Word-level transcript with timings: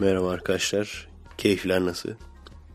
Merhaba 0.00 0.30
arkadaşlar. 0.30 1.08
Keyifler 1.38 1.84
nasıl? 1.84 2.10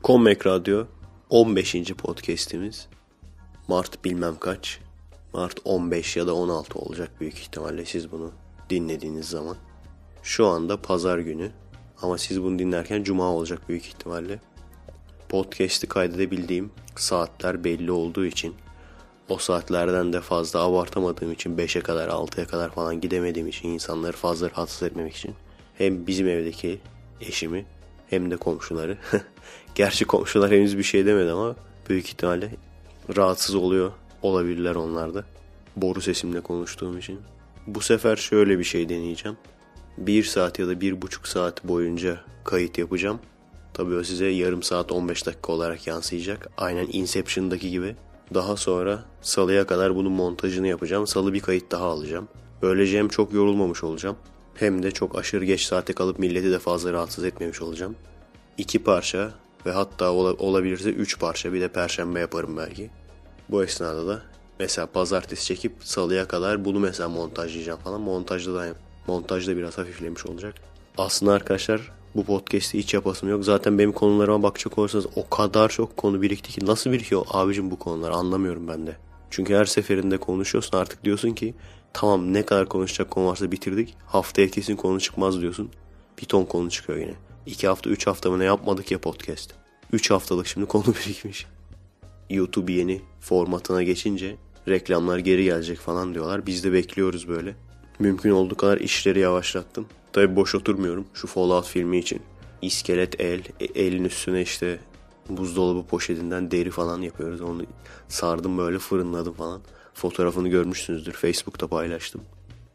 Kommek 0.02 0.48
Radyo 0.48 0.86
15. 1.30 1.76
podcast'imiz. 1.98 2.88
Mart 3.68 4.06
bilmem 4.06 4.36
kaç. 4.40 4.80
Mart 5.33 5.59
15 5.66 6.17
ya 6.17 6.28
da 6.28 6.36
16 6.36 6.80
olacak 6.80 7.12
büyük 7.20 7.40
ihtimalle 7.40 7.86
siz 7.86 8.12
bunu 8.12 8.32
dinlediğiniz 8.70 9.30
zaman. 9.30 9.57
Şu 10.23 10.48
anda 10.48 10.82
pazar 10.82 11.20
günü 11.20 11.52
ama 12.02 12.18
siz 12.18 12.44
bunu 12.44 12.59
dinlerken 12.59 13.04
cuma 13.04 13.31
olacak 13.31 13.69
büyük 13.69 13.85
ihtimalle. 13.85 14.39
Podcast'i 15.29 15.87
kaydedebildiğim 15.87 16.71
saatler 16.95 17.63
belli 17.63 17.91
olduğu 17.91 18.25
için 18.25 18.55
o 19.29 19.37
saatlerden 19.37 20.13
de 20.13 20.21
fazla 20.21 20.59
abartamadığım 20.59 21.31
için 21.31 21.57
5'e 21.57 21.81
kadar 21.81 22.09
6'ya 22.09 22.47
kadar 22.47 22.71
falan 22.71 23.01
gidemediğim 23.01 23.47
için 23.47 23.69
insanları 23.69 24.17
fazla 24.17 24.49
rahatsız 24.49 24.83
etmemek 24.83 25.15
için 25.15 25.35
hem 25.77 26.07
bizim 26.07 26.27
evdeki 26.27 26.79
eşimi 27.21 27.66
hem 28.09 28.32
de 28.32 28.38
komşuları. 28.38 28.97
Gerçi 29.75 30.06
komşular 30.06 30.51
henüz 30.51 30.78
bir 30.78 30.83
şey 30.83 31.06
demedi 31.06 31.32
ama 31.32 31.56
büyük 31.89 32.08
ihtimalle 32.08 32.50
rahatsız 33.16 33.56
oluyor 33.56 33.92
olabilirler 34.22 34.76
onlar 34.76 35.14
da. 35.14 35.23
Boru 35.76 36.02
sesimle 36.02 36.42
konuştuğum 36.42 36.98
için. 36.98 37.20
Bu 37.68 37.82
sefer 37.82 38.16
şöyle 38.16 38.60
bir 38.60 38.64
şey 38.64 38.90
deneyeceğim. 38.90 39.38
Bir 39.98 40.23
saat 40.23 40.60
ya 40.60 40.68
da 40.68 40.82
bir 40.82 41.02
buçuk 41.02 41.28
saat 41.28 41.64
boyunca 41.64 42.22
kayıt 42.44 42.78
yapacağım. 42.78 43.20
Tabii 43.73 43.95
o 43.95 44.04
size 44.04 44.26
yarım 44.26 44.64
saat 44.64 44.92
15 44.92 45.26
dakika 45.26 45.52
olarak 45.52 45.88
yansıyacak. 45.88 46.50
Aynen 46.58 46.88
Inception'daki 46.92 47.72
gibi. 47.72 47.95
Daha 48.34 48.58
sonra 48.58 49.04
salıya 49.22 49.68
kadar 49.68 49.95
bunun 49.95 50.12
montajını 50.12 50.68
yapacağım. 50.68 51.08
Salı 51.08 51.34
bir 51.34 51.40
kayıt 51.40 51.72
daha 51.72 51.86
alacağım. 51.86 52.28
Böylece 52.62 52.98
hem 52.98 53.08
çok 53.08 53.34
yorulmamış 53.34 53.84
olacağım. 53.84 54.16
Hem 54.56 54.84
de 54.84 54.92
çok 54.92 55.18
aşırı 55.18 55.46
geç 55.46 55.62
saate 55.62 55.94
kalıp 55.94 56.20
milleti 56.20 56.52
de 56.52 56.60
fazla 56.60 56.94
rahatsız 56.94 57.24
etmemiş 57.24 57.62
olacağım. 57.62 57.96
İki 58.58 58.84
parça 58.84 59.32
ve 59.66 59.72
hatta 59.72 60.12
olabilirse 60.12 60.90
üç 60.90 61.20
parça 61.20 61.54
bir 61.54 61.62
de 61.62 61.68
perşembe 61.68 62.20
yaparım 62.20 62.58
belki. 62.58 62.90
Bu 63.50 63.64
esnada 63.64 64.08
da 64.08 64.22
mesela 64.60 64.88
pazartesi 64.88 65.45
çekip 65.45 65.73
salıya 65.80 66.28
kadar 66.28 66.66
bunu 66.66 66.80
mesela 66.80 67.10
montajlayacağım 67.10 67.80
falan. 67.80 68.02
Montajda 68.02 68.54
da 68.54 68.68
montajda 69.08 69.58
biraz 69.58 69.78
hafiflemiş 69.78 70.26
olacak. 70.26 70.56
Aslında 70.98 71.34
arkadaşlar 71.34 71.92
bu 72.16 72.23
podcast'i 72.26 72.78
hiç 72.78 72.94
yapasım 72.94 73.30
yok. 73.30 73.45
Zaten 73.45 73.80
benim 73.80 73.92
konularıma 73.92 74.44
bakacak 74.44 74.78
olursanız 74.78 75.06
o 75.16 75.30
kadar 75.30 75.70
çok 75.70 75.98
konu 75.98 76.22
birikti 76.22 76.52
ki 76.52 76.66
nasıl 76.66 76.92
birikiyor 76.92 77.26
abicim 77.32 77.72
bu 77.72 77.80
konular 77.80 78.12
anlamıyorum 78.12 78.67
ben 78.67 78.88
de. 78.88 78.98
Çünkü 79.30 79.56
her 79.56 79.66
seferinde 79.66 80.17
konuşuyorsun 80.17 80.78
artık 80.78 81.04
diyorsun 81.04 81.32
ki 81.32 81.54
tamam 81.94 82.33
ne 82.33 82.45
kadar 82.45 82.69
konuşacak 82.69 83.11
konu 83.11 83.27
varsa 83.27 83.52
bitirdik. 83.52 83.95
Haftaya 84.05 84.47
kesin 84.47 84.75
konu 84.75 84.99
çıkmaz 84.99 85.41
diyorsun. 85.41 85.69
Bir 86.22 86.25
ton 86.25 86.45
konu 86.45 86.69
çıkıyor 86.69 86.99
yine. 86.99 87.13
İki 87.45 87.67
hafta 87.67 87.89
üç 87.89 88.08
hafta 88.08 88.31
mı 88.31 88.39
ne 88.39 88.44
yapmadık 88.44 88.91
ya 88.91 89.02
podcast. 89.02 89.53
Üç 89.94 90.11
haftalık 90.11 90.47
şimdi 90.47 90.66
konu 90.66 90.86
birikmiş. 91.05 91.45
YouTube 92.30 92.71
yeni 92.71 93.02
formatına 93.21 93.83
geçince 93.83 94.36
reklamlar 94.67 95.17
geri 95.17 95.44
gelecek 95.44 95.80
falan 95.80 96.14
diyorlar. 96.14 96.45
Biz 96.45 96.64
de 96.64 96.73
bekliyoruz 96.73 97.27
böyle. 97.27 97.55
Mümkün 97.99 98.31
olduğu 98.31 98.55
kadar 98.55 98.77
işleri 98.77 99.19
yavaşlattım. 99.19 99.86
Tabi 100.14 100.36
boş 100.36 100.55
oturmuyorum 100.55 101.05
şu 101.14 101.27
Fallout 101.27 101.67
filmi 101.67 101.97
için. 101.97 102.21
İskelet 102.61 103.21
el, 103.21 103.41
e, 103.59 103.66
elin 103.66 104.03
üstüne 104.03 104.41
işte 104.41 104.80
buzdolabı 105.30 105.88
poşetinden 105.88 106.52
deri 106.52 106.71
falan 106.71 107.02
yapıyoruz. 107.02 107.41
Onu 107.41 107.66
sardım 108.08 108.58
böyle 108.58 108.80
fırınladım 108.80 109.33
falan. 109.33 109.61
Fotoğrafını 110.04 110.48
görmüşsünüzdür. 110.48 111.14
Facebook'ta 111.14 111.68
paylaştım. 111.68 112.22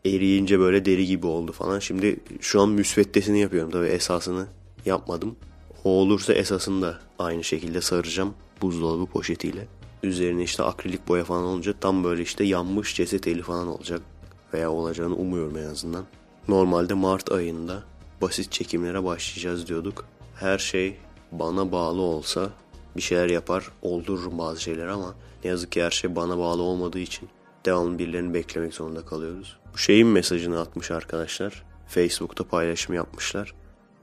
Eriyince 0.04 0.58
böyle 0.58 0.84
deri 0.84 1.06
gibi 1.06 1.26
oldu 1.26 1.52
falan. 1.52 1.78
Şimdi 1.78 2.20
şu 2.40 2.60
an 2.60 2.68
müsveddesini 2.68 3.40
yapıyorum. 3.40 3.70
Tabii 3.70 3.86
esasını 3.86 4.46
yapmadım. 4.86 5.36
O 5.84 5.90
olursa 5.90 6.32
esasını 6.32 6.82
da 6.82 6.98
aynı 7.18 7.44
şekilde 7.44 7.80
saracağım 7.80 8.34
buzdolabı 8.62 9.06
poşetiyle. 9.06 9.66
Üzerine 10.02 10.42
işte 10.42 10.62
akrilik 10.62 11.08
boya 11.08 11.24
falan 11.24 11.44
olunca 11.44 11.72
tam 11.72 12.04
böyle 12.04 12.22
işte 12.22 12.44
yanmış 12.44 12.94
ceset 12.94 13.26
eli 13.26 13.42
falan 13.42 13.68
olacak. 13.68 14.00
Veya 14.54 14.72
olacağını 14.72 15.14
umuyorum 15.14 15.56
en 15.56 15.66
azından. 15.66 16.04
Normalde 16.48 16.94
Mart 16.94 17.32
ayında 17.32 17.82
basit 18.22 18.52
çekimlere 18.52 19.04
başlayacağız 19.04 19.66
diyorduk. 19.66 20.04
Her 20.34 20.58
şey 20.58 20.96
bana 21.32 21.72
bağlı 21.72 22.00
olsa 22.00 22.50
bir 22.96 23.02
şeyler 23.02 23.28
yapar, 23.28 23.72
oldururum 23.82 24.38
bazı 24.38 24.62
şeyler 24.62 24.86
ama 24.86 25.14
ne 25.44 25.50
yazık 25.50 25.72
ki 25.72 25.82
her 25.82 25.90
şey 25.90 26.16
bana 26.16 26.38
bağlı 26.38 26.62
olmadığı 26.62 26.98
için 26.98 27.28
devamlı 27.64 27.98
birilerini 27.98 28.34
beklemek 28.34 28.74
zorunda 28.74 29.04
kalıyoruz. 29.04 29.56
Bu 29.74 29.78
şeyin 29.78 30.06
mesajını 30.06 30.60
atmış 30.60 30.90
arkadaşlar. 30.90 31.64
Facebook'ta 31.88 32.44
paylaşım 32.44 32.94
yapmışlar. 32.94 33.54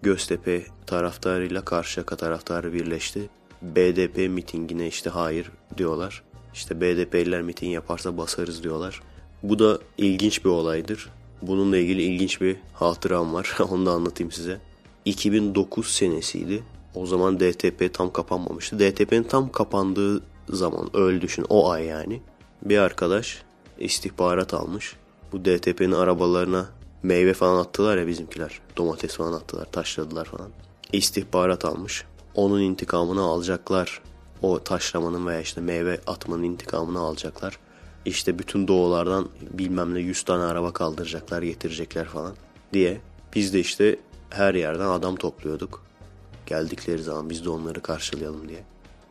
Göztepe 0.02 0.66
taraftarıyla 0.86 1.66
Karşıyaka 1.66 2.16
taraftarı 2.16 2.74
birleşti. 2.74 3.30
BDP 3.62 4.18
mitingine 4.30 4.88
işte 4.88 5.10
hayır 5.10 5.52
diyorlar. 5.78 6.24
İşte 6.54 6.82
BDP'liler 6.82 7.42
miting 7.42 7.74
yaparsa 7.74 8.18
basarız 8.18 8.64
diyorlar. 8.64 9.02
Bu 9.44 9.60
da 9.60 9.80
ilginç 9.98 10.46
bir 10.46 10.50
olaydır. 10.50 11.10
Bununla 11.42 11.78
ilgili 11.78 12.02
ilginç 12.02 12.42
bir 12.42 12.58
hatıram 12.74 13.34
var. 13.34 13.58
Onu 13.70 13.86
da 13.86 13.92
anlatayım 13.92 14.32
size. 14.32 14.60
2009 15.06 15.88
senesiydi. 15.88 16.64
O 16.96 17.06
zaman 17.06 17.40
DTP 17.40 17.94
tam 17.94 18.14
kapanmamıştı. 18.14 18.80
DTP'nin 18.80 19.24
tam 19.24 19.52
kapandığı 19.52 20.22
zaman 20.50 20.90
öyle 20.94 21.22
düşün 21.22 21.46
o 21.50 21.70
ay 21.70 21.86
yani. 21.86 22.22
Bir 22.62 22.78
arkadaş 22.78 23.44
istihbarat 23.80 24.54
almış. 24.54 24.96
Bu 25.32 25.46
DTP'nin 25.46 25.92
arabalarına 25.92 26.70
meyve 27.04 27.34
falan 27.34 27.60
attılar 27.60 27.98
ya 27.98 28.08
bizimkiler. 28.08 28.60
Domates 28.78 29.16
falan 29.16 29.34
attılar, 29.34 29.66
taşladılar 29.72 30.26
falan. 30.26 30.50
İstihbarat 30.92 31.66
almış. 31.66 32.06
Onun 32.36 32.62
intikamını 32.62 33.22
alacaklar. 33.22 34.02
O 34.42 34.60
taşlamanın 34.60 35.28
veya 35.28 35.42
işte 35.42 35.62
meyve 35.62 36.00
atmanın 36.08 36.44
intikamını 36.44 37.00
alacaklar. 37.00 37.60
İşte 38.06 38.40
bütün 38.40 38.68
doğulardan 38.68 39.30
bilmem 39.42 39.94
ne 39.94 40.00
100 40.00 40.24
tane 40.24 40.44
araba 40.44 40.74
kaldıracaklar, 40.74 41.42
getirecekler 41.42 42.06
falan 42.06 42.36
diye. 42.74 43.02
Biz 43.36 43.54
de 43.54 43.60
işte 43.60 44.00
her 44.30 44.56
yerden 44.56 44.88
adam 44.88 45.16
topluyorduk. 45.16 45.84
Geldikleri 46.46 47.04
zaman 47.04 47.30
biz 47.30 47.46
de 47.46 47.50
onları 47.50 47.82
karşılayalım 47.82 48.50
diye. 48.50 48.64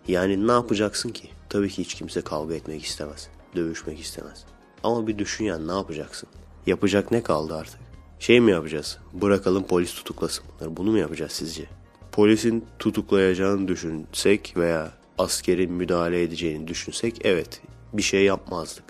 Yani 0.08 0.46
ne 0.46 0.52
yapacaksın 0.52 1.08
ki? 1.08 1.28
Tabii 1.48 1.68
ki 1.68 1.82
hiç 1.82 1.94
kimse 1.94 2.20
kavga 2.20 2.54
etmek 2.54 2.84
istemez. 2.84 3.28
Dövüşmek 3.56 4.00
istemez. 4.00 4.44
Ama 4.82 5.06
bir 5.06 5.18
düşün 5.18 5.44
yani 5.44 5.68
ne 5.68 5.72
yapacaksın? 5.72 6.28
Yapacak 6.66 7.10
ne 7.10 7.22
kaldı 7.22 7.54
artık? 7.54 7.80
Şey 8.18 8.40
mi 8.40 8.50
yapacağız? 8.50 8.98
Bırakalım 9.12 9.66
polis 9.66 9.94
tutuklasın 9.94 10.44
bunları. 10.48 10.76
Bunu 10.76 10.90
mu 10.90 10.98
yapacağız 10.98 11.32
sizce? 11.32 11.64
Polisin 12.12 12.64
tutuklayacağını 12.78 13.68
düşünsek 13.68 14.54
veya 14.56 14.92
askerin 15.18 15.72
müdahale 15.72 16.22
edeceğini 16.22 16.68
düşünsek 16.68 17.20
evet 17.24 17.60
bir 17.92 18.02
şey 18.02 18.24
yapmazdık. 18.24 18.84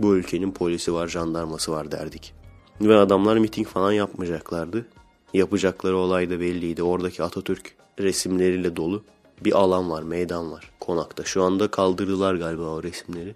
Bu 0.00 0.16
ülkenin 0.16 0.52
polisi 0.52 0.94
var, 0.94 1.08
jandarması 1.08 1.72
var 1.72 1.92
derdik. 1.92 2.34
Ve 2.80 2.96
adamlar 2.96 3.36
miting 3.36 3.66
falan 3.66 3.92
yapmayacaklardı. 3.92 4.86
Yapacakları 5.34 5.96
olay 5.96 6.30
da 6.30 6.40
belliydi. 6.40 6.82
Oradaki 6.82 7.22
Atatürk 7.22 7.74
resimleriyle 7.98 8.76
dolu 8.76 9.04
bir 9.44 9.52
alan 9.52 9.90
var, 9.90 10.02
meydan 10.02 10.52
var 10.52 10.70
konakta. 10.80 11.24
Şu 11.24 11.42
anda 11.42 11.70
kaldırdılar 11.70 12.34
galiba 12.34 12.62
o 12.62 12.82
resimleri. 12.82 13.34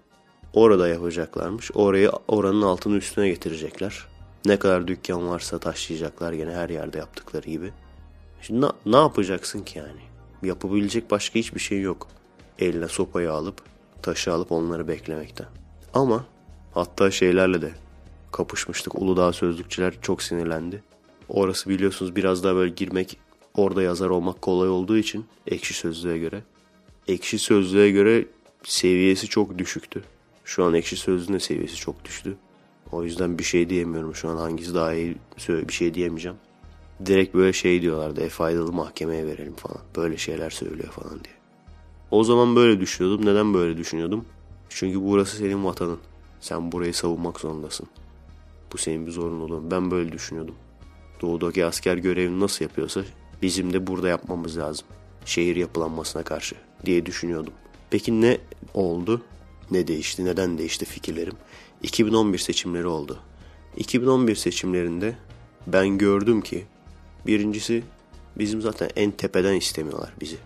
Orada 0.53 0.87
yapacaklarmış. 0.87 1.71
Orayı 1.73 2.11
oranın 2.27 2.61
altını 2.61 2.97
üstüne 2.97 3.27
getirecekler. 3.27 4.05
Ne 4.45 4.59
kadar 4.59 4.87
dükkan 4.87 5.29
varsa 5.29 5.59
taşlayacaklar 5.59 6.33
gene 6.33 6.51
her 6.51 6.69
yerde 6.69 6.97
yaptıkları 6.97 7.49
gibi. 7.49 7.73
Şimdi 8.41 8.61
na, 8.61 8.73
ne 8.85 8.97
yapacaksın 8.97 9.63
ki 9.63 9.79
yani? 9.79 10.01
Yapabilecek 10.43 11.11
başka 11.11 11.39
hiçbir 11.39 11.59
şey 11.59 11.81
yok. 11.81 12.07
Eline 12.59 12.87
sopayı 12.87 13.31
alıp, 13.31 13.61
taşı 14.01 14.33
alıp 14.33 14.51
onları 14.51 14.87
beklemekten. 14.87 15.47
Ama 15.93 16.25
hatta 16.73 17.11
şeylerle 17.11 17.61
de 17.61 17.71
kapışmıştık. 18.31 18.95
Uludağ 18.95 19.33
sözlükçüler 19.33 19.93
çok 20.01 20.23
sinirlendi. 20.23 20.83
Orası 21.29 21.69
biliyorsunuz 21.69 22.15
biraz 22.15 22.43
daha 22.43 22.55
böyle 22.55 22.71
girmek, 22.71 23.17
orada 23.59 23.81
yazar 23.83 24.09
olmak 24.09 24.41
kolay 24.41 24.69
olduğu 24.69 24.97
için 24.97 25.25
ekşi 25.47 25.73
sözlüğe 25.73 26.17
göre. 26.17 26.43
Ekşi 27.07 27.39
sözlüğe 27.39 27.91
göre 27.91 28.25
seviyesi 28.63 29.27
çok 29.27 29.57
düşüktü. 29.57 30.03
Şu 30.45 30.63
an 30.63 30.73
ekşi 30.73 30.95
sözlüğün 30.95 31.37
seviyesi 31.37 31.75
çok 31.75 32.05
düştü. 32.05 32.37
O 32.91 33.03
yüzden 33.03 33.39
bir 33.39 33.43
şey 33.43 33.69
diyemiyorum 33.69 34.15
şu 34.15 34.29
an 34.29 34.37
hangisi 34.37 34.73
daha 34.73 34.93
iyi 34.93 35.17
bir 35.49 35.73
şey 35.73 35.93
diyemeyeceğim. 35.93 36.37
Direkt 37.05 37.35
böyle 37.35 37.53
şey 37.53 37.81
diyorlardı 37.81 38.21
e 38.21 38.29
faydalı 38.29 38.71
mahkemeye 38.73 39.27
verelim 39.27 39.55
falan. 39.55 39.81
Böyle 39.95 40.17
şeyler 40.17 40.49
söylüyor 40.49 40.91
falan 40.91 41.23
diye. 41.23 41.35
O 42.11 42.23
zaman 42.23 42.55
böyle 42.55 42.79
düşünüyordum. 42.79 43.25
Neden 43.25 43.53
böyle 43.53 43.77
düşünüyordum? 43.77 44.25
Çünkü 44.69 45.01
burası 45.03 45.37
senin 45.37 45.65
vatanın. 45.65 45.99
Sen 46.39 46.71
burayı 46.71 46.93
savunmak 46.93 47.39
zorundasın. 47.39 47.87
Bu 48.73 48.77
senin 48.77 49.05
bir 49.05 49.11
zorunluluğun. 49.11 49.71
Ben 49.71 49.91
böyle 49.91 50.11
düşünüyordum. 50.11 50.55
Doğudaki 51.21 51.65
asker 51.65 51.97
görevini 51.97 52.39
nasıl 52.39 52.65
yapıyorsa 52.65 53.01
bizim 53.45 53.73
de 53.73 53.87
burada 53.87 54.07
yapmamız 54.07 54.57
lazım. 54.57 54.87
Şehir 55.25 55.55
yapılanmasına 55.55 56.23
karşı 56.23 56.55
diye 56.85 57.05
düşünüyordum. 57.05 57.53
Peki 57.89 58.21
ne 58.21 58.37
oldu? 58.73 59.21
Ne 59.71 59.87
değişti? 59.87 60.25
Neden 60.25 60.57
değişti 60.57 60.85
fikirlerim? 60.85 61.33
2011 61.83 62.37
seçimleri 62.37 62.87
oldu. 62.87 63.19
2011 63.77 64.35
seçimlerinde 64.35 65.17
ben 65.67 65.97
gördüm 65.97 66.41
ki 66.41 66.65
birincisi 67.27 67.83
bizim 68.35 68.61
zaten 68.61 68.89
en 68.95 69.11
tepeden 69.11 69.53
istemiyorlar 69.53 70.13
bizi. 70.21 70.37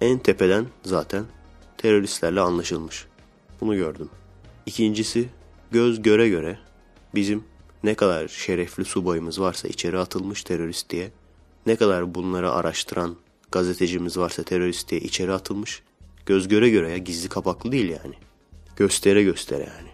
En 0.00 0.18
tepeden 0.18 0.66
zaten 0.84 1.24
teröristlerle 1.78 2.40
anlaşılmış. 2.40 3.06
Bunu 3.60 3.76
gördüm. 3.76 4.10
İkincisi 4.66 5.28
göz 5.70 6.02
göre 6.02 6.28
göre 6.28 6.58
bizim 7.14 7.44
ne 7.84 7.94
kadar 7.94 8.28
şerefli 8.28 8.84
subayımız 8.84 9.40
varsa 9.40 9.68
içeri 9.68 9.98
atılmış 9.98 10.42
terörist 10.42 10.90
diye, 10.90 11.10
ne 11.66 11.76
kadar 11.76 12.14
bunları 12.14 12.52
araştıran 12.52 13.16
gazetecimiz 13.52 14.18
varsa 14.18 14.42
terörist 14.42 14.90
diye 14.90 15.00
içeri 15.00 15.32
atılmış. 15.32 15.82
Göz 16.26 16.48
göre 16.48 16.70
göre 16.70 16.90
ya 16.90 16.98
gizli 16.98 17.28
kapaklı 17.28 17.72
değil 17.72 17.88
yani. 17.88 18.14
Göstere 18.76 19.22
göstere 19.22 19.62
yani. 19.62 19.88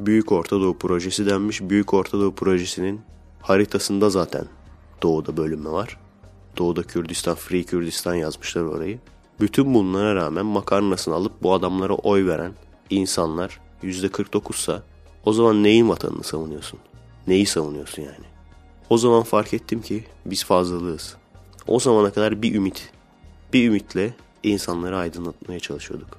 Büyük 0.00 0.32
Orta 0.32 0.60
Doğu 0.60 0.78
Projesi 0.78 1.26
denmiş. 1.26 1.60
Büyük 1.60 1.94
Orta 1.94 2.18
Doğu 2.18 2.34
Projesi'nin 2.34 3.00
haritasında 3.42 4.10
zaten 4.10 4.44
doğuda 5.02 5.36
bölünme 5.36 5.70
var. 5.70 5.98
Doğuda 6.58 6.82
Kürdistan, 6.82 7.34
Free 7.34 7.62
Kürdistan 7.62 8.14
yazmışlar 8.14 8.62
orayı. 8.62 8.98
Bütün 9.40 9.74
bunlara 9.74 10.14
rağmen 10.14 10.46
makarnasını 10.46 11.14
alıp 11.14 11.42
bu 11.42 11.54
adamlara 11.54 11.94
oy 11.94 12.26
veren 12.26 12.52
insanlar 12.90 13.60
%49 13.82 14.56
sa 14.56 14.82
o 15.24 15.32
zaman 15.32 15.62
neyin 15.62 15.88
vatanını 15.88 16.24
savunuyorsun? 16.24 16.80
Neyi 17.26 17.46
savunuyorsun 17.46 18.02
yani? 18.02 18.33
O 18.94 18.98
zaman 18.98 19.22
fark 19.22 19.54
ettim 19.54 19.82
ki 19.82 20.04
biz 20.26 20.44
fazlalığız. 20.44 21.16
O 21.66 21.80
zamana 21.80 22.12
kadar 22.12 22.42
bir 22.42 22.54
ümit, 22.54 22.90
bir 23.52 23.68
ümitle 23.68 24.14
insanları 24.42 24.96
aydınlatmaya 24.96 25.60
çalışıyorduk. 25.60 26.18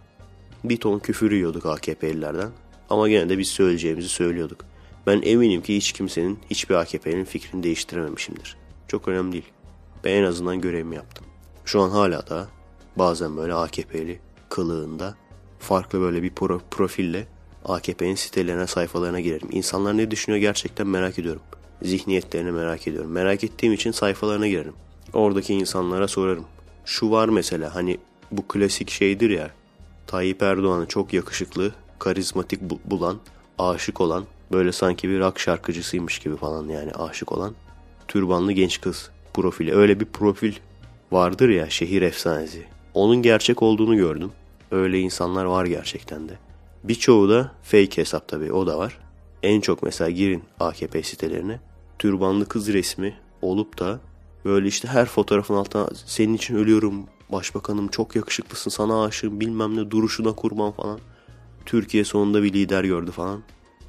Bir 0.63 0.77
ton 0.77 0.99
küfür 0.99 1.31
yiyorduk 1.31 1.65
AKP'lilerden 1.65 2.49
ama 2.89 3.09
gene 3.09 3.29
de 3.29 3.37
biz 3.37 3.47
söyleyeceğimizi 3.47 4.09
söylüyorduk. 4.09 4.65
Ben 5.07 5.21
eminim 5.21 5.61
ki 5.61 5.75
hiç 5.75 5.91
kimsenin, 5.91 6.39
hiçbir 6.49 6.75
AKP'nin 6.75 7.25
fikrini 7.25 7.63
değiştirememişimdir. 7.63 8.57
Çok 8.87 9.07
önemli 9.07 9.31
değil. 9.31 9.51
Ben 10.03 10.11
en 10.11 10.23
azından 10.23 10.61
görevimi 10.61 10.95
yaptım. 10.95 11.25
Şu 11.65 11.81
an 11.81 11.89
hala 11.89 12.27
da 12.27 12.47
bazen 12.95 13.37
böyle 13.37 13.53
AKP'li 13.53 14.19
kılığında 14.49 15.15
farklı 15.59 16.01
böyle 16.01 16.23
bir 16.23 16.29
pro 16.29 16.61
profille 16.71 17.27
AKP'nin 17.65 18.15
sitelerine, 18.15 18.67
sayfalarına 18.67 19.19
girerim. 19.19 19.47
İnsanlar 19.51 19.97
ne 19.97 20.11
düşünüyor 20.11 20.41
gerçekten 20.41 20.87
merak 20.87 21.19
ediyorum. 21.19 21.41
Zihniyetlerini 21.81 22.51
merak 22.51 22.87
ediyorum. 22.87 23.11
Merak 23.11 23.43
ettiğim 23.43 23.73
için 23.73 23.91
sayfalarına 23.91 24.47
girerim. 24.47 24.73
Oradaki 25.13 25.53
insanlara 25.53 26.07
sorarım. 26.07 26.45
Şu 26.85 27.11
var 27.11 27.29
mesela 27.29 27.75
hani 27.75 27.97
bu 28.31 28.47
klasik 28.47 28.89
şeydir 28.89 29.29
ya. 29.29 29.49
Tayyip 30.07 30.43
Erdoğan'ı 30.43 30.85
çok 30.85 31.13
yakışıklı, 31.13 31.73
karizmatik 31.99 32.61
bulan, 32.85 33.17
aşık 33.59 34.01
olan, 34.01 34.25
böyle 34.51 34.71
sanki 34.71 35.09
bir 35.09 35.19
rock 35.19 35.39
şarkıcısıymış 35.39 36.19
gibi 36.19 36.37
falan 36.37 36.67
yani 36.67 36.91
aşık 36.91 37.31
olan 37.31 37.53
türbanlı 38.07 38.51
genç 38.51 38.81
kız 38.81 39.09
profili. 39.33 39.75
Öyle 39.75 39.99
bir 39.99 40.05
profil 40.05 40.53
vardır 41.11 41.49
ya 41.49 41.69
şehir 41.69 42.01
efsanesi. 42.01 42.65
Onun 42.93 43.21
gerçek 43.21 43.63
olduğunu 43.63 43.95
gördüm. 43.95 44.31
Öyle 44.71 44.99
insanlar 44.99 45.45
var 45.45 45.65
gerçekten 45.65 46.29
de. 46.29 46.33
Birçoğu 46.83 47.29
da 47.29 47.51
fake 47.63 47.97
hesap 48.01 48.27
tabii 48.27 48.51
o 48.53 48.67
da 48.67 48.77
var. 48.77 48.97
En 49.45 49.61
çok 49.61 49.83
mesela 49.83 50.09
girin 50.09 50.43
AKP 50.59 51.03
sitelerine. 51.03 51.59
Türbanlı 51.99 52.45
kız 52.45 52.73
resmi 52.73 53.15
olup 53.41 53.79
da 53.79 53.99
böyle 54.45 54.67
işte 54.67 54.87
her 54.87 55.05
fotoğrafın 55.05 55.53
altına 55.53 55.87
senin 56.05 56.33
için 56.33 56.55
ölüyorum 56.55 57.05
başbakanım 57.31 57.87
çok 57.87 58.15
yakışıklısın 58.15 58.69
sana 58.69 59.03
aşığım 59.03 59.39
bilmem 59.39 59.75
ne 59.75 59.91
duruşuna 59.91 60.31
kurban 60.31 60.71
falan. 60.71 60.99
Türkiye 61.65 62.03
sonunda 62.03 62.43
bir 62.43 62.53
lider 62.53 62.83
gördü 62.83 63.11
falan. 63.11 63.43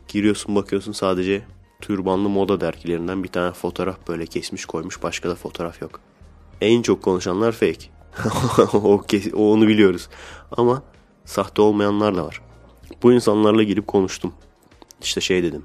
Giriyorsun 0.08 0.54
bakıyorsun 0.54 0.92
sadece 0.92 1.42
türbanlı 1.80 2.28
moda 2.28 2.60
dergilerinden 2.60 3.24
bir 3.24 3.28
tane 3.28 3.52
fotoğraf 3.52 4.08
böyle 4.08 4.26
kesmiş 4.26 4.64
koymuş 4.64 5.02
başka 5.02 5.28
da 5.28 5.34
fotoğraf 5.34 5.82
yok. 5.82 6.00
En 6.60 6.82
çok 6.82 7.02
konuşanlar 7.02 7.52
fake. 7.52 7.86
o, 9.34 9.52
onu 9.52 9.68
biliyoruz. 9.68 10.08
Ama 10.52 10.82
sahte 11.24 11.62
olmayanlar 11.62 12.16
da 12.16 12.24
var. 12.24 12.42
Bu 13.02 13.12
insanlarla 13.12 13.62
girip 13.62 13.86
konuştum. 13.86 14.32
İşte 15.06 15.20
şey 15.20 15.42
dedim. 15.42 15.62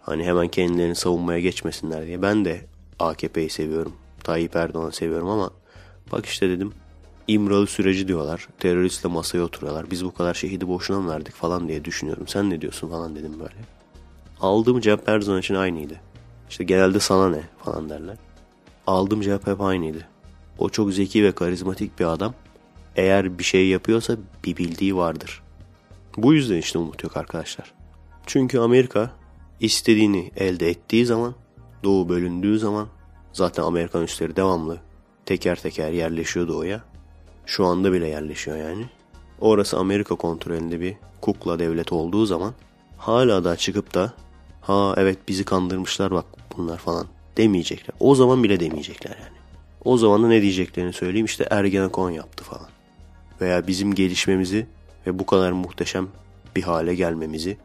Hani 0.00 0.24
hemen 0.24 0.48
kendilerini 0.48 0.94
savunmaya 0.94 1.40
geçmesinler 1.40 2.06
diye. 2.06 2.22
Ben 2.22 2.44
de 2.44 2.60
AKP'yi 2.98 3.50
seviyorum. 3.50 3.92
Tayyip 4.24 4.56
Erdoğan'ı 4.56 4.92
seviyorum 4.92 5.28
ama 5.28 5.50
bak 6.12 6.26
işte 6.26 6.48
dedim 6.48 6.72
İmralı 7.28 7.66
süreci 7.66 8.08
diyorlar. 8.08 8.48
Teröristle 8.58 9.08
masaya 9.08 9.42
oturuyorlar. 9.42 9.90
Biz 9.90 10.04
bu 10.04 10.14
kadar 10.14 10.34
şehidi 10.34 10.68
boşuna 10.68 11.00
mı 11.00 11.10
verdik 11.10 11.34
falan 11.34 11.68
diye 11.68 11.84
düşünüyorum. 11.84 12.28
Sen 12.28 12.50
ne 12.50 12.60
diyorsun 12.60 12.88
falan 12.88 13.16
dedim 13.16 13.40
böyle. 13.40 13.56
Aldığım 14.40 14.80
cevap 14.80 15.08
her 15.08 15.20
zaman 15.20 15.40
için 15.40 15.54
aynıydı. 15.54 16.00
İşte 16.50 16.64
genelde 16.64 17.00
sana 17.00 17.28
ne 17.30 17.42
falan 17.64 17.88
derler. 17.88 18.16
Aldığım 18.86 19.20
cevap 19.20 19.46
hep 19.46 19.60
aynıydı. 19.60 20.08
O 20.58 20.68
çok 20.68 20.92
zeki 20.92 21.24
ve 21.24 21.32
karizmatik 21.32 21.98
bir 21.98 22.04
adam. 22.04 22.34
Eğer 22.96 23.38
bir 23.38 23.44
şey 23.44 23.68
yapıyorsa 23.68 24.16
bir 24.44 24.56
bildiği 24.56 24.96
vardır. 24.96 25.42
Bu 26.16 26.34
yüzden 26.34 26.56
işte 26.56 26.78
umut 26.78 27.02
yok 27.04 27.16
arkadaşlar. 27.16 27.75
Çünkü 28.26 28.58
Amerika 28.58 29.10
istediğini 29.60 30.30
elde 30.36 30.70
ettiği 30.70 31.06
zaman, 31.06 31.34
doğu 31.84 32.08
bölündüğü 32.08 32.58
zaman 32.58 32.88
zaten 33.32 33.62
Amerikan 33.62 34.02
üsleri 34.02 34.36
devamlı 34.36 34.80
teker 35.26 35.56
teker 35.56 35.90
yerleşiyor 35.90 36.48
doğuya. 36.48 36.84
Şu 37.46 37.66
anda 37.66 37.92
bile 37.92 38.08
yerleşiyor 38.08 38.56
yani. 38.56 38.86
Orası 39.40 39.78
Amerika 39.78 40.14
kontrolünde 40.14 40.80
bir 40.80 40.94
kukla 41.20 41.58
devlet 41.58 41.92
olduğu 41.92 42.26
zaman 42.26 42.54
hala 42.98 43.44
da 43.44 43.56
çıkıp 43.56 43.94
da 43.94 44.12
ha 44.60 44.94
evet 44.96 45.18
bizi 45.28 45.44
kandırmışlar 45.44 46.10
bak 46.10 46.24
bunlar 46.56 46.78
falan 46.78 47.06
demeyecekler. 47.36 47.96
O 48.00 48.14
zaman 48.14 48.42
bile 48.42 48.60
demeyecekler 48.60 49.10
yani. 49.10 49.36
O 49.84 49.98
zaman 49.98 50.22
da 50.22 50.28
ne 50.28 50.42
diyeceklerini 50.42 50.92
söyleyeyim 50.92 51.26
işte 51.26 51.46
Ergenekon 51.50 52.10
yaptı 52.10 52.44
falan. 52.44 52.68
Veya 53.40 53.66
bizim 53.66 53.94
gelişmemizi 53.94 54.66
ve 55.06 55.18
bu 55.18 55.26
kadar 55.26 55.52
muhteşem 55.52 56.08
bir 56.56 56.62
hale 56.62 56.94
gelmemizi, 56.94 57.56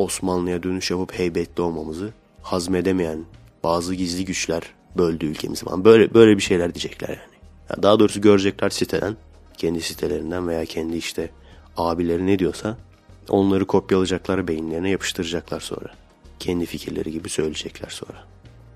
Osmanlı'ya 0.00 0.62
dönüş 0.62 0.90
yapıp 0.90 1.18
heybetli 1.18 1.62
olmamızı 1.62 2.12
hazmedemeyen 2.42 3.24
bazı 3.64 3.94
gizli 3.94 4.24
güçler 4.24 4.62
böldü 4.98 5.26
ülkemizi 5.26 5.64
falan. 5.64 5.84
Böyle 5.84 6.14
böyle 6.14 6.36
bir 6.36 6.42
şeyler 6.42 6.74
diyecekler 6.74 7.08
yani. 7.08 7.38
yani 7.70 7.82
daha 7.82 7.98
doğrusu 7.98 8.20
görecekler 8.20 8.70
siteden, 8.70 9.16
kendi 9.56 9.80
sitelerinden 9.80 10.48
veya 10.48 10.64
kendi 10.64 10.96
işte 10.96 11.30
abileri 11.76 12.26
ne 12.26 12.38
diyorsa 12.38 12.76
onları 13.28 13.66
kopyalayacaklar 13.66 14.48
beyinlerine 14.48 14.90
yapıştıracaklar 14.90 15.60
sonra. 15.60 15.88
Kendi 16.38 16.66
fikirleri 16.66 17.12
gibi 17.12 17.28
söyleyecekler 17.28 17.88
sonra. 17.90 18.24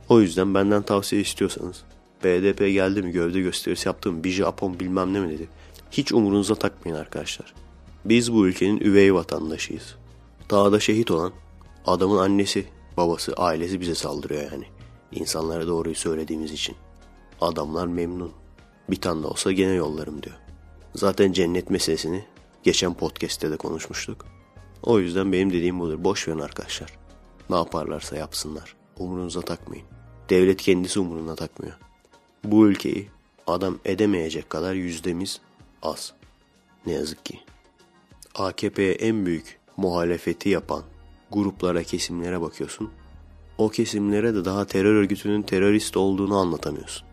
O 0.08 0.20
yüzden 0.20 0.54
benden 0.54 0.82
tavsiye 0.82 1.22
istiyorsanız 1.22 1.82
BDP 2.24 2.58
geldi 2.58 3.02
mi 3.02 3.12
gövde 3.12 3.40
gösterisi 3.40 3.88
yaptım 3.88 4.24
biji 4.24 4.46
apon 4.46 4.80
bilmem 4.80 5.14
ne 5.14 5.20
mi 5.20 5.30
dedi. 5.30 5.48
Hiç 5.90 6.12
umurunuza 6.12 6.54
takmayın 6.54 6.96
arkadaşlar. 6.98 7.54
Biz 8.04 8.32
bu 8.32 8.46
ülkenin 8.46 8.80
üvey 8.80 9.14
vatandaşıyız. 9.14 9.96
Dağda 10.50 10.80
şehit 10.80 11.10
olan 11.10 11.32
adamın 11.86 12.18
annesi, 12.18 12.66
babası, 12.96 13.32
ailesi 13.32 13.80
bize 13.80 13.94
saldırıyor 13.94 14.52
yani. 14.52 14.64
İnsanlara 15.12 15.66
doğruyu 15.66 15.94
söylediğimiz 15.94 16.52
için. 16.52 16.76
Adamlar 17.40 17.86
memnun. 17.86 18.32
Bir 18.90 19.00
tane 19.00 19.22
de 19.22 19.26
olsa 19.26 19.52
gene 19.52 19.72
yollarım 19.72 20.22
diyor. 20.22 20.36
Zaten 20.94 21.32
cennet 21.32 21.70
meselesini 21.70 22.24
geçen 22.62 22.94
podcast'te 22.94 23.50
de 23.50 23.56
konuşmuştuk. 23.56 24.26
O 24.82 24.98
yüzden 24.98 25.32
benim 25.32 25.52
dediğim 25.52 25.80
budur. 25.80 26.04
Boş 26.04 26.28
verin 26.28 26.38
arkadaşlar. 26.38 26.92
Ne 27.50 27.56
yaparlarsa 27.56 28.16
yapsınlar. 28.16 28.76
Umurunuza 28.98 29.40
takmayın. 29.40 29.86
Devlet 30.30 30.62
kendisi 30.62 31.00
umuruna 31.00 31.34
takmıyor. 31.34 31.78
Bu 32.44 32.66
ülkeyi 32.66 33.08
adam 33.46 33.78
edemeyecek 33.84 34.50
kadar 34.50 34.74
yüzdemiz 34.74 35.40
az. 35.82 36.12
Ne 36.86 36.92
yazık 36.92 37.24
ki. 37.24 37.40
AKP'ye 38.34 38.92
en 38.92 39.26
büyük 39.26 39.58
muhalefeti 39.76 40.48
yapan 40.48 40.82
gruplara, 41.34 41.82
kesimlere 41.82 42.40
bakıyorsun. 42.40 42.90
O 43.58 43.68
kesimlere 43.68 44.34
de 44.34 44.44
daha 44.44 44.64
terör 44.64 44.94
örgütünün 44.94 45.42
terörist 45.42 45.96
olduğunu 45.96 46.36
anlatamıyorsun. 46.36 47.06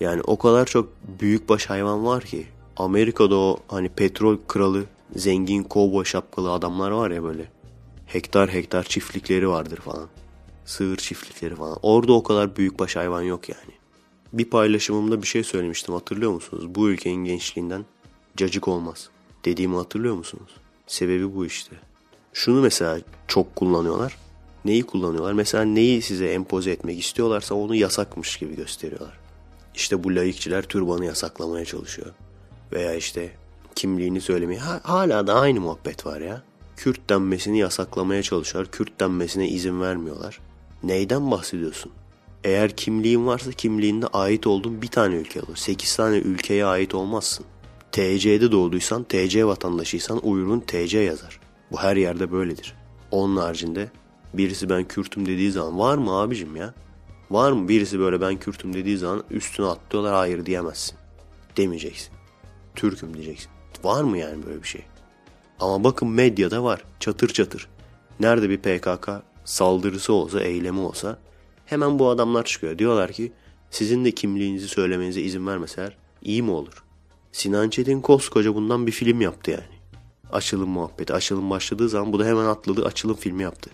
Yani 0.00 0.22
o 0.22 0.38
kadar 0.38 0.66
çok 0.66 0.88
büyükbaş 1.20 1.66
hayvan 1.66 2.06
var 2.06 2.24
ki 2.24 2.46
Amerika'da 2.76 3.36
o 3.36 3.58
hani 3.68 3.88
petrol 3.88 4.36
kralı, 4.48 4.84
zengin 5.16 5.62
kovboy 5.62 6.04
şapkalı 6.04 6.52
adamlar 6.52 6.90
var 6.90 7.10
ya 7.10 7.22
böyle. 7.22 7.50
Hektar 8.06 8.52
hektar 8.52 8.84
çiftlikleri 8.84 9.48
vardır 9.48 9.76
falan. 9.76 10.08
Sığır 10.64 10.96
çiftlikleri 10.96 11.54
falan. 11.54 11.78
Orada 11.82 12.12
o 12.12 12.22
kadar 12.22 12.56
büyükbaş 12.56 12.96
hayvan 12.96 13.22
yok 13.22 13.48
yani. 13.48 13.72
Bir 14.32 14.44
paylaşımımda 14.50 15.22
bir 15.22 15.26
şey 15.26 15.44
söylemiştim 15.44 15.94
hatırlıyor 15.94 16.32
musunuz? 16.32 16.74
Bu 16.74 16.88
ülkenin 16.88 17.24
gençliğinden 17.24 17.84
cacık 18.36 18.68
olmaz. 18.68 19.08
Dediğimi 19.44 19.76
hatırlıyor 19.76 20.14
musunuz? 20.14 20.50
Sebebi 20.86 21.34
bu 21.34 21.46
işte. 21.46 21.76
Şunu 22.36 22.60
mesela 22.60 22.98
çok 23.28 23.56
kullanıyorlar. 23.56 24.16
Neyi 24.64 24.82
kullanıyorlar? 24.82 25.32
Mesela 25.32 25.64
neyi 25.64 26.02
size 26.02 26.26
empoze 26.26 26.70
etmek 26.70 27.00
istiyorlarsa 27.00 27.54
onu 27.54 27.74
yasakmış 27.74 28.36
gibi 28.36 28.56
gösteriyorlar. 28.56 29.18
İşte 29.74 30.04
bu 30.04 30.14
laikçiler 30.14 30.62
türbanı 30.62 31.04
yasaklamaya 31.04 31.64
çalışıyor. 31.64 32.12
Veya 32.72 32.94
işte 32.94 33.30
kimliğini 33.74 34.20
söylemeye. 34.20 34.60
Ha, 34.60 34.80
hala 34.82 35.26
da 35.26 35.34
aynı 35.34 35.60
muhabbet 35.60 36.06
var 36.06 36.20
ya. 36.20 36.42
Kürt 36.76 37.10
denmesini 37.10 37.58
yasaklamaya 37.58 38.22
çalışıyorlar. 38.22 38.72
Kürt 38.72 39.00
denmesine 39.00 39.48
izin 39.48 39.80
vermiyorlar. 39.80 40.40
Neyden 40.82 41.30
bahsediyorsun? 41.30 41.92
Eğer 42.44 42.76
kimliğin 42.76 43.26
varsa 43.26 43.52
kimliğinde 43.52 44.06
ait 44.06 44.46
olduğun 44.46 44.82
bir 44.82 44.88
tane 44.88 45.14
ülke 45.14 45.40
olur. 45.40 45.56
8 45.56 45.96
tane 45.96 46.16
ülkeye 46.16 46.66
ait 46.66 46.94
olmazsın. 46.94 47.46
TC'de 47.92 48.52
doğduysan, 48.52 49.04
TC 49.04 49.46
vatandaşıysan 49.46 50.20
uyurun 50.26 50.60
TC 50.60 50.98
yazar. 50.98 51.45
Bu 51.72 51.80
her 51.80 51.96
yerde 51.96 52.32
böyledir. 52.32 52.74
Onun 53.10 53.36
haricinde 53.36 53.90
birisi 54.34 54.68
ben 54.68 54.84
Kürtüm 54.84 55.26
dediği 55.26 55.52
zaman 55.52 55.78
var 55.78 55.98
mı 55.98 56.20
abicim 56.20 56.56
ya? 56.56 56.74
Var 57.30 57.52
mı 57.52 57.68
birisi 57.68 57.98
böyle 57.98 58.20
ben 58.20 58.36
Kürtüm 58.36 58.74
dediği 58.74 58.98
zaman 58.98 59.24
üstüne 59.30 59.66
atlıyorlar 59.66 60.14
hayır 60.14 60.46
diyemezsin. 60.46 60.98
Demeyeceksin. 61.56 62.14
Türk'üm 62.74 63.14
diyeceksin. 63.14 63.50
Var 63.84 64.04
mı 64.04 64.18
yani 64.18 64.46
böyle 64.46 64.62
bir 64.62 64.68
şey? 64.68 64.82
Ama 65.60 65.84
bakın 65.84 66.08
medyada 66.08 66.64
var. 66.64 66.84
Çatır 67.00 67.28
çatır. 67.28 67.68
Nerede 68.20 68.50
bir 68.50 68.58
PKK 68.58 69.08
saldırısı 69.44 70.12
olsa, 70.12 70.40
eylemi 70.40 70.80
olsa 70.80 71.18
hemen 71.66 71.98
bu 71.98 72.08
adamlar 72.08 72.44
çıkıyor. 72.44 72.78
Diyorlar 72.78 73.12
ki 73.12 73.32
sizin 73.70 74.04
de 74.04 74.10
kimliğinizi 74.10 74.68
söylemenize 74.68 75.20
izin 75.20 75.46
vermeseler 75.46 75.96
iyi 76.22 76.42
mi 76.42 76.50
olur? 76.50 76.84
Sinan 77.32 77.70
Çetin 77.70 78.00
koskoca 78.00 78.54
bundan 78.54 78.86
bir 78.86 78.92
film 78.92 79.20
yaptı 79.20 79.50
yani. 79.50 79.75
Açılım 80.32 80.70
muhabbeti. 80.70 81.12
Açılım 81.12 81.50
başladığı 81.50 81.88
zaman 81.88 82.12
bu 82.12 82.18
da 82.18 82.24
hemen 82.24 82.44
atladı 82.44 82.84
açılım 82.84 83.16
filmi 83.16 83.42
yaptı. 83.42 83.70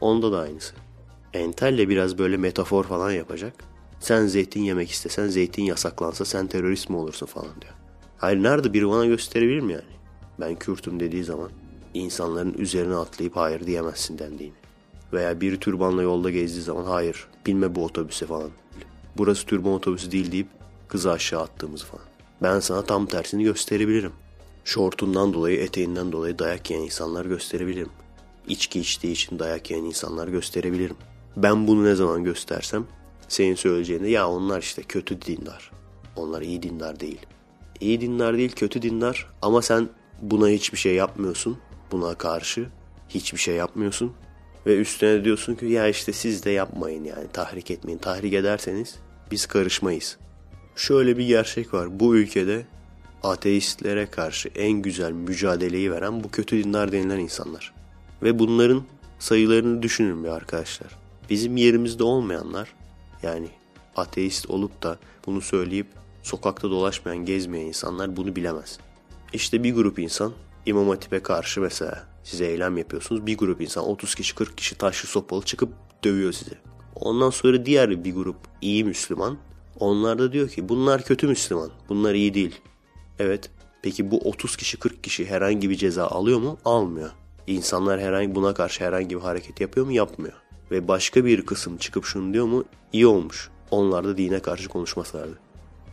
Onda 0.00 0.32
da 0.32 0.38
aynısı. 0.40 0.74
Entel'le 1.34 1.88
biraz 1.88 2.18
böyle 2.18 2.36
metafor 2.36 2.84
falan 2.84 3.10
yapacak. 3.10 3.54
Sen 4.00 4.26
zeytin 4.26 4.62
yemek 4.62 4.90
istesen 4.90 5.28
zeytin 5.28 5.62
yasaklansa 5.62 6.24
sen 6.24 6.46
terörist 6.46 6.90
mi 6.90 6.96
olursun 6.96 7.26
falan 7.26 7.60
diyor. 7.60 7.72
Hayır 8.18 8.42
nerede 8.42 8.72
biri 8.72 8.88
bana 8.88 9.06
gösterebilir 9.06 9.60
mi 9.60 9.72
yani? 9.72 9.96
Ben 10.40 10.54
Kürt'üm 10.54 11.00
dediği 11.00 11.24
zaman 11.24 11.50
insanların 11.94 12.54
üzerine 12.54 12.94
atlayıp 12.94 13.36
hayır 13.36 13.66
diyemezsin 13.66 14.18
dendiğini. 14.18 14.54
Veya 15.12 15.40
bir 15.40 15.56
türbanla 15.56 16.02
yolda 16.02 16.30
gezdiği 16.30 16.62
zaman 16.62 16.84
hayır 16.84 17.28
binme 17.46 17.74
bu 17.74 17.84
otobüse 17.84 18.26
falan. 18.26 18.50
Burası 19.16 19.46
türban 19.46 19.72
otobüsü 19.72 20.12
değil 20.12 20.32
deyip 20.32 20.48
kızı 20.88 21.12
aşağı 21.12 21.42
attığımızı 21.42 21.86
falan. 21.86 22.04
Ben 22.42 22.60
sana 22.60 22.82
tam 22.82 23.06
tersini 23.06 23.44
gösterebilirim. 23.44 24.12
Şortundan 24.66 25.32
dolayı, 25.32 25.60
eteğinden 25.60 26.12
dolayı 26.12 26.38
dayak 26.38 26.70
yiyen 26.70 26.82
insanlar 26.82 27.24
gösterebilirim. 27.24 27.90
İçki 28.48 28.80
içtiği 28.80 29.12
için 29.12 29.38
dayak 29.38 29.70
yiyen 29.70 29.84
insanlar 29.84 30.28
gösterebilirim. 30.28 30.96
Ben 31.36 31.66
bunu 31.66 31.84
ne 31.84 31.94
zaman 31.94 32.24
göstersem 32.24 32.86
senin 33.28 33.54
söyleyeceğinde 33.54 34.08
ya 34.08 34.28
onlar 34.28 34.62
işte 34.62 34.82
kötü 34.82 35.22
dindar. 35.22 35.70
Onlar 36.16 36.42
iyi 36.42 36.62
dindar 36.62 37.00
değil. 37.00 37.26
İyi 37.80 38.00
dindar 38.00 38.38
değil 38.38 38.52
kötü 38.52 38.82
dindar 38.82 39.30
ama 39.42 39.62
sen 39.62 39.88
buna 40.22 40.48
hiçbir 40.48 40.78
şey 40.78 40.94
yapmıyorsun. 40.94 41.58
Buna 41.92 42.14
karşı 42.14 42.66
hiçbir 43.08 43.38
şey 43.38 43.54
yapmıyorsun. 43.54 44.12
Ve 44.66 44.76
üstüne 44.76 45.24
diyorsun 45.24 45.54
ki 45.54 45.66
ya 45.66 45.88
işte 45.88 46.12
siz 46.12 46.44
de 46.44 46.50
yapmayın 46.50 47.04
yani 47.04 47.26
tahrik 47.32 47.70
etmeyin. 47.70 47.98
Tahrik 47.98 48.34
ederseniz 48.34 48.96
biz 49.30 49.46
karışmayız. 49.46 50.16
Şöyle 50.76 51.18
bir 51.18 51.26
gerçek 51.26 51.74
var. 51.74 52.00
Bu 52.00 52.16
ülkede 52.16 52.66
ateistlere 53.28 54.06
karşı 54.06 54.48
en 54.48 54.72
güzel 54.72 55.12
mücadeleyi 55.12 55.92
veren 55.92 56.24
bu 56.24 56.30
kötü 56.30 56.64
dindar 56.64 56.92
denilen 56.92 57.18
insanlar. 57.18 57.74
Ve 58.22 58.38
bunların 58.38 58.82
sayılarını 59.18 59.82
düşünün 59.82 60.24
bir 60.24 60.28
arkadaşlar. 60.28 60.88
Bizim 61.30 61.56
yerimizde 61.56 62.04
olmayanlar 62.04 62.72
yani 63.22 63.48
ateist 63.96 64.50
olup 64.50 64.82
da 64.82 64.98
bunu 65.26 65.40
söyleyip 65.40 65.86
sokakta 66.22 66.70
dolaşmayan, 66.70 67.24
gezmeyen 67.24 67.66
insanlar 67.66 68.16
bunu 68.16 68.36
bilemez. 68.36 68.78
İşte 69.32 69.64
bir 69.64 69.74
grup 69.74 69.98
insan 69.98 70.32
İmam 70.66 70.88
Hatip'e 70.88 71.22
karşı 71.22 71.60
mesela 71.60 72.06
size 72.24 72.46
eylem 72.46 72.78
yapıyorsunuz. 72.78 73.26
Bir 73.26 73.36
grup 73.36 73.60
insan 73.60 73.84
30 73.84 74.14
kişi 74.14 74.34
40 74.34 74.56
kişi 74.58 74.78
taşlı 74.78 75.08
sopalı 75.08 75.42
çıkıp 75.42 75.72
dövüyor 76.04 76.32
sizi. 76.32 76.54
Ondan 76.94 77.30
sonra 77.30 77.66
diğer 77.66 78.04
bir 78.04 78.14
grup 78.14 78.36
iyi 78.60 78.84
Müslüman. 78.84 79.38
Onlar 79.80 80.18
da 80.18 80.32
diyor 80.32 80.48
ki 80.48 80.68
bunlar 80.68 81.04
kötü 81.04 81.28
Müslüman. 81.28 81.70
Bunlar 81.88 82.14
iyi 82.14 82.34
değil. 82.34 82.60
Evet. 83.18 83.50
Peki 83.82 84.10
bu 84.10 84.18
30 84.18 84.56
kişi 84.56 84.76
40 84.76 85.04
kişi 85.04 85.26
herhangi 85.26 85.70
bir 85.70 85.76
ceza 85.76 86.06
alıyor 86.06 86.38
mu? 86.38 86.58
Almıyor. 86.64 87.10
İnsanlar 87.46 88.00
herhangi 88.00 88.34
buna 88.34 88.54
karşı 88.54 88.84
herhangi 88.84 89.16
bir 89.16 89.20
hareket 89.20 89.60
yapıyor 89.60 89.86
mu? 89.86 89.92
Yapmıyor. 89.92 90.34
Ve 90.70 90.88
başka 90.88 91.24
bir 91.24 91.46
kısım 91.46 91.76
çıkıp 91.76 92.04
şunu 92.04 92.32
diyor 92.32 92.46
mu? 92.46 92.64
İyi 92.92 93.06
olmuş. 93.06 93.50
Onlar 93.70 94.04
da 94.04 94.16
dine 94.16 94.40
karşı 94.40 94.68
konuşmasalardı. 94.68 95.38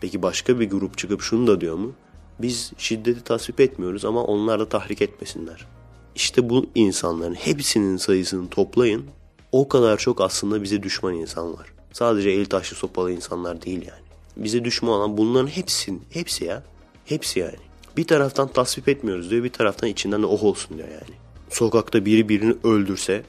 Peki 0.01 0.21
başka 0.21 0.59
bir 0.59 0.69
grup 0.69 0.97
çıkıp 0.97 1.21
şunu 1.21 1.47
da 1.47 1.61
diyor 1.61 1.75
mu? 1.75 1.93
Biz 2.39 2.73
şiddeti 2.77 3.23
tasvip 3.23 3.59
etmiyoruz 3.59 4.05
ama 4.05 4.23
onlar 4.23 4.59
da 4.59 4.69
tahrik 4.69 5.01
etmesinler. 5.01 5.67
İşte 6.15 6.49
bu 6.49 6.65
insanların 6.75 7.33
hepsinin 7.33 7.97
sayısını 7.97 8.49
toplayın. 8.49 9.05
O 9.51 9.67
kadar 9.67 9.97
çok 9.97 10.21
aslında 10.21 10.63
bize 10.63 10.83
düşman 10.83 11.13
insan 11.13 11.53
var. 11.53 11.73
Sadece 11.91 12.29
el 12.29 12.45
taşlı 12.45 12.75
sopalı 12.75 13.11
insanlar 13.11 13.61
değil 13.61 13.87
yani. 13.87 14.01
Bize 14.37 14.65
düşman 14.65 14.93
olan 14.93 15.17
bunların 15.17 15.47
hepsinin, 15.47 16.01
hepsi 16.09 16.45
ya. 16.45 16.63
Hepsi 17.05 17.39
yani. 17.39 17.55
Bir 17.97 18.07
taraftan 18.07 18.47
tasvip 18.47 18.89
etmiyoruz 18.89 19.31
diyor, 19.31 19.43
bir 19.43 19.53
taraftan 19.53 19.89
içinden 19.89 20.21
de 20.21 20.25
oh 20.25 20.43
olsun 20.43 20.77
diyor 20.77 20.89
yani. 20.89 21.15
Sokakta 21.49 22.05
biri 22.05 22.29
birini 22.29 22.55
öldürse 22.63 23.23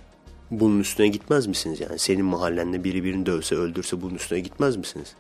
bunun 0.51 0.81
üstüne 0.81 1.09
gitmez 1.09 1.47
misiniz 1.47 1.81
yani? 1.81 1.99
Senin 1.99 2.25
mahallende 2.25 2.85
biri 2.85 3.05
birini 3.05 3.27
dövse, 3.27 3.55
öldürse 3.55 4.03
bunun 4.03 4.15
üstüne 4.15 4.41
gitmez 4.41 4.77
misiniz? 4.77 5.15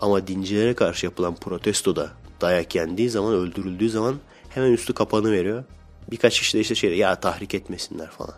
Ama 0.00 0.26
dincilere 0.26 0.74
karşı 0.74 1.06
yapılan 1.06 1.34
protestoda 1.34 2.10
dayak 2.40 2.74
yendiği 2.74 3.10
zaman, 3.10 3.34
öldürüldüğü 3.34 3.90
zaman 3.90 4.16
hemen 4.48 4.72
üstü 4.72 4.94
kapanı 4.94 5.32
veriyor. 5.32 5.64
Birkaç 6.10 6.38
kişi 6.38 6.56
de 6.56 6.60
işte 6.60 6.74
şey 6.74 6.96
ya 6.96 7.20
tahrik 7.20 7.54
etmesinler 7.54 8.10
falan. 8.10 8.34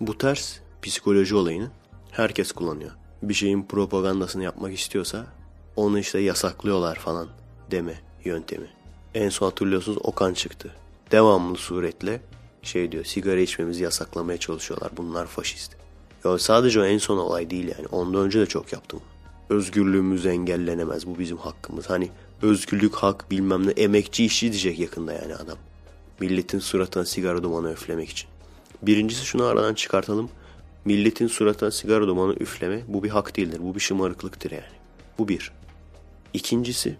Bu 0.00 0.18
ters 0.18 0.58
psikoloji 0.82 1.34
olayını 1.34 1.70
herkes 2.10 2.52
kullanıyor. 2.52 2.90
Bir 3.22 3.34
şeyin 3.34 3.62
propagandasını 3.62 4.44
yapmak 4.44 4.74
istiyorsa 4.74 5.26
onu 5.76 5.98
işte 5.98 6.18
yasaklıyorlar 6.18 6.96
falan 6.96 7.28
deme 7.70 8.09
yöntemi. 8.24 8.66
En 9.14 9.28
son 9.28 9.46
hatırlıyorsunuz 9.46 9.98
Okan 10.02 10.34
çıktı. 10.34 10.74
Devamlı 11.12 11.56
suretle 11.56 12.20
şey 12.62 12.92
diyor 12.92 13.04
sigara 13.04 13.40
içmemizi 13.40 13.82
yasaklamaya 13.82 14.38
çalışıyorlar 14.38 14.90
bunlar 14.96 15.26
faşist. 15.26 15.76
Ya 16.24 16.38
sadece 16.38 16.80
o 16.80 16.84
en 16.84 16.98
son 16.98 17.18
olay 17.18 17.50
değil 17.50 17.68
yani 17.78 17.86
ondan 17.92 18.22
önce 18.22 18.40
de 18.40 18.46
çok 18.46 18.72
yaptım. 18.72 19.00
Özgürlüğümüz 19.48 20.26
engellenemez 20.26 21.06
bu 21.06 21.18
bizim 21.18 21.36
hakkımız. 21.36 21.90
Hani 21.90 22.10
özgürlük 22.42 22.94
hak 22.94 23.30
bilmem 23.30 23.66
ne 23.66 23.70
emekçi 23.70 24.24
işçi 24.24 24.52
diyecek 24.52 24.78
yakında 24.78 25.12
yani 25.12 25.34
adam. 25.34 25.58
Milletin 26.20 26.58
suratına 26.58 27.04
sigara 27.04 27.42
dumanı 27.42 27.72
üflemek 27.72 28.08
için. 28.08 28.30
Birincisi 28.82 29.26
şunu 29.26 29.44
aradan 29.44 29.74
çıkartalım. 29.74 30.30
Milletin 30.84 31.26
suratına 31.26 31.70
sigara 31.70 32.06
dumanı 32.06 32.34
üfleme 32.34 32.82
bu 32.88 33.02
bir 33.02 33.10
hak 33.10 33.36
değildir. 33.36 33.60
Bu 33.62 33.74
bir 33.74 33.80
şımarıklıktır 33.80 34.50
yani. 34.50 34.80
Bu 35.18 35.28
bir. 35.28 35.52
İkincisi 36.32 36.96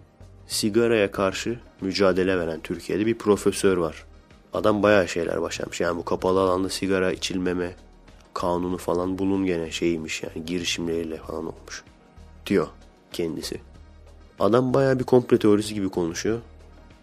sigaraya 0.51 1.11
karşı 1.11 1.59
mücadele 1.81 2.39
veren 2.39 2.59
Türkiye'de 2.63 3.05
bir 3.05 3.17
profesör 3.17 3.77
var. 3.77 4.05
Adam 4.53 4.83
bayağı 4.83 5.07
şeyler 5.07 5.41
başlamış. 5.41 5.81
Yani 5.81 5.97
bu 5.97 6.05
kapalı 6.05 6.41
alanda 6.41 6.69
sigara 6.69 7.11
içilmeme 7.11 7.75
kanunu 8.33 8.77
falan 8.77 9.17
bunun 9.17 9.45
gene 9.45 9.71
şeyiymiş 9.71 10.23
yani 10.23 10.45
girişimleriyle 10.45 11.17
falan 11.17 11.45
olmuş. 11.45 11.83
Diyor 12.45 12.67
kendisi. 13.13 13.61
Adam 14.39 14.73
bayağı 14.73 14.99
bir 14.99 15.03
komple 15.03 15.39
teorisi 15.39 15.73
gibi 15.73 15.89
konuşuyor. 15.89 16.39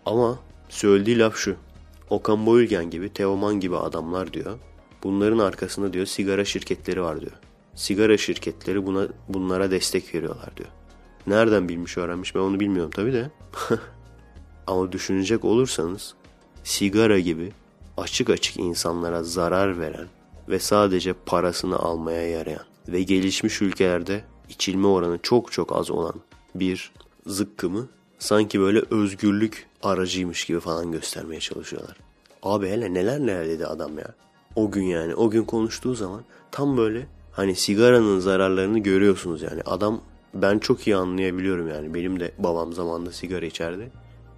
Ama 0.06 0.38
söylediği 0.68 1.18
laf 1.18 1.36
şu. 1.36 1.56
Okan 2.10 2.46
Boyülgen 2.46 2.90
gibi, 2.90 3.12
Teoman 3.12 3.60
gibi 3.60 3.76
adamlar 3.76 4.32
diyor. 4.32 4.58
Bunların 5.02 5.38
arkasında 5.38 5.92
diyor 5.92 6.06
sigara 6.06 6.44
şirketleri 6.44 7.02
var 7.02 7.20
diyor. 7.20 7.32
Sigara 7.74 8.16
şirketleri 8.16 8.86
buna 8.86 9.08
bunlara 9.28 9.70
destek 9.70 10.14
veriyorlar 10.14 10.56
diyor. 10.56 10.68
Nereden 11.26 11.68
bilmiş 11.68 11.98
öğrenmiş 11.98 12.34
ben 12.34 12.40
onu 12.40 12.60
bilmiyorum 12.60 12.90
tabi 12.90 13.12
de. 13.12 13.30
Ama 14.66 14.92
düşünecek 14.92 15.44
olursanız 15.44 16.14
sigara 16.64 17.18
gibi 17.18 17.52
açık 17.96 18.30
açık 18.30 18.56
insanlara 18.56 19.22
zarar 19.22 19.80
veren 19.80 20.06
ve 20.48 20.58
sadece 20.58 21.12
parasını 21.12 21.78
almaya 21.78 22.28
yarayan 22.28 22.64
ve 22.88 23.02
gelişmiş 23.02 23.62
ülkelerde 23.62 24.24
içilme 24.48 24.86
oranı 24.86 25.18
çok 25.22 25.52
çok 25.52 25.76
az 25.76 25.90
olan 25.90 26.14
bir 26.54 26.92
zıkkımı 27.26 27.88
sanki 28.18 28.60
böyle 28.60 28.82
özgürlük 28.90 29.66
aracıymış 29.82 30.44
gibi 30.44 30.60
falan 30.60 30.92
göstermeye 30.92 31.40
çalışıyorlar. 31.40 31.96
Abi 32.42 32.68
hele 32.68 32.94
neler 32.94 33.20
neler 33.20 33.48
dedi 33.48 33.66
adam 33.66 33.98
ya. 33.98 34.14
O 34.56 34.70
gün 34.70 34.82
yani 34.82 35.14
o 35.14 35.30
gün 35.30 35.44
konuştuğu 35.44 35.94
zaman 35.94 36.22
tam 36.50 36.76
böyle 36.76 37.06
hani 37.32 37.56
sigaranın 37.56 38.18
zararlarını 38.18 38.78
görüyorsunuz 38.78 39.42
yani. 39.42 39.62
Adam 39.66 40.00
ben 40.34 40.58
çok 40.58 40.86
iyi 40.86 40.96
anlayabiliyorum 40.96 41.68
yani. 41.68 41.94
Benim 41.94 42.20
de 42.20 42.32
babam 42.38 42.72
zamanında 42.72 43.12
sigara 43.12 43.46
içerdi. 43.46 43.90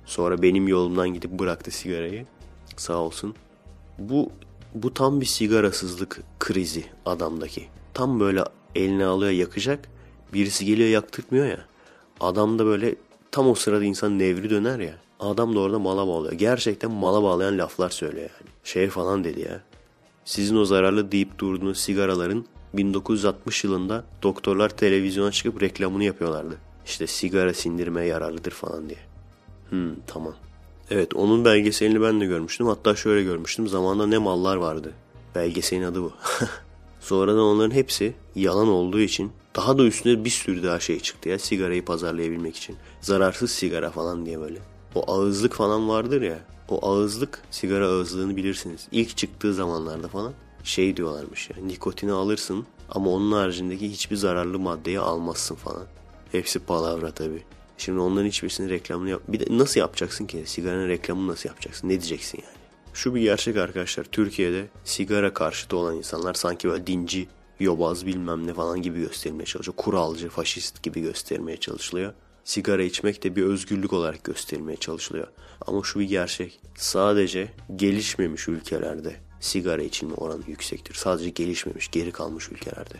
Sonra 0.04 0.42
benim 0.42 0.68
yolumdan 0.68 1.08
gidip 1.08 1.30
bıraktı 1.30 1.70
sigarayı. 1.70 2.26
Sağ 2.76 2.96
olsun. 2.96 3.34
Bu 3.98 4.30
bu 4.74 4.94
tam 4.94 5.20
bir 5.20 5.26
sigarasızlık 5.26 6.20
krizi 6.38 6.84
adamdaki. 7.06 7.68
Tam 7.94 8.20
böyle 8.20 8.44
eline 8.74 9.04
alıyor 9.04 9.32
yakacak. 9.32 9.88
Birisi 10.34 10.64
geliyor 10.64 10.88
yaktırmıyor 10.88 11.46
ya. 11.46 11.64
Adam 12.20 12.58
da 12.58 12.66
böyle 12.66 12.94
tam 13.30 13.48
o 13.48 13.54
sırada 13.54 13.84
insan 13.84 14.18
nevri 14.18 14.50
döner 14.50 14.78
ya. 14.78 14.94
Adam 15.20 15.54
da 15.54 15.60
orada 15.60 15.78
mala 15.78 16.08
bağlıyor. 16.08 16.32
Gerçekten 16.32 16.90
mala 16.90 17.22
bağlayan 17.22 17.58
laflar 17.58 17.90
söylüyor 17.90 18.30
yani. 18.40 18.50
Şey 18.64 18.88
falan 18.88 19.24
dedi 19.24 19.40
ya. 19.40 19.62
Sizin 20.24 20.56
o 20.56 20.64
zararlı 20.64 21.12
deyip 21.12 21.38
durduğunuz 21.38 21.78
sigaraların 21.78 22.44
1960 22.74 23.64
yılında 23.64 24.04
doktorlar 24.22 24.68
televizyona 24.68 25.30
çıkıp 25.30 25.62
reklamını 25.62 26.04
yapıyorlardı. 26.04 26.58
İşte 26.86 27.06
sigara 27.06 27.54
sindirmeye 27.54 28.06
yararlıdır 28.06 28.50
falan 28.50 28.88
diye. 28.88 28.98
Hmm 29.70 29.94
tamam. 30.06 30.34
Evet 30.90 31.14
onun 31.14 31.44
belgeselini 31.44 32.02
ben 32.02 32.20
de 32.20 32.26
görmüştüm. 32.26 32.66
Hatta 32.66 32.96
şöyle 32.96 33.22
görmüştüm. 33.22 33.68
Zamanında 33.68 34.06
ne 34.06 34.18
mallar 34.18 34.56
vardı. 34.56 34.92
Belgeselin 35.34 35.82
adı 35.82 36.02
bu. 36.02 36.12
Sonradan 37.00 37.42
onların 37.42 37.74
hepsi 37.74 38.14
yalan 38.34 38.68
olduğu 38.68 39.00
için 39.00 39.32
daha 39.56 39.78
da 39.78 39.84
üstüne 39.84 40.24
bir 40.24 40.30
sürü 40.30 40.62
daha 40.62 40.80
şey 40.80 41.00
çıktı 41.00 41.28
ya 41.28 41.38
sigarayı 41.38 41.84
pazarlayabilmek 41.84 42.56
için. 42.56 42.76
Zararsız 43.00 43.50
sigara 43.50 43.90
falan 43.90 44.26
diye 44.26 44.40
böyle. 44.40 44.58
O 44.94 45.12
ağızlık 45.12 45.52
falan 45.54 45.88
vardır 45.88 46.22
ya. 46.22 46.38
O 46.68 46.86
ağızlık 46.86 47.42
sigara 47.50 47.86
ağızlığını 47.86 48.36
bilirsiniz. 48.36 48.88
İlk 48.92 49.16
çıktığı 49.16 49.54
zamanlarda 49.54 50.08
falan 50.08 50.32
şey 50.64 50.96
diyorlarmış 50.96 51.50
ya. 51.50 51.56
Nikotini 51.64 52.12
alırsın 52.12 52.66
ama 52.90 53.10
onun 53.10 53.32
haricindeki 53.32 53.90
hiçbir 53.90 54.16
zararlı 54.16 54.58
maddeyi 54.58 55.00
almazsın 55.00 55.54
falan. 55.54 55.86
Hepsi 56.32 56.58
palavra 56.58 57.10
tabii. 57.10 57.42
Şimdi 57.78 57.98
onların 57.98 58.26
hiçbirisini 58.26 58.70
reklamını 58.70 59.10
yap. 59.10 59.22
Bir 59.28 59.40
de 59.40 59.58
nasıl 59.58 59.80
yapacaksın 59.80 60.26
ki? 60.26 60.42
Sigaranın 60.46 60.88
reklamını 60.88 61.28
nasıl 61.28 61.48
yapacaksın? 61.48 61.88
Ne 61.88 61.92
diyeceksin 61.92 62.38
yani? 62.42 62.56
Şu 62.94 63.14
bir 63.14 63.20
gerçek 63.20 63.56
arkadaşlar. 63.56 64.04
Türkiye'de 64.04 64.66
sigara 64.84 65.34
karşıtı 65.34 65.76
olan 65.76 65.96
insanlar 65.96 66.34
sanki 66.34 66.68
böyle 66.68 66.86
dinci, 66.86 67.28
yobaz 67.60 68.06
bilmem 68.06 68.46
ne 68.46 68.54
falan 68.54 68.82
gibi 68.82 69.00
göstermeye 69.00 69.44
çalışıyor. 69.44 69.76
Kuralcı, 69.76 70.28
faşist 70.28 70.82
gibi 70.82 71.00
göstermeye 71.00 71.56
çalışılıyor. 71.56 72.12
Sigara 72.44 72.82
içmek 72.82 73.24
de 73.24 73.36
bir 73.36 73.42
özgürlük 73.42 73.92
olarak 73.92 74.24
gösterilmeye 74.24 74.76
çalışılıyor. 74.76 75.26
Ama 75.66 75.82
şu 75.82 76.00
bir 76.00 76.08
gerçek. 76.08 76.60
Sadece 76.76 77.48
gelişmemiş 77.76 78.48
ülkelerde 78.48 79.16
sigara 79.40 79.82
içilme 79.82 80.14
oranı 80.14 80.42
yüksektir. 80.46 80.94
Sadece 80.94 81.30
gelişmemiş, 81.30 81.90
geri 81.90 82.12
kalmış 82.12 82.52
ülkelerde. 82.52 82.94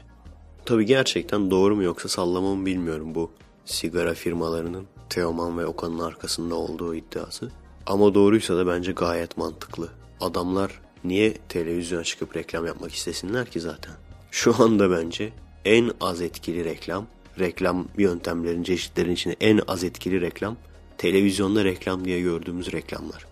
Tabi 0.64 0.86
gerçekten 0.86 1.50
doğru 1.50 1.76
mu 1.76 1.82
yoksa 1.82 2.08
sallama 2.08 2.54
mı 2.54 2.66
bilmiyorum 2.66 3.14
bu 3.14 3.30
sigara 3.64 4.14
firmalarının 4.14 4.86
Teoman 5.10 5.58
ve 5.58 5.66
Okan'ın 5.66 5.98
arkasında 5.98 6.54
olduğu 6.54 6.94
iddiası. 6.94 7.50
Ama 7.86 8.14
doğruysa 8.14 8.56
da 8.56 8.66
bence 8.66 8.92
gayet 8.92 9.36
mantıklı. 9.36 9.88
Adamlar 10.20 10.80
niye 11.04 11.34
televizyona 11.48 12.04
çıkıp 12.04 12.36
reklam 12.36 12.66
yapmak 12.66 12.94
istesinler 12.94 13.50
ki 13.50 13.60
zaten? 13.60 13.94
Şu 14.30 14.62
anda 14.62 14.90
bence 14.90 15.32
en 15.64 15.90
az 16.00 16.20
etkili 16.20 16.64
reklam, 16.64 17.06
reklam 17.38 17.88
yöntemlerin 17.98 18.62
çeşitlerin 18.62 19.12
içinde 19.12 19.36
en 19.40 19.60
az 19.68 19.84
etkili 19.84 20.20
reklam, 20.20 20.56
televizyonda 20.98 21.64
reklam 21.64 22.04
diye 22.04 22.20
gördüğümüz 22.20 22.72
reklamlar. 22.72 23.29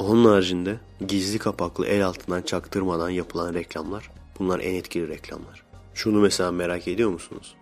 Onun 0.00 0.24
haricinde 0.24 0.80
gizli 1.08 1.38
kapaklı 1.38 1.86
el 1.86 2.06
altından 2.06 2.42
çaktırmadan 2.42 3.10
yapılan 3.10 3.54
reklamlar, 3.54 4.10
bunlar 4.38 4.60
en 4.60 4.74
etkili 4.74 5.08
reklamlar. 5.08 5.62
Şunu 5.94 6.20
mesela 6.20 6.52
merak 6.52 6.88
ediyor 6.88 7.10
musunuz? 7.10 7.54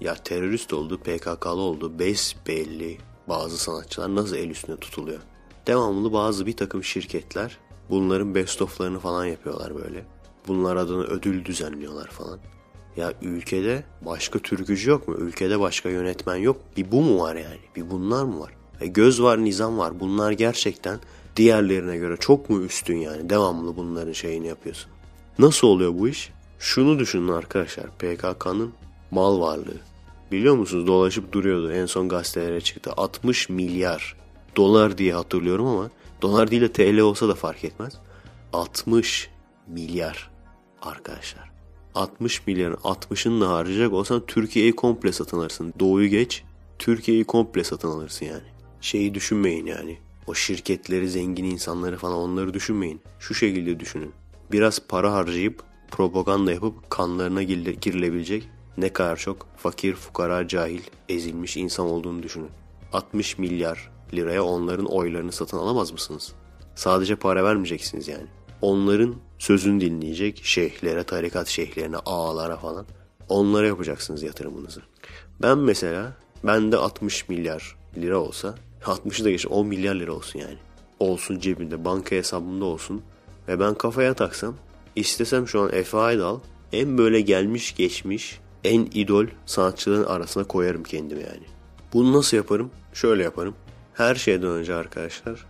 Ya 0.00 0.14
terörist 0.14 0.72
oldu, 0.72 0.98
PKK'lı 0.98 1.60
oldu, 1.60 1.98
belli 2.46 2.98
bazı 3.28 3.58
sanatçılar 3.58 4.14
nasıl 4.14 4.36
el 4.36 4.50
üstüne 4.50 4.76
tutuluyor? 4.76 5.20
Devamlı 5.66 6.12
bazı 6.12 6.46
bir 6.46 6.56
takım 6.56 6.84
şirketler 6.84 7.58
bunların 7.90 8.34
best 8.34 8.62
of'larını 8.62 8.98
falan 8.98 9.24
yapıyorlar 9.24 9.74
böyle. 9.74 10.04
Bunlar 10.48 10.76
adına 10.76 11.02
ödül 11.02 11.44
düzenliyorlar 11.44 12.06
falan. 12.06 12.38
Ya 12.96 13.12
ülkede 13.22 13.84
başka 14.02 14.38
türkücü 14.38 14.90
yok 14.90 15.08
mu? 15.08 15.14
Ülkede 15.14 15.60
başka 15.60 15.88
yönetmen 15.88 16.36
yok. 16.36 16.56
Bir 16.76 16.92
bu 16.92 17.00
mu 17.02 17.20
var 17.20 17.36
yani? 17.36 17.60
Bir 17.76 17.90
bunlar 17.90 18.24
mı 18.24 18.40
var? 18.40 18.52
E 18.80 18.86
göz 18.86 19.22
var, 19.22 19.44
nizam 19.44 19.78
var. 19.78 20.00
Bunlar 20.00 20.32
gerçekten 20.32 21.00
diğerlerine 21.40 21.96
göre 21.96 22.16
çok 22.16 22.50
mu 22.50 22.62
üstün 22.62 22.96
yani? 22.96 23.30
Devamlı 23.30 23.76
bunların 23.76 24.12
şeyini 24.12 24.46
yapıyorsun. 24.46 24.90
Nasıl 25.38 25.68
oluyor 25.68 25.98
bu 25.98 26.08
iş? 26.08 26.30
Şunu 26.58 26.98
düşünün 26.98 27.28
arkadaşlar. 27.28 27.86
PKK'nın 27.86 28.72
mal 29.10 29.40
varlığı. 29.40 29.80
Biliyor 30.32 30.54
musunuz 30.54 30.86
dolaşıp 30.86 31.32
duruyordu. 31.32 31.72
En 31.72 31.86
son 31.86 32.08
gazetelere 32.08 32.60
çıktı. 32.60 32.92
60 32.96 33.48
milyar 33.48 34.16
dolar 34.56 34.98
diye 34.98 35.14
hatırlıyorum 35.14 35.66
ama 35.66 35.90
dolar 36.22 36.50
değil 36.50 36.62
de 36.62 36.72
TL 36.72 36.98
olsa 36.98 37.28
da 37.28 37.34
fark 37.34 37.64
etmez. 37.64 37.92
60 38.52 39.30
milyar 39.66 40.30
arkadaşlar. 40.82 41.50
60 41.94 42.46
milyarın 42.46 42.74
60'ını 42.74 43.40
da 43.40 43.48
harcayacak 43.48 43.92
olsan 43.92 44.26
Türkiye'yi 44.26 44.76
komple 44.76 45.12
satın 45.12 45.38
alırsın. 45.38 45.74
Doğuyu 45.80 46.08
geç 46.08 46.44
Türkiye'yi 46.78 47.24
komple 47.24 47.64
satın 47.64 47.88
alırsın 47.88 48.26
yani. 48.26 48.48
Şeyi 48.80 49.14
düşünmeyin 49.14 49.66
yani. 49.66 49.98
O 50.30 50.34
şirketleri, 50.34 51.10
zengin 51.10 51.44
insanları 51.44 51.98
falan 51.98 52.16
onları 52.16 52.54
düşünmeyin. 52.54 53.00
Şu 53.18 53.34
şekilde 53.34 53.80
düşünün. 53.80 54.12
Biraz 54.52 54.80
para 54.88 55.12
harcayıp 55.12 55.62
propaganda 55.90 56.52
yapıp 56.52 56.90
kanlarına 56.90 57.42
girilebilecek 57.42 58.48
ne 58.76 58.92
kadar 58.92 59.16
çok 59.16 59.46
fakir, 59.56 59.94
fukara, 59.94 60.48
cahil, 60.48 60.80
ezilmiş 61.08 61.56
insan 61.56 61.86
olduğunu 61.86 62.22
düşünün. 62.22 62.50
60 62.92 63.38
milyar 63.38 63.90
liraya 64.14 64.44
onların 64.44 64.86
oylarını 64.86 65.32
satın 65.32 65.58
alamaz 65.58 65.92
mısınız? 65.92 66.32
Sadece 66.74 67.16
para 67.16 67.44
vermeyeceksiniz 67.44 68.08
yani. 68.08 68.26
Onların 68.62 69.14
sözünü 69.38 69.80
dinleyecek 69.80 70.40
şeyhlere, 70.44 71.04
tarikat 71.04 71.48
şeyhlerine, 71.48 71.96
ağalara 71.96 72.56
falan. 72.56 72.86
Onlara 73.28 73.66
yapacaksınız 73.66 74.22
yatırımınızı. 74.22 74.82
Ben 75.42 75.58
mesela, 75.58 76.16
bende 76.44 76.76
60 76.76 77.28
milyar 77.28 77.76
lira 77.96 78.18
olsa, 78.18 78.54
60'ı 78.82 79.24
da 79.24 79.30
geçin 79.30 79.48
10 79.48 79.66
milyar 79.66 79.94
lira 79.94 80.12
olsun 80.12 80.38
yani. 80.38 80.58
Olsun 80.98 81.38
cebimde, 81.38 81.84
banka 81.84 82.16
hesabımda 82.16 82.64
olsun. 82.64 83.02
Ve 83.48 83.60
ben 83.60 83.74
kafaya 83.74 84.14
taksam, 84.14 84.54
istesem 84.96 85.48
şu 85.48 85.60
an 85.60 85.72
Efe 85.72 85.98
Aydal 85.98 86.38
en 86.72 86.98
böyle 86.98 87.20
gelmiş 87.20 87.76
geçmiş 87.76 88.40
en 88.64 88.88
idol 88.94 89.26
sanatçıların 89.46 90.04
arasına 90.04 90.44
koyarım 90.44 90.82
kendimi 90.82 91.22
yani. 91.22 91.46
Bunu 91.92 92.12
nasıl 92.12 92.36
yaparım? 92.36 92.70
Şöyle 92.92 93.22
yaparım. 93.22 93.54
Her 93.94 94.14
şeyden 94.14 94.48
önce 94.48 94.74
arkadaşlar 94.74 95.46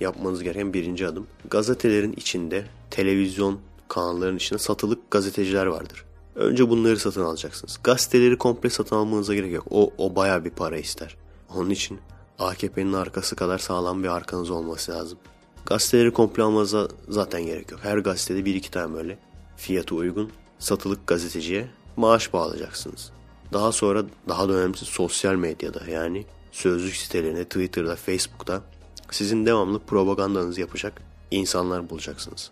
yapmanız 0.00 0.42
gereken 0.42 0.72
birinci 0.72 1.06
adım. 1.06 1.26
Gazetelerin 1.50 2.12
içinde, 2.12 2.64
televizyon 2.90 3.60
kanalların 3.88 4.36
içinde 4.36 4.58
satılık 4.58 5.10
gazeteciler 5.10 5.66
vardır. 5.66 6.04
Önce 6.34 6.68
bunları 6.68 6.96
satın 6.96 7.24
alacaksınız. 7.24 7.78
Gazeteleri 7.84 8.38
komple 8.38 8.70
satın 8.70 8.96
almanıza 8.96 9.34
gerek 9.34 9.52
yok. 9.52 9.66
O, 9.70 9.92
o 9.98 10.16
baya 10.16 10.44
bir 10.44 10.50
para 10.50 10.76
ister. 10.78 11.16
Onun 11.54 11.70
için 11.70 11.98
AKP'nin 12.38 12.92
arkası 12.92 13.36
kadar 13.36 13.58
sağlam 13.58 14.02
bir 14.02 14.08
arkanız 14.08 14.50
olması 14.50 14.92
lazım. 14.92 15.18
Gazeteleri 15.66 16.12
komple 16.12 16.42
almanıza 16.42 16.88
zaten 17.08 17.46
gerek 17.46 17.70
yok. 17.70 17.80
Her 17.82 17.98
gazetede 17.98 18.44
bir 18.44 18.54
iki 18.54 18.70
tane 18.70 18.94
böyle 18.94 19.18
fiyatı 19.56 19.94
uygun 19.94 20.30
satılık 20.58 21.06
gazeteciye 21.06 21.68
maaş 21.96 22.32
bağlayacaksınız. 22.32 23.10
Daha 23.52 23.72
sonra 23.72 24.04
daha 24.28 24.48
da 24.48 24.52
önemlisi 24.52 24.84
sosyal 24.84 25.34
medyada 25.34 25.90
yani 25.90 26.26
sözlük 26.52 26.96
sitelerinde, 26.96 27.44
Twitter'da, 27.44 27.96
Facebook'ta 27.96 28.62
sizin 29.10 29.46
devamlı 29.46 29.78
propagandanızı 29.78 30.60
yapacak 30.60 31.02
insanlar 31.30 31.90
bulacaksınız. 31.90 32.50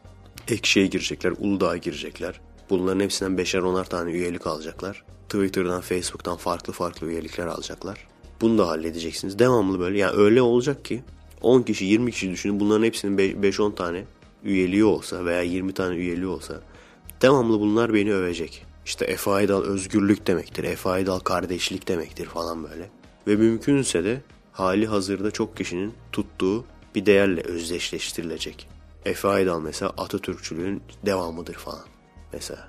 Ekşi'ye 0.48 0.86
girecekler, 0.86 1.32
Uludağ'a 1.38 1.76
girecekler. 1.76 2.40
Bunların 2.70 3.00
hepsinden 3.00 3.38
beşer 3.38 3.58
onar 3.58 3.84
tane 3.84 4.10
üyelik 4.10 4.46
alacaklar. 4.46 5.04
Twitter'dan, 5.28 5.80
Facebook'tan 5.80 6.36
farklı 6.36 6.72
farklı 6.72 7.06
üyelikler 7.06 7.46
alacaklar. 7.46 8.12
Bunu 8.42 8.59
da 8.59 8.68
halledeceksiniz. 8.68 9.38
Devamlı 9.38 9.81
böyle 9.81 9.98
yani 9.98 10.16
öyle 10.16 10.42
olacak 10.42 10.85
ki 10.85 11.02
10 11.40 11.62
kişi 11.62 11.85
20 11.85 12.12
kişi 12.12 12.31
düşünün 12.31 12.61
bunların 12.61 12.85
hepsinin 12.85 13.18
5-10 13.18 13.74
tane 13.74 14.05
üyeliği 14.44 14.85
olsa 14.85 15.24
veya 15.24 15.42
20 15.42 15.74
tane 15.74 15.94
üyeliği 15.96 16.26
olsa 16.26 16.61
devamlı 17.22 17.61
bunlar 17.61 17.94
beni 17.94 18.14
övecek. 18.14 18.66
İşte 18.85 19.05
Efe 19.05 19.31
Aydal 19.31 19.62
özgürlük 19.62 20.26
demektir, 20.26 20.64
Efe 20.64 20.88
Aydal 20.90 21.18
kardeşlik 21.18 21.88
demektir 21.88 22.26
falan 22.26 22.64
böyle. 22.64 22.90
Ve 23.26 23.37
mümkünse 23.37 24.05
de 24.05 24.22
hali 24.52 24.87
hazırda 24.87 25.31
çok 25.31 25.57
kişinin 25.57 25.94
tuttuğu 26.12 26.64
bir 26.94 27.07
değerle 27.07 27.40
özdeşleştirilecek. 27.40 28.68
Efe 29.05 29.28
Aydal 29.28 29.61
mesela 29.61 29.92
Atatürkçülüğün 29.96 30.83
devamıdır 31.07 31.55
falan 31.55 31.85
mesela. 32.33 32.68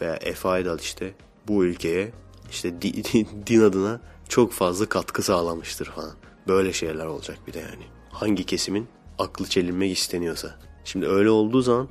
Veya 0.00 0.14
Efe 0.16 0.48
Aydal 0.48 0.78
işte 0.78 1.14
bu 1.48 1.64
ülkeye 1.64 2.12
işte 2.50 2.82
din 3.46 3.60
adına 3.60 4.00
çok 4.28 4.52
fazla 4.52 4.86
katkı 4.86 5.22
sağlamıştır 5.22 5.86
falan. 5.86 6.12
Böyle 6.48 6.72
şeyler 6.72 7.06
olacak 7.06 7.38
bir 7.46 7.52
de 7.52 7.58
yani. 7.58 7.84
Hangi 8.10 8.46
kesimin 8.46 8.88
aklı 9.18 9.46
çelinmek 9.46 9.98
isteniyorsa. 9.98 10.54
Şimdi 10.84 11.08
öyle 11.08 11.30
olduğu 11.30 11.62
zaman 11.62 11.88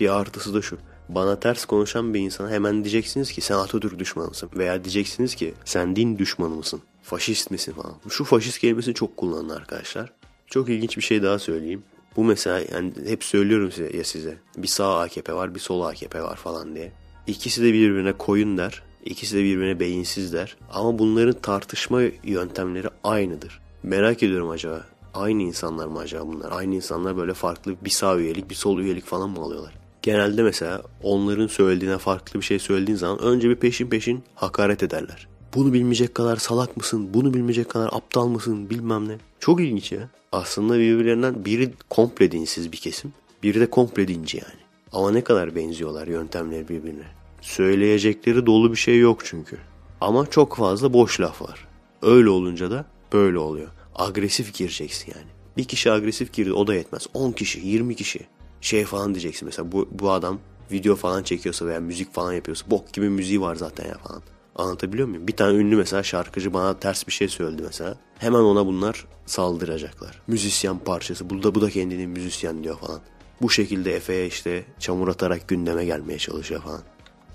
bir 0.00 0.16
artısı 0.16 0.54
da 0.54 0.62
şu 0.62 0.78
bana 1.08 1.40
ters 1.40 1.64
konuşan 1.64 2.14
bir 2.14 2.20
insana 2.20 2.50
hemen 2.50 2.84
diyeceksiniz 2.84 3.32
ki 3.32 3.40
sen 3.40 3.54
Atatürk 3.54 3.98
düşmanısın 3.98 4.50
veya 4.56 4.84
diyeceksiniz 4.84 5.34
ki 5.34 5.54
sen 5.64 5.96
din 5.96 6.18
düşmanı 6.18 6.54
mısın? 6.54 6.82
Faşist 7.02 7.50
misin 7.50 7.72
falan. 7.72 7.94
Şu 8.08 8.24
faşist 8.24 8.58
kelimesi 8.58 8.94
çok 8.94 9.16
kullanılır 9.16 9.56
arkadaşlar. 9.56 10.12
Çok 10.46 10.68
ilginç 10.68 10.96
bir 10.96 11.02
şey 11.02 11.22
daha 11.22 11.38
söyleyeyim. 11.38 11.82
Bu 12.16 12.24
mesela 12.24 12.60
yani 12.72 12.92
hep 13.06 13.24
söylüyorum 13.24 13.72
size 13.72 13.96
ya 13.96 14.04
size. 14.04 14.38
Bir 14.56 14.68
sağ 14.68 15.00
AKP 15.00 15.34
var 15.34 15.54
bir 15.54 15.60
sol 15.60 15.82
AKP 15.82 16.22
var 16.22 16.36
falan 16.36 16.74
diye. 16.74 16.92
İkisi 17.26 17.62
de 17.62 17.72
birbirine 17.72 18.12
koyun 18.12 18.58
der. 18.58 18.82
İkisi 19.06 19.36
de 19.36 19.44
birbirine 19.44 19.80
beyinsiz 19.80 20.32
der. 20.32 20.56
Ama 20.72 20.98
bunların 20.98 21.40
tartışma 21.40 22.02
yöntemleri 22.24 22.88
aynıdır. 23.04 23.60
Merak 23.82 24.22
ediyorum 24.22 24.50
acaba 24.50 24.86
aynı 25.14 25.42
insanlar 25.42 25.86
mı 25.86 25.98
acaba 25.98 26.26
bunlar? 26.26 26.52
Aynı 26.52 26.74
insanlar 26.74 27.16
böyle 27.16 27.34
farklı 27.34 27.76
bir 27.84 27.90
sağ 27.90 28.16
üyelik 28.16 28.50
bir 28.50 28.54
sol 28.54 28.78
üyelik 28.78 29.04
falan 29.04 29.30
mı 29.30 29.40
alıyorlar? 29.40 29.74
Genelde 30.02 30.42
mesela 30.42 30.82
onların 31.02 31.46
söylediğine 31.46 31.98
farklı 31.98 32.40
bir 32.40 32.44
şey 32.44 32.58
söylediğin 32.58 32.98
zaman 32.98 33.18
önce 33.18 33.48
bir 33.48 33.56
peşin 33.56 33.86
peşin 33.86 34.22
hakaret 34.34 34.82
ederler. 34.82 35.28
Bunu 35.54 35.72
bilmeyecek 35.72 36.14
kadar 36.14 36.36
salak 36.36 36.76
mısın? 36.76 37.08
Bunu 37.14 37.34
bilmeyecek 37.34 37.68
kadar 37.68 37.88
aptal 37.92 38.26
mısın? 38.26 38.70
Bilmem 38.70 39.08
ne. 39.08 39.18
Çok 39.40 39.60
ilginç 39.60 39.92
ya. 39.92 40.08
Aslında 40.32 40.78
birbirlerinden 40.78 41.44
biri 41.44 41.72
komple 41.90 42.32
dinsiz 42.32 42.72
bir 42.72 42.76
kesim. 42.76 43.12
Biri 43.42 43.60
de 43.60 43.70
komple 43.70 44.08
dinci 44.08 44.36
yani. 44.36 44.60
Ama 44.92 45.10
ne 45.10 45.24
kadar 45.24 45.54
benziyorlar 45.54 46.06
yöntemleri 46.06 46.68
birbirine. 46.68 47.15
Söyleyecekleri 47.40 48.46
dolu 48.46 48.72
bir 48.72 48.76
şey 48.76 48.98
yok 48.98 49.24
çünkü. 49.24 49.58
Ama 50.00 50.26
çok 50.26 50.56
fazla 50.56 50.92
boş 50.92 51.20
laf 51.20 51.42
var. 51.42 51.68
Öyle 52.02 52.28
olunca 52.28 52.70
da 52.70 52.84
böyle 53.12 53.38
oluyor. 53.38 53.68
Agresif 53.94 54.54
gireceksin 54.54 55.12
yani. 55.16 55.26
Bir 55.56 55.64
kişi 55.64 55.92
agresif 55.92 56.32
girdi 56.32 56.52
o 56.52 56.66
da 56.66 56.74
yetmez. 56.74 57.06
10 57.14 57.32
kişi, 57.32 57.60
20 57.60 57.96
kişi 57.96 58.20
şey 58.60 58.84
falan 58.84 59.14
diyeceksin 59.14 59.46
mesela 59.46 59.72
bu, 59.72 59.88
bu 59.92 60.10
adam 60.10 60.38
video 60.72 60.96
falan 60.96 61.22
çekiyorsa 61.22 61.66
veya 61.66 61.80
müzik 61.80 62.14
falan 62.14 62.32
yapıyorsa 62.32 62.70
bok 62.70 62.92
gibi 62.92 63.08
müziği 63.08 63.40
var 63.40 63.56
zaten 63.56 63.88
ya 63.88 63.98
falan. 63.98 64.22
Anlatabiliyor 64.56 65.08
muyum? 65.08 65.28
Bir 65.28 65.36
tane 65.36 65.58
ünlü 65.58 65.76
mesela 65.76 66.02
şarkıcı 66.02 66.54
bana 66.54 66.78
ters 66.78 67.06
bir 67.06 67.12
şey 67.12 67.28
söyledi 67.28 67.62
mesela. 67.62 67.96
Hemen 68.18 68.38
ona 68.38 68.66
bunlar 68.66 69.06
saldıracaklar. 69.26 70.22
Müzisyen 70.26 70.78
parçası. 70.78 71.30
Bu 71.30 71.42
da, 71.42 71.54
bu 71.54 71.60
da 71.60 71.70
kendini 71.70 72.06
müzisyen 72.06 72.64
diyor 72.64 72.78
falan. 72.78 73.00
Bu 73.42 73.50
şekilde 73.50 73.96
Efe'ye 73.96 74.26
işte 74.26 74.64
çamur 74.78 75.08
atarak 75.08 75.48
gündeme 75.48 75.84
gelmeye 75.84 76.18
çalışıyor 76.18 76.62
falan. 76.62 76.82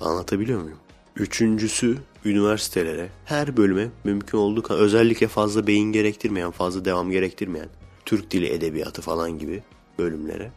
Anlatabiliyor 0.02 0.62
muyum? 0.62 0.78
Üçüncüsü 1.16 1.98
üniversitelere 2.26 3.10
her 3.26 3.58
bölüme 3.58 3.90
mümkün 4.04 4.38
olduğu 4.38 4.64
kadar 4.64 4.80
özellikle 4.80 5.28
fazla 5.28 5.68
beyin 5.68 5.92
gerektirmeyen, 5.92 6.52
fazla 6.52 6.86
devam 6.86 7.12
gerektirmeyen 7.12 7.70
Türk 8.06 8.32
dili 8.32 8.48
edebiyatı 8.48 9.02
falan 9.02 9.40
gibi 9.40 9.64
bölümlere. 10.00 10.52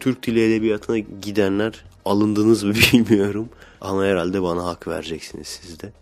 Türk 0.00 0.26
dili 0.26 0.44
edebiyatına 0.44 0.98
gidenler 0.98 1.84
alındınız 2.04 2.62
mı 2.62 2.74
bilmiyorum 2.92 3.48
ama 3.80 4.04
herhalde 4.04 4.42
bana 4.42 4.64
hak 4.64 4.88
vereceksiniz 4.88 5.46
siz 5.46 5.80
de. 5.80 5.92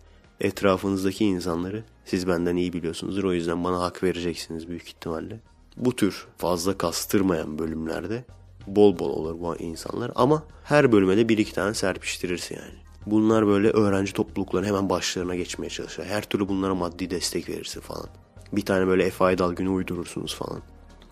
Etrafınızdaki 0.41 1.25
insanları 1.25 1.85
siz 2.05 2.29
benden 2.29 2.57
iyi 2.57 2.73
biliyorsunuzdur 2.73 3.25
o 3.25 3.33
yüzden 3.33 3.65
bana 3.65 3.81
hak 3.81 4.03
vereceksiniz 4.03 4.69
büyük 4.69 4.89
ihtimalle. 4.89 5.41
Bu 5.77 5.97
tür 5.97 6.27
fazla 6.39 6.79
kastırmayan 6.79 7.59
bölümlerde 7.59 8.25
bol 8.67 8.99
bol 8.99 9.11
olur 9.11 9.41
bu 9.41 9.57
insanlar 9.57 10.13
ama 10.15 10.43
her 10.65 10.93
bölüme 10.93 11.17
de 11.17 11.29
bir 11.29 11.39
iki 11.39 11.53
tane 11.53 11.75
serpiştirirsin 11.75 12.55
yani. 12.55 12.88
Bunlar 13.07 13.47
böyle 13.47 13.71
öğrenci 13.71 14.13
toplulukların 14.13 14.67
hemen 14.67 14.89
başlarına 14.89 15.35
geçmeye 15.35 15.71
çalışıyor. 15.71 16.09
Her 16.09 16.23
türlü 16.23 16.49
bunlara 16.49 16.75
maddi 16.75 17.11
destek 17.11 17.49
verirsin 17.49 17.81
falan. 17.81 18.07
Bir 18.53 18.65
tane 18.65 18.87
böyle 18.87 19.11
F. 19.11 19.25
Aydal 19.25 19.53
günü 19.53 19.69
uydurursunuz 19.69 20.35
falan. 20.35 20.63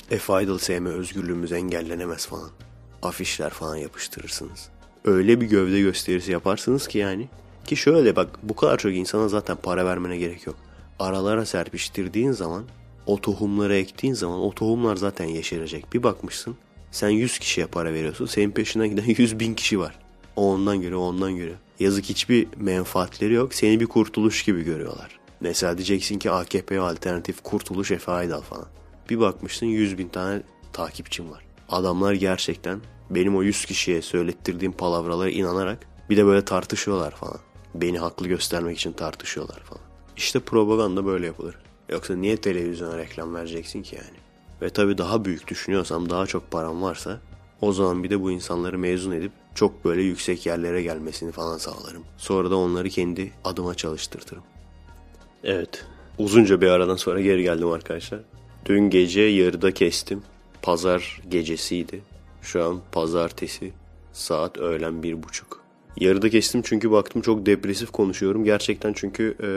F. 0.09 0.33
Aydal 0.33 0.59
sevme 0.59 0.91
özgürlüğümüz 0.91 1.53
engellenemez 1.53 2.27
falan. 2.27 2.51
Afişler 3.03 3.51
falan 3.51 3.77
yapıştırırsınız. 3.77 4.69
Öyle 5.05 5.41
bir 5.41 5.47
gövde 5.47 5.81
gösterisi 5.81 6.33
yaparsınız 6.33 6.89
ki 6.89 6.99
yani. 6.99 7.29
Ki 7.65 7.77
şöyle 7.77 8.17
bak 8.17 8.29
bu 8.43 8.57
kadar 8.57 8.79
çok 8.79 8.93
insana 8.93 9.29
zaten 9.29 9.57
para 9.57 9.85
vermene 9.85 10.17
gerek 10.17 10.47
yok. 10.47 10.57
Aralara 10.99 11.47
serpiştirdiğin 11.47 12.33
zaman 12.33 12.65
o 13.07 13.21
tohumları 13.21 13.77
ektiğin 13.77 14.15
zaman 14.15 14.41
o 14.41 14.55
tohumlar 14.55 14.97
zaten 14.97 15.25
yeşerecek. 15.25 15.93
Bir 15.93 16.03
bakmışsın 16.03 16.57
sen 16.91 17.09
100 17.09 17.39
kişiye 17.39 17.67
para 17.67 17.93
veriyorsun. 17.93 18.27
Senin 18.27 18.51
peşinden 18.51 18.89
giden 18.89 19.05
100 19.19 19.41
bin 19.41 19.55
kişi 19.55 19.81
var. 19.81 19.99
O 20.37 20.53
ondan 20.53 20.81
görüyor, 20.81 21.01
o 21.01 21.05
ondan 21.05 21.37
görüyor. 21.37 21.57
Yazık 21.81 22.05
hiçbir 22.05 22.49
menfaatleri 22.57 23.33
yok. 23.33 23.55
Seni 23.55 23.81
bir 23.81 23.87
kurtuluş 23.87 24.45
gibi 24.45 24.63
görüyorlar. 24.63 25.21
Mesela 25.41 25.79
diyeceksin 25.79 26.19
ki 26.19 26.31
AKP 26.31 26.81
alternatif 26.81 27.43
kurtuluş 27.43 27.91
Efe 27.91 28.13
Aydal 28.13 28.41
falan. 28.41 28.67
Bir 29.11 29.21
bakmışsın 29.21 29.67
100 29.67 29.99
bin 29.99 30.09
tane 30.09 30.43
takipçim 30.73 31.31
var. 31.31 31.45
Adamlar 31.69 32.13
gerçekten 32.13 32.81
benim 33.11 33.37
o 33.37 33.43
100 33.43 33.65
kişiye 33.65 34.03
söylettirdiğim 34.03 34.73
palavralara 34.73 35.31
inanarak 35.31 35.87
bir 36.11 36.17
de 36.17 36.27
böyle 36.27 36.45
tartışıyorlar 36.45 37.11
falan. 37.11 37.39
Beni 37.75 37.99
haklı 37.99 38.29
göstermek 38.29 38.79
için 38.79 38.93
tartışıyorlar 38.93 39.61
falan. 39.61 39.83
İşte 40.17 40.41
propaganda 40.41 41.07
böyle 41.07 41.27
yapılır. 41.27 41.55
Yoksa 41.89 42.17
niye 42.17 42.37
televizyona 42.37 42.99
reklam 42.99 43.35
vereceksin 43.35 43.83
ki 43.83 43.97
yani? 43.97 44.19
Ve 44.63 44.71
tabii 44.71 44.99
daha 44.99 45.25
büyük 45.25 45.49
düşünüyorsam 45.49 46.11
daha 46.11 46.27
çok 46.27 46.51
param 46.51 46.83
varsa 46.83 47.21
o 47.61 47.73
zaman 47.73 48.05
bir 48.05 48.11
de 48.11 48.23
bu 48.23 48.31
insanları 48.31 48.79
mezun 48.79 49.13
edip 49.13 49.33
çok 49.57 49.85
böyle 49.85 50.03
yüksek 50.03 50.47
yerlere 50.47 50.83
gelmesini 50.83 51.33
falan 51.33 51.59
sağlarım. 51.59 52.05
Sonra 52.17 52.51
da 52.51 52.57
onları 52.57 52.89
kendi 52.89 53.33
adıma 53.45 53.75
çalıştırtırım. 53.75 54.43
Evet. 55.45 55.85
Uzunca 56.19 56.61
bir 56.61 56.69
aradan 56.69 56.97
sonra 56.97 57.21
geri 57.21 57.43
geldim 57.43 57.71
arkadaşlar. 57.71 58.21
Dün 58.67 58.91
gece 58.91 59.21
yarıda 59.21 59.75
kestim. 59.75 60.23
Pazar 60.63 61.23
gecesiydi. 61.29 62.03
Şu 62.43 62.65
an 62.65 62.81
pazartesi. 62.93 63.73
Saat 64.13 64.59
öğlen 64.59 65.03
bir 65.03 65.23
buçuk. 65.23 65.61
Yarıda 65.97 66.31
kestim 66.31 66.63
çünkü 66.63 66.91
baktım 66.91 67.23
çok 67.23 67.47
depresif 67.47 67.91
konuşuyorum. 67.91 68.45
Gerçekten 68.45 68.93
çünkü 68.93 69.37
e, 69.43 69.49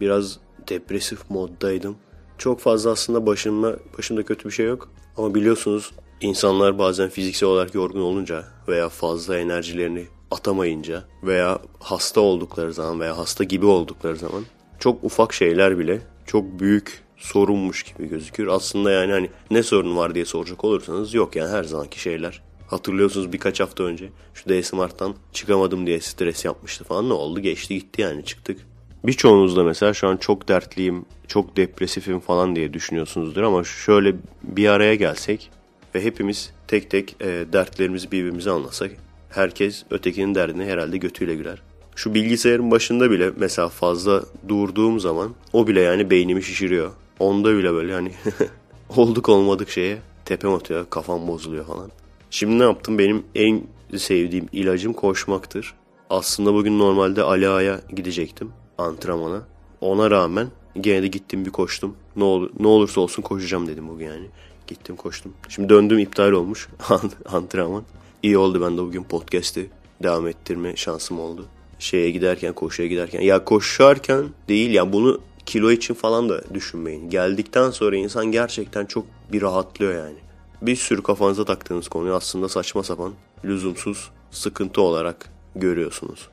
biraz 0.00 0.38
depresif 0.68 1.30
moddaydım. 1.30 1.96
Çok 2.38 2.60
fazla 2.60 2.90
aslında 2.90 3.26
başımda, 3.26 3.76
başımda 3.98 4.22
kötü 4.22 4.48
bir 4.48 4.54
şey 4.54 4.66
yok. 4.66 4.88
Ama 5.16 5.34
biliyorsunuz 5.34 5.92
insanlar 6.20 6.78
bazen 6.78 7.08
fiziksel 7.08 7.48
olarak 7.48 7.74
yorgun 7.74 8.00
olunca 8.00 8.44
veya 8.68 8.88
fazla 8.88 9.38
enerjilerini 9.38 10.06
atamayınca 10.30 11.04
veya 11.22 11.58
hasta 11.80 12.20
oldukları 12.20 12.72
zaman 12.72 13.00
veya 13.00 13.18
hasta 13.18 13.44
gibi 13.44 13.66
oldukları 13.66 14.16
zaman 14.16 14.44
çok 14.78 15.04
ufak 15.04 15.32
şeyler 15.32 15.78
bile 15.78 16.00
çok 16.26 16.60
büyük 16.60 17.02
sorunmuş 17.16 17.82
gibi 17.82 18.08
gözükür. 18.08 18.46
Aslında 18.46 18.90
yani 18.90 19.12
hani 19.12 19.30
ne 19.50 19.62
sorun 19.62 19.96
var 19.96 20.14
diye 20.14 20.24
soracak 20.24 20.64
olursanız 20.64 21.14
yok 21.14 21.36
yani 21.36 21.50
her 21.50 21.64
zamanki 21.64 22.00
şeyler. 22.00 22.42
Hatırlıyorsunuz 22.66 23.32
birkaç 23.32 23.60
hafta 23.60 23.84
önce 23.84 24.08
şu 24.34 24.48
DSMart'tan 24.48 25.14
çıkamadım 25.32 25.86
diye 25.86 26.00
stres 26.00 26.44
yapmıştı 26.44 26.84
falan 26.84 27.08
ne 27.08 27.12
oldu 27.12 27.40
geçti 27.40 27.74
gitti 27.74 28.02
yani 28.02 28.24
çıktık. 28.24 28.66
Birçoğunuz 29.04 29.56
da 29.56 29.64
mesela 29.64 29.94
şu 29.94 30.08
an 30.08 30.16
çok 30.16 30.48
dertliyim, 30.48 31.04
çok 31.28 31.56
depresifim 31.56 32.20
falan 32.20 32.56
diye 32.56 32.72
düşünüyorsunuzdur 32.72 33.42
ama 33.42 33.64
şöyle 33.64 34.14
bir 34.42 34.68
araya 34.68 34.94
gelsek 34.94 35.50
ve 35.94 36.04
hepimiz 36.04 36.52
tek 36.68 36.90
tek 36.90 37.16
e, 37.20 37.26
dertlerimizi 37.52 38.12
birbirimize 38.12 38.50
anlasak 38.50 38.90
herkes 39.30 39.84
ötekinin 39.90 40.34
derdine 40.34 40.64
herhalde 40.64 40.96
götüyle 40.96 41.34
güler. 41.34 41.62
Şu 41.96 42.14
bilgisayarın 42.14 42.70
başında 42.70 43.10
bile 43.10 43.30
mesela 43.36 43.68
fazla 43.68 44.22
durduğum 44.48 45.00
zaman 45.00 45.34
o 45.52 45.66
bile 45.66 45.80
yani 45.80 46.10
beynimi 46.10 46.42
şişiriyor. 46.42 46.90
Onda 47.18 47.56
bile 47.56 47.72
böyle 47.72 47.92
hani 47.92 48.12
olduk 48.96 49.28
olmadık 49.28 49.70
şeye 49.70 49.98
tepem 50.24 50.54
atıyor, 50.54 50.86
kafam 50.90 51.28
bozuluyor 51.28 51.66
falan. 51.66 51.90
Şimdi 52.30 52.58
ne 52.58 52.62
yaptım? 52.62 52.98
Benim 52.98 53.22
en 53.34 53.62
sevdiğim 53.96 54.48
ilacım 54.52 54.92
koşmaktır. 54.92 55.74
Aslında 56.10 56.54
bugün 56.54 56.78
normalde 56.78 57.22
Ali 57.22 57.48
Ağa'ya 57.48 57.80
gidecektim 57.96 58.52
antrenmana. 58.78 59.42
Ona 59.80 60.10
rağmen 60.10 60.48
gene 60.80 61.02
de 61.02 61.06
gittim 61.06 61.44
bir 61.44 61.50
koştum. 61.50 61.96
Ne 62.16 62.24
olur 62.24 62.50
ne 62.60 62.66
olursa 62.66 63.00
olsun 63.00 63.22
koşacağım 63.22 63.66
dedim 63.66 63.88
bugün 63.88 64.06
yani. 64.06 64.26
Gittim 64.70 64.96
koştum. 64.96 65.32
Şimdi 65.48 65.68
döndüm 65.68 65.98
iptal 65.98 66.32
olmuş 66.32 66.68
antrenman. 67.26 67.82
İyi 68.22 68.38
oldu 68.38 68.62
ben 68.62 68.76
de 68.76 68.82
bugün 68.82 69.02
podcast'i 69.02 69.70
devam 70.02 70.28
ettirme 70.28 70.76
şansım 70.76 71.20
oldu. 71.20 71.46
Şeye 71.78 72.10
giderken 72.10 72.52
koşuya 72.52 72.88
giderken. 72.88 73.20
Ya 73.20 73.44
koşarken 73.44 74.24
değil 74.48 74.70
ya 74.70 74.92
bunu 74.92 75.20
kilo 75.46 75.70
için 75.70 75.94
falan 75.94 76.28
da 76.28 76.54
düşünmeyin. 76.54 77.10
Geldikten 77.10 77.70
sonra 77.70 77.96
insan 77.96 78.26
gerçekten 78.26 78.86
çok 78.86 79.06
bir 79.32 79.42
rahatlıyor 79.42 79.94
yani. 79.94 80.16
Bir 80.62 80.76
sürü 80.76 81.02
kafanıza 81.02 81.44
taktığınız 81.44 81.88
konuyu 81.88 82.14
aslında 82.14 82.48
saçma 82.48 82.82
sapan, 82.82 83.12
lüzumsuz, 83.44 84.10
sıkıntı 84.30 84.82
olarak 84.82 85.32
görüyorsunuz. 85.56 86.28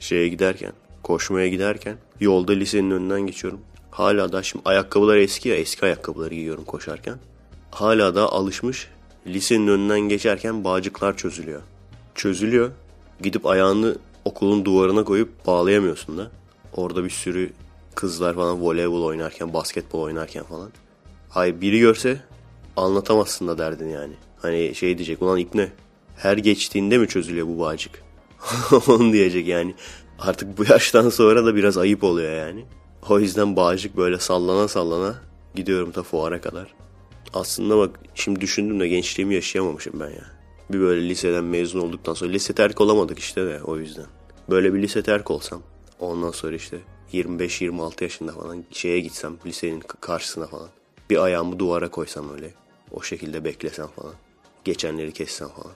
Şeye 0.00 0.28
giderken, 0.28 0.72
koşmaya 1.02 1.48
giderken 1.48 1.96
yolda 2.20 2.52
lisenin 2.52 2.90
önünden 2.90 3.20
geçiyorum. 3.20 3.60
Hala 3.90 4.32
da 4.32 4.42
şimdi 4.42 4.62
ayakkabılar 4.68 5.16
eski 5.16 5.48
ya 5.48 5.56
eski 5.56 5.84
ayakkabıları 5.84 6.34
giyiyorum 6.34 6.64
koşarken. 6.64 7.18
Hala 7.72 8.14
da 8.14 8.32
alışmış 8.32 8.88
lisenin 9.26 9.68
önünden 9.68 10.00
geçerken 10.00 10.64
bağcıklar 10.64 11.16
çözülüyor. 11.16 11.62
Çözülüyor. 12.14 12.70
Gidip 13.22 13.46
ayağını 13.46 13.96
okulun 14.24 14.64
duvarına 14.64 15.04
koyup 15.04 15.46
bağlayamıyorsun 15.46 16.18
da. 16.18 16.30
Orada 16.76 17.04
bir 17.04 17.10
sürü 17.10 17.52
kızlar 17.94 18.34
falan 18.34 18.62
voleybol 18.62 19.02
oynarken, 19.02 19.54
basketbol 19.54 20.00
oynarken 20.00 20.44
falan. 20.44 20.70
Hayır 21.28 21.60
biri 21.60 21.78
görse 21.78 22.20
anlatamazsın 22.76 23.48
da 23.48 23.58
derdin 23.58 23.88
yani. 23.88 24.14
Hani 24.42 24.74
şey 24.74 24.98
diyecek 24.98 25.22
ulan 25.22 25.38
ipne 25.38 25.68
her 26.16 26.36
geçtiğinde 26.36 26.98
mi 26.98 27.08
çözülüyor 27.08 27.46
bu 27.46 27.58
bağcık? 27.58 28.02
Onu 28.88 29.12
diyecek 29.12 29.48
yani. 29.48 29.74
Artık 30.18 30.58
bu 30.58 30.64
yaştan 30.72 31.08
sonra 31.08 31.44
da 31.44 31.54
biraz 31.54 31.78
ayıp 31.78 32.04
oluyor 32.04 32.32
yani. 32.32 32.64
O 33.08 33.18
yüzden 33.18 33.56
bağcık 33.56 33.96
böyle 33.96 34.18
sallana 34.18 34.68
sallana 34.68 35.14
gidiyorum 35.54 35.92
ta 35.92 36.02
fuara 36.02 36.40
kadar. 36.40 36.74
Aslında 37.34 37.78
bak 37.78 38.00
şimdi 38.14 38.40
düşündüm 38.40 38.80
de 38.80 38.88
gençliğimi 38.88 39.34
yaşayamamışım 39.34 40.00
ben 40.00 40.10
ya. 40.10 40.24
Bir 40.70 40.80
böyle 40.80 41.08
liseden 41.08 41.44
mezun 41.44 41.80
olduktan 41.80 42.14
sonra 42.14 42.30
lise 42.30 42.52
terk 42.52 42.80
olamadık 42.80 43.18
işte 43.18 43.46
de 43.46 43.62
o 43.62 43.78
yüzden. 43.78 44.06
Böyle 44.50 44.74
bir 44.74 44.82
lise 44.82 45.02
terk 45.02 45.30
olsam 45.30 45.62
ondan 46.00 46.30
sonra 46.30 46.56
işte 46.56 46.78
25-26 47.12 48.04
yaşında 48.04 48.32
falan 48.32 48.64
şeye 48.70 49.00
gitsem 49.00 49.36
lisenin 49.46 49.80
karşısına 50.00 50.46
falan. 50.46 50.68
Bir 51.10 51.24
ayağımı 51.24 51.58
duvara 51.58 51.90
koysam 51.90 52.34
öyle. 52.34 52.54
O 52.90 53.02
şekilde 53.02 53.44
beklesem 53.44 53.86
falan. 53.86 54.14
Geçenleri 54.64 55.12
kessem 55.12 55.48
falan. 55.48 55.72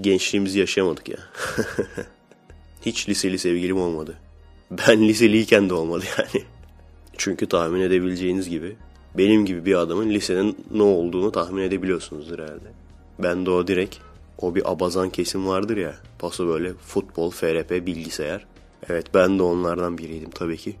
gençliğimizi 0.00 0.58
yaşayamadık 0.58 1.08
ya. 1.08 1.18
Hiç 2.86 3.08
liseli 3.08 3.38
sevgilim 3.38 3.80
olmadı. 3.80 4.18
Ben 4.70 5.08
liseliyken 5.08 5.70
de 5.70 5.74
olmadı 5.74 6.04
yani. 6.18 6.44
Çünkü 7.16 7.48
tahmin 7.48 7.80
edebileceğiniz 7.80 8.48
gibi 8.48 8.76
benim 9.14 9.46
gibi 9.46 9.64
bir 9.64 9.74
adamın 9.74 10.10
lisenin 10.10 10.56
ne 10.70 10.82
olduğunu 10.82 11.32
tahmin 11.32 11.62
edebiliyorsunuzdur 11.62 12.38
herhalde. 12.38 12.72
Ben 13.18 13.46
de 13.46 13.50
o 13.50 13.66
direkt 13.66 13.96
o 14.38 14.54
bir 14.54 14.72
abazan 14.72 15.10
kesim 15.10 15.46
vardır 15.46 15.76
ya. 15.76 15.96
Paso 16.18 16.46
böyle 16.46 16.74
futbol, 16.74 17.30
FRP, 17.30 17.86
bilgisayar. 17.86 18.46
Evet 18.88 19.06
ben 19.14 19.38
de 19.38 19.42
onlardan 19.42 19.98
biriydim 19.98 20.30
tabii 20.30 20.56
ki. 20.56 20.76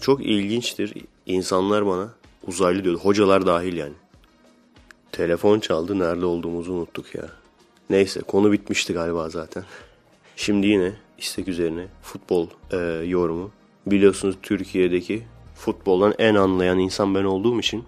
Çok 0.00 0.26
ilginçtir. 0.26 0.94
İnsanlar 1.26 1.86
bana 1.86 2.08
uzaylı 2.46 2.84
diyordu. 2.84 3.00
Hocalar 3.02 3.46
dahil 3.46 3.76
yani. 3.76 3.94
Telefon 5.12 5.60
çaldı. 5.60 5.98
Nerede 5.98 6.26
olduğumuzu 6.26 6.72
unuttuk 6.72 7.14
ya. 7.14 7.24
Neyse 7.90 8.20
konu 8.20 8.52
bitmişti 8.52 8.92
galiba 8.92 9.28
zaten. 9.28 9.64
Şimdi 10.36 10.66
yine 10.66 10.92
istek 11.18 11.48
üzerine 11.48 11.86
futbol 12.02 12.46
e, 12.72 12.76
yorumu. 13.06 13.50
Biliyorsunuz 13.86 14.36
Türkiye'deki 14.42 15.22
futboldan 15.62 16.14
en 16.18 16.34
anlayan 16.34 16.78
insan 16.78 17.14
ben 17.14 17.24
olduğum 17.24 17.60
için 17.60 17.84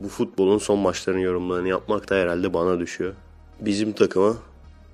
bu 0.00 0.08
futbolun 0.08 0.58
son 0.58 0.78
maçlarının 0.78 1.22
yorumlarını 1.22 1.68
yapmak 1.68 2.10
da 2.10 2.14
herhalde 2.14 2.54
bana 2.54 2.80
düşüyor. 2.80 3.14
Bizim 3.60 3.92
takıma 3.92 4.36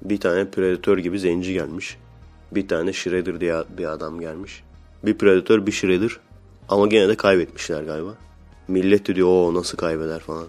bir 0.02 0.20
tane 0.20 0.50
Predator 0.50 0.98
gibi 0.98 1.18
zenci 1.18 1.52
gelmiş. 1.52 1.96
Bir 2.52 2.68
tane 2.68 2.92
Shredder 2.92 3.40
diye 3.40 3.54
bir 3.78 3.84
adam 3.84 4.20
gelmiş. 4.20 4.62
Bir 5.04 5.18
Predator 5.18 5.66
bir 5.66 5.72
Shredder 5.72 6.16
ama 6.68 6.86
gene 6.86 7.08
de 7.08 7.14
kaybetmişler 7.14 7.82
galiba. 7.82 8.14
Millet 8.68 9.08
de 9.08 9.14
diyor 9.14 9.28
o 9.28 9.54
nasıl 9.54 9.78
kaybeder 9.78 10.20
falan. 10.20 10.46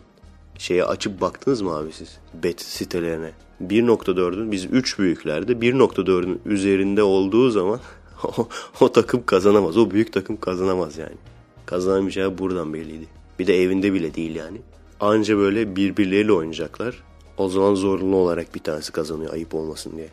Şeye 0.57 0.85
açıp 0.85 1.21
baktınız 1.21 1.61
mı 1.61 1.75
abi 1.75 1.91
siz? 1.91 2.17
Bet 2.43 2.61
sitelerine. 2.61 3.31
1.4'ün 3.63 4.51
biz 4.51 4.65
3 4.65 4.99
büyüklerde 4.99 5.53
1.4'ün 5.53 6.41
üzerinde 6.45 7.03
olduğu 7.03 7.49
zaman 7.49 7.79
o, 8.23 8.47
o 8.79 8.91
takım 8.91 9.25
kazanamaz. 9.25 9.77
O 9.77 9.91
büyük 9.91 10.13
takım 10.13 10.37
kazanamaz 10.39 10.97
yani. 10.97 11.30
Kazanamayacağı 11.71 12.37
buradan 12.37 12.73
belliydi. 12.73 13.07
Bir 13.39 13.47
de 13.47 13.61
evinde 13.61 13.93
bile 13.93 14.13
değil 14.13 14.35
yani. 14.35 14.61
Anca 14.99 15.37
böyle 15.37 15.75
birbirleriyle 15.75 16.31
oynayacaklar. 16.31 17.03
O 17.37 17.49
zaman 17.49 17.75
zorunlu 17.75 18.15
olarak 18.15 18.55
bir 18.55 18.59
tanesi 18.59 18.91
kazanıyor 18.91 19.33
ayıp 19.33 19.55
olmasın 19.55 19.93
diye. 19.97 20.09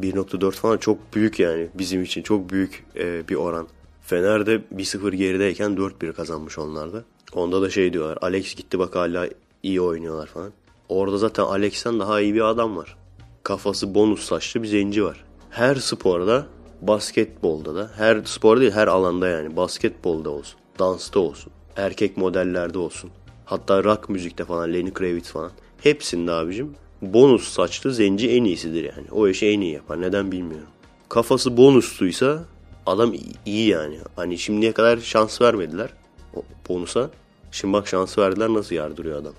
1.4 0.00 0.52
falan 0.52 0.78
çok 0.78 0.98
büyük 1.14 1.40
yani 1.40 1.68
bizim 1.74 2.02
için 2.02 2.22
çok 2.22 2.50
büyük 2.50 2.84
e, 2.96 3.28
bir 3.28 3.34
oran. 3.34 3.68
Fener'de 4.02 4.62
1-0 4.76 5.14
gerideyken 5.14 5.70
4-1 5.70 6.12
kazanmış 6.12 6.58
onlarda. 6.58 7.04
Onda 7.32 7.62
da 7.62 7.70
şey 7.70 7.92
diyorlar 7.92 8.18
Alex 8.20 8.54
gitti 8.54 8.78
bak 8.78 8.96
hala 8.96 9.28
iyi 9.62 9.80
oynuyorlar 9.80 10.26
falan. 10.26 10.52
Orada 10.88 11.18
zaten 11.18 11.42
Alex'ten 11.42 12.00
daha 12.00 12.20
iyi 12.20 12.34
bir 12.34 12.40
adam 12.40 12.76
var. 12.76 12.96
Kafası 13.42 13.94
bonus 13.94 14.24
saçlı 14.24 14.62
bir 14.62 14.68
zenci 14.68 15.04
var. 15.04 15.24
Her 15.50 15.74
sporda 15.74 16.46
basketbolda 16.82 17.74
da 17.74 17.90
her 17.96 18.24
spor 18.24 18.60
değil 18.60 18.72
her 18.72 18.86
alanda 18.86 19.28
yani 19.28 19.56
basketbolda 19.56 20.30
olsun, 20.30 20.60
dansta 20.78 21.20
olsun, 21.20 21.52
erkek 21.76 22.16
modellerde 22.16 22.78
olsun. 22.78 23.10
Hatta 23.44 23.84
rock 23.84 24.08
müzikte 24.08 24.44
falan 24.44 24.72
Lenny 24.74 24.92
Kravitz 24.92 25.30
falan. 25.30 25.50
Hepsinde 25.82 26.32
abicim 26.32 26.74
bonus 27.02 27.48
saçlı 27.48 27.94
zenci 27.94 28.30
en 28.30 28.44
iyisidir 28.44 28.84
yani. 28.84 29.06
O 29.12 29.28
işi 29.28 29.46
en 29.46 29.60
iyi 29.60 29.72
yapar. 29.72 30.00
Neden 30.00 30.32
bilmiyorum. 30.32 30.68
Kafası 31.08 31.56
bonusluysa 31.56 32.44
adam 32.86 33.14
iyi 33.46 33.68
yani. 33.68 33.98
Hani 34.16 34.38
şimdiye 34.38 34.72
kadar 34.72 34.98
şans 34.98 35.40
vermediler 35.40 35.90
o 36.34 36.42
bonusa. 36.68 37.10
Şimdi 37.52 37.74
bak 37.74 37.88
şans 37.88 38.18
verdiler 38.18 38.48
nasıl 38.48 38.74
yardırıyor 38.74 39.20
adam. 39.20 39.32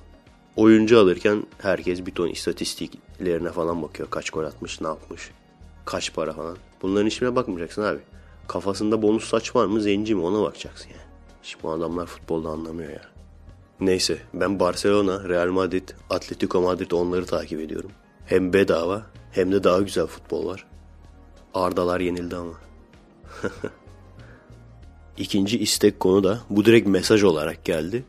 Oyuncu 0.55 0.99
alırken 0.99 1.43
herkes 1.57 2.05
bir 2.05 2.11
ton 2.11 2.27
istatistiklerine 2.27 3.51
falan 3.51 3.81
bakıyor. 3.81 4.09
Kaç 4.09 4.29
gol 4.29 4.43
atmış, 4.43 4.81
ne 4.81 4.87
yapmış, 4.87 5.31
kaç 5.85 6.13
para 6.13 6.33
falan. 6.33 6.57
Bunların 6.81 7.07
hiçbirine 7.07 7.35
bakmayacaksın 7.35 7.81
abi. 7.81 7.99
Kafasında 8.47 9.01
bonus 9.01 9.29
saç 9.29 9.55
var 9.55 9.65
mı, 9.65 9.81
zenci 9.81 10.15
mi 10.15 10.21
ona 10.21 10.41
bakacaksın 10.41 10.89
yani. 10.89 11.06
Şimdi 11.43 11.63
bu 11.63 11.71
adamlar 11.71 12.05
futbolda 12.05 12.49
anlamıyor 12.49 12.91
ya. 12.91 13.01
Neyse 13.79 14.17
ben 14.33 14.59
Barcelona, 14.59 15.29
Real 15.29 15.47
Madrid, 15.47 15.89
Atletico 16.09 16.61
Madrid 16.61 16.91
onları 16.91 17.25
takip 17.25 17.59
ediyorum. 17.59 17.91
Hem 18.25 18.53
bedava 18.53 19.05
hem 19.31 19.51
de 19.51 19.63
daha 19.63 19.81
güzel 19.81 20.05
futbol 20.05 20.45
var. 20.45 20.65
Ardalar 21.53 21.99
yenildi 21.99 22.35
ama. 22.35 22.53
İkinci 25.17 25.59
istek 25.59 25.99
konu 25.99 26.23
da 26.23 26.39
bu 26.49 26.65
direkt 26.65 26.87
mesaj 26.87 27.23
olarak 27.23 27.65
geldi. 27.65 28.05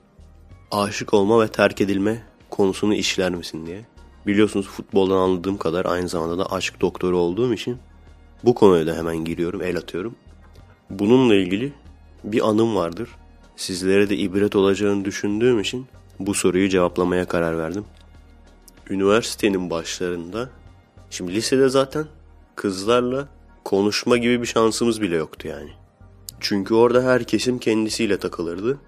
Aşık 0.70 1.14
olma 1.14 1.42
ve 1.42 1.48
terk 1.48 1.80
edilme 1.80 2.22
konusunu 2.50 2.94
işler 2.94 3.34
misin 3.34 3.66
diye. 3.66 3.84
Biliyorsunuz 4.26 4.66
futboldan 4.66 5.16
anladığım 5.16 5.58
kadar 5.58 5.84
aynı 5.84 6.08
zamanda 6.08 6.38
da 6.38 6.52
aşk 6.52 6.80
doktoru 6.80 7.18
olduğum 7.18 7.54
için 7.54 7.78
bu 8.44 8.54
konuya 8.54 8.86
da 8.86 8.96
hemen 8.96 9.16
giriyorum, 9.16 9.62
el 9.62 9.76
atıyorum. 9.76 10.14
Bununla 10.90 11.34
ilgili 11.34 11.72
bir 12.24 12.48
anım 12.48 12.76
vardır. 12.76 13.08
Sizlere 13.56 14.10
de 14.10 14.16
ibret 14.16 14.56
olacağını 14.56 15.04
düşündüğüm 15.04 15.60
için 15.60 15.86
bu 16.18 16.34
soruyu 16.34 16.68
cevaplamaya 16.68 17.24
karar 17.28 17.58
verdim. 17.58 17.84
Üniversitenin 18.90 19.70
başlarında, 19.70 20.50
şimdi 21.10 21.34
lisede 21.34 21.68
zaten 21.68 22.06
kızlarla 22.56 23.28
konuşma 23.64 24.16
gibi 24.16 24.42
bir 24.42 24.46
şansımız 24.46 25.02
bile 25.02 25.16
yoktu 25.16 25.48
yani. 25.48 25.70
Çünkü 26.40 26.74
orada 26.74 27.04
her 27.04 27.24
kesim 27.24 27.58
kendisiyle 27.58 28.18
takılırdı. 28.18 28.78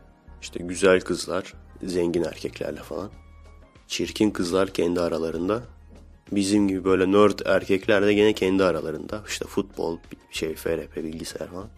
İşte 0.42 0.60
güzel 0.62 1.00
kızlar, 1.00 1.54
zengin 1.82 2.22
erkeklerle 2.22 2.82
falan. 2.82 3.10
Çirkin 3.88 4.30
kızlar 4.30 4.68
kendi 4.68 5.00
aralarında. 5.00 5.62
Bizim 6.32 6.68
gibi 6.68 6.84
böyle 6.84 7.12
nerd 7.12 7.38
erkekler 7.46 8.06
de 8.06 8.14
gene 8.14 8.32
kendi 8.32 8.64
aralarında. 8.64 9.22
İşte 9.28 9.44
futbol, 9.44 9.98
şey, 10.30 10.54
FRP, 10.54 10.96
bilgisayar 10.96 11.48
falan. 11.48 11.68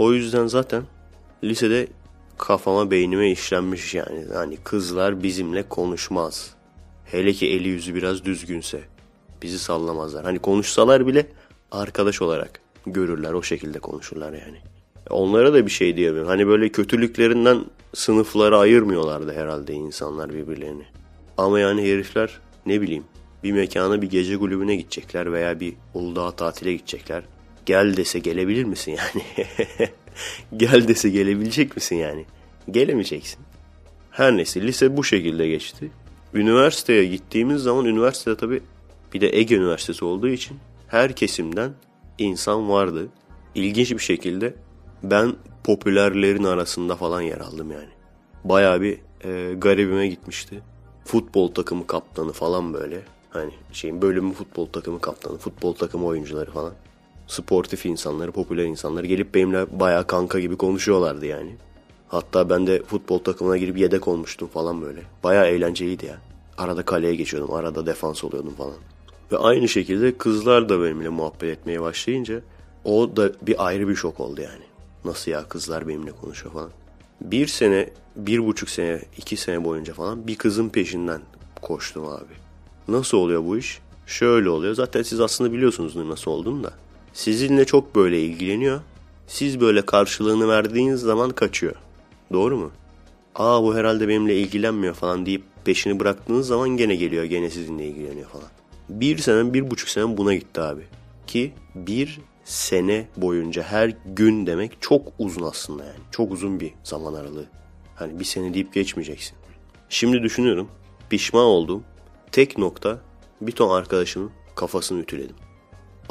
O 0.00 0.12
yüzden 0.12 0.46
zaten 0.46 0.82
lisede 1.44 1.86
kafama 2.38 2.90
beynime 2.90 3.30
işlenmiş 3.30 3.94
yani. 3.94 4.24
Hani 4.34 4.56
kızlar 4.56 5.22
bizimle 5.22 5.68
konuşmaz. 5.68 6.54
Hele 7.04 7.32
ki 7.32 7.46
eli 7.46 7.68
yüzü 7.68 7.94
biraz 7.94 8.24
düzgünse. 8.24 8.80
Bizi 9.42 9.58
sallamazlar. 9.58 10.24
Hani 10.24 10.38
konuşsalar 10.38 11.06
bile 11.06 11.26
arkadaş 11.70 12.22
olarak 12.22 12.60
görürler. 12.86 13.32
O 13.32 13.42
şekilde 13.42 13.78
konuşurlar 13.78 14.32
yani. 14.32 14.58
Onlara 15.10 15.52
da 15.52 15.66
bir 15.66 15.70
şey 15.70 15.96
diyemiyorum. 15.96 16.28
Hani 16.28 16.46
böyle 16.46 16.68
kötülüklerinden 16.68 17.64
sınıflara 17.94 18.58
ayırmıyorlardı 18.58 19.32
herhalde 19.32 19.72
insanlar 19.72 20.34
birbirlerini. 20.34 20.84
Ama 21.36 21.60
yani 21.60 21.82
herifler 21.82 22.40
ne 22.66 22.80
bileyim 22.80 23.04
bir 23.44 23.52
mekana 23.52 24.02
bir 24.02 24.10
gece 24.10 24.38
kulübüne 24.38 24.76
gidecekler 24.76 25.32
veya 25.32 25.60
bir 25.60 25.74
Uludağ 25.94 26.30
tatile 26.30 26.72
gidecekler. 26.72 27.22
Gel 27.66 27.96
dese 27.96 28.18
gelebilir 28.18 28.64
misin 28.64 28.96
yani? 28.98 29.24
Gel 30.56 30.88
dese 30.88 31.10
gelebilecek 31.10 31.76
misin 31.76 31.96
yani? 31.96 32.24
Gelemeyeceksin. 32.70 33.40
Her 34.10 34.36
neyse 34.36 34.62
lise 34.62 34.96
bu 34.96 35.04
şekilde 35.04 35.48
geçti. 35.48 35.90
Üniversiteye 36.34 37.04
gittiğimiz 37.04 37.62
zaman 37.62 37.84
üniversitede 37.84 38.36
tabii 38.36 38.62
bir 39.14 39.20
de 39.20 39.36
Ege 39.38 39.54
Üniversitesi 39.56 40.04
olduğu 40.04 40.28
için 40.28 40.58
her 40.88 41.12
kesimden 41.12 41.72
insan 42.18 42.68
vardı. 42.68 43.08
İlginç 43.54 43.90
bir 43.90 43.98
şekilde 43.98 44.54
ben 45.02 45.34
popülerlerin 45.64 46.44
arasında 46.44 46.96
falan 46.96 47.20
yer 47.20 47.38
aldım 47.40 47.72
yani. 47.72 47.88
Bayağı 48.44 48.80
bir 48.80 48.98
e, 49.24 49.54
garibime 49.54 50.08
gitmişti. 50.08 50.62
Futbol 51.04 51.48
takımı 51.48 51.86
kaptanı 51.86 52.32
falan 52.32 52.74
böyle. 52.74 53.02
Hani 53.30 53.50
şeyin 53.72 54.02
bölümü 54.02 54.32
futbol 54.32 54.66
takımı 54.66 55.00
kaptanı, 55.00 55.38
futbol 55.38 55.74
takımı 55.74 56.06
oyuncuları 56.06 56.50
falan. 56.50 56.72
Sportif 57.30 57.86
insanları, 57.86 58.32
popüler 58.32 58.64
insanları 58.64 59.06
gelip 59.06 59.34
benimle 59.34 59.80
bayağı 59.80 60.06
kanka 60.06 60.40
gibi 60.40 60.56
konuşuyorlardı 60.56 61.26
yani. 61.26 61.56
Hatta 62.08 62.50
ben 62.50 62.66
de 62.66 62.82
futbol 62.82 63.18
takımına 63.18 63.56
girip 63.56 63.78
yedek 63.78 64.08
olmuştum 64.08 64.48
falan 64.48 64.82
böyle. 64.82 65.02
Bayağı 65.24 65.46
eğlenceliydi 65.46 66.06
ya. 66.06 66.18
Arada 66.58 66.82
kaleye 66.82 67.14
geçiyordum, 67.14 67.54
arada 67.54 67.86
defans 67.86 68.24
oluyordum 68.24 68.54
falan. 68.54 68.74
Ve 69.32 69.38
aynı 69.38 69.68
şekilde 69.68 70.18
kızlar 70.18 70.68
da 70.68 70.82
benimle 70.82 71.08
muhabbet 71.08 71.58
etmeye 71.58 71.80
başlayınca 71.80 72.42
o 72.84 73.16
da 73.16 73.32
bir 73.42 73.66
ayrı 73.66 73.88
bir 73.88 73.94
şok 73.94 74.20
oldu 74.20 74.40
yani. 74.40 74.64
Nasıl 75.04 75.30
ya 75.30 75.44
kızlar 75.48 75.88
benimle 75.88 76.12
konuşuyor 76.12 76.52
falan. 76.54 76.70
Bir 77.20 77.46
sene, 77.46 77.90
bir 78.16 78.46
buçuk 78.46 78.70
sene, 78.70 79.02
iki 79.16 79.36
sene 79.36 79.64
boyunca 79.64 79.94
falan 79.94 80.26
bir 80.26 80.36
kızın 80.36 80.68
peşinden 80.68 81.20
koştum 81.62 82.04
abi. 82.08 82.34
Nasıl 82.88 83.18
oluyor 83.18 83.44
bu 83.44 83.56
iş? 83.56 83.80
Şöyle 84.06 84.50
oluyor. 84.50 84.74
Zaten 84.74 85.02
siz 85.02 85.20
aslında 85.20 85.52
biliyorsunuz 85.52 85.96
nasıl 85.96 86.30
olduğunu 86.30 86.64
da. 86.64 86.72
Sizinle 87.12 87.64
çok 87.64 87.94
böyle 87.94 88.22
ilgileniyor. 88.22 88.80
Siz 89.26 89.60
böyle 89.60 89.86
karşılığını 89.86 90.48
verdiğiniz 90.48 91.00
zaman 91.00 91.30
kaçıyor. 91.30 91.74
Doğru 92.32 92.56
mu? 92.56 92.70
Aa 93.34 93.62
bu 93.62 93.76
herhalde 93.76 94.08
benimle 94.08 94.36
ilgilenmiyor 94.36 94.94
falan 94.94 95.26
deyip 95.26 95.42
peşini 95.64 96.00
bıraktığınız 96.00 96.46
zaman 96.46 96.68
gene 96.68 96.96
geliyor. 96.96 97.24
Gene 97.24 97.50
sizinle 97.50 97.86
ilgileniyor 97.86 98.28
falan. 98.28 98.48
Bir 98.88 99.18
sene, 99.18 99.54
bir 99.54 99.70
buçuk 99.70 99.88
sene 99.88 100.16
buna 100.16 100.34
gitti 100.34 100.60
abi. 100.60 100.82
Ki 101.26 101.52
bir 101.74 102.20
sene 102.44 103.08
boyunca 103.16 103.62
her 103.62 103.94
gün 104.06 104.46
demek 104.46 104.76
çok 104.80 105.12
uzun 105.18 105.42
aslında 105.42 105.84
yani. 105.84 106.00
Çok 106.10 106.32
uzun 106.32 106.60
bir 106.60 106.72
zaman 106.84 107.14
aralığı. 107.14 107.46
Hani 107.94 108.20
bir 108.20 108.24
sene 108.24 108.54
deyip 108.54 108.74
geçmeyeceksin. 108.74 109.36
Şimdi 109.88 110.22
düşünüyorum. 110.22 110.68
Pişman 111.10 111.44
oldum. 111.44 111.84
Tek 112.32 112.58
nokta 112.58 112.98
bir 113.40 113.52
ton 113.52 113.76
arkadaşımın 113.76 114.30
Kafasını 114.54 115.00
ütüledim. 115.00 115.36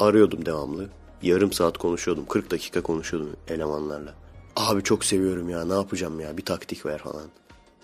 Arıyordum 0.00 0.46
devamlı. 0.46 0.88
Yarım 1.22 1.52
saat 1.52 1.78
konuşuyordum. 1.78 2.26
40 2.26 2.50
dakika 2.50 2.82
konuşuyordum 2.82 3.36
elemanlarla. 3.48 4.14
Abi 4.56 4.82
çok 4.82 5.04
seviyorum 5.04 5.48
ya 5.48 5.64
ne 5.64 5.74
yapacağım 5.74 6.20
ya 6.20 6.36
bir 6.36 6.44
taktik 6.44 6.86
ver 6.86 6.98
falan. 6.98 7.28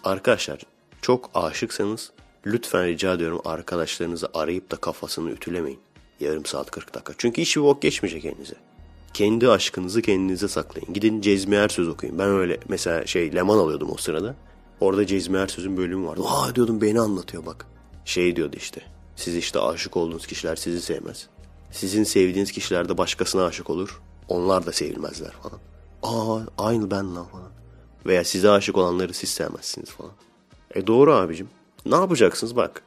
Arkadaşlar 0.05 0.61
çok 1.03 1.31
aşıksanız 1.35 2.11
lütfen 2.47 2.87
rica 2.87 3.15
ediyorum 3.15 3.41
arkadaşlarınızı 3.45 4.29
arayıp 4.35 4.71
da 4.71 4.77
kafasını 4.77 5.31
ütülemeyin. 5.31 5.79
Yarım 6.21 6.47
saat 6.47 6.71
40 6.71 6.95
dakika. 6.95 7.13
Çünkü 7.19 7.43
hiçbir 7.43 7.63
bok 7.63 7.83
geçmeyecek 7.83 8.25
elinize. 8.25 8.55
Kendi 9.15 9.49
aşkınızı 9.49 10.03
kendinize 10.03 10.49
saklayın. 10.49 10.93
Gidin 10.93 11.21
Cezmi 11.21 11.55
Ersöz 11.55 11.89
okuyun. 11.89 12.19
Ben 12.19 12.29
öyle 12.29 12.59
mesela 12.69 13.07
şey 13.07 13.35
Leman 13.35 13.59
alıyordum 13.59 13.91
o 13.91 13.97
sırada. 13.97 14.35
Orada 14.81 15.07
Cezmi 15.07 15.39
Ersöz'ün 15.39 15.77
bölümü 15.77 16.07
vardı. 16.07 16.23
Aa 16.27 16.55
diyordum 16.55 16.81
beni 16.81 17.01
anlatıyor 17.01 17.47
bak. 17.47 17.67
Şey 18.05 18.37
diyordu 18.37 18.57
işte. 18.59 18.81
Siz 19.17 19.37
işte 19.37 19.61
aşık 19.61 19.97
olduğunuz 19.97 20.27
kişiler 20.27 20.57
sizi 20.57 20.81
sevmez. 20.81 21.29
Sizin 21.77 22.05
sevdiğiniz 22.05 22.53
kişiler 22.53 22.89
de 22.89 22.99
başkasına 22.99 23.45
aşık 23.45 23.71
olur. 23.71 24.01
Onlar 24.29 24.67
da 24.67 24.73
sevilmezler 24.73 25.31
falan. 25.31 25.61
Aa 26.03 26.41
aynı 26.59 26.91
ben 26.91 27.15
lan 27.15 27.27
falan. 27.27 27.51
Veya 28.07 28.25
size 28.25 28.51
aşık 28.51 28.79
olanları 28.79 29.15
siz 29.15 29.31
sevmezsiniz 29.31 29.91
falan. 29.91 30.13
E 30.75 30.87
doğru 30.87 31.15
abicim. 31.15 31.49
Ne 31.87 31.95
yapacaksınız 31.95 32.57
bak. 32.57 32.83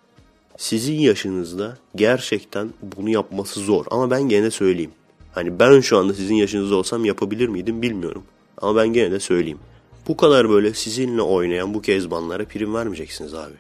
Sizin 0.58 1.00
yaşınızda 1.00 1.78
gerçekten 1.96 2.74
bunu 2.82 3.10
yapması 3.10 3.60
zor. 3.60 3.86
Ama 3.92 4.12
ben 4.12 4.22
gene 4.22 4.52
söyleyeyim. 4.52 4.92
Hani 5.32 5.60
ben 5.60 5.80
şu 5.80 5.98
anda 5.98 6.14
sizin 6.14 6.36
yaşınızda 6.36 6.76
olsam 6.76 7.06
yapabilir 7.06 7.48
miydim 7.48 7.82
bilmiyorum. 7.82 8.24
Ama 8.58 8.76
ben 8.76 8.88
gene 8.88 9.12
de 9.12 9.20
söyleyeyim. 9.20 9.60
Bu 10.08 10.18
kadar 10.18 10.50
böyle 10.50 10.74
sizinle 10.74 11.22
oynayan 11.22 11.74
bu 11.74 11.82
kezbanlara 11.82 12.46
prim 12.46 12.74
vermeyeceksiniz 12.74 13.34
abi. 13.34 13.56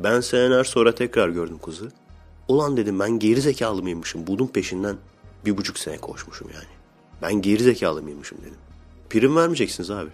Ben 0.00 0.20
seneler 0.20 0.64
sonra 0.64 0.94
tekrar 0.94 1.28
gördüm 1.28 1.58
kızı. 1.64 1.88
Ulan 2.48 2.76
dedim 2.76 3.00
ben 3.00 3.18
geri 3.18 3.40
zekalı 3.40 3.82
mıymışım? 3.82 4.26
Bunun 4.26 4.46
peşinden 4.46 4.96
bir 5.44 5.56
buçuk 5.56 5.78
sene 5.78 5.98
koşmuşum 5.98 6.48
yani. 6.54 6.66
Ben 7.22 7.42
geri 7.42 7.62
zekalı 7.62 8.02
mıymışım 8.02 8.38
dedim. 8.40 8.58
Prim 9.10 9.36
vermeyeceksiniz 9.36 9.90
abi. 9.90 10.10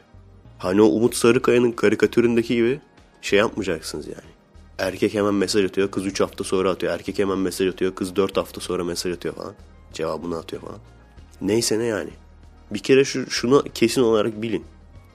Hani 0.59 0.83
o 0.83 0.87
Umut 0.87 1.17
Sarıkaya'nın 1.17 1.73
karikatüründeki 1.73 2.55
gibi 2.55 2.81
şey 3.23 3.39
yapmayacaksınız 3.39 4.07
yani. 4.07 4.33
Erkek 4.79 5.15
hemen 5.15 5.35
mesaj 5.35 5.65
atıyor, 5.65 5.91
kız 5.91 6.07
3 6.07 6.21
hafta 6.21 6.45
sonra 6.45 6.71
atıyor. 6.71 6.93
Erkek 6.93 7.19
hemen 7.19 7.39
mesaj 7.39 7.69
atıyor, 7.69 7.95
kız 7.95 8.17
4 8.17 8.37
hafta 8.37 8.61
sonra 8.61 8.85
mesaj 8.85 9.13
atıyor 9.13 9.35
falan. 9.35 9.55
Cevabını 9.93 10.39
atıyor 10.39 10.63
falan. 10.63 10.79
Neyse 11.41 11.79
ne 11.79 11.85
yani. 11.85 12.11
Bir 12.71 12.79
kere 12.79 13.05
şu, 13.05 13.31
şunu 13.31 13.65
kesin 13.75 14.03
olarak 14.03 14.43
bilin. 14.43 14.65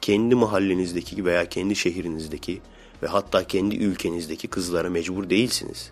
Kendi 0.02 0.36
mahallenizdeki 0.36 1.26
veya 1.26 1.50
kendi 1.50 1.76
şehrinizdeki 1.76 2.62
ve 3.04 3.08
hatta 3.08 3.44
kendi 3.48 3.76
ülkenizdeki 3.76 4.48
kızlara 4.48 4.90
mecbur 4.90 5.30
değilsiniz. 5.30 5.92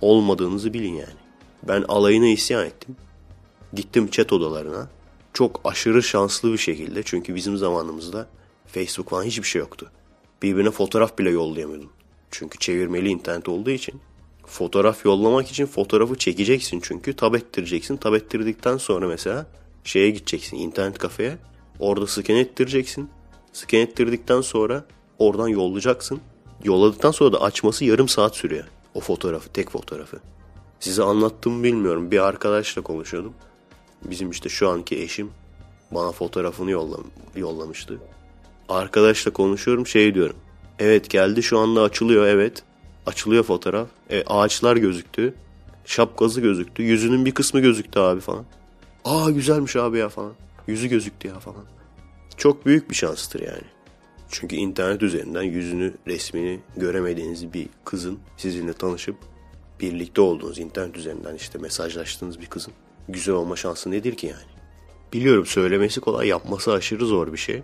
Olmadığınızı 0.00 0.74
bilin 0.74 0.94
yani. 0.94 1.20
Ben 1.62 1.84
alayına 1.88 2.26
isyan 2.26 2.66
ettim. 2.66 2.96
Gittim 3.72 4.10
chat 4.10 4.32
odalarına. 4.32 4.88
Çok 5.34 5.60
aşırı 5.64 6.02
şanslı 6.02 6.52
bir 6.52 6.58
şekilde 6.58 7.02
çünkü 7.02 7.34
bizim 7.34 7.56
zamanımızda 7.56 8.26
Facebook 8.66 9.10
falan 9.10 9.24
hiçbir 9.24 9.46
şey 9.46 9.60
yoktu. 9.60 9.90
Birbirine 10.42 10.70
fotoğraf 10.70 11.18
bile 11.18 11.30
yollayamıyordun. 11.30 11.90
Çünkü 12.30 12.58
çevirmeli 12.58 13.08
internet 13.08 13.48
olduğu 13.48 13.70
için. 13.70 14.00
Fotoğraf 14.46 15.04
yollamak 15.04 15.50
için 15.50 15.66
fotoğrafı 15.66 16.18
çekeceksin 16.18 16.80
çünkü 16.82 17.16
tab 17.16 17.34
ettireceksin. 17.34 17.96
Tab 17.96 18.14
ettirdikten 18.14 18.76
sonra 18.76 19.08
mesela 19.08 19.46
şeye 19.84 20.10
gideceksin 20.10 20.56
internet 20.56 20.98
kafeye. 20.98 21.38
Orada 21.78 22.06
scan 22.06 22.36
ettireceksin. 22.36 23.10
Scan 23.52 23.80
ettirdikten 23.80 24.40
sonra 24.40 24.84
oradan 25.18 25.48
yollayacaksın. 25.48 26.20
Yolladıktan 26.64 27.10
sonra 27.10 27.32
da 27.32 27.40
açması 27.40 27.84
yarım 27.84 28.08
saat 28.08 28.36
sürüyor. 28.36 28.64
O 28.94 29.00
fotoğrafı, 29.00 29.48
tek 29.48 29.70
fotoğrafı. 29.70 30.20
Size 30.80 31.02
anlattım 31.02 31.64
bilmiyorum. 31.64 32.10
Bir 32.10 32.18
arkadaşla 32.18 32.82
konuşuyordum. 32.82 33.34
Bizim 34.04 34.30
işte 34.30 34.48
şu 34.48 34.68
anki 34.68 35.02
eşim 35.02 35.30
bana 35.90 36.12
fotoğrafını 36.12 36.70
yollam 36.70 37.04
yollamıştı. 37.36 37.98
Arkadaşla 38.68 39.30
konuşuyorum 39.30 39.86
şey 39.86 40.14
diyorum. 40.14 40.36
Evet 40.78 41.10
geldi 41.10 41.42
şu 41.42 41.58
anda 41.58 41.82
açılıyor 41.82 42.26
evet. 42.26 42.62
Açılıyor 43.06 43.44
fotoğraf. 43.44 43.88
E, 44.10 44.24
ağaçlar 44.26 44.76
gözüktü. 44.76 45.34
Şapkası 45.84 46.40
gözüktü. 46.40 46.82
Yüzünün 46.82 47.24
bir 47.26 47.32
kısmı 47.32 47.60
gözüktü 47.60 48.00
abi 48.00 48.20
falan. 48.20 48.44
Aa 49.04 49.30
güzelmiş 49.30 49.76
abi 49.76 49.98
ya 49.98 50.08
falan. 50.08 50.32
Yüzü 50.66 50.88
gözüktü 50.88 51.28
ya 51.28 51.38
falan. 51.38 51.64
Çok 52.36 52.66
büyük 52.66 52.90
bir 52.90 52.94
şanstır 52.94 53.40
yani. 53.40 53.64
Çünkü 54.30 54.56
internet 54.56 55.02
üzerinden 55.02 55.42
yüzünü, 55.42 55.94
resmini 56.06 56.60
göremediğiniz 56.76 57.52
bir 57.52 57.68
kızın 57.84 58.18
sizinle 58.36 58.72
tanışıp 58.72 59.16
birlikte 59.80 60.20
olduğunuz 60.20 60.58
internet 60.58 60.96
üzerinden 60.96 61.34
işte 61.34 61.58
mesajlaştığınız 61.58 62.40
bir 62.40 62.46
kızın 62.46 62.72
güzel 63.08 63.34
olma 63.34 63.56
şansı 63.56 63.90
nedir 63.90 64.14
ki 64.14 64.26
yani? 64.26 64.50
Biliyorum 65.12 65.46
söylemesi 65.46 66.00
kolay, 66.00 66.28
yapması 66.28 66.72
aşırı 66.72 67.06
zor 67.06 67.32
bir 67.32 67.38
şey. 67.38 67.62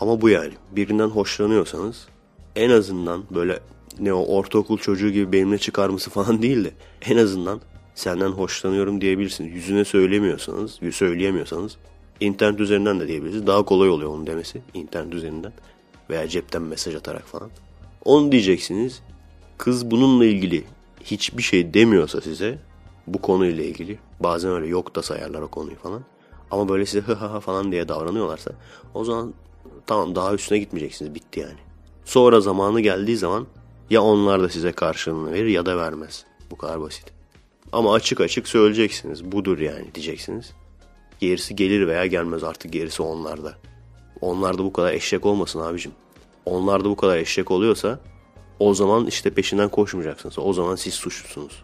Ama 0.00 0.20
bu 0.20 0.28
yani. 0.28 0.52
Birinden 0.70 1.08
hoşlanıyorsanız 1.08 2.08
en 2.56 2.70
azından 2.70 3.24
böyle 3.30 3.60
ne 4.00 4.12
o 4.12 4.36
ortaokul 4.36 4.78
çocuğu 4.78 5.10
gibi 5.10 5.32
benimle 5.32 5.58
çıkar 5.58 5.88
mısın 5.88 6.10
falan 6.10 6.42
değil 6.42 6.64
de 6.64 6.70
en 7.02 7.16
azından 7.16 7.60
senden 7.94 8.30
hoşlanıyorum 8.30 9.00
diyebilirsiniz. 9.00 9.54
Yüzüne 9.54 9.84
söylemiyorsanız, 9.84 10.80
söyleyemiyorsanız 10.92 11.76
internet 12.20 12.60
üzerinden 12.60 13.00
de 13.00 13.08
diyebilirsiniz. 13.08 13.46
Daha 13.46 13.62
kolay 13.62 13.88
oluyor 13.88 14.10
onun 14.10 14.26
demesi 14.26 14.62
internet 14.74 15.14
üzerinden 15.14 15.52
veya 16.10 16.28
cepten 16.28 16.62
mesaj 16.62 16.94
atarak 16.94 17.26
falan. 17.26 17.50
Onu 18.04 18.32
diyeceksiniz. 18.32 19.02
Kız 19.58 19.90
bununla 19.90 20.24
ilgili 20.24 20.64
hiçbir 21.04 21.42
şey 21.42 21.74
demiyorsa 21.74 22.20
size 22.20 22.58
bu 23.06 23.22
konuyla 23.22 23.64
ilgili 23.64 23.98
bazen 24.20 24.50
öyle 24.50 24.66
yok 24.66 24.96
da 24.96 25.02
sayarlar 25.02 25.42
o 25.42 25.48
konuyu 25.48 25.76
falan. 25.76 26.04
Ama 26.50 26.68
böyle 26.68 26.86
size 26.86 27.00
hı 27.00 27.12
hı 27.12 27.40
falan 27.40 27.72
diye 27.72 27.88
davranıyorlarsa 27.88 28.50
o 28.94 29.04
zaman 29.04 29.34
tamam 29.86 30.14
daha 30.14 30.34
üstüne 30.34 30.58
gitmeyeceksiniz 30.58 31.14
bitti 31.14 31.40
yani. 31.40 31.58
Sonra 32.04 32.40
zamanı 32.40 32.80
geldiği 32.80 33.16
zaman 33.16 33.46
ya 33.90 34.02
onlar 34.02 34.42
da 34.42 34.48
size 34.48 34.72
karşılığını 34.72 35.32
verir 35.32 35.48
ya 35.48 35.66
da 35.66 35.76
vermez. 35.76 36.24
Bu 36.50 36.56
kadar 36.56 36.80
basit. 36.80 37.04
Ama 37.72 37.94
açık 37.94 38.20
açık 38.20 38.48
söyleyeceksiniz. 38.48 39.32
Budur 39.32 39.58
yani 39.58 39.94
diyeceksiniz. 39.94 40.52
Gerisi 41.20 41.56
gelir 41.56 41.86
veya 41.86 42.06
gelmez 42.06 42.44
artık 42.44 42.72
gerisi 42.72 43.02
onlarda. 43.02 43.58
Onlar 44.24 44.58
da 44.58 44.64
bu 44.64 44.72
kadar 44.72 44.92
eşek 44.92 45.26
olmasın 45.26 45.60
abicim. 45.60 45.92
Onlar 46.44 46.84
da 46.84 46.88
bu 46.88 46.96
kadar 46.96 47.16
eşek 47.16 47.50
oluyorsa 47.50 47.98
o 48.58 48.74
zaman 48.74 49.06
işte 49.06 49.30
peşinden 49.30 49.68
koşmayacaksınız. 49.68 50.38
O 50.38 50.52
zaman 50.52 50.76
siz 50.76 50.94
suçlusunuz. 50.94 51.62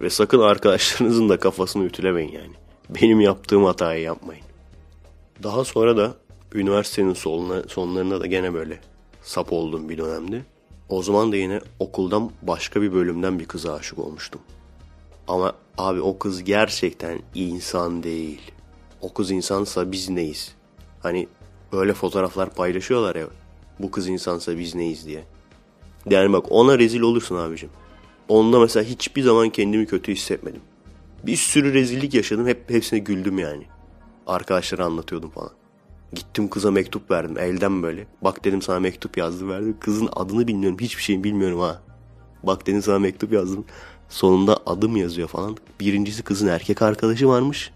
Ve 0.00 0.10
sakın 0.10 0.40
arkadaşlarınızın 0.40 1.28
da 1.28 1.40
kafasını 1.40 1.84
ütülemeyin 1.84 2.32
yani. 2.32 2.52
Benim 2.88 3.20
yaptığım 3.20 3.64
hatayı 3.64 4.02
yapmayın. 4.02 4.44
Daha 5.42 5.64
sonra 5.64 5.96
da 5.96 6.14
üniversitenin 6.54 7.14
sonuna, 7.14 7.62
sonlarında 7.68 8.20
da 8.20 8.26
gene 8.26 8.54
böyle 8.54 8.80
sap 9.22 9.52
olduğum 9.52 9.88
bir 9.88 9.98
dönemdi. 9.98 10.44
O 10.88 11.02
zaman 11.02 11.32
da 11.32 11.36
yine 11.36 11.60
okuldan 11.78 12.30
başka 12.42 12.82
bir 12.82 12.92
bölümden 12.92 13.38
bir 13.38 13.44
kıza 13.44 13.74
aşık 13.74 13.98
olmuştum. 13.98 14.40
Ama 15.28 15.52
abi 15.78 16.00
o 16.00 16.18
kız 16.18 16.44
gerçekten 16.44 17.18
insan 17.34 18.02
değil. 18.02 18.40
O 19.00 19.12
kız 19.12 19.30
insansa 19.30 19.92
biz 19.92 20.08
neyiz? 20.08 20.54
Hani 21.02 21.28
öyle 21.72 21.94
fotoğraflar 21.94 22.50
paylaşıyorlar 22.50 23.16
ya. 23.16 23.26
Bu 23.78 23.90
kız 23.90 24.08
insansa 24.08 24.58
biz 24.58 24.74
neyiz 24.74 25.06
diye. 25.06 25.24
Yani 26.10 26.32
bak 26.32 26.46
ona 26.50 26.78
rezil 26.78 27.00
olursun 27.00 27.36
abicim. 27.36 27.70
Onda 28.28 28.60
mesela 28.60 28.84
hiçbir 28.84 29.22
zaman 29.22 29.50
kendimi 29.50 29.86
kötü 29.86 30.12
hissetmedim. 30.12 30.60
Bir 31.26 31.36
sürü 31.36 31.74
rezillik 31.74 32.14
yaşadım. 32.14 32.46
Hep 32.46 32.70
hepsine 32.70 32.98
güldüm 32.98 33.38
yani. 33.38 33.62
Arkadaşlara 34.26 34.84
anlatıyordum 34.84 35.30
falan. 35.30 35.50
Gittim 36.12 36.48
kıza 36.48 36.70
mektup 36.70 37.10
verdim 37.10 37.38
elden 37.38 37.82
böyle. 37.82 38.06
Bak 38.22 38.44
dedim 38.44 38.62
sana 38.62 38.80
mektup 38.80 39.16
yazdım 39.16 39.50
verdim. 39.50 39.76
Kızın 39.80 40.08
adını 40.16 40.48
bilmiyorum. 40.48 40.78
Hiçbir 40.80 41.02
şeyi 41.02 41.24
bilmiyorum 41.24 41.60
ha. 41.60 41.82
Bak 42.42 42.66
dedim 42.66 42.82
sana 42.82 42.98
mektup 42.98 43.32
yazdım. 43.32 43.64
Sonunda 44.08 44.58
adım 44.66 44.96
yazıyor 44.96 45.28
falan. 45.28 45.56
Birincisi 45.80 46.22
kızın 46.22 46.46
erkek 46.46 46.82
arkadaşı 46.82 47.28
varmış. 47.28 47.70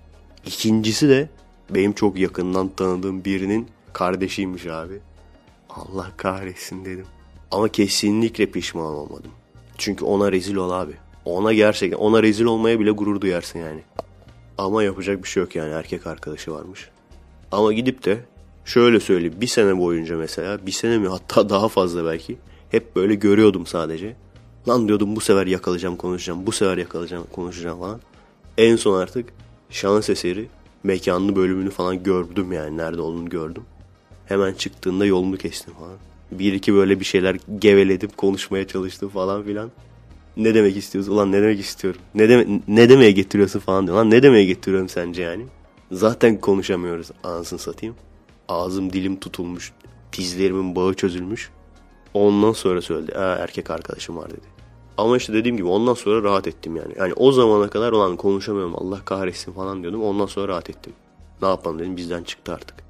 İkincisi 0.47 1.09
de 1.09 1.29
benim 1.71 1.93
çok 1.93 2.19
yakından 2.19 2.69
tanıdığım 2.69 3.25
birinin 3.25 3.69
kardeşiymiş 3.95 4.67
abi. 4.67 5.01
Allah 5.71 6.11
kahretsin 6.17 6.85
dedim. 6.85 7.07
Ama 7.51 7.69
kesinlikle 7.69 8.47
pişman 8.47 8.95
olmadım. 8.95 9.31
Çünkü 9.79 10.05
ona 10.05 10.33
rezil 10.33 10.57
ol 10.57 10.71
abi. 10.71 10.93
Ona 11.25 11.53
gerçekten 11.53 11.99
ona 11.99 12.23
rezil 12.23 12.45
olmaya 12.45 12.81
bile 12.81 12.91
gurur 12.91 13.21
duyarsın 13.21 13.59
yani. 13.59 13.81
Ama 14.59 14.83
yapacak 14.83 15.23
bir 15.23 15.29
şey 15.29 15.43
yok 15.43 15.57
yani 15.57 15.73
erkek 15.73 16.07
arkadaşı 16.07 16.53
varmış. 16.53 16.89
Ama 17.53 17.73
gidip 17.73 18.05
de 18.05 18.21
şöyle 18.65 19.01
söyleyeyim 19.01 19.35
bir 19.41 19.47
sene 19.47 19.79
boyunca 19.79 20.17
mesela 20.17 20.67
bir 20.67 20.73
sene 20.73 20.99
mi 20.99 21.09
hatta 21.09 21.49
daha 21.49 21.69
fazla 21.69 22.05
belki 22.05 22.37
hep 22.71 22.97
böyle 22.97 23.15
görüyordum 23.15 23.67
sadece. 23.67 24.17
Lan 24.69 24.89
diyordum 24.89 25.17
bu 25.17 25.21
sefer 25.21 25.47
yakalayacağım 25.47 25.97
konuşacağım 25.97 26.47
bu 26.47 26.53
sefer 26.53 26.79
yakalayacağım 26.79 27.27
konuşacağım 27.33 27.79
falan. 27.79 28.01
En 28.59 28.77
son 28.77 29.01
artık 29.01 29.33
şans 29.71 30.11
eseri 30.11 30.49
mekanlı 30.83 31.37
bölümünü 31.37 31.71
falan 31.71 32.03
gördüm 32.03 32.53
yani 32.53 32.77
nerede 32.77 33.01
olduğunu 33.01 33.29
gördüm. 33.29 33.63
Hemen 34.27 34.55
çıktığında 34.55 35.07
yolunu 35.07 35.37
kestim 35.37 35.75
falan. 35.75 35.97
Bir 36.33 36.53
iki 36.53 36.75
böyle 36.75 37.01
bir 37.01 37.05
şeyler 37.05 37.37
geveledim 37.59 38.11
konuşmaya 38.17 38.67
çalıştım 38.67 39.09
falan 39.09 39.43
filan. 39.43 39.71
Ne 40.37 40.55
demek 40.55 40.77
istiyorsun? 40.77 41.13
Ulan 41.13 41.33
ne 41.33 41.43
demek 41.43 41.61
istiyorum? 41.61 42.01
Ne, 42.15 42.29
deme 42.29 42.61
ne 42.69 42.89
demeye 42.89 43.11
getiriyorsun 43.13 43.61
falan 43.61 43.87
diyor. 43.87 43.97
Lan 43.97 44.11
ne 44.11 44.23
demeye 44.23 44.45
getiriyorum 44.45 44.89
sence 44.89 45.23
yani? 45.23 45.45
Zaten 45.93 46.41
konuşamıyoruz 46.41 47.11
anasını 47.25 47.59
satayım. 47.59 47.95
Ağzım 48.49 48.93
dilim 48.93 49.21
tutulmuş. 49.21 49.73
Dizlerimin 50.13 50.77
bağı 50.77 50.95
çözülmüş. 50.95 51.51
Ondan 52.15 52.53
sonra 52.53 52.83
söyledi. 52.83 53.19
Aa, 53.19 53.35
erkek 53.35 53.71
arkadaşım 53.71 54.17
var 54.17 54.31
dedi. 54.31 54.55
Ama 54.99 55.17
işte 55.17 55.33
dediğim 55.33 55.57
gibi 55.57 55.67
ondan 55.67 55.95
sonra 55.95 56.23
rahat 56.23 56.47
ettim 56.47 56.77
yani. 56.77 56.95
Yani 56.99 57.13
o 57.17 57.33
zamana 57.33 57.71
kadar 57.71 57.93
olan 57.93 58.17
konuşamıyorum 58.17 58.75
Allah 58.77 59.05
kahretsin 59.05 59.53
falan 59.53 59.83
diyordum. 59.83 60.03
Ondan 60.03 60.27
sonra 60.27 60.49
rahat 60.49 60.71
ettim. 60.71 60.93
Ne 61.43 61.49
yapalım 61.49 61.79
dedim 61.79 61.97
bizden 61.97 62.23
çıktı 62.23 62.55
artık. 62.55 62.84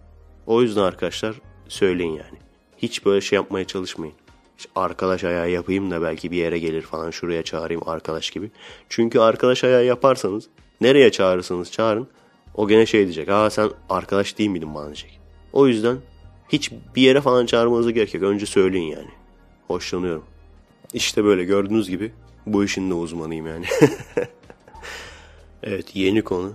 O 0.46 0.62
yüzden 0.62 0.82
arkadaşlar 0.82 1.34
söyleyin 1.68 2.10
yani. 2.10 2.38
Hiç 2.78 3.06
böyle 3.06 3.20
şey 3.20 3.36
yapmaya 3.36 3.64
çalışmayın. 3.64 4.14
İşte 4.58 4.70
arkadaş 4.76 5.24
ayağı 5.24 5.50
yapayım 5.50 5.90
da 5.90 6.02
belki 6.02 6.30
bir 6.30 6.36
yere 6.36 6.58
gelir 6.58 6.82
falan 6.82 7.10
şuraya 7.10 7.42
çağırayım 7.42 7.88
arkadaş 7.88 8.30
gibi. 8.30 8.50
Çünkü 8.88 9.18
arkadaş 9.18 9.64
ayağı 9.64 9.84
yaparsanız 9.84 10.48
nereye 10.80 11.12
çağırırsanız 11.12 11.72
çağırın 11.72 12.08
o 12.54 12.68
gene 12.68 12.86
şey 12.86 13.04
diyecek. 13.04 13.28
Aa 13.28 13.50
sen 13.50 13.70
arkadaş 13.90 14.38
değil 14.38 14.50
miydin 14.50 14.74
bana 14.74 14.86
diyecek. 14.86 15.20
O 15.52 15.66
yüzden 15.66 15.96
hiç 16.48 16.72
bir 16.96 17.02
yere 17.02 17.20
falan 17.20 17.46
çağırmanıza 17.46 17.90
gerek 17.90 18.14
yok. 18.14 18.22
Önce 18.22 18.46
söyleyin 18.46 18.90
yani. 18.90 19.10
Hoşlanıyorum. 19.66 20.24
İşte 20.94 21.24
böyle 21.24 21.44
gördüğünüz 21.44 21.90
gibi 21.90 22.12
bu 22.46 22.64
işin 22.64 22.90
de 22.90 22.94
uzmanıyım 22.94 23.46
yani. 23.46 23.66
evet 25.62 25.96
yeni 25.96 26.22
konu. 26.22 26.52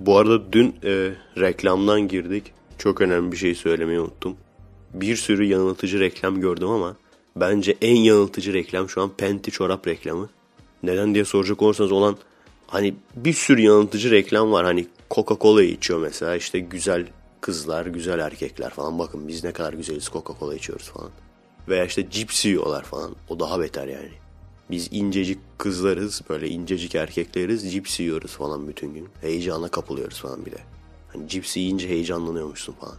Bu 0.00 0.18
arada 0.18 0.52
dün 0.52 0.76
e, 0.84 1.10
reklamdan 1.38 2.08
girdik. 2.08 2.52
Çok 2.78 3.00
önemli 3.00 3.32
bir 3.32 3.36
şey 3.36 3.54
söylemeyi 3.54 4.00
unuttum. 4.00 4.36
Bir 4.94 5.16
sürü 5.16 5.44
yanıltıcı 5.44 6.00
reklam 6.00 6.40
gördüm 6.40 6.68
ama 6.68 6.96
bence 7.36 7.76
en 7.82 7.96
yanıltıcı 7.96 8.52
reklam 8.52 8.88
şu 8.88 9.02
an 9.02 9.10
Penti 9.16 9.50
çorap 9.50 9.86
reklamı. 9.86 10.28
Neden 10.82 11.14
diye 11.14 11.24
soracak 11.24 11.62
olursanız 11.62 11.92
olan 11.92 12.16
hani 12.66 12.94
bir 13.16 13.32
sürü 13.32 13.60
yanıltıcı 13.60 14.10
reklam 14.10 14.52
var. 14.52 14.64
Hani 14.64 14.86
Coca-Cola 15.10 15.64
içiyor 15.64 16.00
mesela 16.00 16.36
işte 16.36 16.58
güzel 16.58 17.06
kızlar, 17.40 17.86
güzel 17.86 18.18
erkekler 18.18 18.70
falan. 18.70 18.98
Bakın 18.98 19.28
biz 19.28 19.44
ne 19.44 19.52
kadar 19.52 19.72
güzeliz 19.72 20.04
Coca-Cola 20.04 20.56
içiyoruz 20.56 20.88
falan. 20.88 21.10
Veya 21.68 21.84
işte 21.84 22.10
cips 22.10 22.44
yiyorlar 22.44 22.84
falan. 22.84 23.16
O 23.28 23.40
daha 23.40 23.60
beter 23.60 23.86
yani. 23.86 24.10
Biz 24.70 24.88
incecik 24.90 25.38
kızlarız, 25.58 26.22
böyle 26.28 26.48
incecik 26.48 26.94
erkekleriz, 26.94 27.72
cips 27.72 28.00
yiyoruz 28.00 28.30
falan 28.30 28.68
bütün 28.68 28.94
gün. 28.94 29.08
Heyecana 29.20 29.68
kapılıyoruz 29.68 30.20
falan 30.20 30.46
bir 30.46 30.52
de. 30.52 30.58
Hani 31.16 31.28
cips 31.28 31.56
yiyince 31.56 31.88
heyecanlanıyormuşsun 31.88 32.72
falan. 32.72 32.96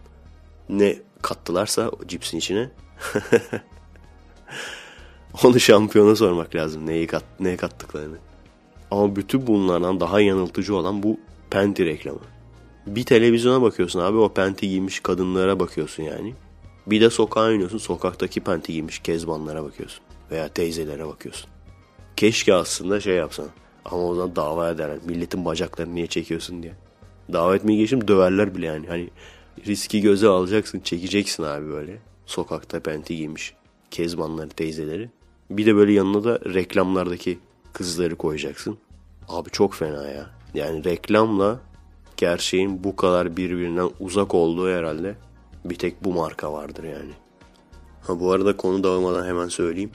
Ne 0.69 0.95
kattılarsa 1.21 1.89
o 1.89 2.07
cipsin 2.07 2.37
içine. 2.37 2.69
Onu 5.43 5.59
şampiyona 5.59 6.15
sormak 6.15 6.55
lazım 6.55 6.87
neyi 6.87 7.07
kat, 7.07 7.23
neye 7.39 7.57
kattıklarını. 7.57 8.17
Ama 8.91 9.15
bütün 9.15 9.47
bunlardan 9.47 9.99
daha 9.99 10.21
yanıltıcı 10.21 10.75
olan 10.75 11.03
bu 11.03 11.19
Penti 11.49 11.85
reklamı. 11.85 12.19
Bir 12.87 13.03
televizyona 13.03 13.61
bakıyorsun 13.61 13.99
abi 13.99 14.17
o 14.17 14.33
penti 14.33 14.69
giymiş 14.69 14.99
kadınlara 14.99 15.59
bakıyorsun 15.59 16.03
yani. 16.03 16.35
Bir 16.87 17.01
de 17.01 17.09
sokağa 17.09 17.51
iniyorsun 17.51 17.77
sokaktaki 17.77 18.41
penti 18.41 18.73
giymiş 18.73 18.99
kezbanlara 18.99 19.63
bakıyorsun. 19.63 20.03
Veya 20.31 20.47
teyzelere 20.47 21.07
bakıyorsun. 21.07 21.49
Keşke 22.15 22.53
aslında 22.53 23.01
şey 23.01 23.15
yapsan. 23.15 23.47
Ama 23.85 24.03
o 24.03 24.15
zaman 24.15 24.35
dava 24.35 24.69
ederler. 24.69 24.97
Milletin 25.05 25.45
bacaklarını 25.45 25.95
niye 25.95 26.07
çekiyorsun 26.07 26.63
diye. 26.63 26.73
Dava 27.33 27.55
etmeyi 27.55 27.79
geçim 27.79 28.07
döverler 28.07 28.55
bile 28.55 28.65
yani. 28.65 28.87
Hani 28.87 29.09
riski 29.67 30.01
göze 30.01 30.27
alacaksın 30.27 30.79
çekeceksin 30.79 31.43
abi 31.43 31.69
böyle. 31.69 31.97
Sokakta 32.25 32.79
penti 32.79 33.15
giymiş 33.15 33.53
kezbanları 33.91 34.49
teyzeleri. 34.49 35.09
Bir 35.49 35.65
de 35.65 35.75
böyle 35.75 35.93
yanına 35.93 36.23
da 36.23 36.39
reklamlardaki 36.53 37.39
kızları 37.73 38.15
koyacaksın. 38.15 38.77
Abi 39.27 39.49
çok 39.49 39.73
fena 39.73 40.07
ya. 40.07 40.29
Yani 40.53 40.83
reklamla 40.83 41.59
gerçeğin 42.17 42.83
bu 42.83 42.95
kadar 42.95 43.37
birbirinden 43.37 43.89
uzak 43.99 44.33
olduğu 44.33 44.69
herhalde 44.69 45.15
bir 45.65 45.75
tek 45.75 46.03
bu 46.03 46.13
marka 46.13 46.53
vardır 46.53 46.83
yani. 46.83 47.11
Ha 48.01 48.19
bu 48.19 48.31
arada 48.31 48.57
konu 48.57 48.83
dağılmadan 48.83 49.25
hemen 49.25 49.47
söyleyeyim. 49.47 49.91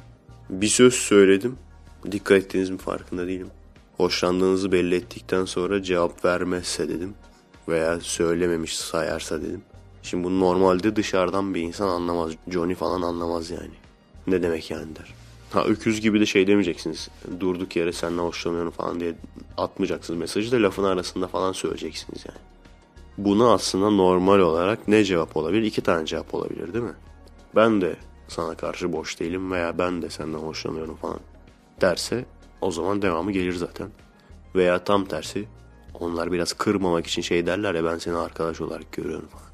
Bir 0.50 0.68
söz 0.68 0.94
söyledim. 0.94 1.56
Dikkat 2.12 2.38
ettiğiniz 2.38 2.70
mi 2.70 2.78
farkında 2.78 3.26
değilim. 3.26 3.48
Hoşlandığınızı 3.96 4.72
belli 4.72 4.94
ettikten 4.94 5.44
sonra 5.44 5.82
cevap 5.82 6.24
vermezse 6.24 6.88
dedim. 6.88 7.14
Veya 7.68 8.00
söylememiş 8.00 8.76
sayarsa 8.76 9.42
dedim. 9.42 9.62
Şimdi 10.02 10.24
bunu 10.24 10.40
normalde 10.40 10.96
dışarıdan 10.96 11.54
bir 11.54 11.60
insan 11.60 11.88
anlamaz. 11.88 12.32
Johnny 12.48 12.74
falan 12.74 13.02
anlamaz 13.02 13.50
yani. 13.50 13.70
Ne 14.26 14.42
demek 14.42 14.70
yani 14.70 14.96
der. 14.96 15.14
Ha 15.52 15.64
öküz 15.64 16.00
gibi 16.00 16.20
de 16.20 16.26
şey 16.26 16.46
demeyeceksiniz. 16.46 17.08
Durduk 17.40 17.76
yere 17.76 17.92
senden 17.92 18.22
hoşlanıyorum 18.22 18.70
falan 18.70 19.00
diye 19.00 19.14
atmayacaksınız 19.56 20.20
mesajı 20.20 20.52
da 20.52 20.62
lafın 20.62 20.84
arasında 20.84 21.26
falan 21.26 21.52
söyleyeceksiniz 21.52 22.24
yani. 22.28 22.38
Buna 23.18 23.52
aslında 23.52 23.90
normal 23.90 24.38
olarak 24.38 24.88
ne 24.88 25.04
cevap 25.04 25.36
olabilir? 25.36 25.62
İki 25.62 25.80
tane 25.80 26.06
cevap 26.06 26.34
olabilir 26.34 26.72
değil 26.72 26.84
mi? 26.84 26.94
Ben 27.56 27.80
de 27.80 27.96
sana 28.28 28.54
karşı 28.54 28.92
boş 28.92 29.20
değilim 29.20 29.52
veya 29.52 29.78
ben 29.78 30.02
de 30.02 30.10
senden 30.10 30.38
hoşlanıyorum 30.38 30.96
falan 30.96 31.20
derse 31.80 32.24
o 32.62 32.70
zaman 32.70 33.02
devamı 33.02 33.32
gelir 33.32 33.52
zaten. 33.52 33.88
Veya 34.54 34.84
tam 34.84 35.04
tersi 35.04 35.44
onlar 36.00 36.32
biraz 36.32 36.52
kırmamak 36.52 37.06
için 37.06 37.22
şey 37.22 37.46
derler 37.46 37.74
ya 37.74 37.84
ben 37.84 37.98
seni 37.98 38.16
arkadaş 38.16 38.60
olarak 38.60 38.92
görüyorum 38.92 39.28
falan. 39.28 39.52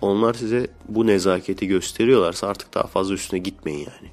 Onlar 0.00 0.34
size 0.34 0.66
bu 0.88 1.06
nezaketi 1.06 1.66
gösteriyorlarsa 1.66 2.48
artık 2.48 2.74
daha 2.74 2.86
fazla 2.86 3.14
üstüne 3.14 3.40
gitmeyin 3.40 3.78
yani. 3.78 4.10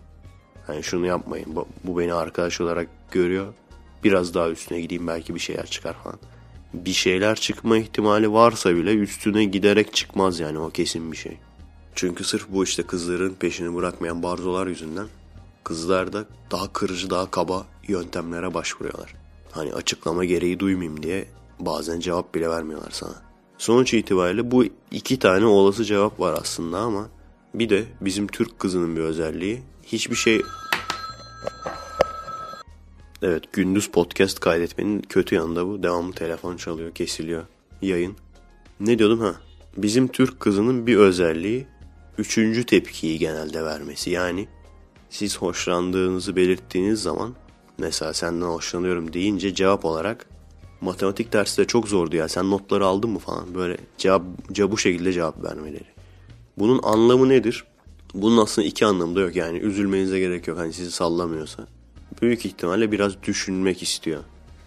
Yani 0.67 0.83
şunu 0.83 1.05
yapmayın. 1.05 1.55
Bu, 1.55 1.67
bu 1.83 1.99
beni 1.99 2.13
arkadaş 2.13 2.61
olarak 2.61 2.87
görüyor. 3.11 3.53
Biraz 4.03 4.33
daha 4.33 4.49
üstüne 4.49 4.81
gideyim 4.81 5.07
belki 5.07 5.35
bir 5.35 5.39
şeyler 5.39 5.65
çıkar 5.65 5.95
falan. 6.03 6.19
Bir 6.73 6.93
şeyler 6.93 7.35
çıkma 7.35 7.77
ihtimali 7.77 8.33
varsa 8.33 8.75
bile 8.75 8.93
üstüne 8.93 9.45
giderek 9.45 9.93
çıkmaz 9.93 10.39
yani 10.39 10.59
o 10.59 10.69
kesin 10.69 11.11
bir 11.11 11.17
şey. 11.17 11.37
Çünkü 11.95 12.23
sırf 12.23 12.45
bu 12.49 12.63
işte 12.63 12.83
kızların 12.83 13.33
peşini 13.33 13.75
bırakmayan 13.75 14.23
barzolar 14.23 14.67
yüzünden 14.67 15.07
kızlar 15.67 16.13
da 16.13 16.25
daha 16.51 16.73
kırıcı 16.73 17.09
daha 17.09 17.31
kaba 17.31 17.67
yöntemlere 17.87 18.53
başvuruyorlar. 18.53 19.15
Hani 19.51 19.73
açıklama 19.73 20.25
gereği 20.25 20.59
duymayayım 20.59 21.03
diye 21.03 21.27
bazen 21.59 21.99
cevap 21.99 22.35
bile 22.35 22.49
vermiyorlar 22.49 22.91
sana. 22.91 23.15
Sonuç 23.57 23.93
itibariyle 23.93 24.51
bu 24.51 24.65
iki 24.91 25.19
tane 25.19 25.45
olası 25.45 25.85
cevap 25.85 26.19
var 26.19 26.37
aslında 26.41 26.77
ama 26.77 27.09
bir 27.53 27.69
de 27.69 27.83
bizim 28.01 28.27
Türk 28.27 28.59
kızının 28.59 28.95
bir 28.95 29.01
özelliği 29.01 29.61
hiçbir 29.83 30.15
şey... 30.15 30.41
Evet 33.21 33.53
gündüz 33.53 33.91
podcast 33.91 34.39
kaydetmenin 34.39 35.01
kötü 35.01 35.35
yanında 35.35 35.67
bu. 35.67 35.83
Devamlı 35.83 36.13
telefon 36.13 36.57
çalıyor, 36.57 36.91
kesiliyor. 36.91 37.43
Yayın. 37.81 38.15
Ne 38.79 38.99
diyordum 38.99 39.19
ha? 39.19 39.35
Bizim 39.77 40.07
Türk 40.07 40.39
kızının 40.39 40.87
bir 40.87 40.97
özelliği 40.97 41.67
üçüncü 42.17 42.65
tepkiyi 42.65 43.19
genelde 43.19 43.65
vermesi. 43.65 44.09
Yani 44.09 44.47
siz 45.09 45.37
hoşlandığınızı 45.37 46.35
belirttiğiniz 46.35 47.01
zaman 47.01 47.33
mesela 47.77 48.13
senden 48.13 48.45
hoşlanıyorum 48.45 49.13
deyince 49.13 49.55
cevap 49.55 49.85
olarak 49.85 50.25
matematik 50.81 51.33
dersi 51.33 51.61
de 51.61 51.65
çok 51.65 51.87
zordu 51.87 52.15
ya 52.15 52.27
sen 52.27 52.51
notları 52.51 52.85
aldın 52.85 53.09
mı 53.09 53.19
falan 53.19 53.55
böyle 53.55 53.77
cevap, 53.97 54.21
cevap 54.51 54.71
bu 54.71 54.77
şekilde 54.77 55.13
cevap 55.13 55.43
vermeleri. 55.43 55.85
Bunun 56.57 56.79
anlamı 56.83 57.29
nedir? 57.29 57.63
Bunun 58.13 58.37
aslında 58.37 58.67
iki 58.67 58.85
anlamı 58.85 59.15
da 59.15 59.21
yok 59.21 59.35
yani 59.35 59.57
üzülmenize 59.57 60.19
gerek 60.19 60.47
yok 60.47 60.57
hani 60.57 60.73
sizi 60.73 60.91
sallamıyorsa. 60.91 61.67
Büyük 62.21 62.45
ihtimalle 62.45 62.91
biraz 62.91 63.23
düşünmek 63.23 63.83
istiyor. 63.83 64.23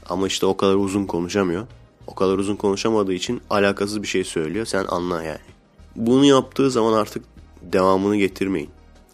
Ama 0.08 0.26
işte 0.26 0.46
o 0.46 0.56
kadar 0.56 0.74
uzun 0.74 1.06
konuşamıyor. 1.06 1.66
O 2.06 2.14
kadar 2.14 2.38
uzun 2.38 2.56
konuşamadığı 2.56 3.12
için 3.12 3.40
alakasız 3.50 4.02
bir 4.02 4.06
şey 4.06 4.24
söylüyor. 4.24 4.66
Sen 4.66 4.84
anla 4.88 5.22
yani. 5.22 5.38
Bunu 5.96 6.24
yaptığı 6.24 6.70
zaman 6.70 6.92
artık 6.92 7.24
devamını 7.62 8.16
getirmeyin. 8.16 8.70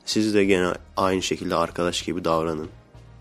Siz 0.06 0.34
de 0.34 0.44
gene 0.44 0.72
aynı 0.96 1.22
şekilde 1.22 1.54
arkadaş 1.54 2.02
gibi 2.02 2.24
davranın. 2.24 2.68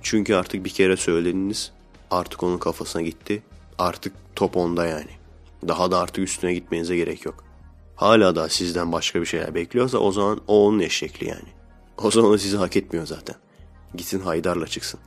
Çünkü 0.02 0.36
artık 0.36 0.66
bir 0.66 0.70
kere 0.70 0.98
söylediniz. 0.98 1.72
Artık 2.12 2.44
onun 2.44 2.58
kafasına 2.58 3.02
gitti. 3.02 3.44
Artık 3.78 4.14
top 4.36 4.58
onda 4.58 4.86
yani. 4.86 5.12
Daha 5.68 5.92
da 5.92 6.00
artık 6.00 6.24
üstüne 6.24 6.54
gitmenize 6.54 6.96
gerek 6.96 7.26
yok 7.26 7.46
hala 7.96 8.36
da 8.36 8.50
sizden 8.50 8.92
başka 8.92 9.22
bir 9.22 9.26
şeyler 9.26 9.56
bekliyorsa 9.56 9.98
o 9.98 10.12
zaman 10.12 10.42
o 10.48 10.68
onun 10.68 10.80
eşekli 10.80 11.28
yani. 11.28 11.50
O 11.98 12.12
zaman 12.12 12.32
o 12.32 12.38
sizi 12.38 12.58
hak 12.58 12.78
etmiyor 12.78 13.06
zaten. 13.06 13.36
Gitsin 13.96 14.20
Haydar'la 14.20 14.68
çıksın. 14.68 15.00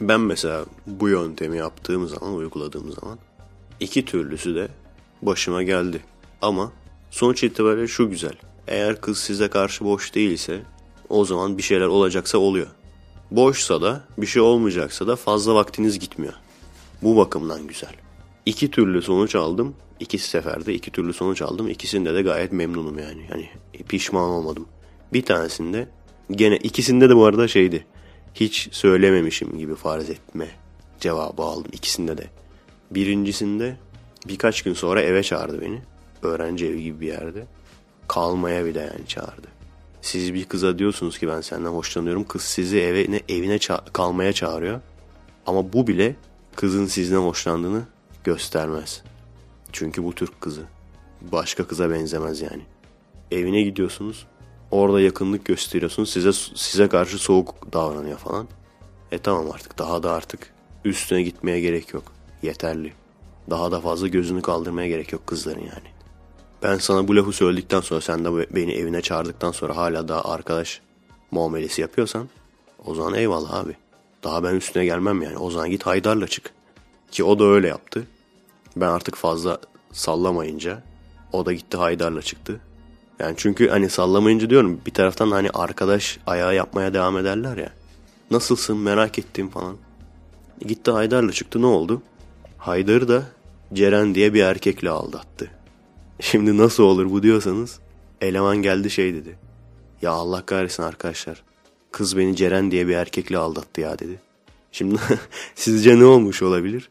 Ben 0.00 0.20
mesela 0.20 0.64
bu 0.86 1.08
yöntemi 1.08 1.58
yaptığım 1.58 2.08
zaman, 2.08 2.34
uyguladığım 2.34 2.92
zaman 2.92 3.18
iki 3.80 4.04
türlüsü 4.04 4.54
de 4.54 4.68
başıma 5.22 5.62
geldi. 5.62 6.02
Ama 6.42 6.72
sonuç 7.10 7.44
itibariyle 7.44 7.88
şu 7.88 8.10
güzel. 8.10 8.34
Eğer 8.68 9.00
kız 9.00 9.18
size 9.18 9.48
karşı 9.48 9.84
boş 9.84 10.14
değilse 10.14 10.62
o 11.08 11.24
zaman 11.24 11.58
bir 11.58 11.62
şeyler 11.62 11.86
olacaksa 11.86 12.38
oluyor. 12.38 12.66
Boşsa 13.30 13.82
da 13.82 14.04
bir 14.18 14.26
şey 14.26 14.42
olmayacaksa 14.42 15.06
da 15.06 15.16
fazla 15.16 15.54
vaktiniz 15.54 15.98
gitmiyor. 15.98 16.34
Bu 17.02 17.16
bakımdan 17.16 17.66
güzel. 17.66 17.94
İki 18.46 18.70
türlü 18.70 19.02
sonuç 19.02 19.34
aldım 19.34 19.74
İki 20.00 20.18
seferde 20.18 20.74
iki 20.74 20.90
türlü 20.90 21.12
sonuç 21.12 21.42
aldım. 21.42 21.68
İkisinde 21.68 22.14
de 22.14 22.22
gayet 22.22 22.52
memnunum 22.52 22.98
yani. 22.98 23.26
Yani 23.30 23.50
pişman 23.88 24.30
olmadım. 24.30 24.66
Bir 25.12 25.22
tanesinde 25.22 25.88
gene 26.30 26.56
ikisinde 26.56 27.08
de 27.08 27.16
bu 27.16 27.24
arada 27.24 27.48
şeydi. 27.48 27.86
hiç 28.34 28.68
söylememişim 28.72 29.58
gibi 29.58 29.74
farz 29.74 30.10
etme 30.10 30.48
cevabı 31.00 31.42
aldım 31.42 31.70
ikisinde 31.72 32.18
de. 32.18 32.26
Birincisinde 32.90 33.76
birkaç 34.28 34.62
gün 34.62 34.74
sonra 34.74 35.02
eve 35.02 35.22
çağırdı 35.22 35.60
beni. 35.60 35.82
Öğrenci 36.22 36.66
evi 36.66 36.82
gibi 36.82 37.00
bir 37.00 37.06
yerde. 37.06 37.46
Kalmaya 38.08 38.64
bile 38.64 38.80
yani 38.80 39.06
çağırdı. 39.06 39.48
Siz 40.02 40.34
bir 40.34 40.44
kıza 40.44 40.78
diyorsunuz 40.78 41.18
ki 41.18 41.28
ben 41.28 41.40
senden 41.40 41.70
hoşlanıyorum. 41.70 42.24
Kız 42.24 42.42
sizi 42.42 42.80
evine, 42.80 43.20
evine 43.28 43.56
ça- 43.56 43.92
kalmaya 43.92 44.32
çağırıyor. 44.32 44.80
Ama 45.46 45.72
bu 45.72 45.86
bile 45.86 46.16
kızın 46.56 46.86
sizden 46.86 47.16
hoşlandığını 47.16 47.82
göstermez. 48.24 49.02
Çünkü 49.72 50.04
bu 50.04 50.14
Türk 50.14 50.40
kızı. 50.40 50.62
Başka 51.32 51.66
kıza 51.66 51.90
benzemez 51.90 52.40
yani. 52.40 52.62
Evine 53.30 53.62
gidiyorsunuz. 53.62 54.26
Orada 54.70 55.00
yakınlık 55.00 55.44
gösteriyorsunuz. 55.44 56.10
Size 56.10 56.32
size 56.54 56.88
karşı 56.88 57.18
soğuk 57.18 57.72
davranıyor 57.72 58.18
falan. 58.18 58.48
E 59.12 59.18
tamam 59.18 59.50
artık 59.50 59.78
daha 59.78 60.02
da 60.02 60.12
artık 60.12 60.52
üstüne 60.84 61.22
gitmeye 61.22 61.60
gerek 61.60 61.94
yok. 61.94 62.12
Yeterli. 62.42 62.92
Daha 63.50 63.72
da 63.72 63.80
fazla 63.80 64.08
gözünü 64.08 64.42
kaldırmaya 64.42 64.88
gerek 64.88 65.12
yok 65.12 65.26
kızların 65.26 65.60
yani. 65.60 65.88
Ben 66.62 66.78
sana 66.78 67.08
bu 67.08 67.16
lafı 67.16 67.32
söyledikten 67.32 67.80
sonra 67.80 68.00
sen 68.00 68.24
de 68.24 68.54
beni 68.54 68.72
evine 68.72 69.02
çağırdıktan 69.02 69.52
sonra 69.52 69.76
hala 69.76 70.08
daha 70.08 70.24
arkadaş 70.24 70.80
muamelesi 71.30 71.80
yapıyorsan 71.80 72.28
o 72.84 72.94
zaman 72.94 73.14
eyvallah 73.14 73.54
abi. 73.54 73.76
Daha 74.24 74.44
ben 74.44 74.54
üstüne 74.54 74.84
gelmem 74.84 75.22
yani. 75.22 75.38
O 75.38 75.50
zaman 75.50 75.70
git 75.70 75.86
Haydar'la 75.86 76.26
çık. 76.26 76.50
Ki 77.10 77.24
o 77.24 77.38
da 77.38 77.44
öyle 77.44 77.68
yaptı. 77.68 78.06
Ben 78.76 78.86
artık 78.86 79.16
fazla 79.16 79.58
sallamayınca 79.92 80.82
o 81.32 81.46
da 81.46 81.52
gitti 81.52 81.76
Haydar'la 81.76 82.22
çıktı. 82.22 82.60
Yani 83.18 83.34
çünkü 83.36 83.68
hani 83.68 83.90
sallamayınca 83.90 84.50
diyorum 84.50 84.80
bir 84.86 84.94
taraftan 84.94 85.30
hani 85.30 85.50
arkadaş 85.50 86.18
ayağı 86.26 86.54
yapmaya 86.54 86.94
devam 86.94 87.18
ederler 87.18 87.56
ya. 87.56 87.72
Nasılsın 88.30 88.76
merak 88.76 89.18
ettim 89.18 89.48
falan. 89.48 89.76
Gitti 90.66 90.90
Haydar'la 90.90 91.32
çıktı 91.32 91.62
ne 91.62 91.66
oldu? 91.66 92.02
Haydar'ı 92.58 93.08
da 93.08 93.22
Ceren 93.72 94.14
diye 94.14 94.34
bir 94.34 94.42
erkekle 94.42 94.90
aldattı. 94.90 95.50
Şimdi 96.20 96.58
nasıl 96.58 96.82
olur 96.82 97.10
bu 97.10 97.22
diyorsanız 97.22 97.78
eleman 98.20 98.56
geldi 98.56 98.90
şey 98.90 99.14
dedi. 99.14 99.38
Ya 100.02 100.10
Allah 100.10 100.46
kahretsin 100.46 100.82
arkadaşlar. 100.82 101.42
Kız 101.92 102.16
beni 102.16 102.36
Ceren 102.36 102.70
diye 102.70 102.88
bir 102.88 102.94
erkekle 102.94 103.38
aldattı 103.38 103.80
ya 103.80 103.98
dedi. 103.98 104.20
Şimdi 104.72 104.98
sizce 105.54 105.98
ne 105.98 106.04
olmuş 106.04 106.42
olabilir? 106.42 106.90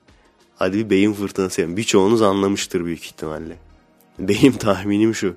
Hadi 0.55 0.78
bir 0.78 0.89
beyin 0.89 1.13
fırtınası 1.13 1.61
yapın. 1.61 1.78
Birçoğunuz 1.78 2.21
anlamıştır 2.21 2.86
büyük 2.86 3.05
ihtimalle. 3.05 3.57
Benim 4.19 4.53
tahminim 4.53 5.15
şu. 5.15 5.36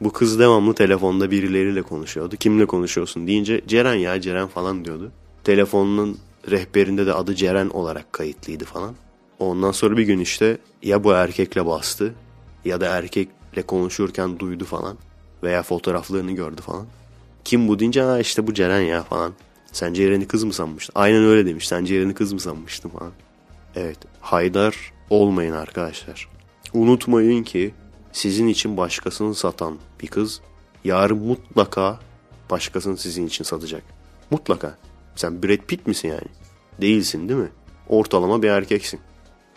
Bu 0.00 0.12
kız 0.12 0.38
devamlı 0.38 0.74
telefonda 0.74 1.30
birileriyle 1.30 1.82
konuşuyordu. 1.82 2.36
Kimle 2.36 2.66
konuşuyorsun 2.66 3.26
deyince 3.26 3.60
Ceren 3.66 3.94
ya 3.94 4.20
Ceren 4.20 4.48
falan 4.48 4.84
diyordu. 4.84 5.12
Telefonunun 5.44 6.18
rehberinde 6.50 7.06
de 7.06 7.14
adı 7.14 7.34
Ceren 7.34 7.68
olarak 7.68 8.12
kayıtlıydı 8.12 8.64
falan. 8.64 8.94
Ondan 9.38 9.72
sonra 9.72 9.96
bir 9.96 10.02
gün 10.02 10.18
işte 10.18 10.58
ya 10.82 11.04
bu 11.04 11.12
erkekle 11.12 11.66
bastı 11.66 12.14
ya 12.64 12.80
da 12.80 12.86
erkekle 12.86 13.62
konuşurken 13.62 14.38
duydu 14.38 14.64
falan 14.64 14.96
veya 15.42 15.62
fotoğraflarını 15.62 16.32
gördü 16.32 16.62
falan. 16.62 16.86
Kim 17.44 17.68
bu 17.68 17.78
deyince 17.78 18.02
ha 18.02 18.18
işte 18.18 18.46
bu 18.46 18.54
Ceren 18.54 18.80
ya 18.80 19.02
falan. 19.02 19.32
Sen 19.72 19.92
Ceren'i 19.94 20.28
kız 20.28 20.44
mı 20.44 20.52
sanmıştın? 20.52 20.92
Aynen 20.94 21.24
öyle 21.24 21.46
demiş. 21.46 21.68
Sen 21.68 21.84
Ceren'i 21.84 22.14
kız 22.14 22.32
mı 22.32 22.40
sanmıştın 22.40 22.88
falan. 22.88 23.12
Evet. 23.76 23.98
Haydar 24.20 24.92
olmayın 25.10 25.52
arkadaşlar. 25.52 26.28
Unutmayın 26.72 27.42
ki 27.42 27.74
sizin 28.12 28.48
için 28.48 28.76
başkasını 28.76 29.34
satan 29.34 29.78
bir 30.02 30.06
kız 30.06 30.40
yarın 30.84 31.18
mutlaka 31.18 32.00
başkasını 32.50 32.96
sizin 32.96 33.26
için 33.26 33.44
satacak. 33.44 33.82
Mutlaka. 34.30 34.78
Sen 35.16 35.42
Brad 35.42 35.66
Pitt 35.66 35.86
misin 35.86 36.08
yani? 36.08 36.28
Değilsin 36.80 37.28
değil 37.28 37.40
mi? 37.40 37.50
Ortalama 37.88 38.42
bir 38.42 38.48
erkeksin. 38.48 39.00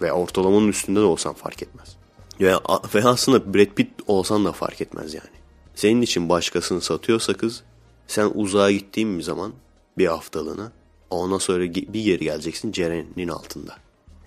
Ve 0.01 0.13
ortalamanın 0.13 0.67
üstünde 0.67 0.99
de 0.99 1.03
olsan 1.03 1.33
fark 1.33 1.63
etmez. 1.63 1.97
Ve, 2.41 2.53
ve 2.95 3.03
aslında 3.03 3.53
Brad 3.53 3.75
Pitt 3.75 3.89
olsan 4.07 4.45
da 4.45 4.51
fark 4.51 4.81
etmez 4.81 5.13
yani. 5.13 5.29
Senin 5.75 6.01
için 6.01 6.29
başkasını 6.29 6.81
satıyorsa 6.81 7.33
kız 7.33 7.63
sen 8.07 8.31
uzağa 8.33 8.71
gittiğin 8.71 9.17
bir 9.17 9.23
zaman 9.23 9.53
bir 9.97 10.07
haftalığına 10.07 10.71
ondan 11.09 11.37
sonra 11.37 11.63
bir 11.63 12.03
geri 12.03 12.23
geleceksin 12.23 12.71
Ceren'in 12.71 13.27
altında. 13.27 13.75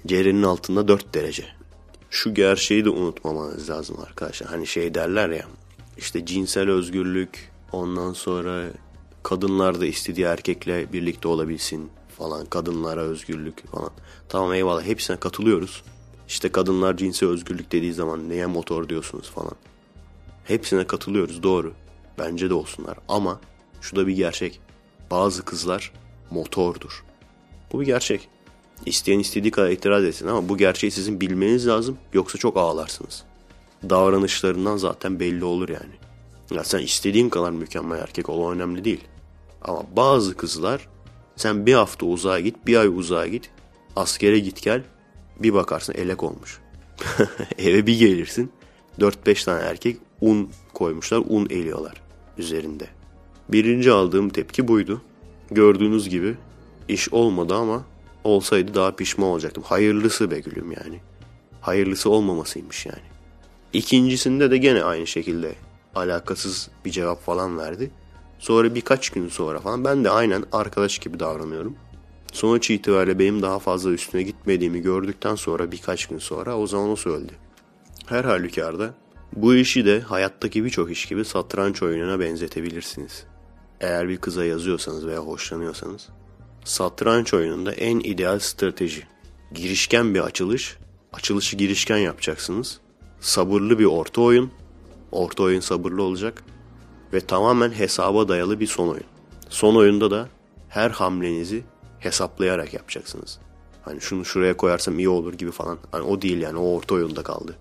Ceren'in 0.07 0.42
altında 0.42 0.88
4 0.88 1.14
derece. 1.14 1.44
Şu 2.11 2.34
gerçeği 2.34 2.84
de 2.84 2.90
unutmamanız 2.90 3.70
lazım 3.70 3.96
arkadaşlar. 4.07 4.48
Hani 4.48 4.66
şey 4.66 4.94
derler 4.94 5.28
ya 5.28 5.46
işte 5.98 6.26
cinsel 6.26 6.70
özgürlük 6.70 7.50
ondan 7.72 8.12
sonra 8.12 8.64
kadınlar 9.22 9.80
da 9.80 9.86
istediği 9.86 10.26
erkekle 10.26 10.92
birlikte 10.92 11.28
olabilsin 11.28 11.90
falan 12.18 12.46
kadınlara 12.46 13.00
özgürlük 13.00 13.66
falan. 13.66 13.90
Tamam 14.28 14.52
eyvallah 14.52 14.82
hepsine 14.82 15.16
katılıyoruz. 15.16 15.82
İşte 16.28 16.48
kadınlar 16.48 16.96
cinsel 16.96 17.28
özgürlük 17.28 17.72
dediği 17.72 17.92
zaman 17.92 18.28
neye 18.28 18.46
motor 18.46 18.88
diyorsunuz 18.88 19.30
falan. 19.30 19.56
Hepsine 20.44 20.86
katılıyoruz 20.86 21.42
doğru. 21.42 21.72
Bence 22.18 22.50
de 22.50 22.54
olsunlar 22.54 22.98
ama 23.08 23.40
şu 23.80 23.96
da 23.96 24.06
bir 24.06 24.16
gerçek. 24.16 24.60
Bazı 25.10 25.44
kızlar 25.44 25.92
motordur. 26.30 27.04
Bu 27.72 27.80
bir 27.80 27.86
gerçek. 27.86 28.28
İsteyen 28.86 29.18
istediği 29.18 29.50
kadar 29.50 29.70
itiraz 29.70 30.04
etsin 30.04 30.26
ama 30.26 30.48
bu 30.48 30.56
gerçeği 30.56 30.90
sizin 30.90 31.20
bilmeniz 31.20 31.66
lazım 31.66 31.98
yoksa 32.12 32.38
çok 32.38 32.56
ağlarsınız. 32.56 33.24
Davranışlarından 33.90 34.76
zaten 34.76 35.20
belli 35.20 35.44
olur 35.44 35.68
yani. 35.68 35.94
Ya 36.50 36.64
sen 36.64 36.78
istediğin 36.78 37.28
kadar 37.28 37.50
mükemmel 37.50 37.98
erkek 37.98 38.28
ol 38.28 38.52
önemli 38.52 38.84
değil. 38.84 39.04
Ama 39.62 39.82
bazı 39.96 40.36
kızlar 40.36 40.88
sen 41.36 41.66
bir 41.66 41.74
hafta 41.74 42.06
uzağa 42.06 42.40
git, 42.40 42.66
bir 42.66 42.76
ay 42.76 42.88
uzağa 42.88 43.26
git, 43.26 43.50
askere 43.96 44.38
git 44.38 44.62
gel, 44.62 44.82
bir 45.43 45.55
bakarsın 45.55 45.95
elek 45.95 46.22
olmuş. 46.22 46.61
Eve 47.59 47.87
bir 47.87 47.99
gelirsin, 47.99 48.51
4-5 48.99 49.45
tane 49.45 49.62
erkek 49.62 49.97
un 50.20 50.51
koymuşlar, 50.74 51.22
un 51.28 51.47
eliyorlar 51.51 52.03
üzerinde. 52.39 52.87
Birinci 53.49 53.93
aldığım 53.93 54.28
tepki 54.28 54.68
buydu. 54.68 55.03
Gördüğünüz 55.51 56.09
gibi 56.09 56.34
iş 56.89 57.12
olmadı 57.12 57.55
ama 57.55 57.84
olsaydı 58.24 58.74
daha 58.74 58.97
pişman 58.97 59.28
olacaktım. 59.28 59.62
Hayırlısı 59.66 60.30
be 60.30 60.41
gülüm 60.41 60.72
yani. 60.72 61.01
Hayırlısı 61.61 62.11
olmamasıymış 62.11 62.87
yani. 62.87 63.07
İkincisinde 63.72 64.51
de 64.51 64.57
gene 64.57 64.82
aynı 64.82 65.07
şekilde 65.07 65.55
alakasız 65.95 66.68
bir 66.84 66.91
cevap 66.91 67.24
falan 67.24 67.59
verdi. 67.59 67.91
Sonra 68.39 68.74
birkaç 68.74 69.11
gün 69.11 69.28
sonra 69.28 69.61
falan 69.61 69.84
ben 69.84 70.05
de 70.05 70.11
aynen 70.11 70.45
arkadaş 70.53 70.99
gibi 70.99 71.20
davranıyorum. 71.20 71.76
Sonuç 72.37 72.70
itibariyle 72.70 73.18
benim 73.18 73.43
daha 73.43 73.59
fazla 73.59 73.91
üstüne 73.91 74.22
gitmediğimi 74.22 74.80
gördükten 74.80 75.34
sonra 75.34 75.72
birkaç 75.72 76.07
gün 76.07 76.18
sonra 76.18 76.59
o 76.59 76.66
zaman 76.66 76.91
o 76.91 76.97
söyledi. 76.97 77.32
Her 78.07 78.24
halükarda 78.24 78.95
bu 79.37 79.55
işi 79.55 79.84
de 79.87 80.01
hayattaki 80.01 80.64
birçok 80.64 80.91
iş 80.91 81.07
gibi 81.07 81.24
satranç 81.24 81.82
oyununa 81.82 82.20
benzetebilirsiniz. 82.20 83.24
Eğer 83.80 84.09
bir 84.09 84.16
kıza 84.16 84.45
yazıyorsanız 84.45 85.07
veya 85.07 85.18
hoşlanıyorsanız 85.18 86.09
satranç 86.64 87.34
oyununda 87.34 87.72
en 87.72 88.01
ideal 88.01 88.39
strateji. 88.39 89.03
Girişken 89.55 90.14
bir 90.14 90.20
açılış, 90.20 90.76
açılışı 91.12 91.57
girişken 91.57 91.99
yapacaksınız. 91.99 92.80
Sabırlı 93.20 93.78
bir 93.78 93.84
orta 93.84 94.20
oyun, 94.20 94.51
orta 95.12 95.43
oyun 95.43 95.61
sabırlı 95.61 96.03
olacak 96.03 96.45
ve 97.12 97.20
tamamen 97.20 97.70
hesaba 97.70 98.28
dayalı 98.28 98.61
bir 98.61 98.66
son 98.66 98.89
oyun. 98.89 99.07
Son 99.49 99.76
oyunda 99.76 100.11
da 100.11 100.28
her 100.68 100.91
hamlenizi 100.91 101.64
hesaplayarak 102.07 102.74
yapacaksınız. 102.74 103.38
Hani 103.82 104.00
şunu 104.00 104.24
şuraya 104.24 104.57
koyarsam 104.57 104.98
iyi 104.98 105.09
olur 105.09 105.34
gibi 105.34 105.50
falan. 105.50 105.78
Hani 105.92 106.02
o 106.02 106.22
değil 106.22 106.40
yani 106.40 106.59
o 106.59 106.74
orta 106.76 106.94
oyunda 106.94 107.22
kaldı. 107.22 107.57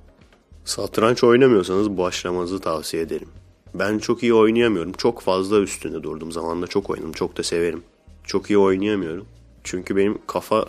Satranç 0.66 1.24
oynamıyorsanız 1.24 1.98
başlamanızı 1.98 2.60
tavsiye 2.60 3.04
ederim. 3.04 3.30
Ben 3.74 4.00
çok 4.00 4.24
iyi 4.24 4.34
oynayamıyorum. 4.34 4.94
Çok 4.94 5.22
fazla 5.22 5.60
üstünde 5.60 6.04
durdum. 6.04 6.32
Zamanında 6.32 6.68
çok 6.68 6.90
oynadım. 6.90 7.12
Çok 7.12 7.38
da 7.38 7.44
severim. 7.44 7.84
Çok 8.24 8.50
iyi 8.50 8.58
oynayamıyorum. 8.58 9.26
Çünkü 9.64 9.96
benim 9.96 10.18
kafa 10.28 10.66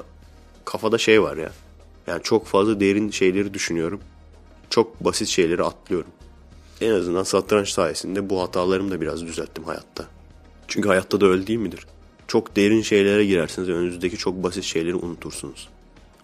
kafada 0.64 0.98
şey 0.98 1.22
var 1.22 1.36
ya. 1.36 1.52
Yani 2.06 2.22
çok 2.22 2.46
fazla 2.46 2.80
derin 2.80 3.10
şeyleri 3.10 3.54
düşünüyorum. 3.54 4.00
Çok 4.70 5.04
basit 5.04 5.28
şeyleri 5.28 5.62
atlıyorum. 5.62 6.10
En 6.80 6.90
azından 6.90 7.22
satranç 7.22 7.68
sayesinde 7.68 8.30
bu 8.30 8.42
hatalarımı 8.42 8.90
da 8.90 9.00
biraz 9.00 9.22
düzelttim 9.22 9.64
hayatta. 9.64 10.04
Çünkü 10.68 10.88
hayatta 10.88 11.20
da 11.20 11.26
öyle 11.26 11.46
değil 11.46 11.58
midir? 11.58 11.86
Çok 12.26 12.56
derin 12.56 12.82
şeylere 12.82 13.24
girersiniz 13.24 13.68
ve 13.68 13.72
önünüzdeki 13.72 14.16
çok 14.16 14.42
basit 14.42 14.64
şeyleri 14.64 14.94
unutursunuz. 14.94 15.68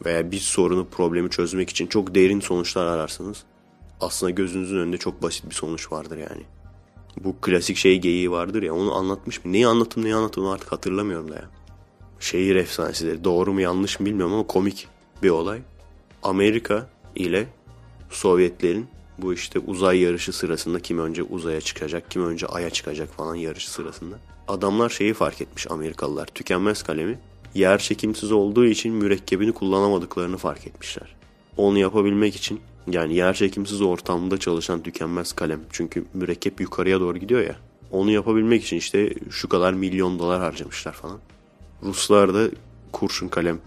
Veya 0.05 0.31
bir 0.31 0.39
sorunu, 0.39 0.87
problemi 0.87 1.31
çözmek 1.31 1.71
için 1.71 1.87
çok 1.87 2.15
derin 2.15 2.41
sonuçlar 2.41 2.87
ararsınız. 2.87 3.43
Aslında 4.01 4.31
gözünüzün 4.31 4.79
önünde 4.79 4.99
çok 4.99 5.23
basit 5.23 5.51
bir 5.51 5.55
sonuç 5.55 5.93
vardır 5.93 6.19
yani. 6.19 6.43
Bu 7.25 7.37
klasik 7.41 7.77
şey 7.77 7.99
geyiği 7.99 8.31
vardır 8.31 8.63
ya 8.63 8.75
onu 8.75 8.95
anlatmış 8.95 9.45
mı? 9.45 9.53
Neyi 9.53 9.67
anlattım 9.67 10.05
neyi 10.05 10.15
anlattım 10.15 10.47
artık 10.47 10.73
hatırlamıyorum 10.73 11.31
da 11.31 11.35
ya. 11.35 11.51
Şehir 12.21 12.57
efsanesidir. 12.57 13.25
Doğru 13.25 13.53
mu 13.53 13.61
yanlış 13.61 14.01
mı 14.01 14.07
bilmiyorum 14.07 14.35
ama 14.35 14.47
komik 14.47 14.89
bir 15.23 15.31
olay. 15.31 15.61
Amerika 16.23 16.91
ile 17.15 17.47
Sovyetlerin 18.11 18.87
bu 19.19 19.35
işte 19.35 19.59
uzay 19.59 19.99
yarışı 19.99 20.33
sırasında 20.33 20.81
kim 20.81 20.99
önce 20.99 21.23
uzaya 21.23 21.61
çıkacak, 21.61 22.11
kim 22.11 22.27
önce 22.27 22.47
aya 22.47 22.71
çıkacak 22.71 23.09
falan 23.09 23.35
yarışı 23.35 23.71
sırasında. 23.71 24.19
Adamlar 24.49 24.91
şeyi 24.91 25.15
fark 25.15 25.41
etmiş 25.41 25.71
Amerikalılar. 25.71 26.27
Tükenmez 26.27 26.83
kalemi 26.83 27.19
yer 27.55 27.79
çekimsiz 27.79 28.33
olduğu 28.33 28.67
için 28.67 28.95
mürekkebini 28.95 29.53
kullanamadıklarını 29.53 30.37
fark 30.37 30.67
etmişler. 30.67 31.15
Onu 31.57 31.79
yapabilmek 31.79 32.37
için 32.37 32.61
yani 32.87 33.15
yer 33.15 33.35
çekimsiz 33.35 33.81
ortamda 33.83 34.39
çalışan 34.39 34.83
tükenmez 34.83 35.33
kalem 35.33 35.61
çünkü 35.71 36.05
mürekkep 36.15 36.61
yukarıya 36.61 37.01
doğru 37.01 37.19
gidiyor 37.19 37.41
ya. 37.41 37.57
Onu 37.91 38.11
yapabilmek 38.11 38.65
için 38.65 38.77
işte 38.77 39.15
şu 39.31 39.49
kadar 39.49 39.73
milyon 39.73 40.19
dolar 40.19 40.41
harcamışlar 40.41 40.93
falan. 40.93 41.19
Ruslar 41.83 42.35
da 42.35 42.49
kurşun 42.93 43.29
kalem 43.29 43.59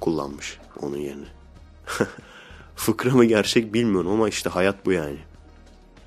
kullanmış 0.00 0.58
onun 0.80 0.96
yerine. 0.96 1.26
Fıkra 2.76 3.10
mı 3.10 3.24
gerçek 3.24 3.74
bilmiyorum 3.74 4.10
ama 4.10 4.28
işte 4.28 4.50
hayat 4.50 4.86
bu 4.86 4.92
yani. 4.92 5.18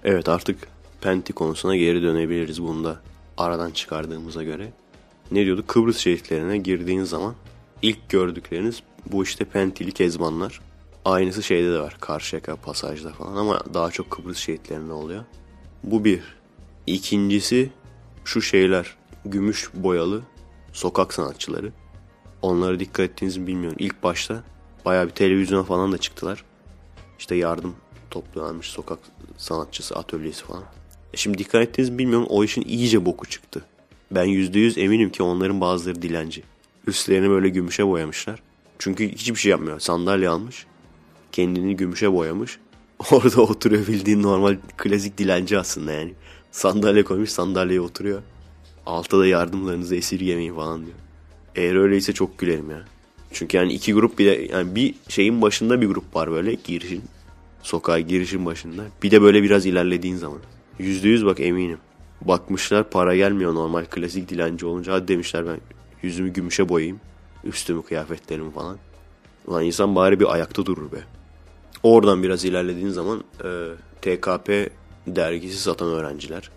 Evet 0.03 0.29
artık 0.29 0.67
Penti 1.01 1.33
konusuna 1.33 1.75
geri 1.75 2.03
dönebiliriz 2.03 2.63
bunda 2.63 3.01
aradan 3.41 3.71
çıkardığımıza 3.71 4.43
göre. 4.43 4.73
Ne 5.31 5.45
diyordu? 5.45 5.63
Kıbrıs 5.67 5.97
şehitlerine 5.97 6.57
girdiğin 6.57 7.03
zaman 7.03 7.35
ilk 7.81 8.09
gördükleriniz 8.09 8.83
bu 9.11 9.23
işte 9.23 9.45
Pentili 9.45 9.91
kezbanlar. 9.91 10.61
Aynısı 11.05 11.43
şeyde 11.43 11.73
de 11.73 11.79
var. 11.79 11.97
Karşıyaka 12.01 12.55
pasajda 12.55 13.13
falan 13.13 13.35
ama 13.35 13.61
daha 13.73 13.91
çok 13.91 14.11
Kıbrıs 14.11 14.37
şehitlerinde 14.37 14.93
oluyor. 14.93 15.23
Bu 15.83 16.05
bir. 16.05 16.23
İkincisi 16.87 17.69
şu 18.25 18.41
şeyler. 18.41 18.95
Gümüş 19.25 19.69
boyalı 19.73 20.21
sokak 20.73 21.13
sanatçıları. 21.13 21.71
Onlara 22.41 22.79
dikkat 22.79 22.99
ettiğinizi 22.99 23.47
bilmiyorum. 23.47 23.77
İlk 23.79 24.03
başta 24.03 24.43
bayağı 24.85 25.07
bir 25.07 25.11
televizyona 25.11 25.63
falan 25.63 25.91
da 25.91 25.97
çıktılar. 25.97 26.43
İşte 27.19 27.35
yardım 27.35 27.75
topluyorlarmış 28.09 28.67
sokak 28.67 28.99
sanatçısı 29.37 29.95
atölyesi 29.95 30.43
falan. 30.43 30.63
E 31.13 31.17
şimdi 31.17 31.37
dikkat 31.37 31.61
ettiğinizi 31.61 31.97
bilmiyorum 31.97 32.27
o 32.29 32.43
işin 32.43 32.61
iyice 32.61 33.05
boku 33.05 33.25
çıktı. 33.25 33.65
Ben 34.11 34.27
%100 34.27 34.79
eminim 34.79 35.09
ki 35.09 35.23
onların 35.23 35.61
bazıları 35.61 36.01
dilenci. 36.01 36.43
Üstlerini 36.87 37.29
böyle 37.29 37.49
gümüşe 37.49 37.87
boyamışlar. 37.87 38.41
Çünkü 38.79 39.11
hiçbir 39.11 39.35
şey 39.35 39.49
yapmıyor. 39.49 39.79
Sandalye 39.79 40.29
almış. 40.29 40.65
Kendini 41.31 41.75
gümüşe 41.75 42.13
boyamış. 42.13 42.59
Orada 43.11 43.41
oturuyor 43.41 43.87
bildiğin 43.87 44.23
normal 44.23 44.57
klasik 44.77 45.17
dilenci 45.17 45.59
aslında 45.59 45.91
yani. 45.91 46.13
Sandalye 46.51 47.03
koymuş 47.03 47.29
sandalyeye 47.29 47.81
oturuyor. 47.81 48.21
Altta 48.85 49.19
da 49.19 49.27
yardımlarınızı 49.27 49.95
esirgemeyin 49.95 50.55
falan 50.55 50.85
diyor. 50.85 50.97
Eğer 51.55 51.75
öyleyse 51.75 52.13
çok 52.13 52.37
gülerim 52.37 52.71
ya. 52.71 52.85
Çünkü 53.33 53.57
yani 53.57 53.73
iki 53.73 53.93
grup 53.93 54.19
bir 54.19 54.25
de 54.25 54.47
yani 54.51 54.75
bir 54.75 54.95
şeyin 55.07 55.41
başında 55.41 55.81
bir 55.81 55.87
grup 55.87 56.15
var 56.15 56.31
böyle 56.31 56.53
girişin. 56.53 57.03
Sokağa 57.63 57.99
girişin 57.99 58.45
başında. 58.45 58.83
Bir 59.03 59.11
de 59.11 59.21
böyle 59.21 59.43
biraz 59.43 59.65
ilerlediğin 59.65 60.15
zaman. 60.15 60.39
Yüzde 60.79 61.07
yüz 61.07 61.25
bak 61.25 61.39
eminim. 61.39 61.77
Bakmışlar 62.21 62.89
para 62.89 63.15
gelmiyor 63.15 63.55
normal 63.55 63.85
klasik 63.85 64.29
dilenci 64.29 64.65
olunca. 64.65 64.93
Hadi 64.93 65.07
demişler 65.07 65.45
ben 65.45 65.57
yüzümü 66.01 66.29
gümüşe 66.29 66.69
boyayayım. 66.69 66.99
Üstümü 67.43 67.83
kıyafetlerimi 67.83 68.51
falan. 68.51 68.77
Ulan 69.47 69.65
insan 69.65 69.95
bari 69.95 70.19
bir 70.19 70.33
ayakta 70.33 70.65
durur 70.65 70.91
be. 70.91 71.03
Oradan 71.83 72.23
biraz 72.23 72.45
ilerlediğin 72.45 72.89
zaman 72.89 73.23
e, 73.43 73.49
TKP 74.01 74.71
dergisi 75.07 75.57
satan 75.59 75.87
öğrenciler. 75.87 76.49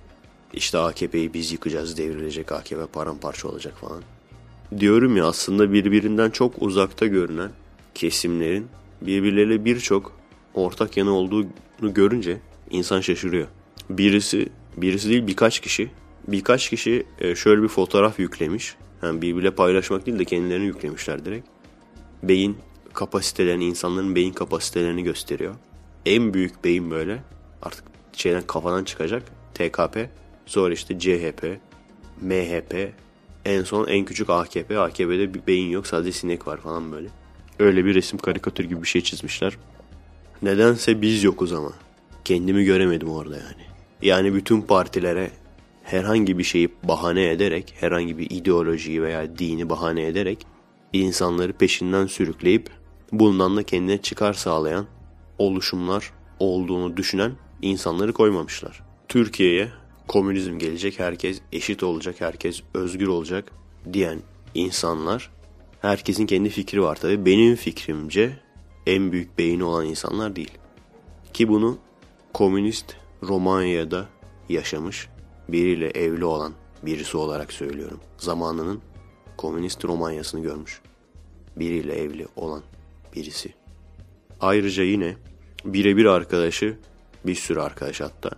İşte 0.53 0.79
AKP'yi 0.79 1.35
biz 1.35 1.53
yıkacağız 1.53 1.99
devrilecek 1.99 2.53
AKP 2.53 2.87
paramparça 2.87 3.49
olacak 3.49 3.75
falan. 3.81 4.03
Diyorum 4.79 5.17
ya 5.17 5.27
aslında 5.27 5.73
birbirinden 5.73 6.31
çok 6.31 6.63
uzakta 6.63 7.07
görünen 7.07 7.51
kesimlerin 7.95 8.69
birbirleriyle 9.01 9.65
birçok 9.65 10.13
ortak 10.55 10.97
yanı 10.97 11.11
olduğunu 11.11 11.95
görünce 11.95 12.41
insan 12.71 13.01
şaşırıyor. 13.01 13.47
Birisi, 13.91 14.49
birisi 14.77 15.11
değil 15.11 15.27
birkaç 15.27 15.61
kişi. 15.61 15.91
Birkaç 16.29 16.71
kişi 16.71 17.07
e, 17.19 17.35
şöyle 17.35 17.63
bir 17.63 17.69
fotoğraf 17.69 18.19
yüklemiş. 18.19 18.75
Yani 19.03 19.23
birbirle 19.23 19.51
paylaşmak 19.51 20.07
değil 20.07 20.19
de 20.19 20.25
kendilerini 20.25 20.67
yüklemişler 20.67 21.25
direkt. 21.25 21.49
Beyin 22.23 22.57
kapasitelerini, 22.93 23.65
insanların 23.65 24.15
beyin 24.15 24.33
kapasitelerini 24.33 25.03
gösteriyor. 25.03 25.55
En 26.07 26.35
büyük 26.35 26.65
beyin 26.65 26.91
böyle 26.91 27.23
artık 27.63 27.85
şeyden 28.13 28.43
kafadan 28.47 28.85
çıkacak. 28.85 29.23
TKP, 29.55 30.11
sonra 30.47 30.75
işte 30.75 30.99
CHP, 30.99 31.59
MHP, 32.21 32.93
en 33.45 33.63
son 33.63 33.87
en 33.87 34.05
küçük 34.05 34.31
AKP. 34.31 34.79
AKP'de 34.79 35.35
bir 35.35 35.47
beyin 35.47 35.71
yok 35.71 35.87
sadece 35.87 36.13
sinek 36.13 36.47
var 36.47 36.61
falan 36.61 36.93
böyle. 36.93 37.09
Öyle 37.59 37.85
bir 37.85 37.95
resim 37.95 38.19
karikatür 38.19 38.65
gibi 38.65 38.83
bir 38.83 38.89
şey 38.89 39.03
çizmişler. 39.03 39.57
Nedense 40.43 41.03
biz 41.03 41.25
yokuz 41.25 41.53
ama. 41.53 41.73
Kendimi 42.25 42.65
göremedim 42.65 43.11
orada 43.11 43.37
yani. 43.37 43.74
Yani 44.05 44.35
bütün 44.35 44.61
partilere 44.61 45.31
herhangi 45.83 46.39
bir 46.39 46.45
şeyi 46.45 46.69
bahane 46.83 47.31
ederek, 47.31 47.75
herhangi 47.81 48.19
bir 48.19 48.31
ideolojiyi 48.31 49.03
veya 49.03 49.39
dini 49.39 49.69
bahane 49.69 50.07
ederek 50.07 50.47
insanları 50.93 51.53
peşinden 51.53 52.07
sürükleyip 52.07 52.71
bundan 53.13 53.57
da 53.57 53.63
kendine 53.63 54.03
çıkar 54.03 54.33
sağlayan 54.33 54.87
oluşumlar 55.39 56.13
olduğunu 56.39 56.97
düşünen 56.97 57.33
insanları 57.63 58.13
koymamışlar. 58.13 58.83
Türkiye'ye 59.09 59.69
komünizm 60.09 60.59
gelecek, 60.59 60.99
herkes 60.99 61.41
eşit 61.53 61.83
olacak, 61.83 62.17
herkes 62.19 62.63
özgür 62.75 63.07
olacak 63.07 63.53
diyen 63.93 64.19
insanlar 64.55 65.31
herkesin 65.81 66.27
kendi 66.27 66.49
fikri 66.49 66.83
var 66.83 66.97
tabi. 66.97 67.27
Benim 67.27 67.57
fikrimce 67.57 68.39
en 68.87 69.13
büyük 69.13 69.39
beyni 69.39 69.65
olan 69.65 69.87
insanlar 69.87 70.37
değil. 70.37 70.53
Ki 71.33 71.49
bunu 71.49 71.79
komünist 72.33 72.97
Romanya'da 73.29 74.09
yaşamış 74.49 75.09
biriyle 75.49 75.91
evli 75.91 76.25
olan 76.25 76.53
birisi 76.83 77.17
olarak 77.17 77.53
söylüyorum. 77.53 78.01
Zamanının 78.19 78.81
komünist 79.37 79.85
Romanya'sını 79.85 80.41
görmüş. 80.41 80.81
Biriyle 81.57 81.95
evli 81.95 82.27
olan 82.37 82.63
birisi. 83.17 83.55
Ayrıca 84.41 84.83
yine 84.83 85.17
birebir 85.65 86.05
arkadaşı, 86.05 86.79
bir 87.27 87.35
sürü 87.35 87.61
arkadaş 87.61 88.01
hatta 88.01 88.31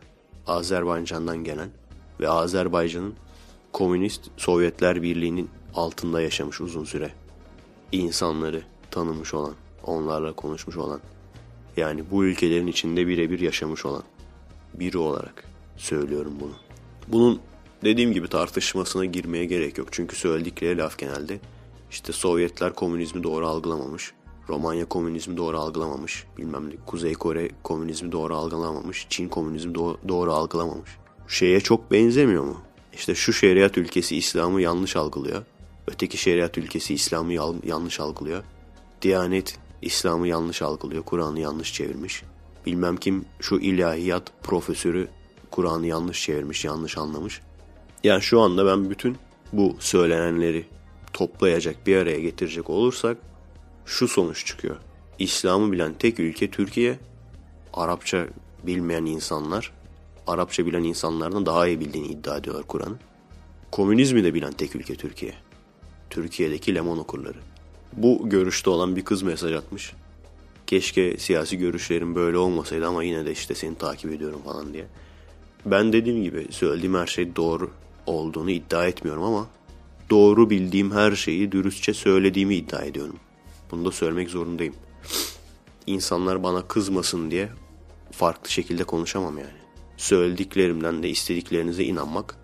Azerbaycan'dan 0.47 1.45
gelen 1.45 1.71
ve 2.21 2.29
Azerbaycan'ın 2.29 3.15
komünist 3.73 4.31
Sovyetler 4.37 5.03
Birliği'nin 5.03 5.51
altında 5.75 6.21
yaşamış 6.21 6.61
uzun 6.61 6.85
süre. 6.85 7.13
insanları 7.93 8.63
tanımış 8.91 9.35
olan, 9.35 9.55
onlarla 9.85 10.33
konuşmuş 10.33 10.77
olan, 10.77 11.01
yani 11.77 12.05
bu 12.11 12.25
ülkelerin 12.25 12.67
içinde 12.67 13.07
birebir 13.07 13.41
yaşamış 13.41 13.87
olan 13.87 14.03
biri 14.81 14.99
olarak 14.99 15.45
söylüyorum 15.77 16.33
bunu. 16.41 16.53
Bunun 17.09 17.41
dediğim 17.85 18.13
gibi 18.13 18.29
tartışmasına 18.29 19.05
girmeye 19.05 19.45
gerek 19.45 19.79
yok. 19.79 19.89
Çünkü 19.91 20.17
söyledikleri 20.17 20.79
laf 20.79 20.99
genelde 20.99 21.41
işte 21.91 22.13
Sovyetler 22.13 22.75
komünizmi 22.75 23.23
doğru 23.23 23.47
algılamamış. 23.47 24.13
Romanya 24.49 24.89
komünizmi 24.89 25.37
doğru 25.37 25.59
algılamamış. 25.59 26.25
Bilmem 26.39 26.71
ne 26.71 26.75
Kuzey 26.87 27.15
Kore 27.15 27.51
komünizmi 27.63 28.13
doğru 28.13 28.37
algılamamış. 28.37 29.07
Çin 29.11 29.29
komünizmi 29.29 29.75
doğru, 29.75 29.99
doğru 30.09 30.33
algılamamış. 30.33 30.91
Şeye 31.29 31.61
çok 31.61 31.91
benzemiyor 31.91 32.45
mu? 32.45 32.61
İşte 32.93 33.15
şu 33.15 33.33
şeriat 33.33 33.79
ülkesi 33.79 34.17
İslam'ı 34.17 34.61
yanlış 34.61 34.97
algılıyor. 34.97 35.43
Öteki 35.87 36.17
şeriat 36.17 36.59
ülkesi 36.59 36.95
İslam'ı 36.95 37.33
yanlış 37.65 38.01
algılıyor. 38.01 38.45
Diyanet 39.03 39.59
İslam'ı 39.83 40.29
yanlış 40.29 40.63
algılıyor. 40.63 41.03
Kur'an'ı 41.03 41.41
yanlış 41.41 41.73
çevirmiş. 41.73 42.23
Bilmem 42.67 42.97
kim 42.97 43.25
şu 43.41 43.57
ilahiyat 43.57 44.33
profesörü 44.43 45.09
Kur'an'ı 45.51 45.87
yanlış 45.87 46.23
çevirmiş, 46.23 46.65
yanlış 46.65 46.99
anlamış. 46.99 47.41
Yani 48.05 48.23
şu 48.23 48.41
anda 48.41 48.67
ben 48.67 48.91
bütün 48.91 49.17
bu 49.53 49.77
söylenenleri 49.79 50.67
toplayacak, 51.13 51.87
bir 51.87 51.97
araya 51.97 52.21
getirecek 52.21 52.71
olursak 52.71 53.17
şu 53.87 54.09
sonuç 54.09 54.47
çıkıyor. 54.47 54.77
İslam'ı 55.19 55.73
bilen 55.73 55.95
tek 55.95 56.21
ülke 56.21 56.51
Türkiye. 56.51 56.99
Arapça 57.73 58.27
bilmeyen 58.63 59.05
insanlar, 59.05 59.73
Arapça 60.27 60.67
bilen 60.67 60.83
insanlardan 60.83 61.47
daha 61.47 61.69
iyi 61.69 61.81
bildiğini 61.81 62.07
iddia 62.07 62.37
ediyorlar 62.37 62.67
Kur'an'ı. 62.67 62.97
Komünizmi 63.73 64.25
de 64.25 64.35
bilen 64.35 64.53
tek 64.53 64.77
ülke 64.77 64.95
Türkiye. 64.95 65.35
Türkiye'deki 66.11 66.75
lemon 66.75 66.99
okurları. 66.99 67.39
Bu 67.93 68.29
görüşte 68.29 68.71
olan 68.71 68.97
bir 68.97 69.05
kız 69.05 69.23
mesaj 69.23 69.53
atmış. 69.53 69.93
Keşke 70.67 71.19
siyasi 71.19 71.59
görüşlerim 71.59 72.15
böyle 72.15 72.39
olmasaydı 72.39 72.87
ama 72.87 73.05
yine 73.05 73.27
de 73.27 73.33
işte 73.33 73.55
seni 73.55 73.75
takip 73.79 74.13
ediyorum 74.13 74.43
falan 74.45 74.73
diye. 74.73 74.87
Ben 75.67 75.93
dediğim 75.93 76.23
gibi 76.23 76.47
söylediğim 76.51 76.95
her 76.95 77.07
şey 77.07 77.37
doğru 77.37 77.71
olduğunu 78.07 78.51
iddia 78.51 78.87
etmiyorum 78.87 79.23
ama 79.23 79.47
doğru 80.11 80.51
bildiğim 80.51 80.91
her 80.91 81.13
şeyi 81.13 81.53
dürüstçe 81.53 81.95
söylediğimi 81.95 82.55
iddia 82.55 82.83
ediyorum. 82.83 83.17
Bunu 83.71 83.85
da 83.85 83.91
söylemek 83.91 84.31
zorundayım. 84.31 84.75
İnsanlar 85.87 86.43
bana 86.43 86.69
kızmasın 86.69 87.31
diye 87.31 87.49
farklı 88.11 88.51
şekilde 88.51 88.85
konuşamam 88.85 89.39
yani. 89.39 89.59
Söylediklerimden 89.97 91.03
de 91.03 91.09
istediklerinize 91.09 91.85
inanmak 91.85 92.37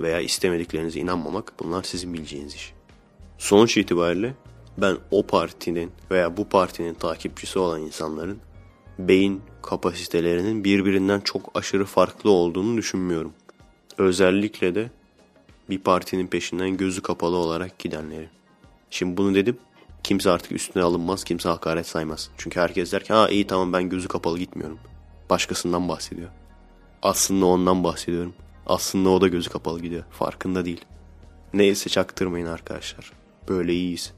veya 0.00 0.20
istemediklerinize 0.20 1.00
inanmamak 1.00 1.52
bunlar 1.60 1.82
sizin 1.82 2.14
bileceğiniz 2.14 2.54
iş. 2.54 2.72
Sonuç 3.38 3.76
itibariyle 3.76 4.34
ben 4.78 4.96
o 5.10 5.22
partinin 5.22 5.92
veya 6.10 6.36
bu 6.36 6.48
partinin 6.48 6.94
takipçisi 6.94 7.58
olan 7.58 7.80
insanların 7.80 8.38
beyin 8.98 9.42
kapasitelerinin 9.62 10.64
birbirinden 10.64 11.20
çok 11.20 11.50
aşırı 11.54 11.84
farklı 11.84 12.30
olduğunu 12.30 12.76
düşünmüyorum. 12.76 13.32
Özellikle 13.98 14.74
de 14.74 14.90
Bir 15.70 15.78
partinin 15.78 16.26
peşinden 16.26 16.76
gözü 16.76 17.02
kapalı 17.02 17.36
olarak 17.36 17.78
gidenleri. 17.78 18.28
Şimdi 18.90 19.16
bunu 19.16 19.34
dedim. 19.34 19.58
Kimse 20.02 20.30
artık 20.30 20.52
üstüne 20.52 20.82
alınmaz. 20.82 21.24
Kimse 21.24 21.48
hakaret 21.48 21.86
saymaz. 21.86 22.30
Çünkü 22.38 22.60
herkes 22.60 22.92
der 22.92 23.04
ki 23.04 23.12
ha 23.12 23.28
iyi 23.28 23.46
tamam 23.46 23.72
ben 23.72 23.88
gözü 23.88 24.08
kapalı 24.08 24.38
gitmiyorum. 24.38 24.78
Başkasından 25.30 25.88
bahsediyor. 25.88 26.28
Aslında 27.02 27.46
ondan 27.46 27.84
bahsediyorum. 27.84 28.34
Aslında 28.66 29.08
o 29.08 29.20
da 29.20 29.28
gözü 29.28 29.50
kapalı 29.50 29.80
gidiyor. 29.80 30.04
Farkında 30.10 30.64
değil. 30.64 30.84
Neyse 31.54 31.90
çaktırmayın 31.90 32.46
arkadaşlar. 32.46 33.12
Böyle 33.48 33.72
iyiyiz. 33.72 34.12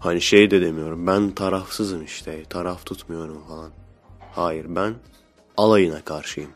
Hani 0.00 0.20
şey 0.20 0.50
de 0.50 0.60
demiyorum. 0.60 1.06
Ben 1.06 1.30
tarafsızım 1.30 2.04
işte. 2.04 2.44
Taraf 2.44 2.86
tutmuyorum 2.86 3.44
falan. 3.48 3.70
Hayır 4.32 4.66
ben 4.68 4.94
alayına 5.56 6.00
karşıyım. 6.00 6.50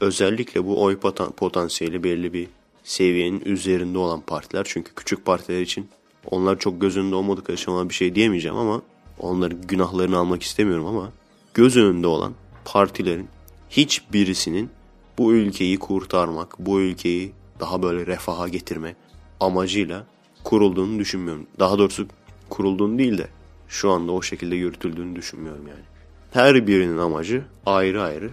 Özellikle 0.00 0.66
bu 0.66 0.82
oy 0.82 0.98
potansiyeli 1.36 2.04
belli 2.04 2.32
bir 2.32 2.48
seviyenin 2.84 3.42
üzerinde 3.44 3.98
olan 3.98 4.20
partiler. 4.20 4.66
Çünkü 4.68 4.94
küçük 4.94 5.24
partiler 5.24 5.60
için 5.60 5.88
onlar 6.30 6.58
çok 6.58 6.80
göz 6.80 6.96
önünde 6.96 7.14
olmadıkları 7.14 7.56
için 7.56 7.72
ona 7.72 7.88
bir 7.88 7.94
şey 7.94 8.14
diyemeyeceğim 8.14 8.56
ama 8.56 8.82
onların 9.18 9.62
günahlarını 9.62 10.18
almak 10.18 10.42
istemiyorum 10.42 10.86
ama 10.86 11.12
göz 11.54 11.76
önünde 11.76 12.06
olan 12.06 12.34
partilerin 12.64 13.28
hiçbirisinin 13.70 14.70
bu 15.18 15.32
ülkeyi 15.32 15.78
kurtarmak, 15.78 16.58
bu 16.58 16.80
ülkeyi 16.80 17.32
daha 17.60 17.82
böyle 17.82 18.06
refaha 18.06 18.48
getirme 18.48 18.96
amacıyla 19.40 20.06
kurulduğunu 20.44 20.98
düşünmüyorum. 20.98 21.46
Daha 21.58 21.78
doğrusu 21.78 22.06
kurulduğunu 22.50 22.98
değil 22.98 23.18
de 23.18 23.28
şu 23.68 23.90
anda 23.90 24.12
o 24.12 24.22
şekilde 24.22 24.56
yürütüldüğünü 24.56 25.16
düşünmüyorum 25.16 25.68
yani. 25.68 25.84
Her 26.30 26.66
birinin 26.66 26.98
amacı 26.98 27.44
ayrı 27.66 28.02
ayrı 28.02 28.30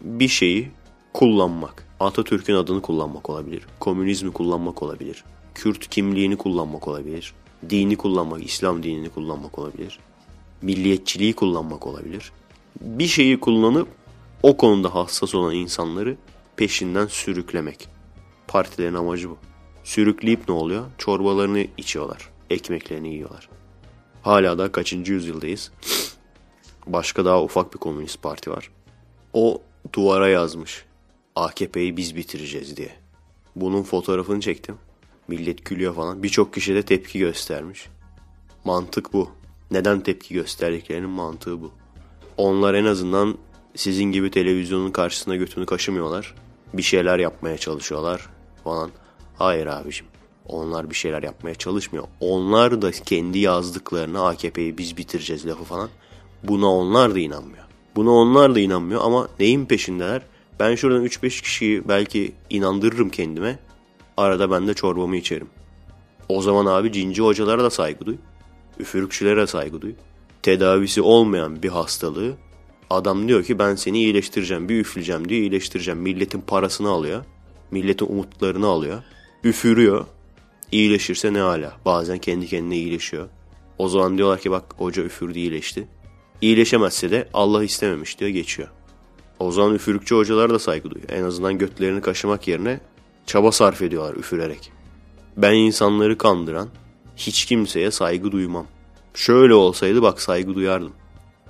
bir 0.00 0.28
şeyi 0.28 0.70
kullanmak. 1.12 1.86
Atatürk'ün 2.00 2.54
adını 2.54 2.82
kullanmak 2.82 3.30
olabilir. 3.30 3.66
Komünizmi 3.80 4.32
kullanmak 4.32 4.82
olabilir. 4.82 5.24
Kürt 5.54 5.88
kimliğini 5.88 6.36
kullanmak 6.36 6.88
olabilir. 6.88 7.34
Dini 7.70 7.96
kullanmak, 7.96 8.46
İslam 8.46 8.82
dinini 8.82 9.08
kullanmak 9.08 9.58
olabilir. 9.58 9.98
Milliyetçiliği 10.62 11.32
kullanmak 11.32 11.86
olabilir. 11.86 12.32
Bir 12.80 13.06
şeyi 13.06 13.40
kullanıp 13.40 13.88
o 14.42 14.56
konuda 14.56 14.94
hassas 14.94 15.34
olan 15.34 15.54
insanları 15.54 16.16
peşinden 16.56 17.06
sürüklemek. 17.06 17.88
Partilerin 18.48 18.94
amacı 18.94 19.30
bu. 19.30 19.36
Sürükleyip 19.84 20.48
ne 20.48 20.54
oluyor? 20.54 20.86
Çorbalarını 20.98 21.66
içiyorlar. 21.76 22.30
Ekmeklerini 22.50 23.14
yiyorlar. 23.14 23.48
Hala 24.22 24.58
da 24.58 24.72
kaçıncı 24.72 25.12
yüzyıldayız. 25.12 25.72
Başka 26.86 27.24
daha 27.24 27.42
ufak 27.42 27.74
bir 27.74 27.78
komünist 27.78 28.22
parti 28.22 28.50
var. 28.50 28.70
O 29.32 29.62
duvara 29.92 30.28
yazmış. 30.28 30.84
AKP'yi 31.36 31.96
biz 31.96 32.16
bitireceğiz 32.16 32.76
diye. 32.76 32.92
Bunun 33.56 33.82
fotoğrafını 33.82 34.40
çektim. 34.40 34.76
Millet 35.28 35.64
gülüyor 35.64 35.94
falan. 35.94 36.22
Birçok 36.22 36.54
kişi 36.54 36.74
de 36.74 36.82
tepki 36.82 37.18
göstermiş. 37.18 37.86
Mantık 38.64 39.12
bu. 39.12 39.30
Neden 39.70 40.00
tepki 40.00 40.34
gösterdiklerinin 40.34 41.10
mantığı 41.10 41.62
bu. 41.62 41.72
Onlar 42.36 42.74
en 42.74 42.84
azından 42.84 43.38
sizin 43.76 44.04
gibi 44.04 44.30
televizyonun 44.30 44.90
karşısına 44.90 45.36
götünü 45.36 45.66
kaşımıyorlar. 45.66 46.34
Bir 46.74 46.82
şeyler 46.82 47.18
yapmaya 47.18 47.58
çalışıyorlar 47.58 48.28
falan. 48.64 48.90
Hayır 49.38 49.66
abicim. 49.66 50.06
Onlar 50.50 50.90
bir 50.90 50.94
şeyler 50.94 51.22
yapmaya 51.22 51.54
çalışmıyor. 51.54 52.04
Onlar 52.20 52.82
da 52.82 52.92
kendi 52.92 53.38
yazdıklarını 53.38 54.26
AKP'yi 54.26 54.78
biz 54.78 54.96
bitireceğiz 54.96 55.46
lafı 55.46 55.64
falan. 55.64 55.88
Buna 56.42 56.74
onlar 56.74 57.14
da 57.14 57.18
inanmıyor. 57.18 57.64
Buna 57.96 58.10
onlar 58.10 58.54
da 58.54 58.60
inanmıyor 58.60 59.00
ama 59.04 59.28
neyin 59.40 59.66
peşindeler? 59.66 60.22
Ben 60.60 60.74
şuradan 60.74 61.04
3-5 61.04 61.42
kişiyi 61.42 61.88
belki 61.88 62.32
inandırırım 62.50 63.10
kendime. 63.10 63.58
Arada 64.16 64.50
ben 64.50 64.68
de 64.68 64.74
çorbamı 64.74 65.16
içerim. 65.16 65.48
O 66.28 66.42
zaman 66.42 66.66
abi 66.66 66.92
cinci 66.92 67.22
hocalara 67.22 67.64
da 67.64 67.70
saygı 67.70 68.06
duy. 68.06 68.16
Üfürükçülere 68.78 69.46
saygı 69.46 69.80
duy. 69.80 69.92
Tedavisi 70.42 71.02
olmayan 71.02 71.62
bir 71.62 71.68
hastalığı 71.68 72.36
adam 72.90 73.28
diyor 73.28 73.44
ki 73.44 73.58
ben 73.58 73.74
seni 73.74 73.98
iyileştireceğim, 73.98 74.68
bir 74.68 74.80
üfleyeceğim 74.80 75.28
diyor 75.28 75.40
iyileştireceğim. 75.40 76.00
Milletin 76.00 76.40
parasını 76.40 76.88
alıyor. 76.88 77.24
Milletin 77.70 78.06
umutlarını 78.06 78.66
alıyor. 78.66 79.02
Üfürüyor. 79.44 80.06
İyileşirse 80.72 81.32
ne 81.32 81.38
hala. 81.38 81.76
Bazen 81.84 82.18
kendi 82.18 82.46
kendine 82.46 82.76
iyileşiyor. 82.76 83.28
O 83.78 83.88
zaman 83.88 84.18
diyorlar 84.18 84.40
ki 84.40 84.50
bak 84.50 84.64
hoca 84.78 85.02
üfürdü 85.02 85.38
iyileşti. 85.38 85.88
İyileşemezse 86.40 87.10
de 87.10 87.28
Allah 87.34 87.64
istememiş 87.64 88.20
diyor 88.20 88.30
geçiyor. 88.30 88.68
O 89.38 89.52
zaman 89.52 89.74
üfürükçü 89.74 90.14
hocalar 90.14 90.50
da 90.50 90.58
saygı 90.58 90.90
duyuyor. 90.90 91.10
En 91.10 91.24
azından 91.24 91.58
götlerini 91.58 92.00
kaşımak 92.00 92.48
yerine 92.48 92.80
çaba 93.26 93.52
sarf 93.52 93.82
ediyorlar 93.82 94.16
üfürerek. 94.16 94.72
Ben 95.36 95.54
insanları 95.54 96.18
kandıran 96.18 96.68
hiç 97.16 97.44
kimseye 97.44 97.90
saygı 97.90 98.32
duymam. 98.32 98.66
Şöyle 99.14 99.54
olsaydı 99.54 100.02
bak 100.02 100.20
saygı 100.20 100.54
duyardım. 100.54 100.92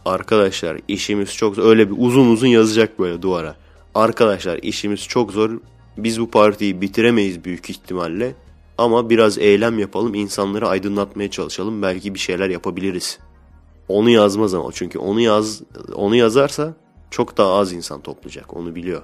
Arkadaşlar 0.05 0.81
işimiz 0.89 1.35
çok 1.35 1.55
zor. 1.55 1.65
Öyle 1.65 1.91
bir 1.91 1.95
uzun 1.99 2.31
uzun 2.31 2.47
yazacak 2.47 2.99
böyle 2.99 3.23
duvara. 3.23 3.57
Arkadaşlar 3.95 4.59
işimiz 4.63 5.09
çok 5.09 5.33
zor. 5.33 5.51
Biz 5.97 6.21
bu 6.21 6.31
partiyi 6.31 6.81
bitiremeyiz 6.81 7.45
büyük 7.45 7.71
ihtimalle. 7.71 8.35
Ama 8.81 9.11
biraz 9.11 9.39
eylem 9.39 9.79
yapalım, 9.79 10.15
insanları 10.15 10.69
aydınlatmaya 10.69 11.31
çalışalım. 11.31 11.83
Belki 11.83 12.15
bir 12.15 12.19
şeyler 12.19 12.51
yapabiliriz. 12.51 13.19
Onu 13.89 14.11
yazmaz 14.11 14.55
ama 14.55 14.71
çünkü 14.73 14.99
onu 14.99 15.21
yaz 15.21 15.63
onu 15.95 16.17
yazarsa 16.17 16.75
çok 17.11 17.37
daha 17.37 17.53
az 17.55 17.73
insan 17.73 18.01
toplayacak. 18.03 18.57
Onu 18.57 18.75
biliyor. 18.75 19.03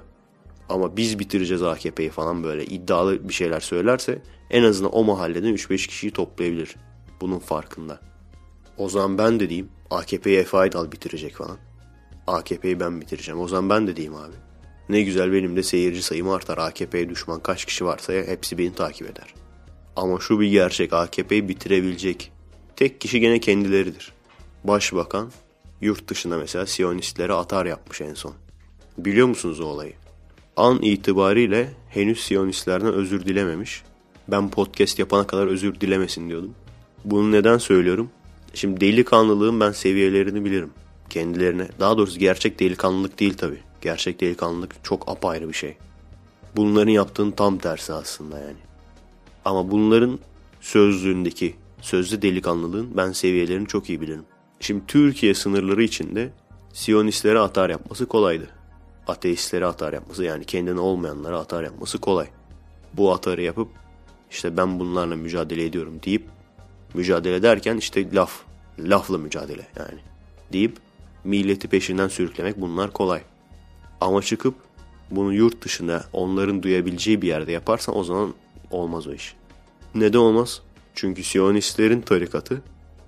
Ama 0.69 0.97
biz 0.97 1.19
bitireceğiz 1.19 1.63
AKP'yi 1.63 2.09
falan 2.09 2.43
böyle 2.43 2.65
iddialı 2.65 3.29
bir 3.29 3.33
şeyler 3.33 3.59
söylerse 3.59 4.21
en 4.49 4.63
azından 4.63 4.95
o 4.95 5.03
mahalleden 5.03 5.55
3-5 5.55 5.87
kişiyi 5.87 6.11
toplayabilir. 6.11 6.75
Bunun 7.21 7.39
farkında. 7.39 7.99
O 8.77 8.89
zaman 8.89 9.17
ben 9.17 9.39
de 9.39 9.49
diyeyim 9.49 9.69
AKP'yi 9.89 10.37
Efe 10.37 10.57
Aydal 10.57 10.91
bitirecek 10.91 11.35
falan. 11.35 11.57
AKP'yi 12.27 12.79
ben 12.79 13.01
bitireceğim. 13.01 13.41
O 13.41 13.47
zaman 13.47 13.69
ben 13.69 13.87
de 13.87 13.95
diyeyim 13.95 14.15
abi. 14.15 14.35
Ne 14.89 15.01
güzel 15.01 15.33
benim 15.33 15.55
de 15.55 15.63
seyirci 15.63 16.03
sayımı 16.03 16.35
artar. 16.35 16.57
AKP'ye 16.57 17.09
düşman 17.09 17.39
kaç 17.39 17.65
kişi 17.65 17.85
varsa 17.85 18.13
hepsi 18.13 18.57
beni 18.57 18.73
takip 18.73 19.09
eder. 19.09 19.46
Ama 19.97 20.19
şu 20.19 20.39
bir 20.39 20.47
gerçek 20.47 20.93
AKP'yi 20.93 21.49
bitirebilecek 21.49 22.31
tek 22.75 23.01
kişi 23.01 23.19
gene 23.19 23.39
kendileridir. 23.39 24.11
Başbakan 24.63 25.31
yurt 25.81 26.07
dışında 26.07 26.37
mesela 26.37 26.65
Siyonistlere 26.65 27.33
atar 27.33 27.65
yapmış 27.65 28.01
en 28.01 28.13
son. 28.13 28.33
Biliyor 28.97 29.27
musunuz 29.27 29.59
o 29.59 29.65
olayı? 29.65 29.93
An 30.57 30.81
itibariyle 30.81 31.73
henüz 31.89 32.19
Siyonistlerden 32.19 32.93
özür 32.93 33.25
dilememiş. 33.25 33.83
Ben 34.27 34.49
podcast 34.49 34.99
yapana 34.99 35.27
kadar 35.27 35.47
özür 35.47 35.81
dilemesin 35.81 36.29
diyordum. 36.29 36.53
Bunu 37.05 37.31
neden 37.31 37.57
söylüyorum? 37.57 38.09
Şimdi 38.53 38.81
delikanlılığın 38.81 39.59
ben 39.59 39.71
seviyelerini 39.71 40.45
bilirim. 40.45 40.71
Kendilerine, 41.09 41.67
daha 41.79 41.97
doğrusu 41.97 42.19
gerçek 42.19 42.59
delikanlılık 42.59 43.19
değil 43.19 43.37
tabii. 43.37 43.59
Gerçek 43.81 44.21
delikanlılık 44.21 44.83
çok 44.83 45.09
apayrı 45.09 45.49
bir 45.49 45.53
şey. 45.53 45.77
Bunların 46.55 46.91
yaptığının 46.91 47.31
tam 47.31 47.57
tersi 47.57 47.93
aslında 47.93 48.39
yani. 48.39 48.67
Ama 49.47 49.71
bunların 49.71 50.19
sözlüğündeki 50.61 51.55
sözlü 51.81 52.21
delikanlılığın 52.21 52.97
ben 52.97 53.11
seviyelerini 53.11 53.67
çok 53.67 53.89
iyi 53.89 54.01
bilirim. 54.01 54.23
Şimdi 54.59 54.83
Türkiye 54.87 55.33
sınırları 55.33 55.83
içinde 55.83 56.29
Siyonistlere 56.73 57.39
atar 57.39 57.69
yapması 57.69 58.05
kolaydı. 58.05 58.49
Ateistlere 59.07 59.65
atar 59.65 59.93
yapması 59.93 60.23
yani 60.23 60.45
kendine 60.45 60.79
olmayanlara 60.79 61.39
atar 61.39 61.63
yapması 61.63 61.97
kolay. 61.97 62.27
Bu 62.93 63.13
atarı 63.13 63.41
yapıp 63.41 63.67
işte 64.31 64.57
ben 64.57 64.79
bunlarla 64.79 65.15
mücadele 65.15 65.65
ediyorum 65.65 65.99
deyip 66.05 66.23
mücadele 66.93 67.35
ederken 67.35 67.77
işte 67.77 68.13
laf, 68.13 68.41
lafla 68.79 69.17
mücadele 69.17 69.67
yani 69.79 69.99
deyip 70.53 70.77
milleti 71.23 71.67
peşinden 71.67 72.07
sürüklemek 72.07 72.61
bunlar 72.61 72.93
kolay. 72.93 73.21
Ama 74.01 74.21
çıkıp 74.21 74.55
bunu 75.11 75.33
yurt 75.33 75.65
dışında 75.65 76.03
onların 76.13 76.63
duyabileceği 76.63 77.21
bir 77.21 77.27
yerde 77.27 77.51
yaparsan 77.51 77.97
o 77.97 78.03
zaman 78.03 78.33
olmaz 78.71 79.07
o 79.07 79.13
iş. 79.13 79.35
Neden 79.95 80.19
olmaz? 80.19 80.61
Çünkü 80.95 81.23
Siyonistlerin 81.23 82.01
tarikatı 82.01 82.61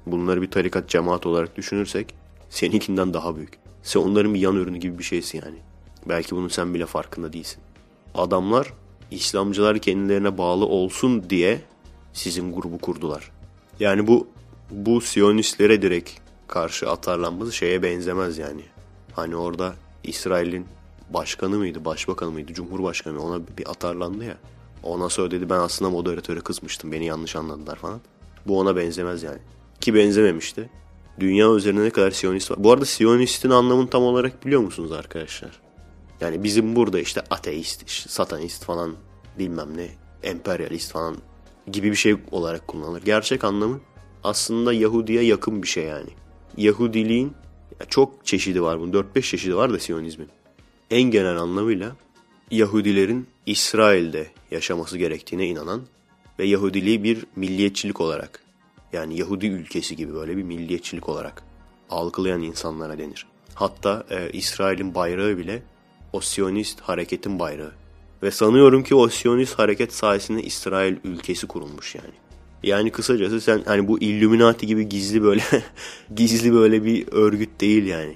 bunları 0.05 0.41
bir 0.41 0.51
tarikat 0.51 0.89
cemaat 0.89 1.25
olarak 1.25 1.57
düşünürsek 1.57 2.15
seninkinden 2.49 3.13
daha 3.13 3.35
büyük. 3.35 3.59
Sen 3.83 3.99
onların 3.99 4.33
bir 4.33 4.39
yan 4.39 4.55
ürünü 4.55 4.77
gibi 4.77 4.99
bir 4.99 5.03
şeysin 5.03 5.41
yani. 5.45 5.57
Belki 6.05 6.35
bunun 6.35 6.47
sen 6.47 6.73
bile 6.73 6.85
farkında 6.85 7.33
değilsin. 7.33 7.61
Adamlar 8.15 8.73
İslamcılar 9.11 9.79
kendilerine 9.79 10.37
bağlı 10.37 10.65
olsun 10.65 11.29
diye 11.29 11.61
sizin 12.13 12.53
grubu 12.53 12.77
kurdular. 12.77 13.31
Yani 13.79 14.07
bu 14.07 14.27
bu 14.71 15.01
Siyonistlere 15.01 15.81
direkt 15.81 16.11
karşı 16.47 16.89
atarlanması 16.89 17.51
şeye 17.51 17.83
benzemez 17.83 18.37
yani. 18.37 18.61
Hani 19.13 19.35
orada 19.35 19.75
İsrail'in 20.03 20.65
başkanı 21.09 21.57
mıydı, 21.57 21.85
başbakanı 21.85 22.31
mıydı, 22.31 22.53
cumhurbaşkanı 22.53 23.23
ona 23.23 23.41
bir 23.57 23.69
atarlandı 23.69 24.25
ya. 24.25 24.37
Ona 24.83 25.09
sonra 25.09 25.31
dedi 25.31 25.49
ben 25.49 25.59
aslında 25.59 25.91
moderatöre 25.91 26.39
kızmıştım, 26.39 26.91
beni 26.91 27.05
yanlış 27.05 27.35
anladılar 27.35 27.75
falan. 27.75 28.01
Bu 28.47 28.59
ona 28.59 28.75
benzemez 28.75 29.23
yani. 29.23 29.39
Ki 29.81 29.95
benzememişti. 29.95 30.69
Dünya 31.19 31.53
üzerinde 31.53 31.83
ne 31.83 31.89
kadar 31.89 32.11
Siyonist 32.11 32.51
var. 32.51 32.63
Bu 32.63 32.71
arada 32.71 32.85
Siyonistin 32.85 33.49
anlamını 33.49 33.89
tam 33.89 34.03
olarak 34.03 34.45
biliyor 34.45 34.61
musunuz 34.61 34.91
arkadaşlar? 34.91 35.59
Yani 36.21 36.43
bizim 36.43 36.75
burada 36.75 36.99
işte 36.99 37.21
ateist, 37.29 37.83
işte 37.87 38.09
satanist 38.09 38.63
falan 38.63 38.95
bilmem 39.39 39.77
ne 39.77 39.89
emperyalist 40.23 40.91
falan 40.91 41.17
gibi 41.71 41.91
bir 41.91 41.95
şey 41.95 42.15
olarak 42.31 42.67
kullanılır. 42.67 43.01
Gerçek 43.01 43.43
anlamı 43.43 43.79
aslında 44.23 44.73
Yahudi'ye 44.73 45.23
yakın 45.23 45.63
bir 45.63 45.67
şey 45.67 45.83
yani. 45.83 46.09
Yahudiliğin 46.57 47.33
çok 47.89 48.25
çeşidi 48.25 48.61
var 48.61 48.79
bunun. 48.79 48.91
4-5 48.91 49.21
çeşidi 49.21 49.55
var 49.55 49.73
da 49.73 49.79
Siyonizmin. 49.79 50.29
En 50.91 51.01
genel 51.01 51.37
anlamıyla 51.37 51.95
Yahudilerin 52.51 53.27
İsrail'de 53.49 54.27
yaşaması 54.51 54.97
gerektiğine 54.97 55.47
inanan 55.47 55.81
ve 56.39 56.45
Yahudiliği 56.45 57.03
bir 57.03 57.25
milliyetçilik 57.35 58.01
olarak 58.01 58.43
yani 58.93 59.17
Yahudi 59.19 59.47
ülkesi 59.47 59.95
gibi 59.95 60.13
böyle 60.13 60.37
bir 60.37 60.43
milliyetçilik 60.43 61.09
olarak 61.09 61.43
algılayan 61.89 62.41
insanlara 62.41 62.97
denir. 62.97 63.25
Hatta 63.53 64.03
e, 64.09 64.29
İsrail'in 64.31 64.95
bayrağı 64.95 65.37
bile 65.37 65.63
o 66.13 66.21
Siyonist 66.21 66.81
hareketin 66.81 67.39
bayrağı. 67.39 67.71
Ve 68.23 68.31
sanıyorum 68.31 68.83
ki 68.83 68.95
o 68.95 69.09
Siyonist 69.09 69.59
hareket 69.59 69.93
sayesinde 69.93 70.43
İsrail 70.43 70.95
ülkesi 71.03 71.47
kurulmuş 71.47 71.95
yani. 71.95 72.13
Yani 72.63 72.91
kısacası 72.91 73.41
sen 73.41 73.61
hani 73.65 73.87
bu 73.87 73.99
Illuminati 73.99 74.67
gibi 74.67 74.89
gizli 74.89 75.23
böyle 75.23 75.43
gizli 76.15 76.53
böyle 76.53 76.85
bir 76.85 77.07
örgüt 77.11 77.61
değil 77.61 77.85
yani. 77.85 78.15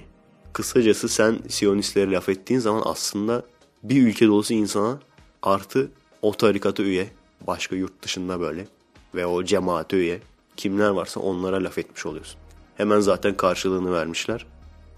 Kısacası 0.52 1.08
sen 1.08 1.38
Siyonistlere 1.48 2.10
laf 2.10 2.28
ettiğin 2.28 2.60
zaman 2.60 2.82
aslında 2.84 3.42
bir 3.82 4.06
ülke 4.06 4.26
dolusu 4.26 4.54
insana 4.54 5.00
artı 5.44 5.90
o 6.22 6.32
tarikata 6.32 6.82
üye, 6.82 7.08
başka 7.46 7.76
yurt 7.76 8.02
dışında 8.02 8.40
böyle 8.40 8.66
ve 9.14 9.26
o 9.26 9.44
cemaate 9.44 9.96
üye 9.96 10.20
kimler 10.56 10.88
varsa 10.88 11.20
onlara 11.20 11.64
laf 11.64 11.78
etmiş 11.78 12.06
oluyorsun. 12.06 12.40
Hemen 12.76 13.00
zaten 13.00 13.36
karşılığını 13.36 13.92
vermişler. 13.92 14.46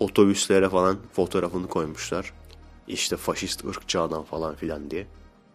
Otobüslere 0.01 0.69
falan 0.69 0.99
fotoğrafını 1.13 1.69
koymuşlar. 1.69 2.33
İşte 2.89 3.17
faşist 3.17 3.65
ırkçı 3.65 4.01
adam 4.01 4.25
falan 4.25 4.55
filan 4.55 4.91
diye. 4.91 5.07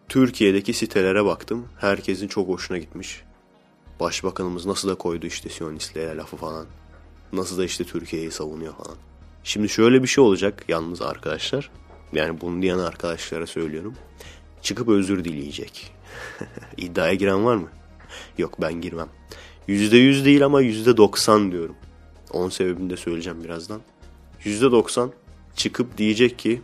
Türkiye'deki 0.08 0.72
sitelere 0.72 1.24
baktım. 1.24 1.68
Herkesin 1.78 2.28
çok 2.28 2.48
hoşuna 2.48 2.78
gitmiş. 2.78 3.22
Başbakanımız 4.00 4.66
nasıl 4.66 4.88
da 4.88 4.94
koydu 4.94 5.26
işte 5.26 5.48
Siyonistlere 5.48 6.16
lafı 6.16 6.36
falan. 6.36 6.66
Nasıl 7.32 7.58
da 7.58 7.64
işte 7.64 7.84
Türkiye'yi 7.84 8.30
savunuyor 8.30 8.74
falan. 8.74 8.96
Şimdi 9.44 9.68
şöyle 9.68 10.02
bir 10.02 10.08
şey 10.08 10.24
olacak 10.24 10.64
yalnız 10.68 11.02
arkadaşlar. 11.02 11.70
Yani 12.12 12.40
bunu 12.40 12.62
diyen 12.62 12.78
arkadaşlara 12.78 13.46
söylüyorum. 13.46 13.94
Çıkıp 14.62 14.88
özür 14.88 15.24
dileyecek. 15.24 15.92
İddiaya 16.76 17.14
giren 17.14 17.44
var 17.44 17.56
mı? 17.56 17.68
Yok 18.38 18.60
ben 18.60 18.80
girmem. 18.80 19.08
%100 19.68 20.24
değil 20.24 20.44
ama 20.44 20.62
%90 20.62 21.52
diyorum. 21.52 21.76
Onun 22.30 22.48
sebebini 22.48 22.90
de 22.90 22.96
söyleyeceğim 22.96 23.44
birazdan. 23.44 23.80
%90 24.44 25.10
çıkıp 25.56 25.98
diyecek 25.98 26.38
ki 26.38 26.62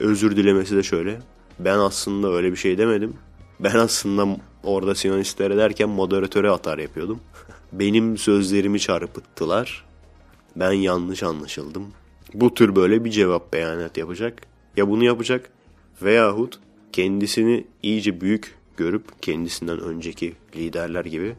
özür 0.00 0.36
dilemesi 0.36 0.76
de 0.76 0.82
şöyle. 0.82 1.18
Ben 1.58 1.78
aslında 1.78 2.32
öyle 2.32 2.52
bir 2.52 2.56
şey 2.56 2.78
demedim. 2.78 3.14
Ben 3.60 3.74
aslında 3.74 4.36
orada 4.62 4.94
Siyonistlere 4.94 5.56
derken 5.56 5.88
moderatöre 5.88 6.50
atar 6.50 6.78
yapıyordum. 6.78 7.20
Benim 7.72 8.18
sözlerimi 8.18 8.80
çarpıttılar. 8.80 9.84
Ben 10.56 10.72
yanlış 10.72 11.22
anlaşıldım. 11.22 11.86
Bu 12.34 12.54
tür 12.54 12.76
böyle 12.76 13.04
bir 13.04 13.10
cevap 13.10 13.52
beyanat 13.52 13.96
yapacak. 13.96 14.42
Ya 14.76 14.88
bunu 14.88 15.04
yapacak 15.04 15.50
veyahut 16.02 16.58
kendisini 16.92 17.66
iyice 17.82 18.20
büyük 18.20 18.58
görüp 18.76 19.22
kendisinden 19.22 19.80
önceki 19.80 20.34
liderler 20.56 21.04
gibi 21.04 21.36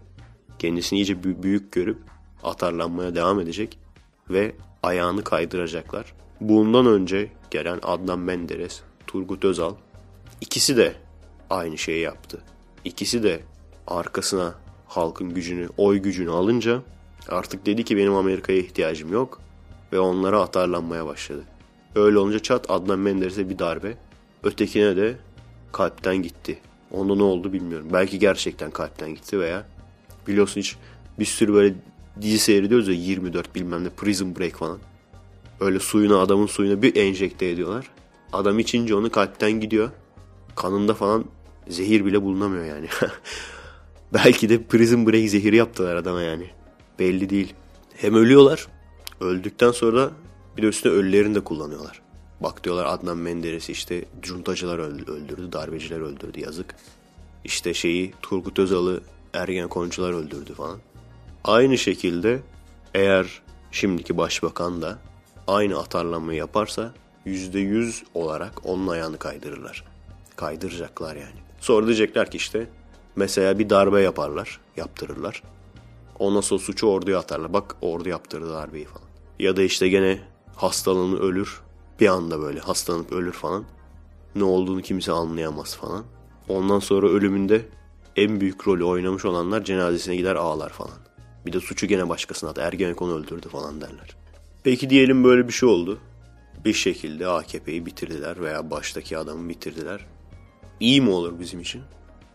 kendisini 0.60 1.00
iyice 1.00 1.44
büyük 1.44 1.72
görüp 1.72 1.98
atarlanmaya 2.44 3.16
devam 3.16 3.40
edecek 3.40 3.80
ve 4.30 4.56
ayağını 4.84 5.24
kaydıracaklar. 5.24 6.14
Bundan 6.42 6.86
önce 6.86 7.32
gelen 7.52 7.80
Adnan 7.84 8.20
Menderes, 8.20 8.82
Turgut 9.08 9.46
Özal 9.46 9.76
ikisi 10.42 10.78
de 10.78 10.96
aynı 11.50 11.78
şeyi 11.78 12.02
yaptı. 12.02 12.42
İkisi 12.86 13.24
de 13.24 13.40
arkasına 13.88 14.56
halkın 14.88 15.34
gücünü, 15.34 15.70
oy 15.78 15.98
gücünü 15.98 16.32
alınca 16.32 16.82
artık 17.30 17.66
dedi 17.66 17.84
ki 17.84 17.98
benim 17.98 18.16
Amerika'ya 18.16 18.60
ihtiyacım 18.60 19.14
yok 19.14 19.42
ve 19.94 20.00
onlara 20.00 20.42
atarlanmaya 20.42 21.06
başladı. 21.06 21.44
Öyle 21.96 22.18
olunca 22.18 22.40
çat 22.40 22.72
Adnan 22.72 23.00
Menderes'e 23.00 23.50
bir 23.50 23.60
darbe, 23.60 23.98
ötekine 24.44 24.98
de 24.98 25.16
kalpten 25.72 26.18
gitti. 26.18 26.60
Onda 26.92 27.16
ne 27.16 27.24
oldu 27.24 27.54
bilmiyorum. 27.54 27.88
Belki 27.94 28.20
gerçekten 28.20 28.72
kalpten 28.72 29.16
gitti 29.16 29.40
veya 29.40 29.66
biliyorsun 30.28 30.62
hiç 30.62 30.76
bir 31.20 31.26
sürü 31.26 31.54
böyle 31.54 31.76
dizi 32.22 32.40
seyrediyoruz 32.40 32.88
ya 32.88 32.94
24 32.94 33.56
bilmem 33.56 33.84
ne 33.84 33.90
Prison 33.90 34.36
Break 34.36 34.56
falan. 34.56 34.80
Öyle 35.60 35.80
suyuna 35.80 36.20
adamın 36.20 36.48
suyuna 36.48 36.82
bir 36.82 36.96
enjekte 36.96 37.50
ediyorlar. 37.50 37.86
Adam 38.34 38.60
içince 38.60 38.96
onu 38.96 39.12
kalpten 39.12 39.52
gidiyor. 39.52 39.90
Kanında 40.56 40.94
falan 40.94 41.26
zehir 41.68 42.06
bile 42.06 42.22
bulunamıyor 42.22 42.66
yani. 42.66 42.88
Belki 44.14 44.50
de 44.50 44.64
Prison 44.64 45.08
Break 45.08 45.30
zehiri 45.30 45.56
yaptılar 45.56 45.96
adama 45.96 46.22
yani. 46.22 46.50
Belli 47.00 47.30
değil. 47.30 47.54
Hem 47.96 48.16
ölüyorlar. 48.16 48.68
Öldükten 49.22 49.72
sonra 49.72 50.12
bir 50.58 50.62
de 50.62 50.68
üstüne 50.68 50.94
ölülerini 50.94 51.36
de 51.36 51.40
kullanıyorlar. 51.40 52.02
Bak 52.42 52.64
diyorlar 52.64 52.86
Adnan 52.86 53.18
Menderes 53.18 53.70
işte 53.70 54.06
cuntacılar 54.22 54.78
öldürdü, 54.78 55.52
darbeciler 55.52 56.00
öldürdü 56.00 56.40
yazık. 56.40 56.76
İşte 57.44 57.74
şeyi 57.74 58.14
Turgut 58.22 58.60
Özal'ı 58.60 59.02
Ergenekoncular 59.34 60.14
öldürdü 60.14 60.54
falan. 60.54 60.80
Aynı 61.44 61.78
şekilde 61.78 62.40
eğer 62.94 63.42
şimdiki 63.72 64.18
başbakan 64.18 64.82
da 64.82 65.00
aynı 65.48 65.80
atarlanmayı 65.80 66.40
yaparsa 66.40 66.94
%100 67.26 68.04
olarak 68.14 68.66
onun 68.66 68.88
ayağını 68.88 69.18
kaydırırlar. 69.18 69.84
Kaydıracaklar 70.36 71.16
yani. 71.16 71.40
Sonra 71.60 71.86
diyecekler 71.86 72.32
ki 72.32 72.38
işte 72.38 72.70
mesela 73.16 73.60
bir 73.60 73.70
darbe 73.70 74.02
yaparlar, 74.02 74.60
yaptırırlar. 74.78 75.44
Ondan 76.20 76.42
sonra 76.42 76.60
suçu 76.60 76.88
orduya 76.88 77.20
atarlar. 77.20 77.54
Bak 77.54 77.76
ordu 77.82 78.10
yaptırdı 78.10 78.50
darbeyi 78.50 78.86
falan. 78.86 79.08
Ya 79.40 79.58
da 79.58 79.62
işte 79.62 79.90
gene 79.90 80.20
hastalanır 80.56 81.20
ölür. 81.20 81.62
Bir 82.00 82.08
anda 82.08 82.42
böyle 82.42 82.60
hastalanıp 82.60 83.12
ölür 83.12 83.32
falan. 83.32 83.66
Ne 84.36 84.44
olduğunu 84.44 84.82
kimse 84.82 85.12
anlayamaz 85.12 85.76
falan. 85.76 86.06
Ondan 86.48 86.80
sonra 86.80 87.08
ölümünde 87.08 87.66
en 88.16 88.42
büyük 88.42 88.68
rolü 88.68 88.84
oynamış 88.84 89.26
olanlar 89.26 89.64
cenazesine 89.64 90.16
gider 90.16 90.36
ağlar 90.36 90.70
falan. 90.70 90.98
Bir 91.46 91.54
de 91.54 91.60
suçu 91.60 91.88
gene 91.88 92.10
başkasına 92.10 92.50
atar. 92.50 92.64
Ergenekon 92.64 93.10
öldürdü 93.10 93.50
falan 93.50 93.82
derler. 93.82 94.16
Peki 94.64 94.90
diyelim 94.90 95.24
böyle 95.24 95.48
bir 95.48 95.54
şey 95.54 95.70
oldu. 95.70 96.00
Bir 96.66 96.74
şekilde 96.74 97.28
AKP'yi 97.28 97.86
bitirdiler 97.86 98.42
veya 98.42 98.72
baştaki 98.72 99.18
adamı 99.18 99.50
bitirdiler. 99.50 100.06
İyi 100.80 101.02
mi 101.02 101.10
olur 101.10 101.40
bizim 101.40 101.60
için? 101.60 101.82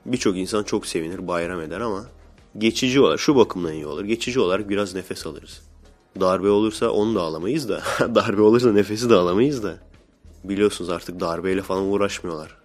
Birçok 0.07 0.37
insan 0.37 0.65
çok 0.65 0.87
sevinir, 0.87 1.29
bayram 1.29 1.61
eder 1.61 1.81
ama 1.81 2.07
geçici 2.59 3.01
olarak, 3.01 3.21
şu 3.21 3.37
bakımdan 3.37 3.73
iyi 3.73 3.87
olur. 3.87 4.05
Geçici 4.05 4.41
olarak 4.41 4.69
biraz 4.69 4.95
nefes 4.95 5.27
alırız. 5.27 5.63
Darbe 6.21 6.49
olursa 6.49 6.91
onu 6.91 7.15
da 7.15 7.21
alamayız 7.21 7.69
da. 7.69 7.83
darbe 8.15 8.43
olursa 8.43 8.73
nefesi 8.73 9.11
de 9.11 9.15
alamayız 9.15 9.63
da. 9.63 9.79
Biliyorsunuz 10.45 10.91
artık 10.91 11.21
darbeyle 11.21 11.63
falan 11.63 11.85
uğraşmıyorlar. 11.85 12.57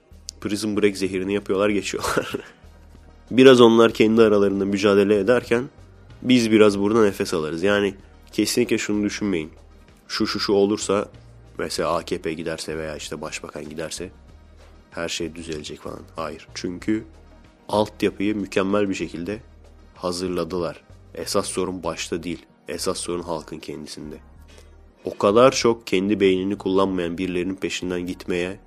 Prison 0.42 0.82
Break 0.82 0.98
zehirini 0.98 1.34
yapıyorlar 1.34 1.70
geçiyorlar. 1.70 2.36
biraz 3.32 3.62
onlar 3.62 3.94
kendi 3.94 4.22
aralarında 4.22 4.66
mücadele 4.66 5.20
ederken 5.20 5.70
biz 6.22 6.52
biraz 6.52 6.80
burada 6.80 7.04
nefes 7.04 7.34
alırız. 7.34 7.64
Yani 7.64 7.96
kesinlikle 8.32 8.78
şunu 8.78 9.04
düşünmeyin. 9.04 9.52
Şu 10.08 10.28
şu 10.28 10.40
şu 10.40 10.54
olursa 10.54 11.10
mesela 11.58 11.96
AKP 11.96 12.34
giderse 12.34 12.78
veya 12.78 12.96
işte 12.96 13.22
başbakan 13.22 13.70
giderse 13.70 14.12
her 14.92 15.10
şey 15.10 15.36
düzelecek 15.36 15.82
falan. 15.82 16.00
Hayır. 16.16 16.48
Çünkü 16.54 17.04
altyapıyı 17.70 18.36
mükemmel 18.36 18.90
bir 18.90 18.94
şekilde 18.94 19.40
hazırladılar. 19.96 20.82
Esas 21.16 21.48
sorun 21.48 21.84
başta 21.84 22.24
değil. 22.24 22.46
Esas 22.70 22.98
sorun 22.98 23.22
halkın 23.22 23.60
kendisinde. 23.60 24.16
O 25.06 25.18
kadar 25.18 25.52
çok 25.52 25.88
kendi 25.88 26.20
beynini 26.20 26.58
kullanmayan 26.58 27.18
birilerinin 27.18 27.56
peşinden 27.56 28.02
gitmeye 28.02 28.60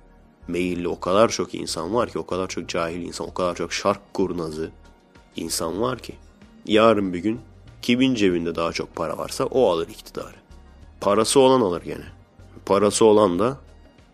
meyilli 0.47 0.87
o 0.87 0.99
kadar 0.99 1.29
çok 1.29 1.55
insan 1.55 1.93
var 1.93 2.09
ki, 2.09 2.19
o 2.19 2.25
kadar 2.25 2.47
çok 2.47 2.69
cahil 2.69 3.01
insan, 3.01 3.27
o 3.27 3.33
kadar 3.33 3.55
çok 3.55 3.73
şark 3.73 4.13
kurnazı 4.13 4.71
insan 5.35 5.81
var 5.81 5.99
ki. 5.99 6.15
Yarın 6.65 7.13
bir 7.13 7.19
gün 7.19 7.39
kimin 7.81 8.15
cebinde 8.15 8.55
daha 8.55 8.71
çok 8.71 8.95
para 8.95 9.17
varsa 9.17 9.45
o 9.45 9.71
alır 9.71 9.87
iktidarı. 9.87 10.35
Parası 11.01 11.39
olan 11.39 11.61
alır 11.61 11.81
gene. 11.81 12.05
Parası 12.65 13.05
olan 13.05 13.39
da 13.39 13.57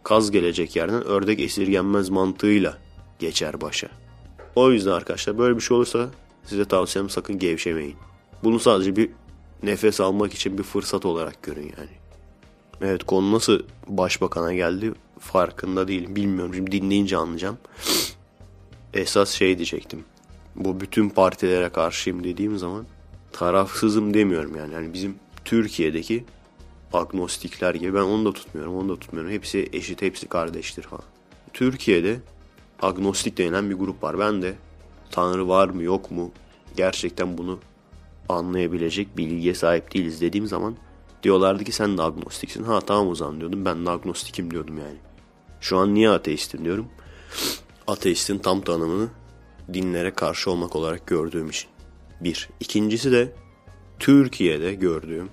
kaz 0.04 0.32
gelecek 0.32 0.76
yerden 0.76 1.04
ördek 1.04 1.40
esirgenmez 1.40 2.10
mantığıyla 2.10 2.78
geçer 3.20 3.62
başa. 3.62 3.88
O 4.56 4.72
yüzden 4.72 4.92
arkadaşlar 4.92 5.38
böyle 5.38 5.56
bir 5.56 5.62
şey 5.62 5.78
olursa 5.78 6.10
size 6.44 6.66
tavsiyem 6.66 7.10
sakın 7.10 7.40
gevşemeyin. 7.40 7.96
Bunu 8.44 8.60
sadece 8.60 8.96
bir 8.96 9.10
nefes 9.64 10.02
almak 10.02 10.34
için 10.34 10.58
bir 10.58 10.64
fırsat 10.64 11.06
olarak 11.06 11.44
görün 11.44 11.74
yani. 11.78 11.90
Evet 12.82 13.04
konu 13.04 13.32
nasıl 13.32 13.64
başbakana 13.88 14.54
geldi 14.54 14.94
farkında 15.20 15.88
değilim. 15.88 16.16
Bilmiyorum 16.16 16.54
şimdi 16.56 16.72
dinleyince 16.72 17.18
anlayacağım. 17.18 17.58
Esas 18.94 19.30
şey 19.30 19.58
diyecektim. 19.58 20.04
Bu 20.56 20.80
bütün 20.80 21.10
partilere 21.10 21.70
karşıyım 21.70 22.24
dediğim 22.24 22.58
zaman 22.58 22.86
tarafsızım 23.32 24.14
demiyorum 24.14 24.56
yani. 24.56 24.74
yani 24.74 24.94
bizim 24.94 25.16
Türkiye'deki 25.46 26.26
agnostikler 26.94 27.76
gibi 27.76 27.94
ben 27.94 28.02
onu 28.02 28.26
da 28.26 28.34
tutmuyorum 28.34 28.76
onu 28.76 28.90
da 28.90 29.00
tutmuyorum. 29.00 29.32
Hepsi 29.32 29.70
eşit 29.74 30.02
hepsi 30.02 30.28
kardeştir 30.28 30.84
falan. 30.84 31.04
Türkiye'de 31.54 32.20
agnostik 32.82 33.38
denilen 33.38 33.70
bir 33.70 33.76
grup 33.76 34.04
var. 34.04 34.20
Ben 34.20 34.42
de 34.42 34.54
Tanrı 35.12 35.48
var 35.48 35.70
mı 35.70 35.84
yok 35.84 36.12
mu 36.12 36.32
gerçekten 36.78 37.38
bunu 37.38 37.60
anlayabilecek 38.30 39.18
bilgiye 39.18 39.54
sahip 39.54 39.94
değiliz 39.94 40.22
dediğim 40.22 40.48
zaman 40.48 40.76
diyorlardı 41.24 41.64
ki 41.64 41.72
sen 41.72 41.98
agnostiksin. 41.98 42.64
Ha 42.64 42.82
tamam 42.82 43.08
o 43.08 43.16
zaman 43.16 43.40
diyordum 43.40 43.66
ben 43.66 43.86
agnostikim 43.86 44.52
diyordum 44.52 44.78
yani. 44.78 44.98
Şu 45.62 45.78
an 45.78 45.94
niye 45.94 46.10
ateistim 46.10 46.66
diyorum. 46.66 46.88
Ateistin 47.88 48.38
tam 48.38 48.62
tanımını 48.62 49.08
dinlere 49.74 50.14
karşı 50.14 50.52
olmak 50.52 50.76
olarak 50.76 51.08
gördüğüm 51.08 51.50
için. 51.50 51.70
Bir. 52.22 52.50
İkincisi 52.60 53.12
de 53.12 53.34
Türkiye'de 54.00 54.74
gördüğüm 54.74 55.30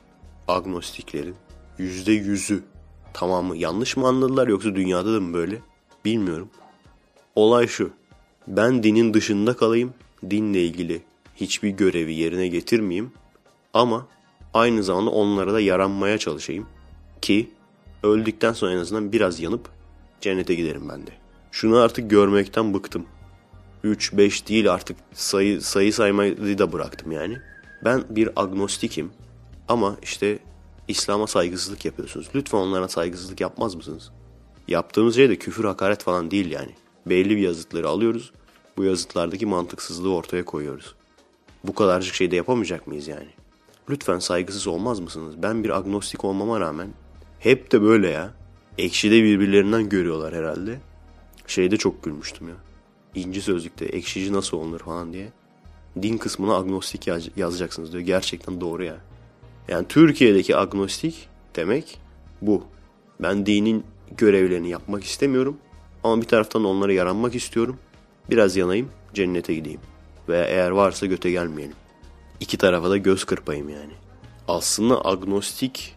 agnostiklerin 0.49 1.35
yüzde 1.79 2.13
yüzü 2.13 2.65
tamamı 3.13 3.57
yanlış 3.57 3.97
mı 3.97 4.07
anladılar 4.07 4.49
yoksa 4.49 4.75
dünyada 4.75 5.15
da 5.15 5.21
mı 5.21 5.35
böyle 5.35 5.59
bilmiyorum. 6.05 6.49
Olay 7.35 7.67
şu. 7.67 7.91
Ben 8.49 8.83
dinin 8.83 9.15
dışında 9.15 9.57
kalayım. 9.57 9.95
Dinle 10.31 10.65
ilgili 10.65 11.03
hiçbir 11.37 11.69
görevi 11.69 12.15
yerine 12.15 12.49
getirmeyeyim. 12.49 13.13
Ama 13.75 14.07
aynı 14.55 14.83
zamanda 14.83 15.11
onlara 15.11 15.53
da 15.53 15.61
yaranmaya 15.61 16.19
çalışayım. 16.19 16.67
Ki 17.23 17.51
öldükten 18.03 18.53
sonra 18.53 18.73
en 18.73 18.77
azından 18.77 19.13
biraz 19.13 19.41
yanıp 19.41 19.69
cennete 20.21 20.55
giderim 20.55 20.89
ben 20.89 21.07
de. 21.07 21.11
Şunu 21.53 21.77
artık 21.77 22.11
görmekten 22.11 22.75
bıktım. 22.75 23.07
3, 23.85 24.13
5 24.13 24.49
değil 24.49 24.73
artık 24.73 24.97
sayı, 25.13 25.63
sayı 25.63 25.93
saymayı 25.93 26.59
da 26.59 26.73
bıraktım 26.73 27.13
yani. 27.13 27.39
Ben 27.85 28.05
bir 28.11 28.31
agnostikim 28.37 29.11
ama 29.69 29.97
işte 30.03 30.39
İslam'a 30.89 31.27
saygısızlık 31.27 31.85
yapıyorsunuz. 31.85 32.29
Lütfen 32.35 32.59
onlara 32.59 32.89
saygısızlık 32.89 33.41
yapmaz 33.41 33.75
mısınız? 33.75 34.11
Yaptığımız 34.69 35.17
şey 35.17 35.29
de 35.29 35.37
küfür 35.37 35.65
hakaret 35.65 36.03
falan 36.03 36.31
değil 36.31 36.51
yani. 36.51 36.71
Belli 37.07 37.31
bir 37.31 37.43
yazıtları 37.43 37.89
alıyoruz. 37.89 38.33
Bu 38.77 38.85
yazıtlardaki 38.85 39.47
mantıksızlığı 39.47 40.15
ortaya 40.15 40.45
koyuyoruz. 40.45 40.95
Bu 41.67 41.75
kadarcık 41.75 42.15
şey 42.15 42.31
de 42.31 42.37
yapamayacak 42.37 42.87
mıyız 42.87 43.09
yani? 43.09 43.29
Lütfen 43.91 44.19
saygısız 44.19 44.67
olmaz 44.67 45.01
mısınız? 45.01 45.35
Ben 45.43 45.65
bir 45.65 45.77
agnostik 45.79 46.25
olmama 46.25 46.61
rağmen 46.61 46.89
hep 47.39 47.73
de 47.73 47.83
böyle 47.83 48.09
ya. 48.11 48.35
Ekşide 48.79 49.23
birbirlerinden 49.23 49.89
görüyorlar 49.89 50.35
herhalde. 50.35 50.81
Şeyde 51.47 51.77
çok 51.77 52.03
gülmüştüm 52.05 52.49
ya. 52.49 52.55
İnci 53.15 53.43
sözlükte 53.43 53.85
ekşici 53.85 54.33
nasıl 54.33 54.57
olunur 54.57 54.81
falan 54.81 55.13
diye. 55.13 55.29
Din 56.03 56.19
kısmına 56.19 56.57
agnostik 56.57 57.07
yaz- 57.07 57.31
yazacaksınız 57.37 57.93
diyor. 57.93 58.03
Gerçekten 58.05 58.61
doğru 58.61 58.85
ya. 58.85 58.97
Yani 59.69 59.87
Türkiye'deki 59.89 60.57
agnostik 60.57 61.29
demek 61.57 61.99
bu. 62.43 62.63
Ben 63.21 63.47
dinin 63.47 63.85
görevlerini 64.17 64.71
yapmak 64.71 65.05
istemiyorum. 65.05 65.57
Ama 66.05 66.23
bir 66.23 66.27
taraftan 66.27 66.65
onlara 66.65 66.93
yaranmak 66.93 67.35
istiyorum. 67.35 67.77
Biraz 68.31 68.57
yanayım, 68.57 68.89
cennete 69.15 69.55
gideyim. 69.55 69.81
Veya 70.29 70.45
eğer 70.45 70.71
varsa 70.71 71.07
göte 71.07 71.31
gelmeyelim. 71.31 71.77
İki 72.41 72.59
tarafa 72.59 72.91
da 72.91 72.97
göz 72.97 73.25
kırpayım 73.25 73.69
yani. 73.69 73.93
Aslında 74.49 75.05
agnostik 75.05 75.97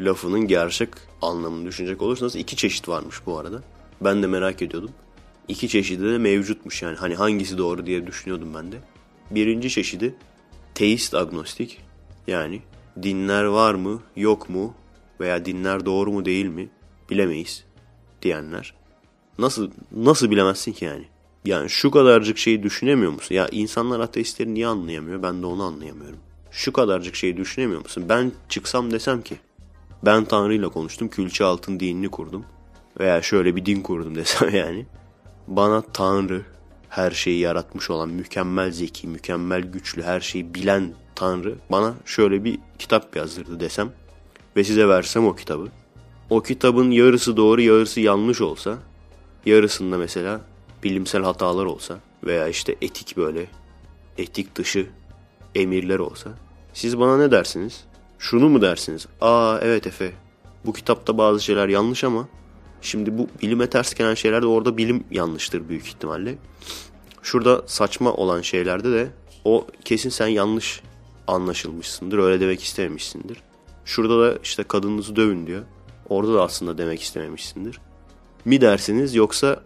lafının 0.00 0.40
gerçek 0.40 0.88
anlamını 1.22 1.66
düşünecek 1.66 2.02
olursanız 2.02 2.36
iki 2.36 2.56
çeşit 2.56 2.88
varmış 2.88 3.16
bu 3.26 3.38
arada. 3.38 3.62
Ben 4.00 4.22
de 4.22 4.26
merak 4.26 4.62
ediyordum. 4.62 4.90
İki 5.48 5.68
çeşidi 5.68 6.04
de 6.04 6.18
mevcutmuş 6.18 6.82
yani. 6.82 6.96
Hani 6.96 7.14
hangisi 7.14 7.58
doğru 7.58 7.86
diye 7.86 8.06
düşünüyordum 8.06 8.54
ben 8.54 8.72
de. 8.72 8.76
Birinci 9.30 9.70
çeşidi 9.70 10.14
teist 10.74 11.14
agnostik. 11.14 11.80
Yani 12.26 12.62
dinler 13.02 13.44
var 13.44 13.74
mı 13.74 14.02
yok 14.16 14.48
mu 14.48 14.74
veya 15.20 15.44
dinler 15.44 15.86
doğru 15.86 16.12
mu 16.12 16.24
değil 16.24 16.46
mi 16.46 16.68
bilemeyiz 17.10 17.64
diyenler. 18.22 18.74
Nasıl 19.38 19.70
nasıl 19.92 20.30
bilemezsin 20.30 20.72
ki 20.72 20.84
yani? 20.84 21.04
Yani 21.44 21.70
şu 21.70 21.90
kadarcık 21.90 22.38
şeyi 22.38 22.62
düşünemiyor 22.62 23.12
musun? 23.12 23.34
Ya 23.34 23.48
insanlar 23.50 24.00
ateistleri 24.00 24.54
niye 24.54 24.66
anlayamıyor? 24.66 25.22
Ben 25.22 25.42
de 25.42 25.46
onu 25.46 25.62
anlayamıyorum. 25.62 26.18
Şu 26.50 26.72
kadarcık 26.72 27.14
şeyi 27.14 27.36
düşünemiyor 27.36 27.82
musun? 27.82 28.04
Ben 28.08 28.32
çıksam 28.48 28.90
desem 28.90 29.22
ki 29.22 29.36
ben 30.04 30.24
Tanrı 30.24 30.54
ile 30.54 30.68
konuştum, 30.68 31.08
külçe 31.08 31.44
altın 31.44 31.80
dinini 31.80 32.08
kurdum. 32.08 32.44
Veya 33.00 33.22
şöyle 33.22 33.56
bir 33.56 33.66
din 33.66 33.80
kurdum 33.80 34.14
desem 34.14 34.54
yani. 34.54 34.86
Bana 35.48 35.82
Tanrı, 35.82 36.42
her 36.88 37.10
şeyi 37.10 37.40
yaratmış 37.40 37.90
olan, 37.90 38.08
mükemmel 38.08 38.72
zeki, 38.72 39.06
mükemmel 39.06 39.62
güçlü, 39.62 40.02
her 40.02 40.20
şeyi 40.20 40.54
bilen 40.54 40.94
Tanrı 41.14 41.54
bana 41.70 41.94
şöyle 42.04 42.44
bir 42.44 42.58
kitap 42.78 43.16
yazdırdı 43.16 43.60
desem 43.60 43.92
ve 44.56 44.64
size 44.64 44.88
versem 44.88 45.26
o 45.26 45.34
kitabı. 45.34 45.68
O 46.30 46.42
kitabın 46.42 46.90
yarısı 46.90 47.36
doğru, 47.36 47.60
yarısı 47.60 48.00
yanlış 48.00 48.40
olsa, 48.40 48.78
yarısında 49.46 49.98
mesela 49.98 50.40
bilimsel 50.84 51.22
hatalar 51.22 51.64
olsa 51.64 51.98
veya 52.24 52.48
işte 52.48 52.76
etik 52.82 53.16
böyle, 53.16 53.46
etik 54.18 54.56
dışı 54.56 54.86
emirler 55.54 55.98
olsa, 55.98 56.30
siz 56.72 56.98
bana 56.98 57.16
ne 57.16 57.30
dersiniz? 57.30 57.84
Şunu 58.18 58.48
mu 58.48 58.62
dersiniz? 58.62 59.06
Aa 59.20 59.58
evet 59.62 59.86
Efe, 59.86 60.12
bu 60.66 60.72
kitapta 60.72 61.18
bazı 61.18 61.44
şeyler 61.44 61.68
yanlış 61.68 62.04
ama 62.04 62.28
şimdi 62.82 63.18
bu 63.18 63.28
bilime 63.42 63.70
ters 63.70 63.94
gelen 63.94 64.14
şeyler 64.14 64.42
de 64.42 64.46
orada 64.46 64.76
bilim 64.76 65.04
yanlıştır 65.10 65.68
büyük 65.68 65.86
ihtimalle. 65.86 66.38
Şurada 67.22 67.62
saçma 67.66 68.12
olan 68.12 68.40
şeylerde 68.40 68.92
de 68.92 69.10
o 69.44 69.66
kesin 69.84 70.10
sen 70.10 70.26
yanlış 70.26 70.82
anlaşılmışsındır. 71.26 72.18
Öyle 72.18 72.40
demek 72.40 72.62
istememişsindir. 72.62 73.42
Şurada 73.84 74.22
da 74.22 74.38
işte 74.42 74.62
kadınınızı 74.62 75.16
dövün 75.16 75.46
diyor. 75.46 75.62
Orada 76.08 76.34
da 76.34 76.42
aslında 76.42 76.78
demek 76.78 77.02
istememişsindir. 77.02 77.80
Mi 78.44 78.60
dersiniz 78.60 79.14
yoksa 79.14 79.62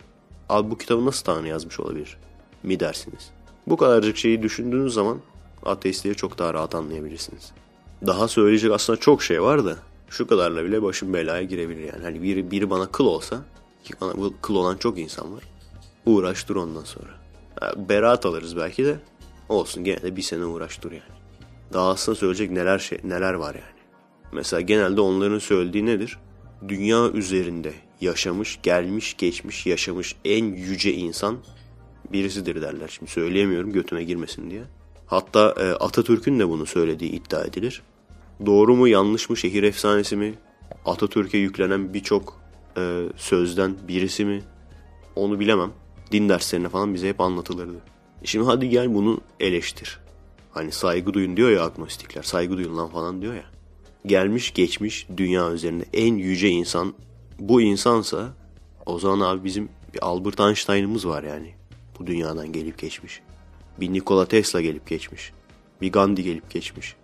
abi 0.49 0.71
bu 0.71 0.79
kitabı 0.79 1.07
nasıl 1.07 1.25
Tanrı 1.25 1.49
yazmış 1.49 1.81
olabilir 1.81 2.17
mi 2.63 2.81
dersiniz. 2.81 3.31
Bu 3.67 3.77
kadarcık 3.77 4.17
şeyi 4.17 4.43
düşündüğünüz 4.43 4.95
zaman 4.95 5.19
ateistleri 5.67 6.15
çok 6.15 6.39
daha 6.39 6.55
rahat 6.55 6.75
anlayabilirsiniz. 6.75 7.53
Daha 8.07 8.29
söyleyecek 8.29 8.73
aslında 8.73 9.01
çok 9.01 9.23
şey 9.23 9.43
var 9.43 9.65
da 9.65 9.77
şu 10.11 10.27
kadarla 10.27 10.65
bile 10.65 10.83
başım 10.83 11.13
belaya 11.13 11.43
girebilir 11.43 11.93
yani. 11.93 12.03
Hani 12.03 12.23
biri, 12.23 12.51
biri 12.51 12.71
bana 12.71 12.87
kıl 12.87 13.07
olsa 13.07 13.37
ki 13.85 13.95
bana 14.01 14.13
kıl 14.43 14.55
olan 14.55 14.77
çok 14.77 14.99
insan 14.99 15.35
var. 15.35 15.45
Uğraş 16.07 16.49
dur 16.49 16.57
ondan 16.57 16.85
sonra. 16.85 17.11
Yani 17.63 17.89
beraat 17.89 18.27
alırız 18.27 18.57
belki 18.57 18.85
de 18.85 19.01
olsun 19.49 19.85
gene 19.85 20.03
de 20.03 20.17
bir 20.17 20.23
sene 20.23 20.45
uğraş 20.45 20.83
dur 20.83 20.93
yani. 20.93 21.19
Daha 21.73 21.91
aslında 21.91 22.17
söyleyecek 22.17 22.51
neler 22.51 22.79
şey, 22.79 22.99
neler 23.05 23.35
var 23.35 23.55
yani. 23.55 23.79
Mesela 24.33 24.61
genelde 24.61 25.01
onların 25.01 25.39
söylediği 25.39 25.87
nedir? 25.87 26.19
Dünya 26.69 27.11
üzerinde 27.11 27.73
yaşamış, 28.01 28.59
gelmiş, 28.63 29.17
geçmiş, 29.17 29.67
yaşamış 29.67 30.17
en 30.25 30.45
yüce 30.45 30.93
insan 30.93 31.39
birisidir 32.13 32.63
derler. 32.63 32.89
Şimdi 32.89 33.11
söyleyemiyorum 33.11 33.73
götüme 33.73 34.05
girmesin 34.05 34.51
diye. 34.51 34.63
Hatta 35.07 35.55
e, 35.61 35.71
Atatürk'ün 35.71 36.39
de 36.39 36.49
bunu 36.49 36.67
söylediği 36.67 37.11
iddia 37.11 37.45
edilir. 37.45 37.83
Doğru 38.47 38.77
mu 38.77 38.89
yanlış 38.89 39.31
mı 39.31 39.37
şehir 39.37 39.63
efsanesi 39.63 40.17
mi? 40.17 40.35
Atatürk'e 40.85 41.39
yüklenen 41.39 41.95
birçok 41.95 42.41
e, 42.77 43.05
sözden 43.17 43.77
birisi 43.89 44.25
mi? 44.25 44.43
Onu 45.17 45.41
bilemem. 45.41 45.73
Din 46.13 46.29
derslerine 46.29 46.69
falan 46.69 46.95
bize 46.95 47.09
hep 47.09 47.21
anlatılırdı. 47.21 47.79
Şimdi 48.25 48.47
hadi 48.47 48.69
gel 48.69 48.95
bunu 48.95 49.21
eleştir. 49.41 49.99
Hani 50.51 50.73
saygı 50.73 51.15
duyun 51.15 51.37
diyor 51.37 51.51
ya 51.51 51.65
agnostikler. 51.65 52.23
Saygı 52.23 52.57
duyun 52.57 52.77
lan 52.77 52.89
falan 52.89 53.23
diyor 53.23 53.35
ya. 53.35 53.45
Gelmiş 54.07 54.55
geçmiş 54.55 55.07
dünya 55.17 55.53
üzerinde 55.53 55.85
en 55.93 56.15
yüce 56.15 56.49
insan 56.49 56.95
bu 57.39 57.61
insansa 57.61 58.33
o 58.87 58.99
zaman 58.99 59.21
abi 59.21 59.45
bizim 59.45 59.69
bir 59.95 60.07
Albert 60.07 60.41
Einstein'ımız 60.41 61.09
var 61.09 61.23
yani. 61.23 61.55
Bu 61.99 62.07
dünyadan 62.07 62.53
gelip 62.53 62.79
geçmiş. 62.79 63.21
Bir 63.81 63.93
Nikola 63.93 64.27
Tesla 64.27 64.61
gelip 64.61 64.87
geçmiş. 64.87 65.33
Bir 65.81 65.93
Gandhi 65.93 66.23
gelip 66.23 66.51
geçmiş. 66.51 66.97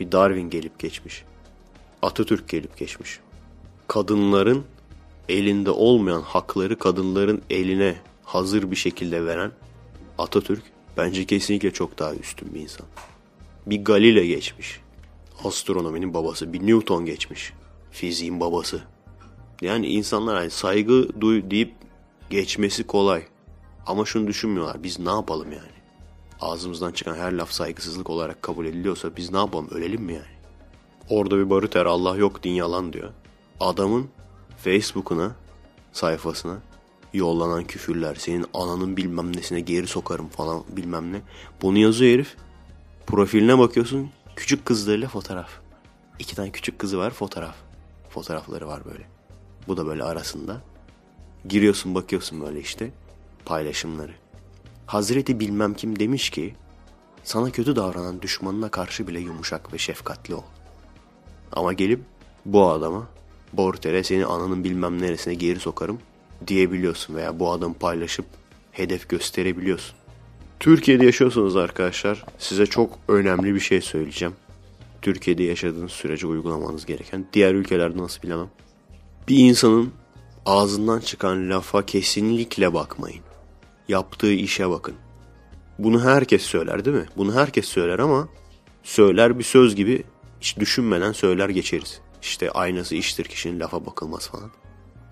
Bir 0.00 0.12
Darwin 0.12 0.50
gelip 0.50 0.78
geçmiş. 0.78 1.24
Atatürk 2.02 2.48
gelip 2.48 2.76
geçmiş. 2.76 3.20
Kadınların 3.88 4.64
elinde 5.28 5.70
olmayan 5.70 6.22
hakları 6.22 6.78
kadınların 6.78 7.42
eline 7.50 7.96
hazır 8.24 8.70
bir 8.70 8.76
şekilde 8.76 9.26
veren 9.26 9.52
Atatürk 10.18 10.62
bence 10.96 11.24
kesinlikle 11.24 11.70
çok 11.70 11.98
daha 11.98 12.14
üstün 12.14 12.54
bir 12.54 12.60
insan. 12.60 12.86
Bir 13.66 13.84
Galile 13.84 14.26
geçmiş. 14.26 14.80
Astronominin 15.44 16.14
babası. 16.14 16.52
Bir 16.52 16.66
Newton 16.66 17.04
geçmiş. 17.04 17.52
Fiziğin 17.90 18.40
babası. 18.40 18.82
Yani 19.60 19.86
insanlar 19.86 20.36
hani 20.36 20.50
saygı 20.50 21.20
duy 21.20 21.50
deyip 21.50 21.74
geçmesi 22.30 22.86
kolay. 22.86 23.22
Ama 23.86 24.04
şunu 24.04 24.26
düşünmüyorlar. 24.26 24.82
Biz 24.82 24.98
ne 24.98 25.10
yapalım 25.10 25.52
yani? 25.52 25.76
Ağzımızdan 26.40 26.92
çıkan 26.92 27.14
her 27.14 27.32
laf 27.32 27.50
saygısızlık 27.52 28.10
olarak 28.10 28.42
kabul 28.42 28.66
ediliyorsa 28.66 29.16
biz 29.16 29.32
ne 29.32 29.38
yapalım? 29.38 29.68
Ölelim 29.70 30.02
mi 30.02 30.12
yani? 30.12 30.36
Orada 31.10 31.38
bir 31.38 31.50
barüter 31.50 31.86
Allah 31.86 32.16
yok 32.16 32.42
din 32.42 32.50
yalan 32.50 32.92
diyor. 32.92 33.10
Adamın 33.60 34.08
Facebook'una 34.58 35.36
sayfasına 35.92 36.58
yollanan 37.14 37.64
küfürler 37.64 38.14
senin 38.14 38.46
ananın 38.54 38.96
bilmem 38.96 39.36
nesine 39.36 39.60
geri 39.60 39.86
sokarım 39.86 40.28
falan 40.28 40.64
bilmem 40.68 41.12
ne. 41.12 41.20
Bunu 41.62 41.78
yazıyor 41.78 42.14
herif. 42.14 42.36
Profiline 43.06 43.58
bakıyorsun 43.58 44.10
küçük 44.36 44.64
kızlarıyla 44.64 45.08
fotoğraf. 45.08 45.50
İki 46.18 46.36
tane 46.36 46.50
küçük 46.50 46.78
kızı 46.78 46.98
var 46.98 47.10
fotoğraf. 47.10 47.54
Fotoğrafları 48.10 48.68
var 48.68 48.82
böyle. 48.84 49.15
Bu 49.68 49.76
da 49.76 49.86
böyle 49.86 50.04
arasında. 50.04 50.62
Giriyorsun 51.48 51.94
bakıyorsun 51.94 52.40
böyle 52.40 52.60
işte 52.60 52.90
paylaşımları. 53.44 54.12
Hazreti 54.86 55.40
bilmem 55.40 55.74
kim 55.74 55.98
demiş 55.98 56.30
ki 56.30 56.54
sana 57.24 57.50
kötü 57.50 57.76
davranan 57.76 58.22
düşmanına 58.22 58.68
karşı 58.68 59.06
bile 59.06 59.20
yumuşak 59.20 59.72
ve 59.72 59.78
şefkatli 59.78 60.34
ol. 60.34 60.42
Ama 61.52 61.72
gelip 61.72 62.00
bu 62.44 62.68
adama 62.68 63.08
Borter'e 63.52 64.04
seni 64.04 64.26
ananın 64.26 64.64
bilmem 64.64 65.02
neresine 65.02 65.34
geri 65.34 65.60
sokarım 65.60 65.98
diyebiliyorsun 66.46 67.14
veya 67.14 67.38
bu 67.38 67.50
adamı 67.50 67.74
paylaşıp 67.74 68.26
hedef 68.72 69.08
gösterebiliyorsun. 69.08 69.96
Türkiye'de 70.60 71.06
yaşıyorsunuz 71.06 71.56
arkadaşlar. 71.56 72.24
Size 72.38 72.66
çok 72.66 72.98
önemli 73.08 73.54
bir 73.54 73.60
şey 73.60 73.80
söyleyeceğim. 73.80 74.34
Türkiye'de 75.02 75.42
yaşadığınız 75.42 75.92
sürece 75.92 76.26
uygulamanız 76.26 76.86
gereken. 76.86 77.26
Diğer 77.32 77.54
ülkelerde 77.54 77.98
nasıl 77.98 78.22
bilemem. 78.22 78.48
Bir 79.28 79.38
insanın 79.38 79.92
ağzından 80.46 81.00
çıkan 81.00 81.50
lafa 81.50 81.86
kesinlikle 81.86 82.74
bakmayın. 82.74 83.20
Yaptığı 83.88 84.32
işe 84.32 84.70
bakın. 84.70 84.94
Bunu 85.78 86.04
herkes 86.04 86.42
söyler 86.42 86.84
değil 86.84 86.96
mi? 86.96 87.06
Bunu 87.16 87.34
herkes 87.34 87.64
söyler 87.64 87.98
ama 87.98 88.28
söyler 88.82 89.38
bir 89.38 89.44
söz 89.44 89.74
gibi 89.74 90.04
hiç 90.40 90.58
düşünmeden 90.58 91.12
söyler 91.12 91.48
geçeriz. 91.48 92.00
İşte 92.22 92.50
aynası 92.50 92.94
iştir 92.94 93.24
kişinin 93.24 93.60
lafa 93.60 93.86
bakılmaz 93.86 94.28
falan. 94.28 94.50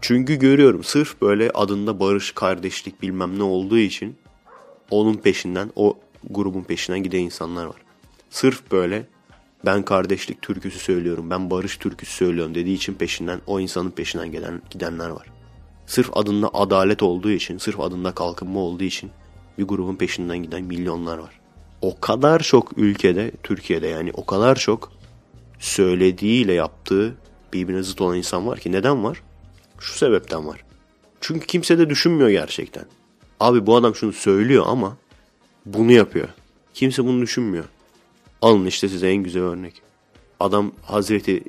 Çünkü 0.01 0.35
görüyorum 0.35 0.85
sırf 0.85 1.21
böyle 1.21 1.51
adında 1.51 2.01
barış, 2.01 2.33
kardeşlik 2.33 3.03
bilmem 3.03 3.39
ne 3.39 3.43
olduğu 3.43 3.79
için 3.79 4.17
onun 4.91 5.15
peşinden, 5.15 5.71
o 5.77 5.99
grubun 6.31 6.63
peşinden 6.63 7.03
giden 7.03 7.19
insanlar 7.19 7.67
var. 7.67 7.77
Sırf 8.31 8.73
böyle 8.73 9.07
ben 9.67 9.83
kardeşlik 9.83 10.43
türküsü 10.43 10.79
söylüyorum, 10.79 11.31
ben 11.31 11.51
barış 11.51 11.77
türküsü 11.77 12.13
söylüyorum 12.13 12.55
dediği 12.55 12.75
için 12.75 12.95
peşinden 12.95 13.41
o 13.47 13.61
insanın 13.61 13.91
peşinden 13.91 14.33
gelen 14.33 14.63
gidenler 14.71 15.09
var. 15.09 15.27
Sırf 15.87 16.17
adında 16.17 16.51
adalet 16.55 17.03
olduğu 17.03 17.31
için, 17.31 17.59
sırf 17.59 17.81
adında 17.81 18.13
kalkınma 18.13 18.61
olduğu 18.61 18.85
için 18.85 19.11
bir 19.59 19.65
grubun 19.65 19.97
peşinden 19.97 20.39
giden 20.39 20.65
milyonlar 20.65 21.19
var. 21.19 21.41
O 21.83 22.01
kadar 22.01 22.41
çok 22.41 22.79
ülkede, 22.79 23.31
Türkiye'de 23.43 23.87
yani 23.87 24.11
o 24.15 24.27
kadar 24.27 24.57
çok 24.57 24.93
söylediğiyle 25.59 26.53
yaptığı 26.53 27.15
birbirine 27.53 27.83
zıt 27.83 28.01
olan 28.01 28.17
insan 28.17 28.47
var 28.47 28.61
ki 28.61 28.73
neden 28.73 29.05
var? 29.05 29.23
Şu 29.79 29.93
sebepten 29.93 30.47
var. 30.47 30.65
Çünkü 31.21 31.47
kimse 31.47 31.79
de 31.79 31.91
düşünmüyor 31.91 32.31
gerçekten. 32.31 32.85
Abi 33.41 33.67
bu 33.67 33.77
adam 33.77 33.95
şunu 33.95 34.13
söylüyor 34.13 34.65
ama 34.69 34.97
bunu 35.67 35.93
yapıyor. 35.93 36.29
Kimse 36.75 37.05
bunu 37.05 37.23
düşünmüyor. 37.23 37.65
Alın 38.45 38.67
işte 38.67 38.89
size 38.89 39.09
en 39.09 39.17
güzel 39.17 39.43
örnek. 39.43 39.83
Adam 40.41 40.73
Hazreti 40.83 41.45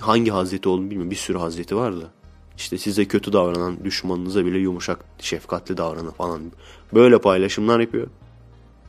hangi 0.00 0.30
Hazreti 0.30 0.68
olduğunu 0.68 0.84
bilmiyorum. 0.84 1.10
Bir 1.10 1.16
sürü 1.16 1.38
Hazreti 1.38 1.76
vardı. 1.76 2.10
İşte 2.56 2.78
size 2.78 3.04
kötü 3.04 3.32
davranan 3.32 3.84
düşmanınıza 3.84 4.46
bile 4.46 4.58
yumuşak, 4.58 5.04
şefkatli 5.18 5.76
davranın 5.76 6.10
falan. 6.10 6.42
Böyle 6.94 7.18
paylaşımlar 7.18 7.80
yapıyor. 7.80 8.06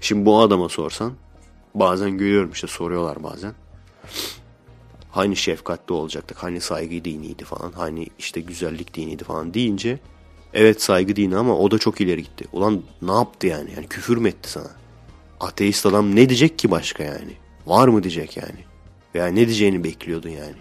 Şimdi 0.02 0.26
bu 0.26 0.40
adama 0.40 0.70
sorsan 0.70 1.14
bazen 1.76 2.18
görüyorum 2.18 2.52
işte 2.52 2.68
soruyorlar 2.68 3.24
bazen. 3.24 3.54
Hani 5.12 5.36
şefkatli 5.36 5.94
olacaktık, 5.94 6.44
hani 6.44 6.62
saygı 6.62 7.06
diniydi 7.06 7.44
falan, 7.44 7.72
hani 7.72 8.08
işte 8.20 8.42
güzellik 8.42 8.94
diniydi 8.94 9.24
falan 9.24 9.54
deyince 9.54 10.00
evet 10.54 10.82
saygı 10.82 11.16
dini 11.16 11.38
ama 11.38 11.58
o 11.58 11.72
da 11.72 11.78
çok 11.78 12.02
ileri 12.02 12.24
gitti. 12.24 12.46
Ulan 12.54 12.82
ne 13.02 13.12
yaptı 13.12 13.48
yani? 13.48 13.70
Yani 13.76 13.88
küfür 13.88 14.18
mü 14.18 14.30
etti 14.30 14.50
sana? 14.50 14.72
Ateist 15.40 15.86
adam 15.86 16.16
ne 16.16 16.30
diyecek 16.30 16.60
ki 16.60 16.72
başka 16.72 17.04
yani? 17.04 17.45
Var 17.66 17.88
mı 17.88 18.04
diyecek 18.04 18.38
yani? 18.38 18.66
Veya 19.16 19.28
ne 19.28 19.36
diyeceğini 19.48 19.84
bekliyordun 19.84 20.30
yani? 20.30 20.56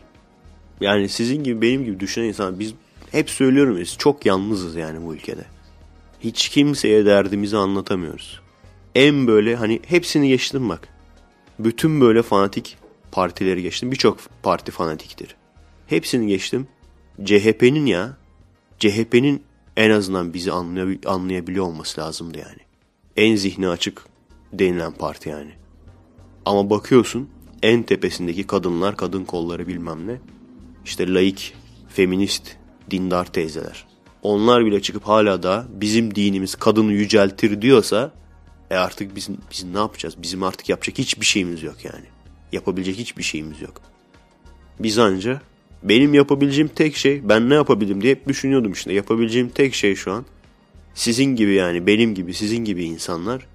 Yani 0.80 1.08
sizin 1.08 1.44
gibi 1.44 1.62
benim 1.62 1.84
gibi 1.84 2.00
düşünen 2.00 2.24
insan 2.26 2.60
biz 2.60 2.74
hep 3.12 3.30
söylüyorum 3.30 3.78
biz 3.78 3.96
çok 3.98 4.26
yalnızız 4.26 4.76
yani 4.76 5.06
bu 5.06 5.14
ülkede. 5.14 5.44
Hiç 6.20 6.48
kimseye 6.48 7.06
derdimizi 7.06 7.56
anlatamıyoruz. 7.56 8.40
En 8.94 9.26
böyle 9.26 9.56
hani 9.56 9.80
hepsini 9.86 10.28
geçtim 10.28 10.68
bak. 10.68 10.88
Bütün 11.58 12.00
böyle 12.00 12.22
fanatik 12.22 12.76
partileri 13.12 13.62
geçtim. 13.62 13.90
Birçok 13.90 14.18
parti 14.42 14.72
fanatiktir. 14.72 15.36
Hepsini 15.86 16.26
geçtim. 16.26 16.66
CHP'nin 17.24 17.86
ya 17.86 18.16
CHP'nin 18.78 19.42
en 19.76 19.90
azından 19.90 20.34
bizi 20.34 20.52
anlay 20.52 20.98
anlayabiliyor 21.06 21.64
olması 21.64 22.00
lazımdı 22.00 22.38
yani. 22.38 22.60
En 23.16 23.36
zihni 23.36 23.68
açık 23.68 24.06
denilen 24.52 24.92
parti 24.92 25.28
yani. 25.28 25.50
Ama 26.44 26.70
bakıyorsun 26.70 27.28
en 27.62 27.82
tepesindeki 27.82 28.46
kadınlar, 28.46 28.96
kadın 28.96 29.24
kolları 29.24 29.68
bilmem 29.68 30.06
ne. 30.06 30.20
İşte 30.84 31.14
laik, 31.14 31.54
feminist, 31.88 32.56
dindar 32.90 33.32
teyzeler. 33.32 33.86
Onlar 34.22 34.66
bile 34.66 34.82
çıkıp 34.82 35.08
hala 35.08 35.42
da 35.42 35.66
bizim 35.68 36.14
dinimiz 36.14 36.54
kadını 36.54 36.92
yüceltir 36.92 37.62
diyorsa 37.62 38.12
e 38.70 38.76
artık 38.76 39.16
biz, 39.16 39.28
biz 39.50 39.64
ne 39.64 39.78
yapacağız? 39.78 40.14
Bizim 40.22 40.42
artık 40.42 40.68
yapacak 40.68 40.98
hiçbir 40.98 41.26
şeyimiz 41.26 41.62
yok 41.62 41.84
yani. 41.84 42.04
Yapabilecek 42.52 42.96
hiçbir 42.96 43.22
şeyimiz 43.22 43.60
yok. 43.60 43.80
Biz 44.80 44.98
anca 44.98 45.40
benim 45.82 46.14
yapabileceğim 46.14 46.70
tek 46.74 46.96
şey 46.96 47.28
ben 47.28 47.50
ne 47.50 47.54
yapabilirim 47.54 48.02
diye 48.02 48.14
hep 48.14 48.28
düşünüyordum 48.28 48.72
işte. 48.72 48.92
Yapabileceğim 48.92 49.48
tek 49.48 49.74
şey 49.74 49.94
şu 49.94 50.12
an 50.12 50.24
sizin 50.94 51.36
gibi 51.36 51.54
yani 51.54 51.86
benim 51.86 52.14
gibi 52.14 52.34
sizin 52.34 52.64
gibi 52.64 52.84
insanlar 52.84 53.46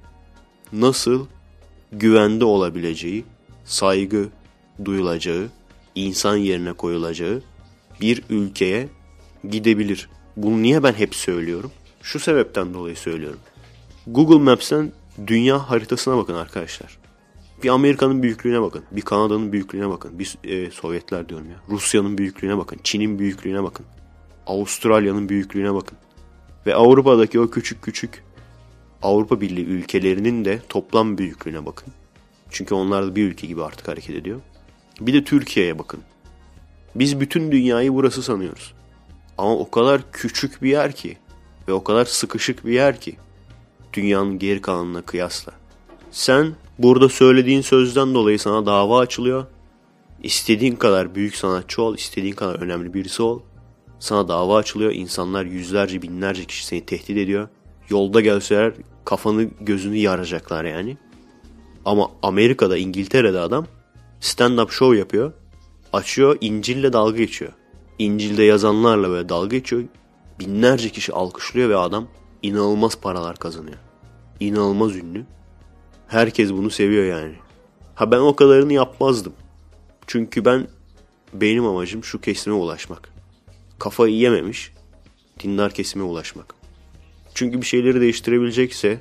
nasıl 0.74 1.26
güvende 1.92 2.46
olabileceği, 2.46 3.26
saygı 3.66 4.30
duyulacağı, 4.86 5.48
insan 5.96 6.36
yerine 6.36 6.74
koyulacağı 6.74 7.42
bir 8.02 8.24
ülkeye 8.30 8.90
gidebilir. 9.50 10.10
Bunu 10.38 10.62
niye 10.62 10.84
ben 10.84 10.94
hep 10.94 11.16
söylüyorum? 11.16 11.72
Şu 12.02 12.20
sebepten 12.20 12.74
dolayı 12.74 12.96
söylüyorum. 12.96 13.40
Google 14.08 14.40
Maps'ten 14.40 14.92
dünya 15.28 15.70
haritasına 15.70 16.18
bakın 16.18 16.34
arkadaşlar. 16.34 16.98
Bir 17.64 17.70
Amerika'nın 17.70 18.24
büyüklüğüne 18.24 18.62
bakın. 18.62 18.84
Bir 18.92 19.02
Kanada'nın 19.02 19.52
büyüklüğüne 19.52 19.90
bakın. 19.90 20.20
Bir 20.20 20.38
e, 20.44 20.72
Sovyetler 20.72 21.30
diyorum 21.30 21.50
ya. 21.50 21.56
Rusya'nın 21.70 22.18
büyüklüğüne 22.18 22.58
bakın. 22.58 22.80
Çin'in 22.84 23.20
büyüklüğüne 23.20 23.64
bakın. 23.64 23.86
Avustralya'nın 24.48 25.30
büyüklüğüne 25.30 25.74
bakın. 25.74 25.98
Ve 26.66 26.76
Avrupa'daki 26.76 27.40
o 27.40 27.50
küçük 27.50 27.82
küçük 27.82 28.24
Avrupa 29.04 29.42
Birliği 29.42 29.66
ülkelerinin 29.66 30.46
de 30.46 30.60
toplam 30.70 31.18
büyüklüğüne 31.18 31.66
bakın. 31.66 31.94
Çünkü 32.50 32.76
onlar 32.76 33.06
da 33.06 33.16
bir 33.16 33.24
ülke 33.24 33.48
gibi 33.48 33.64
artık 33.64 33.88
hareket 33.88 34.16
ediyor. 34.16 34.40
Bir 35.02 35.14
de 35.14 35.24
Türkiye'ye 35.24 35.80
bakın. 35.80 36.00
Biz 36.96 37.20
bütün 37.20 37.52
dünyayı 37.52 37.94
burası 37.94 38.24
sanıyoruz. 38.24 38.74
Ama 39.38 39.56
o 39.56 39.72
kadar 39.72 40.12
küçük 40.12 40.64
bir 40.64 40.70
yer 40.70 40.96
ki 40.96 41.18
ve 41.68 41.74
o 41.74 41.84
kadar 41.84 42.06
sıkışık 42.06 42.66
bir 42.66 42.72
yer 42.72 43.02
ki 43.02 43.16
dünyanın 43.94 44.40
geri 44.40 44.62
kalanına 44.62 45.02
kıyasla. 45.02 45.54
Sen 46.12 46.56
burada 46.80 47.10
söylediğin 47.10 47.62
sözden 47.62 48.14
dolayı 48.14 48.40
sana 48.40 48.66
dava 48.66 49.00
açılıyor. 49.00 49.46
İstediğin 50.24 50.76
kadar 50.76 51.16
büyük 51.16 51.36
sanatçı 51.36 51.82
ol, 51.82 51.96
istediğin 51.96 52.36
kadar 52.36 52.56
önemli 52.56 52.94
birisi 52.94 53.24
ol. 53.24 53.40
Sana 54.00 54.28
dava 54.28 54.58
açılıyor. 54.58 54.92
İnsanlar 54.92 55.46
yüzlerce 55.46 56.02
binlerce 56.02 56.46
kişi 56.46 56.66
seni 56.66 56.86
tehdit 56.86 57.18
ediyor. 57.18 57.48
Yolda 57.90 58.22
gelseler 58.22 58.74
kafanı 59.10 59.44
gözünü 59.62 59.98
yaracaklar 59.98 60.66
yani. 60.66 60.98
Ama 61.86 62.12
Amerika'da 62.24 62.78
İngiltere'de 62.78 63.40
adam 63.40 63.68
stand-up 64.22 64.72
show 64.72 64.98
yapıyor. 64.98 65.34
Açıyor 65.94 66.38
İncil'le 66.42 66.94
dalga 66.94 67.18
geçiyor. 67.18 67.52
İncil'de 68.00 68.44
yazanlarla 68.44 69.10
böyle 69.10 69.30
dalga 69.30 69.58
geçiyor. 69.58 69.84
Binlerce 70.40 70.90
kişi 70.90 71.14
alkışlıyor 71.14 71.70
ve 71.70 71.78
adam 71.78 72.08
inanılmaz 72.44 72.96
paralar 72.96 73.36
kazanıyor. 73.36 73.78
İnanılmaz 74.40 74.96
ünlü. 74.96 75.26
Herkes 76.08 76.52
bunu 76.52 76.70
seviyor 76.70 77.06
yani. 77.06 77.36
Ha 77.96 78.12
ben 78.12 78.20
o 78.20 78.36
kadarını 78.36 78.74
yapmazdım. 78.74 79.34
Çünkü 80.08 80.46
ben 80.46 80.68
benim 81.34 81.66
amacım 81.66 82.04
şu 82.04 82.22
kesime 82.22 82.56
ulaşmak. 82.56 83.14
Kafayı 83.80 84.16
yememiş 84.16 84.74
dindar 85.40 85.72
kesime 85.72 86.04
ulaşmak. 86.04 86.59
Çünkü 87.34 87.62
bir 87.62 87.66
şeyleri 87.66 88.02
değiştirebilecekse 88.02 89.00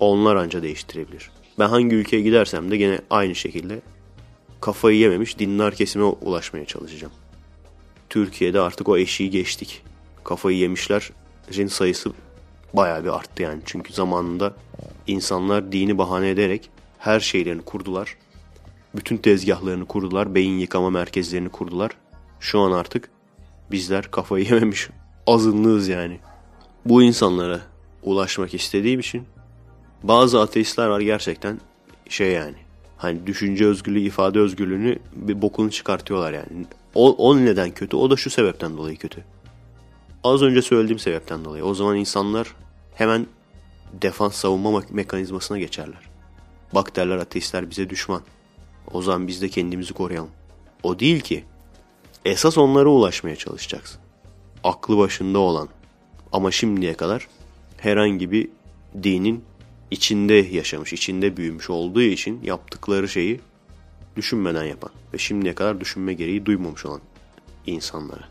onlar 0.00 0.36
anca 0.36 0.62
değiştirebilir. 0.62 1.30
Ben 1.58 1.68
hangi 1.68 1.96
ülkeye 1.96 2.22
gidersem 2.22 2.70
de 2.70 2.76
gene 2.76 2.98
aynı 3.10 3.34
şekilde 3.34 3.80
kafayı 4.60 4.98
yememiş 4.98 5.38
dindar 5.38 5.74
kesime 5.74 6.04
ulaşmaya 6.04 6.64
çalışacağım. 6.64 7.12
Türkiye'de 8.10 8.60
artık 8.60 8.88
o 8.88 8.96
eşiği 8.96 9.30
geçtik. 9.30 9.82
Kafayı 10.24 10.58
yemişlerin 10.58 11.66
sayısı 11.66 12.12
bayağı 12.74 13.04
bir 13.04 13.16
arttı 13.16 13.42
yani. 13.42 13.62
Çünkü 13.64 13.92
zamanında 13.92 14.54
insanlar 15.06 15.72
dini 15.72 15.98
bahane 15.98 16.28
ederek 16.28 16.70
her 16.98 17.20
şeylerini 17.20 17.62
kurdular. 17.62 18.16
Bütün 18.94 19.16
tezgahlarını 19.16 19.86
kurdular. 19.86 20.34
Beyin 20.34 20.58
yıkama 20.58 20.90
merkezlerini 20.90 21.48
kurdular. 21.48 21.90
Şu 22.40 22.60
an 22.60 22.72
artık 22.72 23.10
bizler 23.70 24.10
kafayı 24.10 24.44
yememiş 24.44 24.88
azınlığız 25.26 25.88
yani. 25.88 26.20
Bu 26.84 27.02
insanlara 27.02 27.60
ulaşmak 28.02 28.54
istediğim 28.54 29.00
için 29.00 29.26
bazı 30.02 30.40
ateistler 30.40 30.86
var 30.86 31.00
gerçekten 31.00 31.60
şey 32.08 32.32
yani. 32.32 32.56
Hani 32.96 33.26
düşünce 33.26 33.66
özgürlüğü, 33.66 34.00
ifade 34.00 34.38
özgürlüğünü 34.38 34.98
bir 35.12 35.42
bokunu 35.42 35.70
çıkartıyorlar 35.70 36.32
yani. 36.32 36.66
O, 36.94 37.14
o 37.28 37.36
neden 37.36 37.70
kötü? 37.70 37.96
O 37.96 38.10
da 38.10 38.16
şu 38.16 38.30
sebepten 38.30 38.76
dolayı 38.76 38.96
kötü. 38.96 39.24
Az 40.24 40.42
önce 40.42 40.62
söylediğim 40.62 40.98
sebepten 40.98 41.44
dolayı. 41.44 41.64
O 41.64 41.74
zaman 41.74 41.96
insanlar 41.96 42.54
hemen 42.94 43.26
defans 43.92 44.34
savunma 44.34 44.82
mekanizmasına 44.90 45.58
geçerler. 45.58 46.10
Bak 46.74 46.96
derler 46.96 47.16
ateistler 47.16 47.70
bize 47.70 47.90
düşman. 47.90 48.22
O 48.92 49.02
zaman 49.02 49.28
biz 49.28 49.42
de 49.42 49.48
kendimizi 49.48 49.94
koruyalım. 49.94 50.30
O 50.82 50.98
değil 50.98 51.20
ki. 51.20 51.44
Esas 52.24 52.58
onlara 52.58 52.88
ulaşmaya 52.88 53.36
çalışacaksın. 53.36 54.00
Aklı 54.64 54.98
başında 54.98 55.38
olan 55.38 55.68
ama 56.32 56.50
şimdiye 56.50 56.94
kadar 56.94 57.28
herhangi 57.76 58.30
bir 58.30 58.48
dinin 59.02 59.44
içinde 59.90 60.34
yaşamış, 60.34 60.92
içinde 60.92 61.36
büyümüş 61.36 61.70
olduğu 61.70 62.02
için 62.02 62.40
yaptıkları 62.42 63.08
şeyi 63.08 63.40
düşünmeden 64.16 64.64
yapan 64.64 64.90
ve 65.14 65.18
şimdiye 65.18 65.54
kadar 65.54 65.80
düşünme 65.80 66.12
gereği 66.14 66.46
duymamış 66.46 66.86
olan 66.86 67.00
insanlara. 67.66 68.28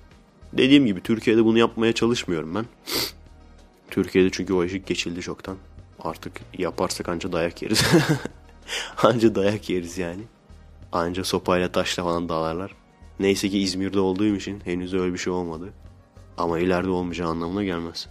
Dediğim 0.54 0.86
gibi 0.86 1.02
Türkiye'de 1.02 1.46
bunu 1.46 1.58
yapmaya 1.58 1.94
çalışmıyorum 1.94 2.56
ben. 2.56 2.66
Türkiye'de 3.92 4.30
çünkü 4.32 4.54
o 4.54 4.64
işi 4.64 4.86
geçildi 4.86 5.22
çoktan. 5.22 5.58
Artık 6.00 6.42
yaparsak 6.58 7.10
anca 7.10 7.32
dayak 7.32 7.62
yeriz. 7.62 7.84
anca 9.04 9.36
dayak 9.36 9.70
yeriz 9.70 9.98
yani. 9.98 10.22
Anca 10.92 11.24
sopayla 11.24 11.72
taşla 11.72 12.04
falan 12.04 12.30
dağlarlar. 12.30 12.72
Neyse 13.20 13.50
ki 13.50 13.60
İzmir'de 13.60 14.00
olduğum 14.00 14.36
için 14.36 14.62
henüz 14.66 14.94
öyle 14.94 15.14
bir 15.14 15.18
şey 15.18 15.34
olmadı. 15.34 15.74
Ama 16.40 16.60
ileride 16.60 16.90
olmayacağı 16.90 17.30
anlamına 17.30 17.64
gelmez. 17.64 18.08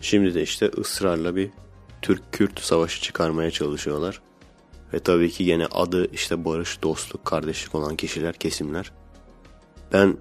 Şimdi 0.00 0.34
de 0.34 0.42
işte 0.42 0.70
ısrarla 0.78 1.36
bir 1.36 1.50
Türk-Kürt 2.02 2.60
savaşı 2.60 3.02
çıkarmaya 3.02 3.50
çalışıyorlar. 3.50 4.20
Ve 4.92 4.98
tabii 4.98 5.30
ki 5.30 5.42
yine 5.44 5.66
adı 5.66 6.12
işte 6.12 6.44
barış, 6.44 6.82
dostluk, 6.82 7.24
kardeşlik 7.24 7.74
olan 7.74 7.96
kişiler, 7.96 8.34
kesimler. 8.34 8.92
Ben 9.92 10.16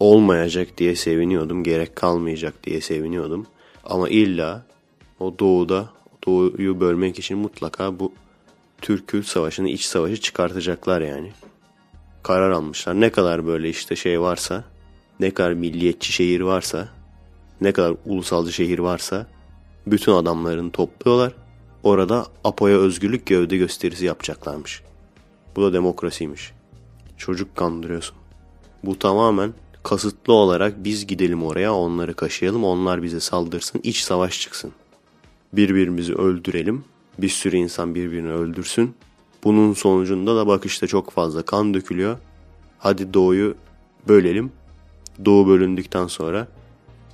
olmayacak 0.00 0.68
diye 0.78 0.96
seviniyordum, 0.96 1.64
gerek 1.64 1.96
kalmayacak 1.96 2.64
diye 2.64 2.80
seviniyordum. 2.80 3.46
Ama 3.84 4.08
illa 4.08 4.66
o 5.20 5.38
doğuda, 5.38 5.88
doğuyu 6.26 6.80
bölmek 6.80 7.18
için 7.18 7.38
mutlaka 7.38 7.98
bu 7.98 8.12
Türk-Kürt 8.80 9.26
savaşını, 9.26 9.68
iç 9.68 9.84
savaşı 9.84 10.20
çıkartacaklar 10.20 11.00
yani. 11.00 11.32
Karar 12.22 12.50
almışlar. 12.50 13.00
Ne 13.00 13.10
kadar 13.10 13.46
böyle 13.46 13.68
işte 13.68 13.96
şey 13.96 14.20
varsa, 14.20 14.64
ne 15.22 15.30
kadar 15.30 15.52
milliyetçi 15.52 16.12
şehir 16.12 16.40
varsa, 16.40 16.88
ne 17.60 17.72
kadar 17.72 17.96
ulusalcı 18.06 18.52
şehir 18.52 18.78
varsa 18.78 19.26
bütün 19.86 20.12
adamlarını 20.12 20.72
topluyorlar. 20.72 21.34
Orada 21.82 22.26
Apo'ya 22.44 22.76
özgürlük 22.76 23.26
gövde 23.26 23.56
gösterisi 23.56 24.04
yapacaklarmış. 24.04 24.82
Bu 25.56 25.62
da 25.62 25.72
demokrasiymiş. 25.72 26.52
Çocuk 27.16 27.56
kandırıyorsun. 27.56 28.16
Bu 28.84 28.98
tamamen 28.98 29.52
kasıtlı 29.82 30.32
olarak 30.32 30.84
biz 30.84 31.06
gidelim 31.06 31.42
oraya 31.42 31.74
onları 31.74 32.14
kaşıyalım 32.14 32.64
onlar 32.64 33.02
bize 33.02 33.20
saldırsın 33.20 33.80
iç 33.84 34.00
savaş 34.00 34.40
çıksın. 34.40 34.72
Birbirimizi 35.52 36.14
öldürelim 36.14 36.84
bir 37.18 37.28
sürü 37.28 37.56
insan 37.56 37.94
birbirini 37.94 38.32
öldürsün. 38.32 38.94
Bunun 39.44 39.72
sonucunda 39.72 40.36
da 40.36 40.46
bak 40.46 40.66
işte 40.66 40.86
çok 40.86 41.10
fazla 41.10 41.42
kan 41.42 41.74
dökülüyor. 41.74 42.18
Hadi 42.78 43.14
doğuyu 43.14 43.54
bölelim. 44.08 44.52
Doğu 45.24 45.48
bölündükten 45.48 46.06
sonra 46.06 46.48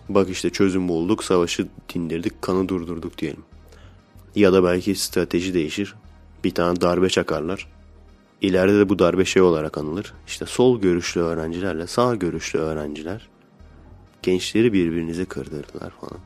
bak 0.08 0.30
işte 0.30 0.50
çözüm 0.50 0.88
bulduk, 0.88 1.24
savaşı 1.24 1.68
dindirdik, 1.94 2.42
kanı 2.42 2.68
durdurduk 2.68 3.18
diyelim. 3.18 3.44
Ya 4.34 4.52
da 4.52 4.64
belki 4.64 4.94
strateji 4.94 5.54
değişir. 5.54 5.94
Bir 6.44 6.54
tane 6.54 6.80
darbe 6.80 7.08
çakarlar. 7.08 7.68
İleride 8.40 8.78
de 8.78 8.88
bu 8.88 8.98
darbe 8.98 9.24
şey 9.24 9.42
olarak 9.42 9.78
anılır. 9.78 10.12
İşte 10.26 10.46
sol 10.46 10.80
görüşlü 10.80 11.20
öğrencilerle 11.20 11.86
sağ 11.86 12.14
görüşlü 12.14 12.58
öğrenciler 12.58 13.28
gençleri 14.22 14.72
birbirinize 14.72 15.24
kırdırdılar 15.24 15.90
falan. 16.00 16.18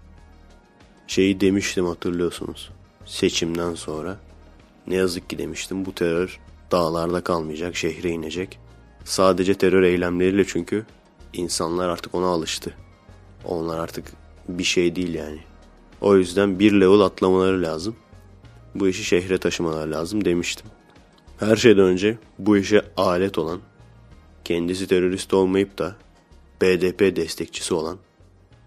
Şeyi 1.07 1.41
demiştim 1.41 1.87
hatırlıyorsunuz. 1.87 2.71
Seçimden 3.05 3.75
sonra 3.75 4.17
ne 4.87 4.95
yazık 4.95 5.31
ki 5.31 5.39
demiştim 5.39 5.85
bu 5.85 5.95
terör 5.95 6.41
dağlarda 6.71 7.21
kalmayacak, 7.21 7.77
şehre 7.77 8.09
inecek. 8.09 8.59
Sadece 9.05 9.55
terör 9.55 9.83
eylemleriyle 9.83 10.45
çünkü 10.47 10.87
insanlar 11.33 11.89
artık 11.89 12.15
ona 12.15 12.27
alıştı. 12.27 12.75
Onlar 13.45 13.79
artık 13.79 14.13
bir 14.49 14.65
şey 14.65 14.97
değil 14.97 15.15
yani. 15.15 15.41
O 16.01 16.17
yüzden 16.17 16.59
bir 16.59 16.73
level 16.73 17.01
atlamaları 17.01 17.63
lazım. 17.63 17.97
Bu 18.75 18.89
işi 18.89 19.05
şehre 19.05 19.39
taşımaları 19.39 19.91
lazım 19.91 20.25
demiştim. 20.25 20.67
Her 21.39 21.57
şeyden 21.57 21.85
önce 21.85 22.19
bu 22.39 22.57
işe 22.57 22.83
alet 22.97 23.39
olan, 23.39 23.61
kendisi 24.45 24.87
terörist 24.87 25.35
olmayıp 25.35 25.79
da 25.79 25.97
BDP 26.63 27.17
destekçisi 27.17 27.75
olan 27.75 27.99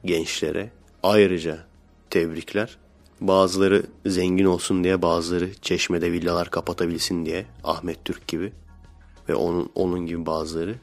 gençlere 0.06 0.72
ayrıca 1.04 1.66
tebrikler. 2.10 2.78
Bazıları 3.22 3.84
zengin 4.06 4.46
olsun 4.46 4.84
diye, 4.84 5.02
bazıları 5.02 5.54
çeşmede 5.54 6.12
villalar 6.12 6.52
kapatabilsin 6.52 7.26
diye 7.26 7.46
Ahmet 7.64 8.06
Türk 8.06 8.28
gibi 8.28 8.54
ve 9.30 9.36
onun 9.36 9.70
onun 9.76 10.06
gibi 10.06 10.26
bazıları 10.26 10.76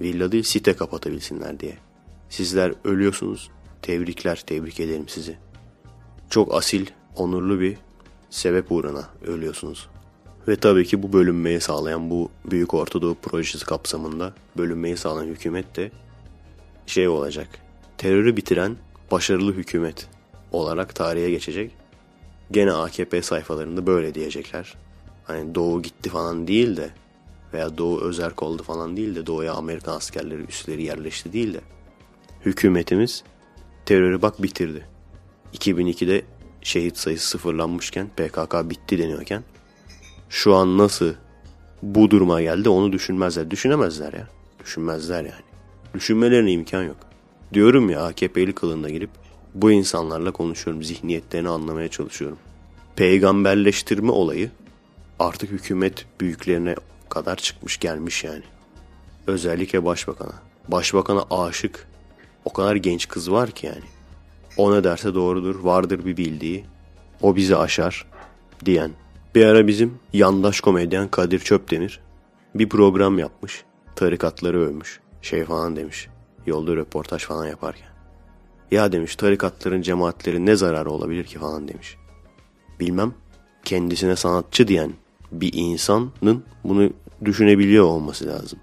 villa 0.00 0.32
değil 0.32 0.42
site 0.42 0.72
kapatabilsinler 0.76 1.60
diye. 1.60 1.76
Sizler 2.28 2.74
ölüyorsunuz. 2.84 3.50
Tebrikler, 3.82 4.40
tebrik 4.46 4.80
ederim 4.80 5.08
sizi. 5.08 5.36
Çok 6.30 6.54
asil, 6.54 6.86
onurlu 7.16 7.60
bir 7.60 7.76
sebep 8.30 8.72
uğruna 8.72 9.08
ölüyorsunuz. 9.26 9.88
Ve 10.48 10.56
tabii 10.56 10.86
ki 10.86 11.02
bu 11.02 11.12
bölünmeyi 11.12 11.60
sağlayan 11.60 12.10
bu 12.10 12.30
Büyük 12.50 12.74
Ortadoğu 12.74 13.14
projesi 13.14 13.66
kapsamında 13.66 14.34
bölünmeyi 14.56 14.96
sağlayan 14.96 15.28
hükümet 15.28 15.76
de 15.76 15.90
şey 16.86 17.08
olacak. 17.08 17.48
Terörü 17.98 18.36
bitiren 18.36 18.76
başarılı 19.10 19.52
hükümet 19.52 20.08
olarak 20.52 20.94
tarihe 20.94 21.30
geçecek. 21.30 21.72
Gene 22.50 22.72
AKP 22.72 23.22
sayfalarında 23.22 23.86
böyle 23.86 24.14
diyecekler. 24.14 24.74
Hani 25.24 25.54
Doğu 25.54 25.82
gitti 25.82 26.10
falan 26.10 26.46
değil 26.46 26.76
de 26.76 26.90
veya 27.56 27.78
Doğu 27.78 28.00
özerk 28.00 28.42
oldu 28.42 28.62
falan 28.62 28.96
değil 28.96 29.14
de 29.14 29.26
Doğu'ya 29.26 29.54
Amerikan 29.54 29.96
askerleri 29.96 30.42
üsleri 30.42 30.82
yerleşti 30.82 31.32
değil 31.32 31.54
de 31.54 31.60
hükümetimiz 32.44 33.24
terörü 33.86 34.22
bak 34.22 34.42
bitirdi. 34.42 34.86
2002'de 35.54 36.22
şehit 36.62 36.98
sayısı 36.98 37.28
sıfırlanmışken 37.28 38.08
PKK 38.16 38.70
bitti 38.70 38.98
deniyorken 38.98 39.44
şu 40.28 40.54
an 40.54 40.78
nasıl 40.78 41.14
bu 41.82 42.10
duruma 42.10 42.42
geldi 42.42 42.68
onu 42.68 42.92
düşünmezler. 42.92 43.50
Düşünemezler 43.50 44.12
ya. 44.12 44.28
Düşünmezler 44.64 45.24
yani. 45.24 45.46
Düşünmelerine 45.94 46.52
imkan 46.52 46.82
yok. 46.82 46.96
Diyorum 47.54 47.90
ya 47.90 48.04
AKP'li 48.04 48.52
kılığında 48.52 48.90
girip 48.90 49.10
bu 49.54 49.70
insanlarla 49.70 50.30
konuşuyorum. 50.30 50.82
Zihniyetlerini 50.82 51.48
anlamaya 51.48 51.88
çalışıyorum. 51.88 52.38
Peygamberleştirme 52.96 54.10
olayı 54.10 54.50
artık 55.18 55.50
hükümet 55.50 56.06
büyüklerine 56.20 56.74
kadar 57.08 57.36
çıkmış 57.36 57.78
gelmiş 57.78 58.24
yani. 58.24 58.42
Özellikle 59.26 59.84
başbakana. 59.84 60.34
Başbakana 60.68 61.24
aşık 61.30 61.88
o 62.44 62.52
kadar 62.52 62.76
genç 62.76 63.08
kız 63.08 63.30
var 63.30 63.50
ki 63.50 63.66
yani. 63.66 63.84
O 64.56 64.74
ne 64.74 64.84
derse 64.84 65.14
doğrudur, 65.14 65.60
vardır 65.60 66.04
bir 66.04 66.16
bildiği. 66.16 66.64
O 67.22 67.36
bizi 67.36 67.56
aşar 67.56 68.06
diyen. 68.64 68.90
Bir 69.34 69.46
ara 69.46 69.66
bizim 69.66 69.98
yandaş 70.12 70.60
komedyen 70.60 71.08
Kadir 71.08 71.38
Çöpdemir 71.38 72.00
bir 72.54 72.68
program 72.68 73.18
yapmış. 73.18 73.64
Tarikatları 73.96 74.60
övmüş. 74.60 75.00
Şey 75.22 75.44
falan 75.44 75.76
demiş. 75.76 76.08
Yolda 76.46 76.76
röportaj 76.76 77.24
falan 77.24 77.46
yaparken. 77.46 77.88
Ya 78.70 78.92
demiş 78.92 79.16
tarikatların 79.16 79.82
cemaatlerin 79.82 80.46
ne 80.46 80.56
zararı 80.56 80.90
olabilir 80.90 81.24
ki 81.24 81.38
falan 81.38 81.68
demiş. 81.68 81.96
Bilmem 82.80 83.14
kendisine 83.64 84.16
sanatçı 84.16 84.68
diyen 84.68 84.92
bir 85.40 85.52
insanın 85.52 86.44
bunu 86.64 86.90
düşünebiliyor 87.24 87.84
olması 87.84 88.26
lazım. 88.26 88.58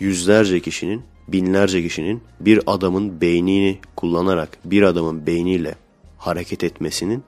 Yüzlerce 0.00 0.60
kişinin, 0.60 1.02
binlerce 1.28 1.82
kişinin 1.82 2.22
bir 2.40 2.60
adamın 2.66 3.20
beynini 3.20 3.78
kullanarak 3.96 4.58
bir 4.64 4.82
adamın 4.82 5.26
beyniyle 5.26 5.74
hareket 6.18 6.64
etmesinin 6.64 7.24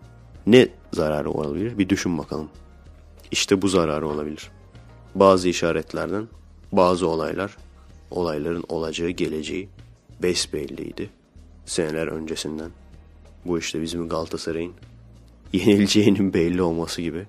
ne 0.46 0.68
zararı 0.92 1.30
olabilir? 1.30 1.78
Bir 1.78 1.88
düşün 1.88 2.18
bakalım. 2.18 2.48
İşte 3.30 3.62
bu 3.62 3.68
zararı 3.68 4.08
olabilir. 4.08 4.50
Bazı 5.14 5.48
işaretlerden 5.48 6.28
bazı 6.72 7.08
olaylar, 7.08 7.56
olayların 8.10 8.64
olacağı 8.68 9.10
geleceği 9.10 9.68
besbelliydi 10.22 11.10
seneler 11.66 12.06
öncesinden. 12.06 12.70
Bu 13.44 13.58
işte 13.58 13.82
bizim 13.82 14.08
Galatasaray'ın 14.08 14.72
yenileceğinin 15.52 16.34
belli 16.34 16.62
olması 16.62 17.02
gibi. 17.02 17.26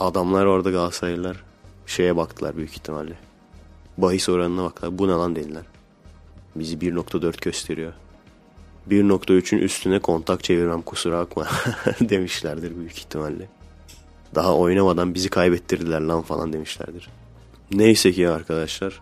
Adamlar 0.00 0.46
orada 0.46 0.70
Galatasaraylılar 0.70 1.44
şeye 1.86 2.16
baktılar 2.16 2.56
büyük 2.56 2.70
ihtimalle. 2.70 3.14
Bahis 3.98 4.28
oranına 4.28 4.64
baktılar. 4.64 4.98
Bu 4.98 5.08
ne 5.08 5.12
lan 5.12 5.36
dediler. 5.36 5.62
Bizi 6.56 6.76
1.4 6.76 7.40
gösteriyor. 7.40 7.92
1.3'ün 8.90 9.58
üstüne 9.58 9.98
kontak 9.98 10.44
çevirmem 10.44 10.82
kusura 10.82 11.18
bakma 11.18 11.46
demişlerdir 12.00 12.76
büyük 12.76 12.98
ihtimalle. 12.98 13.48
Daha 14.34 14.56
oynamadan 14.56 15.14
bizi 15.14 15.28
kaybettirdiler 15.28 16.00
lan 16.00 16.22
falan 16.22 16.52
demişlerdir. 16.52 17.08
Neyse 17.72 18.12
ki 18.12 18.28
arkadaşlar 18.28 19.00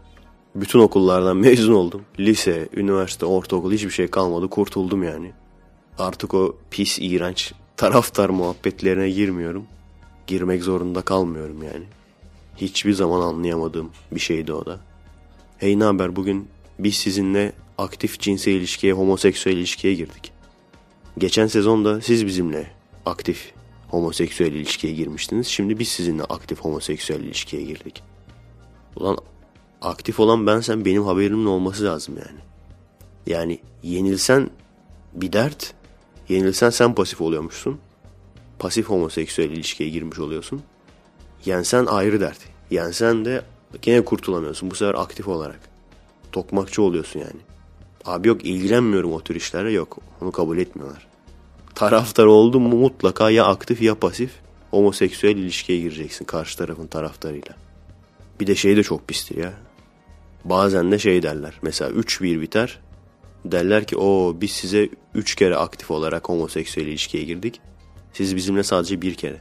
bütün 0.55 0.79
okullardan 0.79 1.37
mezun 1.37 1.73
oldum. 1.73 2.03
Lise, 2.19 2.69
üniversite, 2.73 3.27
ortaokul 3.27 3.73
hiçbir 3.73 3.91
şey 3.91 4.09
kalmadı. 4.09 4.49
Kurtuldum 4.49 5.03
yani. 5.03 5.33
Artık 5.99 6.35
o 6.35 6.57
pis, 6.71 6.99
iğrenç 7.01 7.53
taraftar 7.77 8.29
muhabbetlerine 8.29 9.11
girmiyorum. 9.11 9.67
Girmek 10.33 10.63
zorunda 10.63 11.03
kalmıyorum 11.03 11.63
yani. 11.63 11.85
Hiçbir 12.57 12.93
zaman 12.93 13.21
anlayamadığım 13.21 13.91
bir 14.13 14.21
şeydi 14.21 14.53
o 14.53 14.67
da. 14.67 14.81
Hey 15.59 15.79
ne 15.79 15.85
haber 15.85 16.17
bugün 16.17 16.49
biz 16.79 16.95
sizinle 16.95 17.53
aktif 17.79 18.21
cinsel 18.21 18.53
ilişkiye, 18.53 18.93
homoseksüel 18.93 19.57
ilişkiye 19.57 19.95
girdik. 19.95 20.33
Geçen 21.19 21.47
sezonda 21.47 22.01
siz 22.01 22.27
bizimle 22.27 22.71
aktif 23.07 23.53
homoseksüel 23.89 24.53
ilişkiye 24.53 24.93
girmiştiniz. 24.93 25.47
Şimdi 25.47 25.79
biz 25.79 25.89
sizinle 25.89 26.25
aktif 26.25 26.61
homoseksüel 26.61 27.21
ilişkiye 27.21 27.63
girdik. 27.63 28.03
Ulan 28.97 29.19
aktif 29.83 30.21
olan 30.21 30.47
ben 30.47 30.61
sen 30.61 30.85
benim 30.85 31.03
haberimin 31.05 31.47
olması 31.47 31.85
lazım 31.85 32.15
yani. 32.17 32.41
Yani 33.27 33.61
yenilsen 33.83 34.51
bir 35.13 35.33
dert, 35.33 35.75
yenilsen 36.29 36.71
sen 36.71 36.95
pasif 36.95 37.21
oluyormuşsun. 37.21 37.79
Pasif 38.63 38.89
homoseksüel 38.89 39.51
ilişkiye 39.51 39.89
girmiş 39.89 40.19
oluyorsun. 40.19 40.63
Yensen 41.45 41.87
ayrı 41.87 42.21
dert. 42.21 42.39
Yensen 42.71 43.25
de 43.25 43.43
gene 43.83 44.05
kurtulamıyorsun 44.05 44.71
bu 44.71 44.75
sefer 44.75 44.95
aktif 44.95 45.29
olarak. 45.29 45.61
Tokmakçı 46.33 46.83
oluyorsun 46.83 47.21
yani. 47.21 47.41
Abi 48.05 48.29
yok 48.29 48.45
ilgilenmiyorum 48.45 49.13
o 49.13 49.21
tür 49.21 49.35
işlere 49.35 49.73
yok. 49.73 49.99
Onu 50.21 50.33
kabul 50.33 50.59
etmiyorlar. 50.59 51.07
Taraftar 51.75 52.25
oldun 52.25 52.63
mu 52.63 52.77
mutlaka 52.77 53.31
ya 53.31 53.45
aktif 53.45 53.83
ya 53.83 53.95
pasif 53.95 54.31
homoseksüel 54.71 55.37
ilişkiye 55.37 55.81
gireceksin 55.81 56.25
karşı 56.25 56.59
tarafın 56.59 56.87
taraftarıyla. 56.87 57.57
Bir 58.41 58.47
de 58.47 58.55
şey 58.55 58.77
de 58.77 58.83
çok 58.83 59.09
pistir 59.09 59.37
ya. 59.37 59.53
Bazen 60.45 60.93
de 60.93 60.99
şey 60.99 61.23
derler. 61.23 61.59
Mesela 61.63 61.91
3-1 61.91 62.41
biter. 62.41 62.81
Derler 63.45 63.87
ki 63.87 63.97
o 63.97 64.37
biz 64.41 64.51
size 64.51 64.89
3 65.15 65.35
kere 65.35 65.57
aktif 65.57 65.91
olarak 65.91 66.29
homoseksüel 66.29 66.87
ilişkiye 66.87 67.25
girdik. 67.25 67.61
Siz 68.13 68.37
bizimle 68.37 68.63
sadece 68.63 69.03
bir 69.03 69.15
kere. 69.15 69.41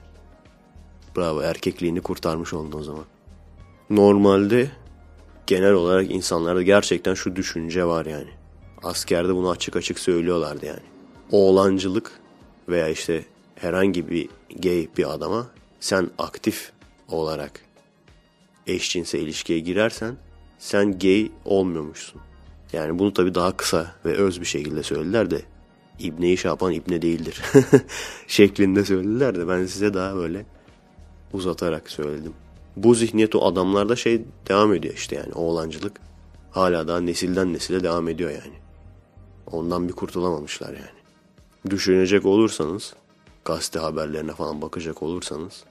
Bravo 1.18 1.42
erkekliğini 1.42 2.02
kurtarmış 2.02 2.54
oldun 2.54 2.80
o 2.80 2.84
zaman. 2.84 3.06
Normalde 3.90 4.72
genel 5.48 5.74
olarak 5.74 6.12
insanlarda 6.12 6.62
gerçekten 6.62 7.14
şu 7.14 7.36
düşünce 7.36 7.86
var 7.86 8.06
yani. 8.06 8.30
Askerde 8.84 9.36
bunu 9.36 9.50
açık 9.50 9.76
açık 9.76 10.00
söylüyorlardı 10.00 10.66
yani. 10.66 10.80
Oğlancılık 11.32 12.12
veya 12.70 12.90
işte 12.90 13.26
herhangi 13.56 14.10
bir 14.10 14.30
gay 14.64 14.88
bir 14.98 15.14
adama 15.14 15.48
sen 15.80 16.10
aktif 16.18 16.72
olarak 17.08 17.62
eşcinse 18.68 19.20
ilişkiye 19.20 19.60
girersen 19.60 20.18
sen 20.60 21.00
gay 21.00 21.32
olmuyormuşsun. 21.46 22.22
Yani 22.74 23.00
bunu 23.00 23.14
tabii 23.14 23.36
daha 23.36 23.58
kısa 23.58 23.96
ve 24.06 24.14
öz 24.14 24.42
bir 24.42 24.46
şekilde 24.46 24.84
söylediler 24.84 25.32
de 25.32 25.42
İbne-i 26.04 26.38
Şaban 26.38 26.74
İbne 26.74 27.02
değildir 27.02 27.42
şeklinde 28.28 28.86
söylediler 28.86 29.36
de 29.36 29.48
ben 29.48 29.66
size 29.66 29.94
daha 29.94 30.16
böyle 30.16 30.46
uzatarak 31.34 31.90
söyledim. 31.90 32.34
Bu 32.76 32.96
zihniyet 32.96 33.36
o 33.36 33.46
adamlarda 33.46 33.96
şey 33.96 34.22
devam 34.48 34.74
ediyor 34.74 34.94
işte 34.94 35.16
yani 35.16 35.34
oğlancılık 35.34 36.00
hala 36.52 36.88
daha 36.88 37.00
nesilden 37.00 37.54
nesile 37.54 37.84
devam 37.84 38.08
ediyor 38.08 38.32
yani. 38.32 38.56
Ondan 39.52 39.88
bir 39.88 39.94
kurtulamamışlar 39.94 40.74
yani. 40.74 41.02
Düşünecek 41.70 42.26
olursanız 42.26 42.94
gazete 43.46 43.80
haberlerine 43.80 44.32
falan 44.32 44.62
bakacak 44.62 45.04
olursanız 45.04 45.64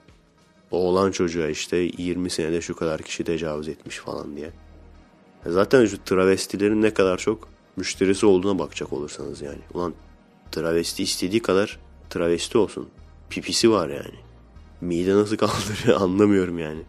oğlan 0.71 1.11
çocuğa 1.11 1.49
işte 1.49 1.77
20 1.77 2.31
senede 2.31 2.61
şu 2.61 2.77
kadar 2.77 3.03
kişi 3.03 3.25
tecavüz 3.25 3.69
etmiş 3.69 3.97
falan 3.97 4.37
diye. 4.37 4.51
Zaten 5.47 5.87
şu 5.87 6.05
travestilerin 6.05 6.83
ne 6.83 6.95
kadar 6.95 7.19
çok 7.19 7.49
müşterisi 7.77 8.27
olduğuna 8.27 8.59
bakacak 8.59 8.93
olursanız 8.93 9.43
yani. 9.43 9.61
Ulan 9.75 9.95
travesti 10.53 11.03
istediği 11.03 11.43
kadar 11.43 11.79
travesti 12.11 12.59
olsun. 12.59 12.89
Pipisi 13.31 13.71
var 13.71 13.89
yani. 13.89 14.19
Mide 14.81 15.15
nasıl 15.15 15.37
kaldırıyor 15.37 16.01
anlamıyorum 16.01 16.59
yani. 16.59 16.83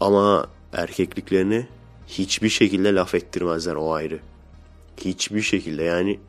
Ama 0.00 0.46
erkekliklerine 0.72 1.66
hiçbir 2.06 2.48
şekilde 2.48 2.94
laf 2.94 3.14
ettirmezler 3.14 3.74
o 3.74 3.92
ayrı. 3.92 4.20
Hiçbir 4.96 5.42
şekilde 5.42 5.82
yani 5.82 6.20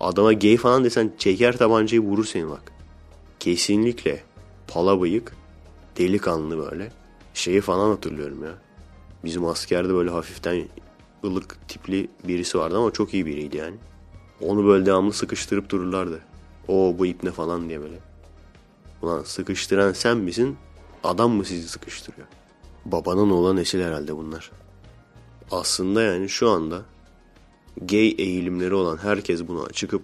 adama 0.00 0.32
gay 0.32 0.56
falan 0.56 0.84
desen 0.84 1.12
çeker 1.18 1.56
tabancayı 1.56 2.02
vurur 2.02 2.24
seni 2.24 2.50
bak. 2.50 2.72
Kesinlikle 3.40 4.22
pala 4.68 5.00
bıyık, 5.00 5.36
delikanlı 5.98 6.70
böyle. 6.70 6.92
Şeyi 7.34 7.60
falan 7.60 7.90
hatırlıyorum 7.90 8.44
ya. 8.44 8.54
Bizim 9.24 9.46
askerde 9.46 9.94
böyle 9.94 10.10
hafiften 10.10 10.68
ılık 11.24 11.68
tipli 11.68 12.08
birisi 12.24 12.58
vardı 12.58 12.78
ama 12.78 12.90
çok 12.90 13.14
iyi 13.14 13.26
biriydi 13.26 13.56
yani. 13.56 13.76
Onu 14.40 14.66
böyle 14.66 14.86
devamlı 14.86 15.12
sıkıştırıp 15.12 15.70
dururlardı. 15.70 16.20
O 16.68 16.94
bu 16.98 17.06
ip 17.06 17.22
ne 17.22 17.30
falan 17.30 17.68
diye 17.68 17.80
böyle. 17.80 17.98
Ulan 19.02 19.22
sıkıştıran 19.22 19.92
sen 19.92 20.16
misin? 20.16 20.56
Adam 21.04 21.32
mı 21.32 21.44
sizi 21.44 21.68
sıkıştırıyor? 21.68 22.26
Babanın 22.84 23.30
olan 23.30 23.56
nesil 23.56 23.80
herhalde 23.80 24.16
bunlar. 24.16 24.50
Aslında 25.50 26.02
yani 26.02 26.28
şu 26.28 26.50
anda 26.50 26.82
gay 27.80 28.14
eğilimleri 28.18 28.74
olan 28.74 28.96
herkes 28.96 29.48
bunu 29.48 29.72
çıkıp 29.72 30.02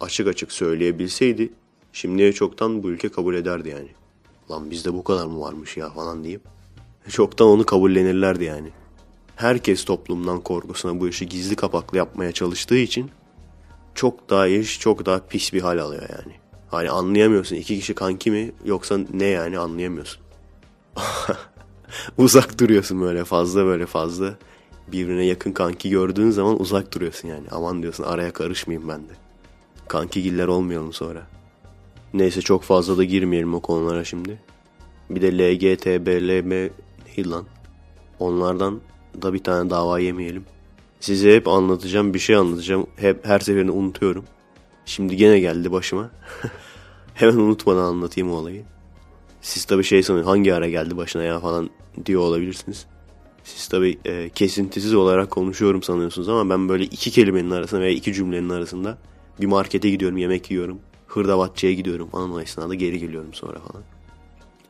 açık 0.00 0.28
açık 0.28 0.52
söyleyebilseydi 0.52 1.52
şimdiye 1.92 2.32
çoktan 2.32 2.82
bu 2.82 2.90
ülke 2.90 3.08
kabul 3.08 3.34
ederdi 3.34 3.68
yani. 3.68 3.88
Lan 4.50 4.70
bizde 4.70 4.94
bu 4.94 5.04
kadar 5.04 5.26
mı 5.26 5.40
varmış 5.40 5.76
ya 5.76 5.90
falan 5.90 6.24
deyip 6.24 6.40
çoktan 7.08 7.46
onu 7.46 7.66
kabullenirlerdi 7.66 8.44
yani. 8.44 8.70
Herkes 9.36 9.84
toplumdan 9.84 10.40
korkusuna 10.40 11.00
bu 11.00 11.08
işi 11.08 11.28
gizli 11.28 11.56
kapaklı 11.56 11.98
yapmaya 11.98 12.32
çalıştığı 12.32 12.76
için 12.76 13.10
çok 13.96 14.30
daha 14.30 14.46
iş 14.46 14.80
çok 14.80 15.06
daha 15.06 15.26
pis 15.26 15.52
bir 15.52 15.60
hal 15.60 15.78
alıyor 15.78 16.02
yani. 16.02 16.34
Hani 16.70 16.90
anlayamıyorsun 16.90 17.56
iki 17.56 17.78
kişi 17.78 17.94
kanki 17.94 18.30
mi 18.30 18.52
yoksa 18.64 18.98
ne 19.12 19.24
yani 19.24 19.58
anlayamıyorsun. 19.58 20.22
uzak 22.18 22.60
duruyorsun 22.60 23.00
böyle 23.00 23.24
fazla 23.24 23.64
böyle 23.64 23.86
fazla. 23.86 24.34
Birbirine 24.92 25.24
yakın 25.24 25.52
kanki 25.52 25.90
gördüğün 25.90 26.30
zaman 26.30 26.60
uzak 26.60 26.94
duruyorsun 26.94 27.28
yani. 27.28 27.46
Aman 27.50 27.82
diyorsun 27.82 28.04
araya 28.04 28.32
karışmayayım 28.32 28.88
ben 28.88 29.00
de. 29.00 29.12
Kanki 29.88 30.22
giller 30.22 30.46
olmayalım 30.46 30.92
sonra. 30.92 31.26
Neyse 32.14 32.42
çok 32.42 32.62
fazla 32.62 32.96
da 32.96 33.04
girmeyelim 33.04 33.54
o 33.54 33.60
konulara 33.60 34.04
şimdi. 34.04 34.38
Bir 35.10 35.22
de 35.22 35.38
LGTBLM 35.38 36.50
değil 37.06 37.30
lan. 37.30 37.44
Onlardan 38.18 38.80
da 39.22 39.34
bir 39.34 39.44
tane 39.44 39.70
dava 39.70 39.98
yemeyelim. 39.98 40.44
Size 41.06 41.34
hep 41.34 41.48
anlatacağım 41.48 42.14
bir 42.14 42.18
şey 42.18 42.36
anlatacağım. 42.36 42.86
Hep 42.96 43.26
her 43.26 43.38
seferinde 43.40 43.72
unutuyorum. 43.72 44.24
Şimdi 44.86 45.16
gene 45.16 45.40
geldi 45.40 45.72
başıma. 45.72 46.10
Hemen 47.14 47.36
unutmadan 47.36 47.84
anlatayım 47.84 48.30
olayı. 48.32 48.64
Siz 49.40 49.64
tabii 49.64 49.84
şey 49.84 50.02
sanıyorsunuz 50.02 50.36
hangi 50.36 50.54
ara 50.54 50.68
geldi 50.68 50.96
başına 50.96 51.22
ya 51.22 51.40
falan 51.40 51.70
diyor 52.06 52.20
olabilirsiniz. 52.22 52.86
Siz 53.44 53.68
tabii 53.68 53.98
e, 54.04 54.28
kesintisiz 54.28 54.94
olarak 54.94 55.30
konuşuyorum 55.30 55.82
sanıyorsunuz 55.82 56.28
ama 56.28 56.50
ben 56.50 56.68
böyle 56.68 56.84
iki 56.84 57.10
kelimenin 57.10 57.50
arasında 57.50 57.80
veya 57.80 57.90
iki 57.90 58.12
cümlenin 58.12 58.50
arasında 58.50 58.98
bir 59.40 59.46
markete 59.46 59.90
gidiyorum, 59.90 60.18
yemek 60.18 60.50
yiyorum. 60.50 60.78
Hırdavatçıya 61.06 61.72
gidiyorum 61.72 62.08
falan 62.08 62.32
o 62.32 62.40
esnada 62.40 62.74
geri 62.74 62.98
geliyorum 62.98 63.34
sonra 63.34 63.58
falan. 63.58 63.82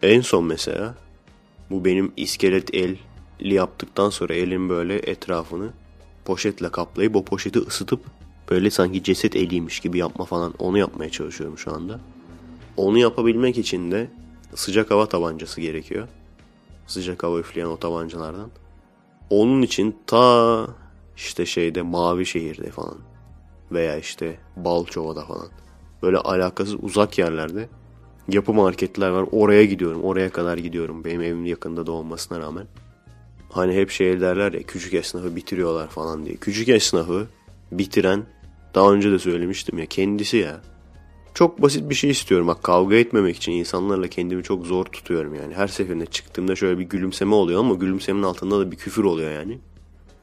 En 0.03 0.21
son 0.21 0.45
mesela 0.45 0.95
bu 1.71 1.85
benim 1.85 2.13
iskelet 2.17 2.75
el 2.75 2.97
yaptıktan 3.41 4.11
sonra 4.11 4.35
elin 4.35 4.69
böyle 4.69 4.95
etrafını 4.95 5.71
poşetle 6.27 6.69
kaplayıp 6.69 7.17
o 7.17 7.25
poşeti 7.25 7.59
ısıtıp 7.59 8.01
böyle 8.51 8.71
sanki 8.71 9.03
ceset 9.03 9.37
eliymiş 9.37 9.81
gibi 9.81 9.99
yapma 9.99 10.25
falan 10.25 10.55
onu 10.59 10.79
yapmaya 10.79 11.11
çalışıyorum 11.11 11.59
şu 11.59 11.75
anda. 11.75 12.01
Onu 12.77 12.99
yapabilmek 12.99 13.59
için 13.59 13.91
de 13.93 14.11
sıcak 14.55 14.91
hava 14.91 15.07
tabancası 15.09 15.61
gerekiyor. 15.61 16.09
Sıcak 16.87 17.23
hava 17.23 17.39
üfleyen 17.39 17.67
o 17.67 17.77
tabancalardan. 17.77 18.51
Onun 19.31 19.63
için 19.63 19.97
ta 20.07 20.67
işte 21.17 21.47
şeyde 21.47 21.83
Mavi 21.83 22.27
Şehir'de 22.27 22.71
falan 22.71 22.99
veya 23.73 23.97
işte 23.97 24.39
Balçova'da 24.57 25.25
falan 25.25 25.49
böyle 26.03 26.17
alakasız 26.17 26.75
uzak 26.83 27.19
yerlerde 27.19 27.69
yapı 28.29 28.53
marketler 28.53 29.09
var. 29.09 29.27
Oraya 29.33 29.65
gidiyorum. 29.65 30.05
Oraya 30.05 30.31
kadar 30.31 30.59
gidiyorum. 30.59 31.05
Benim 31.05 31.23
evim 31.23 31.47
yakında 31.47 31.87
da 31.87 31.93
olmasına 31.93 32.41
rağmen. 32.41 32.67
Hani 33.57 33.75
hep 33.75 33.91
şey 33.91 34.21
derler 34.21 34.53
ya 34.53 34.63
küçük 34.63 34.95
esnafı 34.95 35.37
bitiriyorlar 35.37 35.89
falan 35.89 36.27
diye. 36.27 36.37
Küçük 36.37 36.69
esnafı 36.69 37.27
bitiren 37.73 38.27
daha 38.75 38.93
önce 38.93 39.11
de 39.11 39.19
söylemiştim 39.19 39.79
ya 39.79 39.87
kendisi 39.87 40.37
ya. 40.37 40.61
Çok 41.35 41.63
basit 41.63 41.91
bir 41.91 41.95
şey 41.95 42.11
istiyorum. 42.11 42.47
Bak 42.47 42.63
kavga 42.63 42.97
etmemek 42.97 43.37
için 43.37 43.53
insanlarla 43.53 44.09
kendimi 44.09 44.43
çok 44.43 44.67
zor 44.67 44.85
tutuyorum 44.85 45.35
yani. 45.35 45.55
Her 45.55 45.69
seferinde 45.69 46.07
çıktığımda 46.07 46.57
şöyle 46.57 46.79
bir 46.79 46.85
gülümseme 46.85 47.35
oluyor 47.35 47.61
ama 47.61 47.75
gülümsemenin 47.75 48.23
altında 48.23 48.61
da 48.61 48.71
bir 48.73 48.77
küfür 48.77 49.05
oluyor 49.05 49.31
yani. 49.31 49.59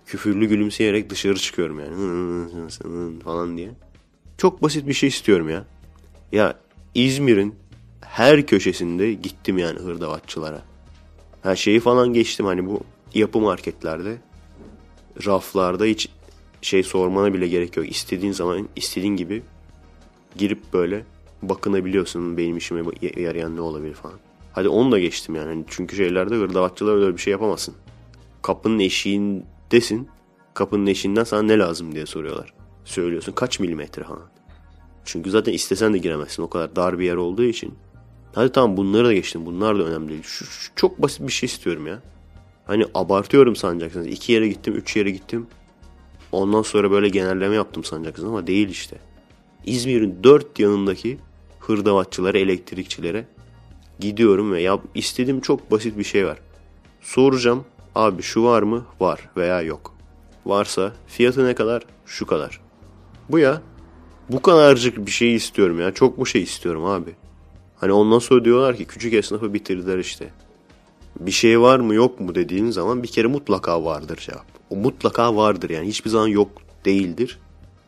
Küfürlü 0.05 0.45
gülümseyerek 0.45 1.09
dışarı 1.09 1.35
çıkıyorum 1.35 1.79
yani. 1.79 3.19
falan 3.23 3.57
diye. 3.57 3.71
Çok 4.37 4.63
basit 4.63 4.87
bir 4.87 4.93
şey 4.93 5.09
istiyorum 5.09 5.49
ya. 5.49 5.65
Ya 6.31 6.59
İzmir'in 6.95 7.55
her 8.01 8.45
köşesinde 8.45 9.13
gittim 9.13 9.57
yani 9.57 9.79
hırdavatçılara. 9.79 10.61
Her 11.43 11.55
şeyi 11.55 11.79
falan 11.79 12.13
geçtim 12.13 12.45
hani 12.45 12.65
bu 12.65 12.81
yapı 13.13 13.39
marketlerde 13.39 14.17
raflarda 15.25 15.85
hiç 15.85 16.09
şey 16.61 16.83
sormana 16.83 17.33
bile 17.33 17.47
gerek 17.47 17.77
yok. 17.77 17.91
İstediğin 17.91 18.31
zaman 18.31 18.69
istediğin 18.75 19.15
gibi 19.15 19.43
girip 20.37 20.73
böyle 20.73 21.05
bakınabiliyorsun 21.41 22.37
benim 22.37 22.57
işime 22.57 22.81
yarayan 23.17 23.55
ne 23.55 23.61
olabilir 23.61 23.93
falan. 23.93 24.19
Hadi 24.53 24.69
onu 24.69 24.91
da 24.91 24.99
geçtim 24.99 25.35
yani. 25.35 25.47
Hani 25.47 25.65
çünkü 25.67 25.95
şeylerde 25.95 26.35
hırdavatçılar 26.35 26.95
öyle 26.95 27.13
bir 27.13 27.21
şey 27.21 27.31
yapamazsın. 27.31 27.75
Kapının 28.41 28.79
eşiğindesin. 28.79 30.09
Kapının 30.53 30.87
eşiğinden 30.87 31.23
sana 31.23 31.41
ne 31.41 31.57
lazım 31.57 31.95
diye 31.95 32.05
soruyorlar. 32.05 32.53
Söylüyorsun 32.85 33.31
kaç 33.31 33.59
milimetre 33.59 34.03
falan. 34.03 34.29
Çünkü 35.05 35.31
zaten 35.31 35.53
istesen 35.53 35.93
de 35.93 35.97
giremezsin. 35.97 36.43
O 36.43 36.49
kadar 36.49 36.75
dar 36.75 36.99
bir 36.99 37.05
yer 37.05 37.15
olduğu 37.15 37.43
için. 37.43 37.75
Hadi 38.35 38.51
tamam 38.51 38.77
bunları 38.77 39.07
da 39.07 39.13
geçtim. 39.13 39.45
Bunlar 39.45 39.79
da 39.79 39.83
önemli 39.83 40.09
değil. 40.09 40.23
Şu, 40.23 40.45
şu 40.45 40.71
çok 40.75 41.01
basit 41.01 41.27
bir 41.27 41.31
şey 41.31 41.47
istiyorum 41.47 41.87
ya. 41.87 42.01
Hani 42.65 42.85
abartıyorum 42.95 43.55
sanacaksınız. 43.55 44.07
İki 44.07 44.31
yere 44.31 44.47
gittim, 44.47 44.75
üç 44.75 44.95
yere 44.95 45.11
gittim. 45.11 45.47
Ondan 46.31 46.61
sonra 46.61 46.91
böyle 46.91 47.09
genelleme 47.09 47.55
yaptım 47.55 47.83
sanacaksınız 47.83 48.29
ama 48.29 48.47
değil 48.47 48.69
işte. 48.69 48.97
İzmir'in 49.65 50.19
dört 50.23 50.59
yanındaki 50.59 51.17
hırdavatçılara, 51.59 52.37
elektrikçilere 52.37 53.25
gidiyorum 53.99 54.51
ve 54.51 54.61
ya 54.61 54.79
istediğim 54.95 55.41
çok 55.41 55.71
basit 55.71 55.97
bir 55.97 56.03
şey 56.03 56.25
var. 56.25 56.37
Soracağım 57.01 57.65
abi 57.95 58.21
şu 58.21 58.43
var 58.43 58.63
mı? 58.63 58.85
Var 58.99 59.29
veya 59.37 59.61
yok. 59.61 59.93
Varsa 60.45 60.93
fiyatı 61.07 61.45
ne 61.45 61.55
kadar? 61.55 61.83
Şu 62.05 62.25
kadar. 62.25 62.61
Bu 63.29 63.39
ya. 63.39 63.61
Bu 64.29 64.41
kadarcık 64.41 65.05
bir 65.05 65.11
şey 65.11 65.35
istiyorum 65.35 65.79
ya. 65.79 65.93
Çok 65.93 66.17
bu 66.17 66.25
şey 66.25 66.43
istiyorum 66.43 66.85
abi. 66.85 67.15
Hani 67.75 67.91
ondan 67.91 68.19
sonra 68.19 68.45
diyorlar 68.45 68.77
ki 68.77 68.85
küçük 68.85 69.13
esnafı 69.13 69.53
bitirdiler 69.53 69.97
işte. 69.97 70.29
Bir 71.19 71.31
şey 71.31 71.61
var 71.61 71.79
mı 71.79 71.93
yok 71.93 72.19
mu 72.19 72.35
dediğin 72.35 72.71
zaman 72.71 73.03
bir 73.03 73.07
kere 73.07 73.27
mutlaka 73.27 73.85
vardır 73.85 74.17
cevap. 74.17 74.45
O 74.69 74.75
mutlaka 74.75 75.35
vardır 75.35 75.69
yani 75.69 75.87
hiçbir 75.87 76.09
zaman 76.09 76.27
yok 76.27 76.49
değildir. 76.85 77.39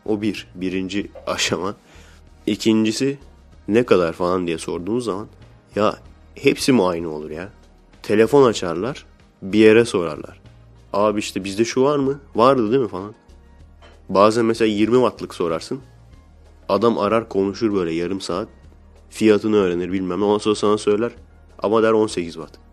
O 0.06 0.22
bir. 0.22 0.48
Birinci 0.56 1.12
aşama. 1.28 1.76
İkincisi 2.46 3.18
ne 3.68 3.84
kadar 3.84 4.14
falan 4.14 4.48
diye 4.48 4.58
sorduğumuz 4.58 5.06
zaman 5.06 5.28
ya 5.76 5.96
hepsi 6.36 6.72
mi 6.72 6.84
aynı 6.84 7.10
olur 7.10 7.30
ya? 7.30 7.50
Telefon 8.04 8.50
açarlar 8.50 9.06
bir 9.42 9.60
yere 9.60 9.86
sorarlar. 9.86 10.42
Abi 10.94 11.20
işte 11.20 11.44
bizde 11.44 11.66
şu 11.66 11.84
var 11.84 11.98
mı? 11.98 12.20
Vardı 12.36 12.72
değil 12.72 12.82
mi 12.82 12.90
falan. 12.90 13.14
Bazen 14.10 14.46
mesela 14.46 14.68
20 14.68 14.96
wattlık 14.96 15.36
sorarsın. 15.36 15.80
Adam 16.70 16.98
arar 16.98 17.30
konuşur 17.30 17.74
böyle 17.74 17.94
yarım 17.94 18.22
saat. 18.22 18.48
Fiyatını 19.10 19.56
öğrenir 19.56 19.92
bilmem 19.92 20.20
ne. 20.20 20.24
Ondan 20.24 20.38
sonra 20.38 20.56
sana 20.56 20.78
söyler. 20.78 21.12
Ama 21.60 21.84
der 21.84 21.92
18 21.92 22.34
watt. 22.34 22.65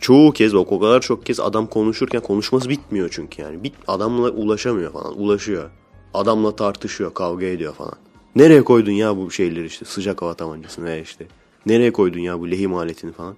Çoğu 0.00 0.32
kez 0.32 0.54
o 0.54 0.80
kadar 0.80 1.00
çok 1.00 1.26
kez 1.26 1.40
adam 1.40 1.66
konuşurken 1.66 2.22
konuşması 2.22 2.68
bitmiyor 2.68 3.08
çünkü 3.12 3.42
yani. 3.42 3.64
Bit, 3.64 3.74
adamla 3.88 4.30
ulaşamıyor 4.30 4.92
falan. 4.92 5.20
Ulaşıyor. 5.20 5.70
Adamla 6.14 6.56
tartışıyor, 6.56 7.14
kavga 7.14 7.46
ediyor 7.46 7.74
falan. 7.74 7.94
Nereye 8.36 8.64
koydun 8.64 8.92
ya 8.92 9.16
bu 9.16 9.30
şeyleri 9.30 9.66
işte 9.66 9.84
sıcak 9.84 10.22
hava 10.22 10.34
tabancasını 10.34 10.84
veya 10.84 10.98
işte. 11.00 11.26
Nereye 11.66 11.92
koydun 11.92 12.20
ya 12.20 12.40
bu 12.40 12.50
lehim 12.50 12.74
aletini 12.74 13.12
falan. 13.12 13.36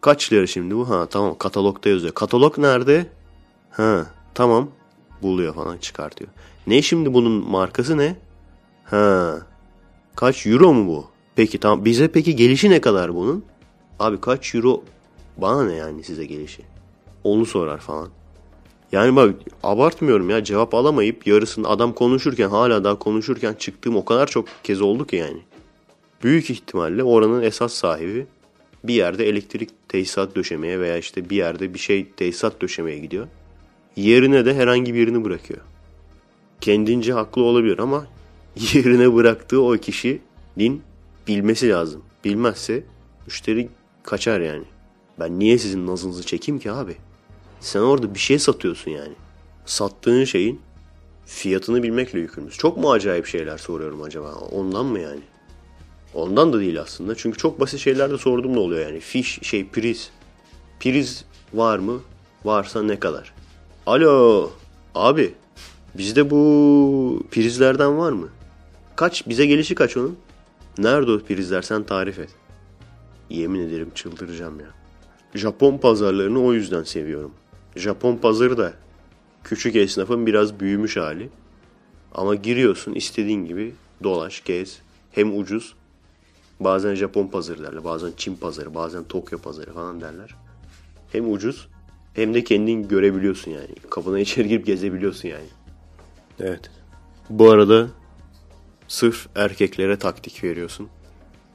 Kaç 0.00 0.32
lira 0.32 0.46
şimdi 0.46 0.76
bu? 0.76 0.90
Ha 0.90 1.06
tamam 1.06 1.38
katalogda 1.38 1.88
yazıyor. 1.88 2.14
Katalog 2.14 2.58
nerede? 2.58 3.06
Ha 3.70 4.06
tamam. 4.34 4.68
Buluyor 5.22 5.54
falan 5.54 5.78
çıkartıyor. 5.78 6.30
Ne 6.66 6.82
şimdi 6.82 7.14
bunun 7.14 7.50
markası 7.50 7.98
ne? 7.98 8.16
Ha. 8.84 9.36
Kaç 10.16 10.46
euro 10.46 10.72
mu 10.72 10.86
bu? 10.86 11.06
Peki 11.36 11.60
tamam. 11.60 11.84
Bize 11.84 12.08
peki 12.08 12.36
gelişi 12.36 12.70
ne 12.70 12.80
kadar 12.80 13.14
bunun? 13.14 13.44
Abi 13.98 14.20
kaç 14.20 14.54
euro 14.54 14.82
bana 15.36 15.64
ne 15.64 15.74
yani 15.74 16.04
size 16.04 16.24
gelişi? 16.24 16.62
Onu 17.24 17.46
sorar 17.46 17.78
falan. 17.78 18.08
Yani 18.92 19.16
bak 19.16 19.34
abartmıyorum 19.62 20.30
ya 20.30 20.44
cevap 20.44 20.74
alamayıp 20.74 21.26
yarısını 21.26 21.68
adam 21.68 21.92
konuşurken 21.92 22.48
hala 22.48 22.84
daha 22.84 22.98
konuşurken 22.98 23.54
çıktığım 23.54 23.96
o 23.96 24.04
kadar 24.04 24.26
çok 24.26 24.48
kez 24.62 24.80
oldu 24.80 25.06
ki 25.06 25.16
yani. 25.16 25.40
Büyük 26.22 26.50
ihtimalle 26.50 27.02
oranın 27.02 27.42
esas 27.42 27.72
sahibi 27.72 28.26
bir 28.84 28.94
yerde 28.94 29.28
elektrik 29.28 29.70
tesisat 29.88 30.36
döşemeye 30.36 30.80
veya 30.80 30.98
işte 30.98 31.30
bir 31.30 31.36
yerde 31.36 31.74
bir 31.74 31.78
şey 31.78 32.10
tesisat 32.10 32.60
döşemeye 32.60 32.98
gidiyor. 32.98 33.26
Yerine 33.96 34.44
de 34.44 34.54
herhangi 34.54 34.94
birini 34.94 35.24
bırakıyor. 35.24 35.60
Kendince 36.60 37.12
haklı 37.12 37.42
olabilir 37.42 37.78
ama 37.78 38.06
yerine 38.74 39.14
bıraktığı 39.14 39.62
o 39.62 39.72
kişinin 39.72 40.82
bilmesi 41.28 41.68
lazım. 41.68 42.02
Bilmezse 42.24 42.82
müşteri 43.26 43.68
kaçar 44.02 44.40
yani. 44.40 44.64
Ben 45.20 45.38
niye 45.38 45.58
sizin 45.58 45.86
nazınızı 45.86 46.26
çekeyim 46.26 46.58
ki 46.58 46.72
abi? 46.72 46.96
Sen 47.60 47.80
orada 47.80 48.14
bir 48.14 48.18
şey 48.18 48.38
satıyorsun 48.38 48.90
yani. 48.90 49.12
Sattığın 49.66 50.24
şeyin 50.24 50.60
fiyatını 51.26 51.82
bilmekle 51.82 52.18
yükümlüsün. 52.18 52.58
Çok 52.58 52.76
mu 52.76 52.92
acayip 52.92 53.26
şeyler 53.26 53.58
soruyorum 53.58 54.02
acaba? 54.02 54.34
Ondan 54.34 54.86
mı 54.86 55.00
yani? 55.00 55.20
Ondan 56.14 56.52
da 56.52 56.60
değil 56.60 56.80
aslında. 56.80 57.14
Çünkü 57.14 57.38
çok 57.38 57.60
basit 57.60 57.80
şeyler 57.80 58.10
de 58.10 58.18
sordum 58.18 58.52
ne 58.54 58.58
oluyor 58.58 58.86
yani. 58.86 59.00
Fiş, 59.00 59.38
şey 59.42 59.68
priz. 59.68 60.10
Priz 60.80 61.24
var 61.54 61.78
mı? 61.78 62.00
Varsa 62.44 62.82
ne 62.82 62.98
kadar? 62.98 63.34
Alo 63.86 64.50
abi 64.94 65.34
bizde 65.94 66.30
bu 66.30 67.22
prizlerden 67.30 67.98
var 67.98 68.12
mı? 68.12 68.28
Kaç? 68.96 69.28
Bize 69.28 69.46
gelişi 69.46 69.74
kaç 69.74 69.96
onun? 69.96 70.16
Nerede 70.78 71.10
o 71.10 71.18
prizler 71.18 71.62
sen 71.62 71.82
tarif 71.82 72.18
et. 72.18 72.30
Yemin 73.30 73.68
ederim 73.68 73.90
çıldıracağım 73.94 74.60
ya. 74.60 74.83
Japon 75.34 75.78
pazarlarını 75.78 76.44
o 76.44 76.52
yüzden 76.52 76.82
seviyorum. 76.82 77.32
Japon 77.76 78.16
pazarı 78.16 78.58
da 78.58 78.72
küçük 79.44 79.76
esnafın 79.76 80.26
biraz 80.26 80.60
büyümüş 80.60 80.96
hali. 80.96 81.28
Ama 82.14 82.34
giriyorsun 82.34 82.94
istediğin 82.94 83.44
gibi 83.44 83.74
dolaş, 84.02 84.44
gez. 84.44 84.78
Hem 85.12 85.38
ucuz. 85.38 85.74
Bazen 86.60 86.94
Japon 86.94 87.26
pazarı 87.26 87.62
derler, 87.62 87.84
bazen 87.84 88.12
Çin 88.16 88.36
pazarı, 88.36 88.74
bazen 88.74 89.04
Tokyo 89.04 89.38
pazarı 89.38 89.72
falan 89.72 90.00
derler. 90.00 90.34
Hem 91.12 91.32
ucuz 91.32 91.68
hem 92.14 92.34
de 92.34 92.44
kendin 92.44 92.88
görebiliyorsun 92.88 93.50
yani. 93.50 93.74
Kapına 93.90 94.18
içeri 94.18 94.48
girip 94.48 94.66
gezebiliyorsun 94.66 95.28
yani. 95.28 95.46
Evet. 96.40 96.70
Bu 97.30 97.50
arada 97.50 97.88
sırf 98.88 99.28
erkeklere 99.34 99.98
taktik 99.98 100.44
veriyorsun. 100.44 100.88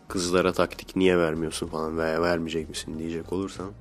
Kızlara 0.10 0.54
taktik 0.54 0.96
niye 0.96 1.18
vermiyorsun 1.18 1.68
falan 1.68 1.98
veya 1.98 2.22
vermeyecek 2.22 2.70
misin 2.70 3.00
diyecek 3.00 3.34
olursam 3.34 3.72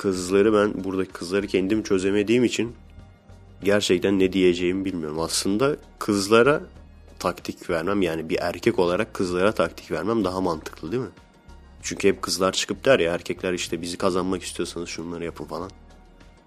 kızları 0.00 0.52
ben 0.52 0.84
buradaki 0.84 1.12
kızları 1.12 1.46
kendim 1.46 1.82
çözemediğim 1.82 2.44
için 2.44 2.74
gerçekten 3.64 4.18
ne 4.18 4.32
diyeceğimi 4.32 4.84
bilmiyorum. 4.84 5.20
Aslında 5.20 5.76
kızlara 5.98 6.62
taktik 7.18 7.70
vermem 7.70 8.02
yani 8.02 8.28
bir 8.28 8.38
erkek 8.40 8.78
olarak 8.78 9.14
kızlara 9.14 9.52
taktik 9.52 9.90
vermem 9.90 10.24
daha 10.24 10.40
mantıklı 10.40 10.92
değil 10.92 11.02
mi? 11.02 11.08
Çünkü 11.82 12.08
hep 12.08 12.22
kızlar 12.22 12.52
çıkıp 12.52 12.84
der 12.84 13.00
ya 13.00 13.14
erkekler 13.14 13.52
işte 13.52 13.82
bizi 13.82 13.96
kazanmak 13.98 14.42
istiyorsanız 14.42 14.88
şunları 14.88 15.24
yapın 15.24 15.44
falan. 15.44 15.70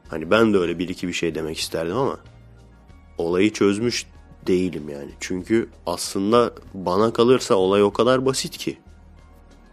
Hani 0.07 0.31
ben 0.31 0.53
de 0.53 0.57
öyle 0.57 0.79
bir 0.79 0.89
iki 0.89 1.07
bir 1.07 1.13
şey 1.13 1.35
demek 1.35 1.59
isterdim 1.59 1.97
ama 1.97 2.19
olayı 3.17 3.53
çözmüş 3.53 4.05
değilim 4.47 4.89
yani. 4.89 5.11
Çünkü 5.19 5.69
aslında 5.85 6.53
bana 6.73 7.13
kalırsa 7.13 7.55
olay 7.55 7.83
o 7.83 7.93
kadar 7.93 8.25
basit 8.25 8.57
ki. 8.57 8.77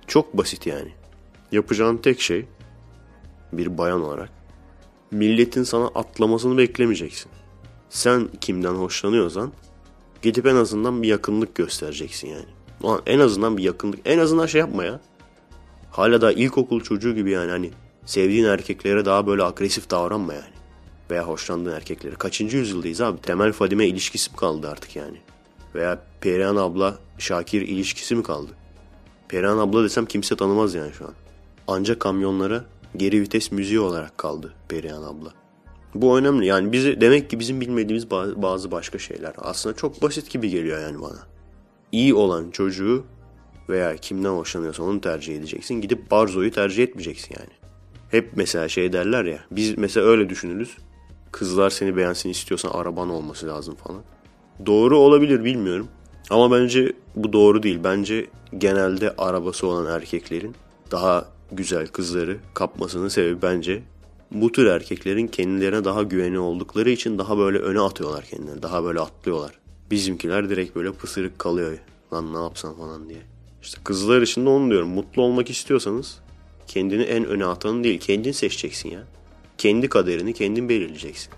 Çok 0.06 0.36
basit 0.38 0.66
yani. 0.66 0.92
Yapacağın 1.52 1.96
tek 1.96 2.20
şey 2.20 2.46
bir 3.52 3.78
bayan 3.78 4.02
olarak 4.02 4.30
milletin 5.10 5.62
sana 5.62 5.86
atlamasını 5.86 6.58
beklemeyeceksin. 6.58 7.30
Sen 7.90 8.28
kimden 8.40 8.74
hoşlanıyorsan 8.74 9.52
gidip 10.22 10.46
en 10.46 10.56
azından 10.56 11.02
bir 11.02 11.08
yakınlık 11.08 11.54
göstereceksin 11.54 12.28
yani. 12.28 12.46
Ulan 12.82 13.02
en 13.06 13.18
azından 13.18 13.56
bir 13.56 13.62
yakınlık. 13.62 14.00
En 14.04 14.18
azından 14.18 14.46
şey 14.46 14.58
yapma 14.58 14.84
ya. 14.84 15.00
Hala 15.90 16.20
da 16.20 16.32
ilkokul 16.32 16.80
çocuğu 16.80 17.14
gibi 17.14 17.30
yani 17.30 17.50
hani 17.50 17.70
sevdiğin 18.06 18.44
erkeklere 18.44 19.04
daha 19.04 19.26
böyle 19.26 19.42
agresif 19.42 19.90
davranma 19.90 20.34
yani. 20.34 20.59
Veya 21.10 21.28
hoşlandığın 21.28 21.72
erkeklere. 21.72 22.14
Kaçıncı 22.14 22.56
yüzyıldayız 22.56 23.00
abi? 23.00 23.20
Temel 23.20 23.52
Fadime 23.52 23.86
ilişkisi 23.86 24.30
mi 24.30 24.36
kaldı 24.36 24.68
artık 24.68 24.96
yani? 24.96 25.16
Veya 25.74 26.02
Perihan 26.20 26.56
abla 26.56 26.98
Şakir 27.18 27.62
ilişkisi 27.62 28.14
mi 28.14 28.22
kaldı? 28.22 28.50
Perihan 29.28 29.58
abla 29.58 29.84
desem 29.84 30.06
kimse 30.06 30.36
tanımaz 30.36 30.74
yani 30.74 30.92
şu 30.92 31.04
an. 31.04 31.14
Ancak 31.68 32.00
kamyonlara 32.00 32.64
geri 32.96 33.20
vites 33.20 33.52
müziği 33.52 33.80
olarak 33.80 34.18
kaldı 34.18 34.54
Perihan 34.68 35.02
abla. 35.02 35.32
Bu 35.94 36.18
önemli. 36.18 36.46
Yani 36.46 36.72
bizi 36.72 37.00
demek 37.00 37.30
ki 37.30 37.38
bizim 37.38 37.60
bilmediğimiz 37.60 38.10
bazı 38.10 38.70
başka 38.70 38.98
şeyler. 38.98 39.32
Aslında 39.38 39.76
çok 39.76 40.02
basit 40.02 40.30
gibi 40.30 40.50
geliyor 40.50 40.80
yani 40.80 41.00
bana. 41.02 41.18
İyi 41.92 42.14
olan 42.14 42.50
çocuğu 42.50 43.04
veya 43.68 43.96
kimden 43.96 44.30
hoşlanıyorsan 44.30 44.86
onu 44.86 45.00
tercih 45.00 45.36
edeceksin. 45.36 45.74
Gidip 45.74 46.10
Barzo'yu 46.10 46.50
tercih 46.50 46.82
etmeyeceksin 46.82 47.34
yani. 47.38 47.50
Hep 48.10 48.30
mesela 48.36 48.68
şey 48.68 48.92
derler 48.92 49.24
ya. 49.24 49.38
Biz 49.50 49.78
mesela 49.78 50.06
öyle 50.06 50.28
düşünürüz. 50.28 50.76
Kızlar 51.32 51.70
seni 51.70 51.96
beğensin 51.96 52.28
istiyorsan 52.28 52.70
araban 52.70 53.10
olması 53.10 53.46
lazım 53.46 53.74
falan. 53.74 54.02
Doğru 54.66 54.98
olabilir 54.98 55.44
bilmiyorum. 55.44 55.88
Ama 56.30 56.50
bence 56.52 56.92
bu 57.16 57.32
doğru 57.32 57.62
değil. 57.62 57.78
Bence 57.84 58.26
genelde 58.58 59.14
arabası 59.18 59.66
olan 59.66 59.86
erkeklerin 59.86 60.54
daha 60.90 61.28
güzel 61.52 61.86
kızları 61.86 62.36
kapmasının 62.54 63.08
sebebi 63.08 63.42
bence 63.42 63.82
bu 64.30 64.52
tür 64.52 64.66
erkeklerin 64.66 65.26
kendilerine 65.26 65.84
daha 65.84 66.02
güveni 66.02 66.38
oldukları 66.38 66.90
için 66.90 67.18
daha 67.18 67.38
böyle 67.38 67.58
öne 67.58 67.80
atıyorlar 67.80 68.24
kendilerini. 68.24 68.62
Daha 68.62 68.84
böyle 68.84 69.00
atlıyorlar. 69.00 69.52
Bizimkiler 69.90 70.50
direkt 70.50 70.76
böyle 70.76 70.92
pısırık 70.92 71.38
kalıyor 71.38 71.78
Lan 72.12 72.34
ne 72.34 72.38
yapsam 72.38 72.76
falan 72.76 73.08
diye. 73.08 73.22
İşte 73.62 73.78
kızlar 73.84 74.22
için 74.22 74.46
de 74.46 74.48
onu 74.48 74.70
diyorum. 74.70 74.88
Mutlu 74.88 75.22
olmak 75.22 75.50
istiyorsanız 75.50 76.18
kendini 76.66 77.02
en 77.02 77.24
öne 77.24 77.46
atanı 77.46 77.84
değil. 77.84 78.00
Kendin 78.00 78.32
seçeceksin 78.32 78.90
ya. 78.90 79.02
Kendi 79.60 79.88
kaderini 79.88 80.32
kendin 80.32 80.68
belirleyeceksin. 80.68 81.32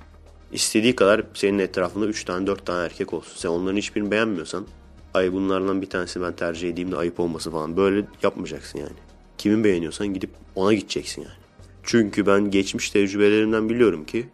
İstediği 0.53 0.97
kadar 0.97 1.23
senin 1.35 1.59
etrafında 1.59 2.07
3 2.07 2.25
tane 2.25 2.47
4 2.47 2.67
tane 2.67 2.85
erkek 2.85 3.13
olsun. 3.13 3.33
Sen 3.37 3.49
onların 3.49 3.77
hiçbirini 3.77 4.11
beğenmiyorsan 4.11 4.67
ay 5.15 5.33
bunlardan 5.33 5.83
bir 5.83 5.91
tanesi 5.91 6.21
ben 6.21 6.37
tercih 6.37 6.69
edeyim 6.69 6.93
de 6.93 6.97
ayıp 6.97 7.21
olmasın 7.21 7.51
falan. 7.51 7.77
Böyle 7.77 8.07
yapmayacaksın 8.23 8.79
yani. 8.79 8.93
Kimin 9.39 9.65
beğeniyorsan 9.65 10.15
gidip 10.15 10.31
ona 10.55 10.75
gideceksin 10.75 11.23
yani. 11.23 11.35
Çünkü 11.83 12.27
ben 12.27 12.51
geçmiş 12.51 12.91
tecrübelerimden 12.91 13.69
biliyorum 13.69 14.05
ki 14.05 14.29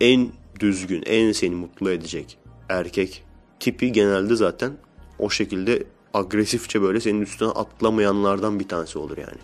en 0.00 0.28
düzgün, 0.60 1.02
en 1.06 1.32
seni 1.32 1.54
mutlu 1.54 1.90
edecek 1.90 2.38
erkek 2.68 3.24
tipi 3.60 3.92
genelde 3.92 4.36
zaten 4.36 4.72
o 5.18 5.30
şekilde 5.30 5.82
agresifçe 6.14 6.82
böyle 6.82 7.00
senin 7.00 7.20
üstüne 7.20 7.48
atlamayanlardan 7.48 8.60
bir 8.60 8.68
tanesi 8.68 8.98
olur 8.98 9.16
yani. 9.18 9.40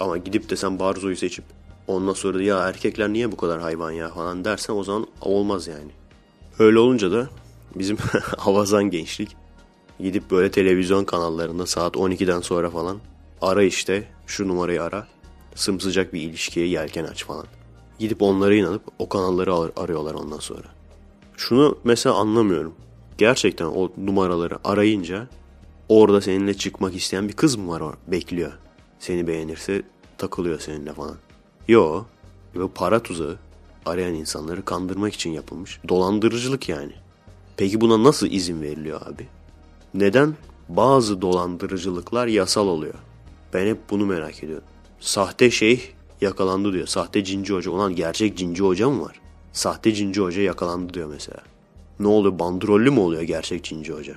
Ama 0.00 0.16
gidip 0.16 0.50
de 0.50 0.56
sen 0.56 0.78
Barzo'yu 0.78 1.16
seçip 1.16 1.44
ondan 1.86 2.12
sonra 2.12 2.38
da 2.38 2.42
ya 2.42 2.58
erkekler 2.58 3.12
niye 3.12 3.32
bu 3.32 3.36
kadar 3.36 3.60
hayvan 3.60 3.90
ya 3.90 4.08
falan 4.08 4.44
dersen 4.44 4.74
o 4.74 4.84
zaman 4.84 5.06
olmaz 5.20 5.66
yani. 5.66 5.90
Öyle 6.58 6.78
olunca 6.78 7.12
da 7.12 7.28
bizim 7.74 7.96
havazan 8.38 8.84
gençlik 8.84 9.36
gidip 10.00 10.30
böyle 10.30 10.50
televizyon 10.50 11.04
kanallarında 11.04 11.66
saat 11.66 11.96
12'den 11.96 12.40
sonra 12.40 12.70
falan 12.70 12.98
ara 13.40 13.62
işte 13.62 14.08
şu 14.26 14.48
numarayı 14.48 14.82
ara 14.82 15.06
sımsıcak 15.54 16.12
bir 16.12 16.20
ilişkiye 16.20 16.66
yelken 16.66 17.04
aç 17.04 17.24
falan. 17.24 17.46
Gidip 17.98 18.22
onlara 18.22 18.54
inanıp 18.54 18.82
o 18.98 19.08
kanalları 19.08 19.54
ar- 19.54 19.70
arıyorlar 19.76 20.14
ondan 20.14 20.38
sonra. 20.38 20.66
Şunu 21.36 21.78
mesela 21.84 22.14
anlamıyorum. 22.14 22.74
Gerçekten 23.18 23.64
o 23.66 23.92
numaraları 23.96 24.58
arayınca 24.64 25.28
orada 25.88 26.20
seninle 26.20 26.54
çıkmak 26.54 26.94
isteyen 26.94 27.28
bir 27.28 27.32
kız 27.32 27.56
mı 27.56 27.68
var 27.68 27.80
or 27.80 27.94
bekliyor. 28.08 28.52
Seni 28.98 29.26
beğenirse 29.26 29.82
takılıyor 30.18 30.60
seninle 30.60 30.92
falan. 30.92 31.16
Yo. 31.68 32.04
Bu 32.54 32.70
para 32.74 33.02
tuzağı 33.02 33.38
arayan 33.86 34.14
insanları 34.14 34.64
kandırmak 34.64 35.14
için 35.14 35.30
yapılmış. 35.30 35.80
Dolandırıcılık 35.88 36.68
yani. 36.68 36.92
Peki 37.56 37.80
buna 37.80 38.02
nasıl 38.02 38.26
izin 38.26 38.62
veriliyor 38.62 39.00
abi? 39.06 39.26
Neden 39.94 40.36
bazı 40.68 41.22
dolandırıcılıklar 41.22 42.26
yasal 42.26 42.66
oluyor? 42.66 42.94
Ben 43.54 43.66
hep 43.66 43.78
bunu 43.90 44.06
merak 44.06 44.44
ediyorum. 44.44 44.64
Sahte 45.00 45.50
şeyh 45.50 45.80
yakalandı 46.20 46.72
diyor. 46.72 46.86
Sahte 46.86 47.24
cinci 47.24 47.52
hoca. 47.54 47.70
Ulan 47.70 47.96
gerçek 47.96 48.36
cinci 48.36 48.62
hoca 48.62 48.90
mı 48.90 49.02
var? 49.02 49.20
Sahte 49.52 49.92
cinci 49.92 50.20
hoca 50.20 50.42
yakalandı 50.42 50.94
diyor 50.94 51.08
mesela. 51.08 51.40
Ne 52.00 52.06
oluyor? 52.06 52.38
Bandrollü 52.38 52.90
mü 52.90 53.00
oluyor 53.00 53.22
gerçek 53.22 53.64
cinci 53.64 53.92
hoca? 53.92 54.14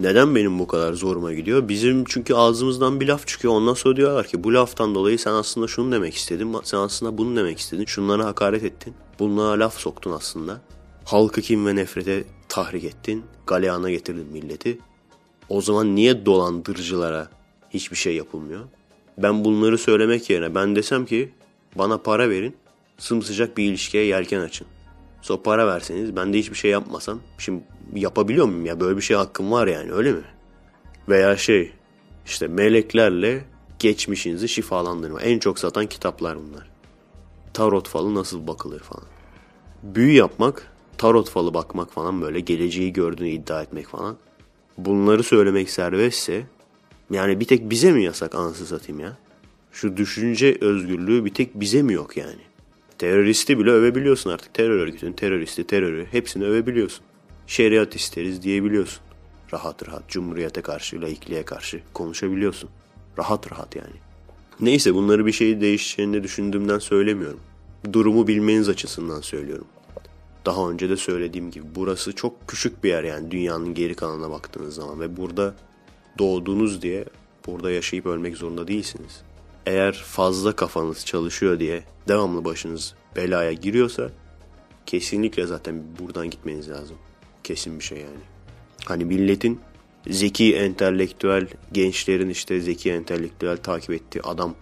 Neden 0.00 0.34
benim 0.34 0.58
bu 0.58 0.66
kadar 0.66 0.92
zoruma 0.92 1.32
gidiyor? 1.32 1.68
Bizim 1.68 2.04
çünkü 2.04 2.34
ağzımızdan 2.34 3.00
bir 3.00 3.08
laf 3.08 3.26
çıkıyor. 3.26 3.54
Ondan 3.54 3.74
sonra 3.74 3.96
diyorlar 3.96 4.26
ki 4.26 4.44
bu 4.44 4.54
laftan 4.54 4.94
dolayı 4.94 5.18
sen 5.18 5.32
aslında 5.32 5.66
şunu 5.66 5.92
demek 5.92 6.14
istedin. 6.14 6.56
Sen 6.64 6.78
aslında 6.78 7.18
bunu 7.18 7.36
demek 7.36 7.58
istedin. 7.58 7.84
Şunlara 7.84 8.24
hakaret 8.24 8.64
ettin. 8.64 8.94
Bunlara 9.18 9.60
laf 9.60 9.78
soktun 9.78 10.12
aslında. 10.12 10.60
Halkı 11.04 11.40
kim 11.40 11.66
ve 11.66 11.76
nefrete 11.76 12.24
tahrik 12.48 12.84
ettin. 12.84 13.24
Galeyana 13.46 13.90
getirdin 13.90 14.26
milleti. 14.32 14.78
O 15.48 15.60
zaman 15.60 15.96
niye 15.96 16.26
dolandırıcılara 16.26 17.28
hiçbir 17.70 17.96
şey 17.96 18.14
yapılmıyor? 18.16 18.60
Ben 19.18 19.44
bunları 19.44 19.78
söylemek 19.78 20.30
yerine 20.30 20.54
ben 20.54 20.76
desem 20.76 21.06
ki 21.06 21.30
bana 21.74 21.98
para 21.98 22.30
verin. 22.30 22.56
Sımsıcak 22.98 23.56
bir 23.56 23.64
ilişkiye 23.64 24.04
yelken 24.04 24.40
açın. 24.40 24.66
So 25.22 25.42
para 25.42 25.66
verseniz 25.66 26.16
ben 26.16 26.32
de 26.32 26.38
hiçbir 26.38 26.56
şey 26.56 26.70
yapmasam. 26.70 27.20
Şimdi 27.38 27.62
yapabiliyor 27.94 28.46
muyum 28.46 28.66
ya 28.66 28.80
böyle 28.80 28.96
bir 28.96 29.02
şey 29.02 29.16
hakkım 29.16 29.52
var 29.52 29.66
yani 29.66 29.92
öyle 29.92 30.12
mi? 30.12 30.24
Veya 31.08 31.36
şey 31.36 31.72
işte 32.26 32.48
meleklerle 32.48 33.44
geçmişinizi 33.78 34.48
şifalandırma. 34.48 35.20
En 35.20 35.38
çok 35.38 35.58
satan 35.58 35.86
kitaplar 35.86 36.38
bunlar. 36.38 36.70
Tarot 37.54 37.88
falı 37.88 38.14
nasıl 38.14 38.46
bakılır 38.46 38.80
falan. 38.80 39.04
Büyü 39.82 40.12
yapmak, 40.12 40.72
tarot 40.98 41.30
falı 41.30 41.54
bakmak 41.54 41.92
falan 41.92 42.22
böyle 42.22 42.40
geleceği 42.40 42.92
gördüğünü 42.92 43.28
iddia 43.28 43.62
etmek 43.62 43.86
falan. 43.86 44.16
Bunları 44.78 45.22
söylemek 45.22 45.70
serbestse 45.70 46.46
yani 47.10 47.40
bir 47.40 47.44
tek 47.44 47.70
bize 47.70 47.92
mi 47.92 48.04
yasak 48.04 48.34
anasını 48.34 48.66
satayım 48.66 49.00
ya? 49.00 49.16
Şu 49.72 49.96
düşünce 49.96 50.58
özgürlüğü 50.60 51.24
bir 51.24 51.34
tek 51.34 51.60
bize 51.60 51.82
mi 51.82 51.92
yok 51.92 52.16
yani? 52.16 52.40
Teröristi 53.00 53.58
bile 53.58 53.70
övebiliyorsun 53.70 54.30
artık. 54.30 54.54
Terör 54.54 54.78
örgütünün 54.78 55.12
teröristi, 55.12 55.66
terörü 55.66 56.06
hepsini 56.10 56.44
övebiliyorsun. 56.44 57.04
Şeriat 57.46 57.96
isteriz 57.96 58.42
diyebiliyorsun. 58.42 59.02
Rahat 59.52 59.88
rahat 59.88 60.08
cumhuriyete 60.08 60.60
karşı, 60.60 61.02
laikliğe 61.02 61.44
karşı 61.44 61.80
konuşabiliyorsun. 61.94 62.70
Rahat 63.18 63.52
rahat 63.52 63.76
yani. 63.76 63.94
Neyse 64.60 64.94
bunları 64.94 65.26
bir 65.26 65.32
şey 65.32 65.60
değişeceğini 65.60 66.22
düşündüğümden 66.22 66.78
söylemiyorum. 66.78 67.40
Durumu 67.92 68.28
bilmeniz 68.28 68.68
açısından 68.68 69.20
söylüyorum. 69.20 69.66
Daha 70.46 70.70
önce 70.70 70.88
de 70.90 70.96
söylediğim 70.96 71.50
gibi 71.50 71.64
burası 71.74 72.12
çok 72.12 72.48
küçük 72.48 72.84
bir 72.84 72.88
yer 72.88 73.04
yani 73.04 73.30
dünyanın 73.30 73.74
geri 73.74 73.94
kalanına 73.94 74.30
baktığınız 74.30 74.74
zaman 74.74 75.00
ve 75.00 75.16
burada 75.16 75.54
doğdunuz 76.18 76.82
diye 76.82 77.04
burada 77.46 77.70
yaşayıp 77.70 78.06
ölmek 78.06 78.36
zorunda 78.36 78.68
değilsiniz. 78.68 79.29
Eğer 79.66 79.92
fazla 79.92 80.56
kafanız 80.56 81.06
çalışıyor 81.06 81.60
diye 81.60 81.84
devamlı 82.08 82.44
başınız 82.44 82.94
belaya 83.16 83.52
giriyorsa 83.52 84.10
kesinlikle 84.86 85.46
zaten 85.46 85.82
buradan 85.98 86.30
gitmeniz 86.30 86.70
lazım. 86.70 86.96
Kesin 87.44 87.78
bir 87.78 87.84
şey 87.84 87.98
yani. 87.98 88.20
Hani 88.84 89.04
milletin 89.04 89.60
zeki 90.10 90.56
entelektüel 90.56 91.48
gençlerin 91.72 92.28
işte 92.28 92.60
zeki 92.60 92.92
entelektüel 92.92 93.56
takip 93.56 93.90
ettiği 93.90 94.22
adam 94.22 94.54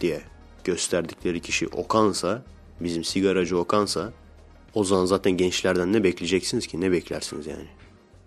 diye 0.00 0.22
gösterdikleri 0.64 1.40
kişi 1.40 1.68
Okan'sa 1.68 2.42
bizim 2.80 3.04
sigaracı 3.04 3.58
Okan'sa 3.58 4.12
o 4.74 4.84
zaman 4.84 5.04
zaten 5.04 5.32
gençlerden 5.32 5.92
ne 5.92 6.04
bekleyeceksiniz 6.04 6.66
ki? 6.66 6.80
Ne 6.80 6.92
beklersiniz 6.92 7.46
yani? 7.46 7.66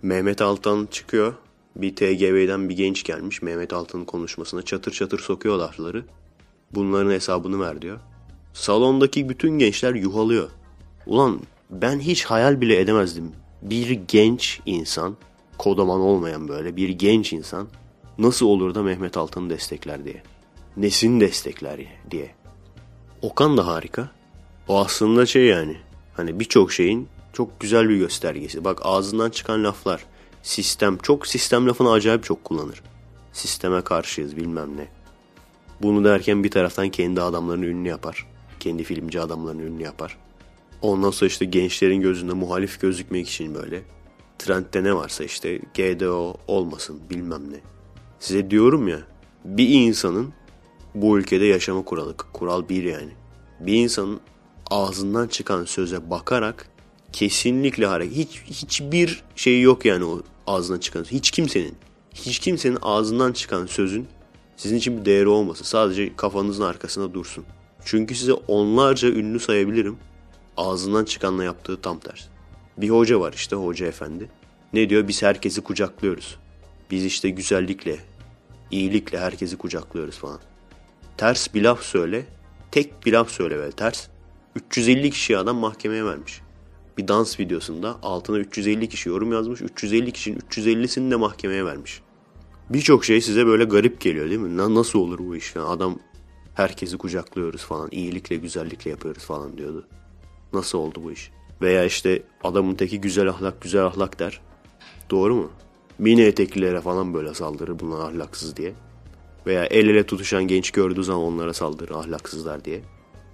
Mehmet 0.02 0.42
Altan 0.42 0.88
çıkıyor. 0.92 1.34
Bir 1.76 1.96
TGV'den 1.96 2.70
bir 2.70 2.78
genç 2.78 3.04
gelmiş. 3.04 3.42
Mehmet 3.42 3.74
Altan'ın 3.74 4.06
konuşmasına 4.06 4.62
çatır 4.62 4.92
çatır 4.92 5.20
sokuyor 5.20 5.58
lafları. 5.58 6.06
Bunların 6.72 7.12
hesabını 7.12 7.60
ver 7.60 7.82
diyor. 7.82 8.00
Salondaki 8.54 9.30
bütün 9.30 9.60
gençler 9.60 9.96
yuhalıyor. 9.96 10.50
Ulan 11.06 11.40
ben 11.70 12.00
hiç 12.00 12.26
hayal 12.26 12.62
bile 12.62 12.80
edemezdim. 12.80 13.32
Bir 13.62 13.90
genç 13.90 14.60
insan, 14.66 15.18
kodaman 15.58 16.00
olmayan 16.00 16.48
böyle 16.48 16.76
bir 16.76 16.90
genç 16.90 17.34
insan 17.34 17.68
nasıl 18.18 18.46
olur 18.46 18.76
da 18.76 18.84
Mehmet 18.84 19.18
Altan'ı 19.18 19.50
destekler 19.50 20.06
diye. 20.06 20.24
Nesini 20.78 21.22
destekler 21.22 21.80
diye. 22.12 22.32
Okan 23.22 23.58
da 23.58 23.68
harika. 23.68 24.12
O 24.68 24.80
aslında 24.80 25.26
şey 25.26 25.46
yani 25.46 25.78
Hani 26.20 26.40
birçok 26.40 26.72
şeyin 26.74 27.08
çok 27.34 27.60
güzel 27.60 27.90
bir 27.90 27.98
göstergesi. 27.98 28.66
Bak 28.66 28.80
ağzından 28.84 29.30
çıkan 29.30 29.64
laflar. 29.64 30.06
Sistem. 30.44 30.98
Çok 30.98 31.28
sistem 31.28 31.68
lafını 31.68 31.92
acayip 31.92 32.24
çok 32.24 32.44
kullanır. 32.44 32.84
Sisteme 33.34 33.82
karşıyız 33.82 34.38
bilmem 34.38 34.78
ne. 34.78 34.88
Bunu 35.82 36.04
derken 36.04 36.44
bir 36.44 36.52
taraftan 36.52 36.90
kendi 36.90 37.22
adamlarını 37.22 37.66
ünlü 37.66 37.90
yapar. 37.90 38.28
Kendi 38.60 38.84
filmci 38.84 39.22
adamlarını 39.22 39.62
ünlü 39.62 39.84
yapar. 39.84 40.18
Ondan 40.82 41.12
sonra 41.12 41.28
işte 41.28 41.46
gençlerin 41.46 42.02
gözünde 42.02 42.34
muhalif 42.34 42.82
gözükmek 42.82 43.30
için 43.30 43.56
böyle. 43.56 43.82
Trendde 44.40 44.84
ne 44.84 44.96
varsa 44.96 45.24
işte 45.24 45.58
GDO 45.58 46.36
olmasın 46.48 47.00
bilmem 47.10 47.52
ne. 47.52 47.60
Size 48.20 48.52
diyorum 48.52 48.88
ya 48.88 49.00
bir 49.46 49.70
insanın 49.70 50.34
bu 50.96 51.20
ülkede 51.20 51.46
yaşama 51.46 51.86
kuralı. 51.86 52.18
Kural 52.18 52.70
bir 52.70 52.84
yani. 52.84 53.12
Bir 53.60 53.74
insanın 53.74 54.20
ağzından 54.72 55.28
çıkan 55.28 55.66
söze 55.66 56.10
bakarak 56.10 56.70
kesinlikle 57.14 57.86
hareket. 57.86 58.18
Hiç, 58.18 58.42
hiçbir 58.46 59.24
şey 59.36 59.62
yok 59.62 59.86
yani 59.86 60.06
o 60.06 60.22
ağzından 60.48 60.80
çıkan. 60.80 61.04
Hiç 61.04 61.32
kimsenin, 61.32 61.76
hiç 62.14 62.40
kimsenin 62.40 62.78
ağzından 62.82 63.34
çıkan 63.34 63.66
sözün 63.66 64.08
sizin 64.58 64.76
için 64.76 65.00
bir 65.00 65.06
değeri 65.06 65.28
olmasın. 65.28 65.64
Sadece 65.64 66.16
kafanızın 66.16 66.64
arkasında 66.64 67.14
dursun. 67.14 67.46
Çünkü 67.86 68.16
size 68.16 68.34
onlarca 68.34 69.10
ünlü 69.10 69.40
sayabilirim. 69.40 69.98
Ağzından 70.58 71.06
çıkanla 71.06 71.44
yaptığı 71.44 71.82
tam 71.82 72.00
ters. 72.00 72.22
Bir 72.78 72.90
hoca 72.90 73.20
var 73.20 73.34
işte 73.34 73.56
hoca 73.56 73.86
efendi. 73.86 74.30
Ne 74.74 74.90
diyor? 74.90 75.08
Biz 75.08 75.24
herkesi 75.24 75.62
kucaklıyoruz. 75.62 76.38
Biz 76.92 77.06
işte 77.06 77.30
güzellikle, 77.30 78.00
iyilikle 78.72 79.20
herkesi 79.20 79.58
kucaklıyoruz 79.58 80.18
falan. 80.18 80.40
Ters 81.18 81.54
bir 81.54 81.62
laf 81.62 81.84
söyle. 81.84 82.26
Tek 82.72 83.06
bir 83.06 83.14
laf 83.14 83.32
söyle 83.32 83.58
böyle 83.58 83.72
ters. 83.72 84.08
350 84.56 85.12
kişi 85.12 85.38
adam 85.38 85.58
mahkemeye 85.58 86.06
vermiş. 86.06 86.42
Bir 87.00 87.08
dans 87.08 87.40
videosunda 87.40 88.00
altına 88.04 88.38
350 88.40 88.90
kişi 88.90 89.10
yorum 89.10 89.32
yazmış. 89.32 89.62
350 89.62 90.12
kişinin 90.12 90.40
350'sini 90.40 91.12
de 91.12 91.16
mahkemeye 91.16 91.66
vermiş. 91.66 92.02
Birçok 92.70 93.06
şey 93.06 93.22
size 93.22 93.46
böyle 93.46 93.64
garip 93.64 94.02
geliyor 94.02 94.30
değil 94.30 94.40
mi? 94.40 94.58
Nasıl 94.58 95.00
olur 95.00 95.20
bu 95.20 95.36
iş? 95.36 95.56
Yani 95.56 95.68
adam 95.68 96.00
herkesi 96.54 96.98
kucaklıyoruz 96.98 97.62
falan. 97.62 97.90
iyilikle 97.92 98.36
güzellikle 98.36 98.92
yapıyoruz 98.92 99.24
falan 99.24 99.58
diyordu. 99.58 99.88
Nasıl 100.54 100.78
oldu 100.78 101.02
bu 101.04 101.12
iş? 101.12 101.32
Veya 101.62 101.86
işte 101.86 102.24
adamın 102.44 102.76
teki 102.76 103.02
güzel 103.02 103.30
ahlak 103.30 103.62
güzel 103.62 103.86
ahlak 103.86 104.20
der. 104.20 104.42
Doğru 105.10 105.36
mu? 105.36 105.52
Mini 106.00 106.22
eteklilere 106.22 106.82
falan 106.82 107.14
böyle 107.14 107.34
saldırır 107.34 107.80
bunlar 107.80 108.12
ahlaksız 108.12 108.58
diye. 108.58 108.74
Veya 109.48 109.66
el 109.66 109.88
ele 109.90 110.06
tutuşan 110.06 110.44
genç 110.48 110.72
gördüğü 110.72 111.04
zaman 111.04 111.24
onlara 111.24 111.54
saldırır 111.54 111.96
ahlaksızlar 111.96 112.66
diye. 112.66 112.82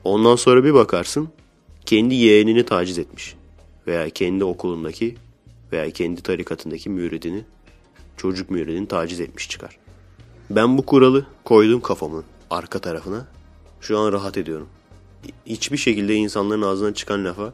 Ondan 0.04 0.36
sonra 0.36 0.64
bir 0.64 0.74
bakarsın 0.74 1.30
kendi 1.86 2.16
yeğenini 2.16 2.66
taciz 2.66 3.00
etmiş. 3.00 3.36
Veya 3.88 4.10
kendi 4.10 4.44
okulundaki 4.44 5.16
veya 5.72 5.92
kendi 5.92 6.22
tarikatındaki 6.22 6.90
müridini, 6.90 7.44
çocuk 8.18 8.50
müridini 8.50 8.88
taciz 8.88 9.20
etmiş 9.20 9.50
çıkar. 9.50 9.78
Ben 10.50 10.78
bu 10.78 10.86
kuralı 10.86 11.26
koydum 11.44 11.82
kafamın 11.82 12.24
arka 12.50 12.80
tarafına. 12.80 13.28
Şu 13.82 14.00
an 14.00 14.14
rahat 14.14 14.38
ediyorum. 14.38 14.68
Hiçbir 15.46 15.78
şekilde 15.78 16.16
insanların 16.16 16.62
ağzından 16.62 16.94
çıkan 16.94 17.26
lafa 17.26 17.54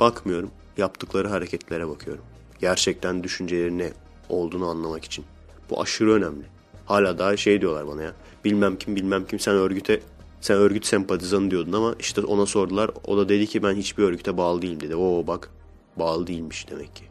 bakmıyorum. 0.00 0.50
Yaptıkları 0.76 1.28
hareketlere 1.28 1.88
bakıyorum. 1.88 2.24
Gerçekten 2.60 3.24
düşünceleri 3.24 3.78
ne 3.78 3.92
olduğunu 4.28 4.68
anlamak 4.68 5.04
için. 5.04 5.24
Bu 5.70 5.82
aşırı 5.82 6.12
önemli. 6.12 6.44
Hala 6.86 7.18
daha 7.18 7.36
şey 7.36 7.60
diyorlar 7.60 7.88
bana 7.88 8.02
ya. 8.02 8.12
Bilmem 8.44 8.76
kim 8.78 8.96
bilmem 8.96 9.26
kim 9.26 9.38
sen 9.38 9.54
örgüte 9.54 10.00
sen 10.40 10.56
örgüt 10.56 10.86
sempatizanı 10.86 11.50
diyordun 11.50 11.72
ama 11.72 11.94
işte 12.00 12.20
ona 12.20 12.46
sordular. 12.46 12.90
O 13.06 13.16
da 13.16 13.28
dedi 13.28 13.46
ki 13.46 13.62
ben 13.62 13.74
hiçbir 13.74 14.02
örgüte 14.02 14.36
bağlı 14.36 14.62
değilim 14.62 14.80
dedi. 14.80 14.96
Oo 14.96 15.26
bak 15.26 15.50
bağlı 15.96 16.26
değilmiş 16.26 16.70
demek 16.70 16.96
ki. 16.96 17.04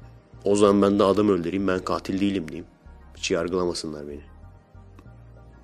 O 0.43 0.55
zaman 0.55 0.81
ben 0.81 0.99
de 0.99 1.03
adam 1.03 1.29
öldüreyim 1.29 1.67
ben 1.67 1.83
katil 1.83 2.21
değilim 2.21 2.47
diyeyim. 2.47 2.65
Hiç 3.17 3.31
yargılamasınlar 3.31 4.07
beni. 4.07 4.21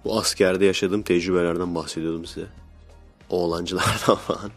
Bu 0.06 0.20
askerde 0.20 0.66
yaşadığım 0.66 1.02
tecrübelerden 1.02 1.76
bahsediyordum 1.76 2.26
size. 2.26 2.48
Oğlancılardan 3.30 4.16
falan. 4.28 4.52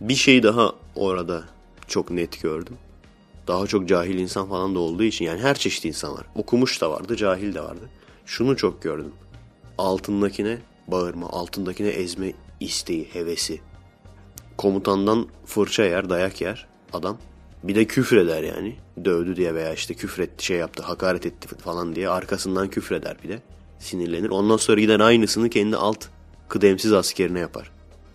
Bir 0.00 0.14
şey 0.14 0.42
daha 0.42 0.72
orada 0.94 1.44
çok 1.86 2.10
net 2.10 2.42
gördüm. 2.42 2.76
Daha 3.46 3.66
çok 3.66 3.88
cahil 3.88 4.18
insan 4.18 4.48
falan 4.48 4.74
da 4.74 4.78
olduğu 4.78 5.02
için 5.02 5.24
yani 5.24 5.40
her 5.40 5.54
çeşit 5.54 5.84
insan 5.84 6.12
var. 6.12 6.26
Okumuş 6.34 6.80
da 6.80 6.90
vardı, 6.90 7.16
cahil 7.16 7.54
de 7.54 7.60
vardı. 7.60 7.88
Şunu 8.26 8.56
çok 8.56 8.82
gördüm. 8.82 9.12
Altındakine 9.78 10.58
bağırma, 10.88 11.28
altındakine 11.28 11.88
ezme 11.88 12.32
isteği, 12.60 13.08
hevesi. 13.12 13.60
Komutandan 14.56 15.28
fırça 15.46 15.84
yer, 15.84 16.10
dayak 16.10 16.40
yer 16.40 16.66
adam. 16.92 17.18
Bir 17.62 17.74
de 17.74 17.84
küfreder 17.84 18.42
yani. 18.42 18.76
Dövdü 19.04 19.36
diye 19.36 19.54
veya 19.54 19.74
işte 19.74 19.94
küfretti, 19.94 20.44
şey 20.44 20.56
yaptı, 20.58 20.82
hakaret 20.82 21.26
etti 21.26 21.48
falan 21.48 21.94
diye 21.94 22.08
arkasından 22.08 22.68
küfreder 22.68 23.16
bir 23.24 23.28
de. 23.28 23.42
Sinirlenir. 23.78 24.30
Ondan 24.30 24.56
sonra 24.56 24.80
gider 24.80 25.00
aynısını 25.00 25.50
kendi 25.50 25.76
alt 25.76 26.06
kıdemsiz 26.48 26.92
askerine 26.92 27.38
yapar. 27.38 27.70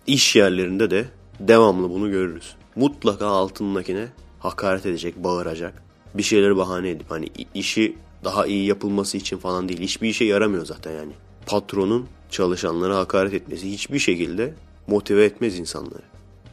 İş 0.06 0.36
yerlerinde 0.36 0.90
de 0.90 1.04
devamlı 1.40 1.90
bunu 1.90 2.10
görürüz. 2.10 2.54
Mutlaka 2.76 3.26
altındakine 3.26 4.08
hakaret 4.38 4.86
edecek, 4.86 5.16
bağıracak. 5.16 5.82
Bir 6.14 6.22
şeyleri 6.22 6.56
bahane 6.56 6.90
edip 6.90 7.10
hani 7.10 7.28
işi 7.54 7.96
daha 8.24 8.46
iyi 8.46 8.66
yapılması 8.66 9.16
için 9.16 9.38
falan 9.38 9.68
değil. 9.68 9.80
Hiçbir 9.80 10.08
işe 10.08 10.24
yaramıyor 10.24 10.66
zaten 10.66 10.92
yani. 10.92 11.12
Patronun 11.46 12.08
çalışanlara 12.30 12.98
hakaret 12.98 13.34
etmesi 13.34 13.72
hiçbir 13.72 13.98
şekilde 13.98 14.54
motive 14.86 15.24
etmez 15.24 15.58
insanları. 15.58 16.02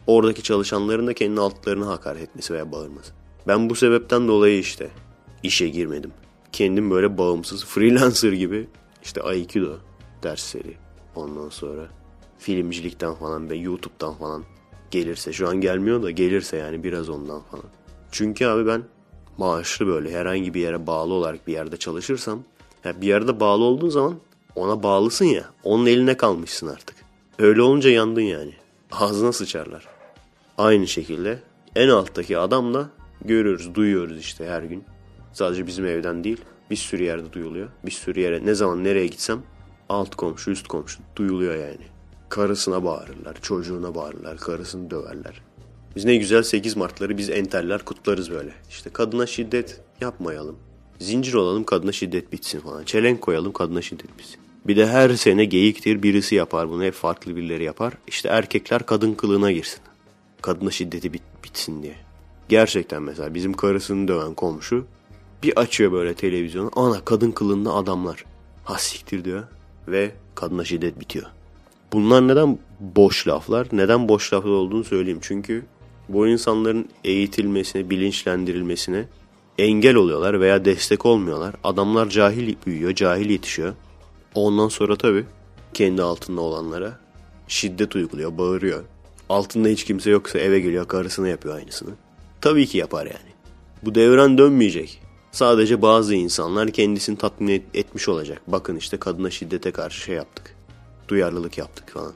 Oradaki 0.08 0.44
çalışanların 0.44 1.08
da 1.08 1.14
kendi 1.14 1.42
altlarına 1.42 1.88
hakaret 1.88 2.22
etmesi 2.22 2.54
veya 2.54 2.72
bağırması. 2.72 3.14
Ben 3.48 3.70
bu 3.70 3.76
sebepten 3.76 4.28
dolayı 4.28 4.60
işte 4.60 4.90
işe 5.44 5.70
girmedim. 5.70 6.12
Kendim 6.52 6.92
böyle 6.92 7.18
bağımsız 7.18 7.66
freelancer 7.66 8.32
gibi 8.32 8.68
işte 9.04 9.22
Aikido 9.22 9.78
dersleri 10.24 10.78
ondan 11.16 11.50
sonra 11.50 11.88
filmcilikten 12.40 13.14
falan 13.14 13.50
ve 13.50 13.56
YouTube'dan 13.56 14.14
falan 14.14 14.44
gelirse 14.92 15.34
şu 15.34 15.50
an 15.50 15.62
gelmiyor 15.62 16.04
da 16.04 16.12
gelirse 16.12 16.58
yani 16.58 16.84
biraz 16.84 17.10
ondan 17.10 17.42
falan. 17.42 17.66
Çünkü 18.12 18.46
abi 18.46 18.68
ben 18.68 18.84
maaşlı 19.38 19.88
böyle 19.88 20.12
herhangi 20.12 20.54
bir 20.54 20.62
yere 20.62 20.88
bağlı 20.88 21.14
olarak 21.14 21.48
bir 21.48 21.54
yerde 21.54 21.78
çalışırsam 21.78 22.44
ya 22.84 23.02
bir 23.02 23.08
yerde 23.08 23.40
bağlı 23.40 23.64
olduğun 23.64 23.90
zaman 23.90 24.16
ona 24.58 24.84
bağlısın 24.84 25.26
ya 25.26 25.44
onun 25.64 25.86
eline 25.86 26.18
kalmışsın 26.18 26.68
artık. 26.68 26.96
Öyle 27.40 27.62
olunca 27.62 27.90
yandın 27.90 28.22
yani. 28.22 28.54
Ağzına 28.92 29.32
sıçarlar. 29.32 29.88
Aynı 30.58 30.88
şekilde 30.88 31.40
en 31.76 31.90
alttaki 31.90 32.38
adamla 32.38 32.90
görüyoruz, 33.26 33.76
duyuyoruz 33.76 34.20
işte 34.20 34.48
her 34.48 34.64
gün. 34.64 34.84
Sadece 35.34 35.68
bizim 35.68 35.86
evden 35.86 36.24
değil 36.24 36.42
bir 36.72 36.76
sürü 36.76 37.04
yerde 37.04 37.34
duyuluyor. 37.34 37.70
Bir 37.86 37.92
sürü 37.92 38.20
yere 38.20 38.46
ne 38.46 38.56
zaman 38.56 38.84
nereye 38.84 39.08
gitsem 39.08 39.44
alt 39.90 40.16
komşu 40.16 40.52
üst 40.52 40.68
komşu 40.68 41.00
duyuluyor 41.16 41.56
yani. 41.56 41.88
Karısına 42.30 42.84
bağırırlar, 42.84 43.42
çocuğuna 43.42 43.96
bağırırlar, 43.96 44.38
karısını 44.38 44.92
döverler. 44.92 45.42
Biz 45.96 46.06
ne 46.06 46.16
güzel 46.16 46.44
8 46.44 46.78
Mart'ları 46.78 47.18
biz 47.18 47.30
enteller 47.30 47.86
kutlarız 47.86 48.32
böyle. 48.32 48.54
İşte 48.70 48.90
kadına 48.90 49.28
şiddet 49.28 49.82
yapmayalım. 50.02 50.56
Zincir 51.00 51.34
olalım 51.34 51.64
kadına 51.64 51.92
şiddet 51.92 52.32
bitsin 52.32 52.60
falan. 52.60 52.84
Çelenk 52.84 53.22
koyalım 53.22 53.52
kadına 53.54 53.82
şiddet 53.82 54.18
bitsin. 54.20 54.47
Bir 54.68 54.78
de 54.78 54.88
her 54.88 55.10
sene 55.10 55.46
geyiktir 55.46 56.04
birisi 56.04 56.36
yapar 56.36 56.70
bunu 56.70 56.84
hep 56.84 56.94
farklı 56.94 57.36
birileri 57.36 57.64
yapar. 57.64 57.94
İşte 58.08 58.30
erkekler 58.30 58.86
kadın 58.86 59.14
kılığına 59.14 59.52
girsin. 59.52 59.80
Kadına 60.42 60.72
şiddeti 60.72 61.14
bit, 61.14 61.22
bitsin 61.44 61.84
diye. 61.84 61.96
Gerçekten 62.50 63.04
mesela 63.04 63.34
bizim 63.34 63.54
karısını 63.54 64.08
döven 64.08 64.34
komşu 64.34 64.86
bir 65.44 65.60
açıyor 65.60 65.92
böyle 65.92 66.14
televizyonu. 66.14 66.72
Ana 66.76 67.06
kadın 67.06 67.32
kılığında 67.32 67.74
adamlar. 67.74 68.26
Ha 68.64 68.78
siktir 68.78 69.26
diyor. 69.26 69.44
Ve 69.88 70.12
kadına 70.36 70.66
şiddet 70.66 71.00
bitiyor. 71.00 71.26
Bunlar 71.94 72.28
neden 72.28 72.60
boş 72.80 73.28
laflar? 73.28 73.68
Neden 73.72 74.10
boş 74.10 74.34
laflar 74.34 74.52
olduğunu 74.52 74.84
söyleyeyim. 74.84 75.20
Çünkü 75.22 75.66
bu 76.10 76.28
insanların 76.28 76.90
eğitilmesine, 77.04 77.90
bilinçlendirilmesine 77.90 79.06
engel 79.58 79.96
oluyorlar 79.96 80.42
veya 80.42 80.66
destek 80.66 81.06
olmuyorlar. 81.06 81.56
Adamlar 81.64 82.10
cahil 82.10 82.56
büyüyor, 82.66 82.96
cahil 82.96 83.30
yetişiyor. 83.30 83.74
Ondan 84.38 84.68
sonra 84.68 84.96
tabii 84.96 85.26
kendi 85.74 86.02
altında 86.02 86.42
olanlara 86.42 87.00
şiddet 87.48 87.96
uyguluyor, 87.96 88.38
bağırıyor. 88.38 88.84
Altında 89.30 89.68
hiç 89.68 89.84
kimse 89.84 90.10
yoksa 90.10 90.40
eve 90.40 90.60
geliyor, 90.60 90.88
karısına 90.88 91.28
yapıyor 91.28 91.56
aynısını. 91.56 91.90
Tabii 92.42 92.68
ki 92.68 92.78
yapar 92.78 93.06
yani. 93.06 93.32
Bu 93.84 93.96
devran 93.96 94.38
dönmeyecek. 94.38 95.02
Sadece 95.32 95.82
bazı 95.82 96.16
insanlar 96.16 96.72
kendisini 96.72 97.18
tatmin 97.18 97.48
et- 97.48 97.66
etmiş 97.74 98.10
olacak. 98.10 98.42
Bakın 98.48 98.76
işte 98.76 98.98
kadına 98.98 99.30
şiddete 99.30 99.72
karşı 99.72 100.02
şey 100.02 100.16
yaptık. 100.16 100.56
Duyarlılık 101.08 101.58
yaptık 101.58 101.90
falan. 101.90 102.14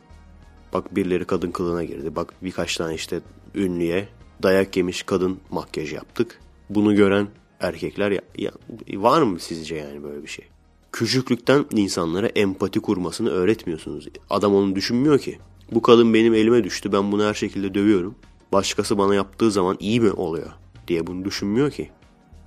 Bak 0.73 0.95
birileri 0.95 1.25
kadın 1.25 1.51
kılığına 1.51 1.83
girdi. 1.83 2.15
Bak 2.15 2.33
birkaç 2.41 2.77
tane 2.77 2.95
işte 2.95 3.21
ünlüye 3.55 4.07
dayak 4.43 4.77
yemiş 4.77 5.03
kadın 5.03 5.39
makyaj 5.49 5.93
yaptık. 5.93 6.39
Bunu 6.69 6.95
gören 6.95 7.27
erkekler 7.59 8.11
ya, 8.11 8.21
ya, 8.37 8.51
var 8.93 9.21
mı 9.21 9.39
sizce 9.39 9.75
yani 9.75 10.03
böyle 10.03 10.23
bir 10.23 10.27
şey? 10.27 10.50
Küçüklükten 10.91 11.65
insanlara 11.71 12.27
empati 12.27 12.79
kurmasını 12.79 13.29
öğretmiyorsunuz. 13.29 14.07
Adam 14.29 14.55
onu 14.55 14.75
düşünmüyor 14.75 15.19
ki. 15.19 15.39
Bu 15.71 15.81
kadın 15.81 16.13
benim 16.13 16.33
elime 16.33 16.63
düştü 16.63 16.91
ben 16.91 17.11
bunu 17.11 17.23
her 17.23 17.33
şekilde 17.33 17.73
dövüyorum. 17.73 18.15
Başkası 18.53 18.97
bana 18.97 19.15
yaptığı 19.15 19.51
zaman 19.51 19.77
iyi 19.79 20.01
mi 20.01 20.11
oluyor 20.11 20.51
diye 20.87 21.07
bunu 21.07 21.25
düşünmüyor 21.25 21.71
ki. 21.71 21.89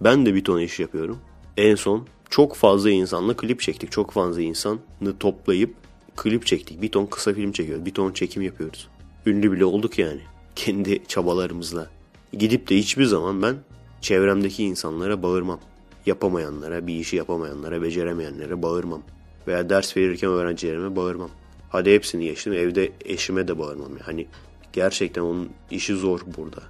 Ben 0.01 0.27
de 0.27 0.35
bir 0.35 0.45
ton 0.45 0.61
iş 0.61 0.81
yapıyorum. 0.81 1.19
En 1.57 1.75
son 1.75 2.07
çok 2.31 2.57
fazla 2.57 2.91
insanla 2.91 3.37
klip 3.37 3.61
çektik. 3.61 3.93
Çok 3.93 4.11
fazla 4.11 4.43
insanı 4.43 4.79
toplayıp 5.21 5.75
klip 6.17 6.47
çektik. 6.47 6.83
Bir 6.83 6.89
ton 6.89 7.07
kısa 7.07 7.35
film 7.35 7.53
çekiyoruz. 7.53 7.87
Bir 7.87 7.95
ton 7.95 8.13
çekim 8.13 8.43
yapıyoruz. 8.43 8.89
Ünlü 9.27 9.53
bile 9.53 9.65
olduk 9.65 9.99
yani. 9.99 10.21
Kendi 10.57 11.03
çabalarımızla. 11.09 11.91
Gidip 12.33 12.71
de 12.71 12.77
hiçbir 12.77 13.05
zaman 13.05 13.43
ben 13.43 13.57
çevremdeki 14.01 14.65
insanlara 14.65 15.23
bağırmam. 15.23 15.61
Yapamayanlara, 16.07 16.87
bir 16.87 16.95
işi 16.95 17.17
yapamayanlara, 17.17 17.83
beceremeyenlere 17.83 18.63
bağırmam. 18.63 19.03
Veya 19.47 19.71
ders 19.71 19.97
verirken 19.97 20.31
öğrencilerime 20.31 20.97
bağırmam. 20.97 21.31
Hadi 21.69 21.95
hepsini 21.95 22.25
geçtim. 22.25 22.53
Evde 22.53 22.93
eşime 23.05 23.49
de 23.49 23.59
bağırmam. 23.59 23.91
Yani. 23.91 24.03
Hani 24.03 24.27
gerçekten 24.73 25.23
onun 25.23 25.51
işi 25.71 25.95
zor 25.95 26.21
burada. 26.37 26.63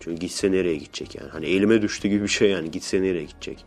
Çünkü 0.00 0.20
gitse 0.20 0.52
nereye 0.52 0.76
gidecek 0.76 1.14
yani. 1.14 1.28
Hani 1.28 1.46
elime 1.46 1.82
düştü 1.82 2.08
gibi 2.08 2.22
bir 2.22 2.28
şey 2.28 2.50
yani. 2.50 2.70
Gitse 2.70 3.02
nereye 3.02 3.24
gidecek. 3.24 3.64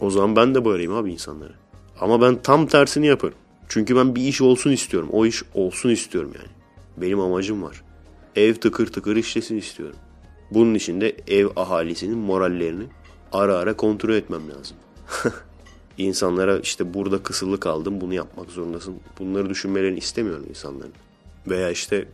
O 0.00 0.10
zaman 0.10 0.36
ben 0.36 0.54
de 0.54 0.64
bağırayım 0.64 0.94
abi 0.94 1.12
insanlara. 1.12 1.52
Ama 2.00 2.20
ben 2.20 2.42
tam 2.42 2.66
tersini 2.66 3.06
yaparım. 3.06 3.34
Çünkü 3.68 3.96
ben 3.96 4.14
bir 4.14 4.22
iş 4.22 4.40
olsun 4.40 4.70
istiyorum. 4.70 5.08
O 5.12 5.26
iş 5.26 5.42
olsun 5.54 5.90
istiyorum 5.90 6.32
yani. 6.34 6.48
Benim 6.96 7.20
amacım 7.20 7.62
var. 7.62 7.82
Ev 8.36 8.54
tıkır 8.54 8.86
tıkır 8.86 9.16
işlesin 9.16 9.56
istiyorum. 9.56 9.96
Bunun 10.50 10.74
için 10.74 11.00
de 11.00 11.16
ev 11.28 11.48
ahalisinin 11.56 12.18
morallerini 12.18 12.84
ara 13.32 13.56
ara 13.56 13.76
kontrol 13.76 14.14
etmem 14.14 14.42
lazım. 14.50 14.76
İnsanlara 15.98 16.58
işte 16.58 16.94
burada 16.94 17.22
kısılı 17.22 17.60
kaldım 17.60 18.00
bunu 18.00 18.14
yapmak 18.14 18.50
zorundasın. 18.50 18.96
Bunları 19.18 19.50
düşünmelerini 19.50 19.98
istemiyorum 19.98 20.46
insanların. 20.48 20.92
Veya 21.46 21.70
işte 21.70 22.08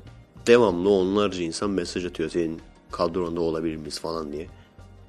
devamlı 0.46 0.90
onlarca 0.90 1.42
insan 1.42 1.70
mesaj 1.70 2.06
atıyor 2.06 2.30
senin 2.30 2.60
kadronda 2.90 3.40
olabilir 3.40 3.76
miyiz 3.76 3.98
falan 4.00 4.32
diye. 4.32 4.46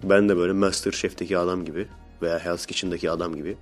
Ben 0.03 0.29
de 0.29 0.37
böyle 0.37 0.53
Masterchef'teki 0.53 1.37
adam 1.37 1.65
gibi 1.65 1.87
veya 2.21 2.39
Hell's 2.39 2.65
Kitchen'daki 2.65 3.11
adam 3.11 3.35
gibi 3.35 3.57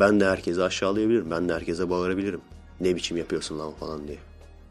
ben 0.00 0.20
de 0.20 0.26
herkese 0.26 0.62
aşağılayabilirim. 0.62 1.30
Ben 1.30 1.48
de 1.48 1.54
herkese 1.54 1.90
bağırabilirim. 1.90 2.40
Ne 2.80 2.96
biçim 2.96 3.16
yapıyorsun 3.16 3.58
lan 3.58 3.72
falan 3.80 4.08
diye. 4.08 4.18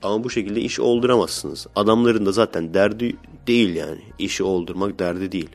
Ama 0.04 0.24
bu 0.24 0.30
şekilde 0.30 0.62
iş 0.62 0.80
olduramazsınız. 0.80 1.68
Adamların 1.76 2.26
da 2.26 2.32
zaten 2.32 2.74
derdi 2.74 3.16
değil 3.48 3.76
yani. 3.76 4.02
İşi 4.20 4.44
oldurmak 4.44 5.00
derdi 5.00 5.32
değil. 5.32 5.50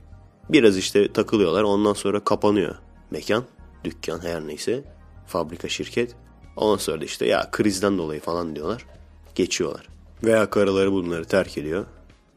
Biraz 0.48 0.76
işte 0.76 1.12
takılıyorlar 1.12 1.62
ondan 1.62 1.92
sonra 1.92 2.24
kapanıyor 2.24 2.74
mekan. 3.10 3.44
dükkan 3.84 4.20
her 4.22 4.46
neyse 4.46 4.84
fabrika 5.26 5.68
şirket. 5.68 6.14
Ondan 6.56 6.76
sonra 6.76 7.00
da 7.00 7.04
işte 7.04 7.26
ya 7.26 7.48
krizden 7.50 7.98
dolayı 7.98 8.20
falan 8.20 8.56
diyorlar. 8.56 8.86
Geçiyorlar. 9.34 9.88
Veya 10.24 10.50
karıları 10.50 10.92
bunları 10.92 11.24
terk 11.24 11.58
ediyor. 11.58 11.86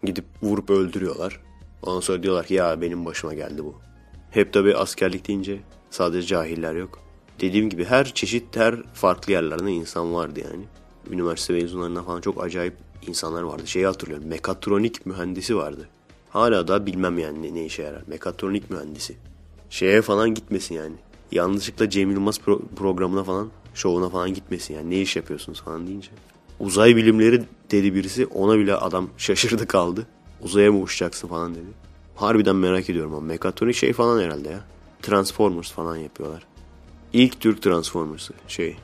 Gidip 0.03 0.25
vurup 0.41 0.69
öldürüyorlar. 0.69 1.41
Ondan 1.81 1.99
sonra 1.99 2.23
diyorlar 2.23 2.45
ki 2.45 2.53
ya 2.53 2.81
benim 2.81 3.05
başıma 3.05 3.33
geldi 3.33 3.63
bu. 3.63 3.75
Hep 4.31 4.53
tabi 4.53 4.75
askerlik 4.75 5.27
deyince 5.27 5.59
sadece 5.89 6.27
cahiller 6.27 6.75
yok. 6.75 6.99
Dediğim 7.41 7.69
gibi 7.69 7.85
her 7.85 8.13
çeşit 8.13 8.55
her 8.55 8.75
farklı 8.93 9.33
yerlerden 9.33 9.67
insan 9.67 10.13
vardı 10.13 10.39
yani. 10.39 10.65
Üniversite 11.09 11.53
mezunlarından 11.53 12.05
falan 12.05 12.21
çok 12.21 12.43
acayip 12.43 12.73
insanlar 13.07 13.41
vardı. 13.41 13.67
Şeyi 13.67 13.85
hatırlıyorum 13.85 14.27
mekatronik 14.27 15.05
mühendisi 15.05 15.55
vardı. 15.55 15.89
Hala 16.29 16.67
da 16.67 16.85
bilmem 16.85 17.17
yani 17.19 17.41
ne, 17.41 17.53
ne 17.53 17.65
işe 17.65 17.83
yarar. 17.83 18.03
Mekatronik 18.07 18.69
mühendisi. 18.69 19.15
Şeye 19.69 20.01
falan 20.01 20.33
gitmesin 20.33 20.75
yani. 20.75 20.95
Yanlışlıkla 21.31 21.89
Cem 21.89 22.11
Yılmaz 22.11 22.37
pro- 22.37 22.61
programına 22.75 23.23
falan, 23.23 23.49
şovuna 23.73 24.09
falan 24.09 24.33
gitmesin 24.33 24.73
yani. 24.73 24.89
Ne 24.89 25.01
iş 25.01 25.15
yapıyorsunuz 25.15 25.61
falan 25.61 25.87
deyince. 25.87 26.09
Uzay 26.59 26.95
bilimleri 26.95 27.43
dedi 27.71 27.95
birisi. 27.95 28.25
Ona 28.25 28.57
bile 28.57 28.75
adam 28.75 29.09
şaşırdı 29.17 29.67
kaldı. 29.67 30.07
Uzaya 30.41 30.71
mı 30.71 30.79
uçacaksın 30.79 31.27
falan 31.27 31.55
dedi. 31.55 31.67
Harbiden 32.15 32.55
merak 32.55 32.89
ediyorum 32.89 33.13
ama 33.13 33.21
mekatronik 33.25 33.75
şey 33.75 33.93
falan 33.93 34.21
herhalde 34.21 34.49
ya. 34.49 34.59
Transformers 35.01 35.71
falan 35.71 35.95
yapıyorlar. 35.95 36.43
İlk 37.13 37.39
Türk 37.41 37.61
Transformers'ı 37.61 38.33
şey. 38.47 38.77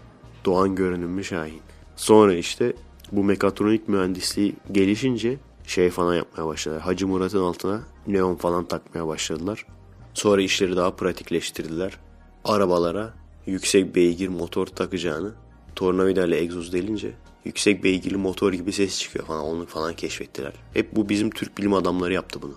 Doğan 0.45 0.75
görünümlü 0.75 1.23
Şahin. 1.23 1.61
Sonra 1.95 2.33
işte 2.35 2.73
bu 3.11 3.23
mekatronik 3.23 3.87
mühendisliği 3.87 4.55
gelişince 4.71 5.37
şey 5.68 5.90
falan 5.90 6.15
yapmaya 6.15 6.48
başladılar. 6.48 6.81
Hacı 6.81 7.07
Murat'ın 7.07 7.44
altına 7.44 7.81
neon 8.07 8.35
falan 8.35 8.65
takmaya 8.65 9.07
başladılar. 9.07 9.65
Sonra 10.14 10.41
işleri 10.41 10.76
daha 10.76 10.95
pratikleştirdiler. 10.95 11.98
Arabalara 12.45 13.14
yüksek 13.45 13.95
beygir 13.95 14.27
motor 14.27 14.68
takacağını 14.68 15.31
tornavida 15.76 16.26
ile 16.26 16.40
egzoz 16.40 16.73
delince 16.73 17.14
yüksek 17.45 17.84
beygirli 17.84 18.18
motor 18.18 18.53
gibi 18.53 18.72
ses 18.73 18.99
çıkıyor 18.99 19.26
falan 19.26 19.44
onu 19.44 19.65
falan 19.65 19.94
keşfettiler. 19.94 20.53
Hep 20.73 20.95
bu 20.95 21.10
bizim 21.10 21.30
Türk 21.30 21.57
bilim 21.57 21.73
adamları 21.73 22.14
yaptı 22.14 22.41
bunu. 22.41 22.53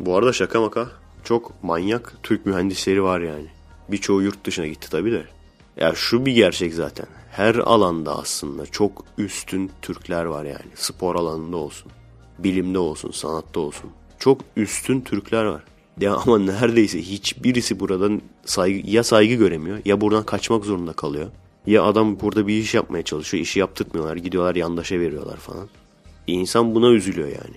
Bu 0.00 0.16
arada 0.16 0.32
şaka 0.32 0.60
maka 0.60 0.88
çok 1.24 1.62
manyak 1.62 2.14
Türk 2.22 2.46
mühendisleri 2.46 3.02
var 3.02 3.20
yani. 3.20 3.46
Birçoğu 3.88 4.22
yurt 4.22 4.44
dışına 4.44 4.66
gitti 4.66 4.90
tabi 4.90 5.12
de. 5.12 5.24
Ya 5.76 5.94
şu 5.94 6.26
bir 6.26 6.32
gerçek 6.32 6.74
zaten. 6.74 7.06
Her 7.30 7.54
alanda 7.54 8.18
aslında 8.18 8.66
çok 8.66 9.04
üstün 9.18 9.70
Türkler 9.82 10.24
var 10.24 10.44
yani. 10.44 10.70
Spor 10.74 11.14
alanında 11.14 11.56
olsun, 11.56 11.92
bilimde 12.38 12.78
olsun, 12.78 13.10
sanatta 13.10 13.60
olsun. 13.60 13.90
Çok 14.18 14.40
üstün 14.56 15.00
Türkler 15.00 15.44
var. 15.44 15.62
Ya 16.00 16.14
ama 16.14 16.38
neredeyse 16.38 17.02
hiçbirisi 17.02 17.80
buradan 17.80 18.22
saygı, 18.44 18.90
ya 18.90 19.04
saygı 19.04 19.34
göremiyor 19.34 19.78
ya 19.84 20.00
buradan 20.00 20.24
kaçmak 20.24 20.64
zorunda 20.64 20.92
kalıyor. 20.92 21.26
Ya 21.66 21.84
adam 21.84 22.20
burada 22.20 22.46
bir 22.46 22.58
iş 22.58 22.74
yapmaya 22.74 23.02
çalışıyor, 23.02 23.42
işi 23.42 23.58
yaptırtmıyorlar, 23.58 24.16
gidiyorlar 24.16 24.54
yandaşa 24.54 25.00
veriyorlar 25.00 25.36
falan. 25.36 25.68
İnsan 26.26 26.74
buna 26.74 26.90
üzülüyor 26.90 27.28
yani. 27.28 27.56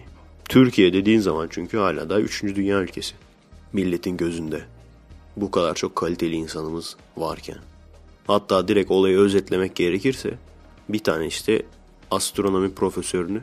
Türkiye 0.49 0.93
dediğin 0.93 1.19
zaman 1.19 1.47
çünkü 1.51 1.77
hala 1.77 2.09
da 2.09 2.19
3. 2.19 2.43
dünya 2.43 2.81
ülkesi. 2.81 3.15
Milletin 3.73 4.17
gözünde. 4.17 4.61
Bu 5.37 5.51
kadar 5.51 5.75
çok 5.75 5.95
kaliteli 5.95 6.35
insanımız 6.35 6.95
varken. 7.17 7.57
Hatta 8.27 8.67
direkt 8.67 8.91
olayı 8.91 9.17
özetlemek 9.17 9.75
gerekirse 9.75 10.33
bir 10.89 10.99
tane 10.99 11.27
işte 11.27 11.61
astronomi 12.11 12.73
profesörünü 12.73 13.41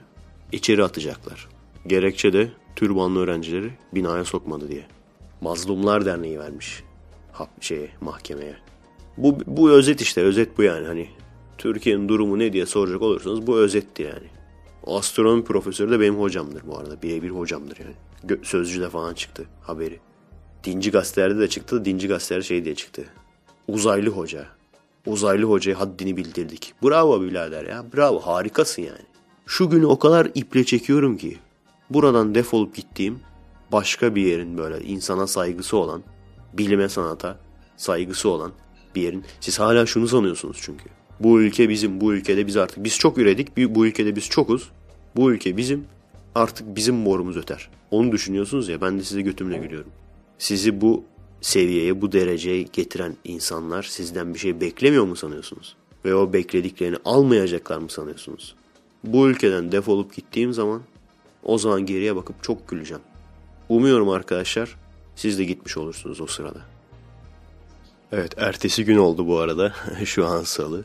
içeri 0.52 0.84
atacaklar. 0.84 1.48
Gerekçe 1.86 2.32
de 2.32 2.48
türbanlı 2.76 3.20
öğrencileri 3.20 3.70
binaya 3.94 4.24
sokmadı 4.24 4.68
diye. 4.68 4.86
Mazlumlar 5.40 6.06
Derneği 6.06 6.38
vermiş 6.38 6.82
hap 7.32 7.62
şeye 7.62 7.90
mahkemeye. 8.00 8.56
Bu, 9.16 9.38
bu 9.46 9.70
özet 9.70 10.00
işte 10.00 10.20
özet 10.20 10.58
bu 10.58 10.62
yani 10.62 10.86
hani 10.86 11.08
Türkiye'nin 11.58 12.08
durumu 12.08 12.38
ne 12.38 12.52
diye 12.52 12.66
soracak 12.66 13.02
olursanız 13.02 13.46
bu 13.46 13.58
özetti 13.58 14.02
yani. 14.02 14.26
Astronomi 14.86 15.44
profesörü 15.44 15.90
de 15.90 16.00
benim 16.00 16.20
hocamdır 16.20 16.62
bu 16.66 16.78
arada. 16.78 17.02
Birebir 17.02 17.30
hocamdır 17.30 17.78
yani. 17.80 17.94
Gö- 18.26 18.44
Sözcü'de 18.44 18.88
falan 18.88 19.14
çıktı 19.14 19.44
haberi. 19.62 20.00
Dinci 20.64 20.90
gazetelerde 20.90 21.40
de 21.40 21.48
çıktı. 21.48 21.84
Dinci 21.84 22.08
gazetelerde 22.08 22.44
şey 22.44 22.64
diye 22.64 22.74
çıktı. 22.74 23.04
Uzaylı 23.68 24.10
hoca. 24.10 24.46
Uzaylı 25.06 25.44
hocaya 25.44 25.80
haddini 25.80 26.16
bildirdik. 26.16 26.74
Bravo 26.82 27.22
birader 27.22 27.64
ya. 27.66 27.84
Bravo 27.94 28.20
harikasın 28.20 28.82
yani. 28.82 29.11
Şu 29.52 29.70
günü 29.70 29.86
o 29.86 29.98
kadar 29.98 30.30
iple 30.34 30.64
çekiyorum 30.64 31.16
ki. 31.16 31.38
Buradan 31.90 32.34
defolup 32.34 32.74
gittiğim 32.74 33.20
başka 33.72 34.14
bir 34.14 34.22
yerin 34.22 34.58
böyle 34.58 34.84
insana 34.84 35.26
saygısı 35.26 35.76
olan, 35.76 36.02
bilime 36.52 36.88
sanata 36.88 37.38
saygısı 37.76 38.28
olan 38.28 38.52
bir 38.94 39.02
yerin. 39.02 39.24
Siz 39.40 39.60
hala 39.60 39.86
şunu 39.86 40.08
sanıyorsunuz 40.08 40.58
çünkü. 40.60 40.84
Bu 41.20 41.40
ülke 41.40 41.68
bizim, 41.68 42.00
bu 42.00 42.14
ülkede 42.14 42.46
biz 42.46 42.56
artık, 42.56 42.84
biz 42.84 42.98
çok 42.98 43.18
üredik, 43.18 43.56
bu 43.56 43.86
ülkede 43.86 44.16
biz 44.16 44.28
çokuz. 44.28 44.70
Bu 45.16 45.32
ülke 45.32 45.56
bizim, 45.56 45.84
artık 46.34 46.76
bizim 46.76 47.06
borumuz 47.06 47.36
öter. 47.36 47.70
Onu 47.90 48.12
düşünüyorsunuz 48.12 48.68
ya, 48.68 48.80
ben 48.80 48.98
de 48.98 49.02
size 49.02 49.22
götümle 49.22 49.58
gülüyorum. 49.58 49.90
Sizi 50.38 50.80
bu 50.80 51.04
seviyeye, 51.40 52.00
bu 52.00 52.12
dereceye 52.12 52.62
getiren 52.62 53.16
insanlar 53.24 53.82
sizden 53.82 54.34
bir 54.34 54.38
şey 54.38 54.60
beklemiyor 54.60 55.04
mu 55.04 55.16
sanıyorsunuz? 55.16 55.76
Ve 56.04 56.14
o 56.14 56.32
beklediklerini 56.32 56.96
almayacaklar 57.04 57.78
mı 57.78 57.88
sanıyorsunuz? 57.88 58.54
Bu 59.04 59.28
ülkeden 59.28 59.72
defolup 59.72 60.14
gittiğim 60.14 60.52
zaman 60.52 60.82
o 61.42 61.58
zaman 61.58 61.86
geriye 61.86 62.16
bakıp 62.16 62.42
çok 62.42 62.68
güleceğim. 62.68 63.02
Umuyorum 63.68 64.08
arkadaşlar 64.08 64.76
siz 65.16 65.38
de 65.38 65.44
gitmiş 65.44 65.76
olursunuz 65.76 66.20
o 66.20 66.26
sırada. 66.26 66.60
Evet 68.12 68.34
ertesi 68.38 68.84
gün 68.84 68.96
oldu 68.96 69.26
bu 69.26 69.38
arada. 69.38 69.74
Şu 70.04 70.26
an 70.26 70.42
salı. 70.42 70.84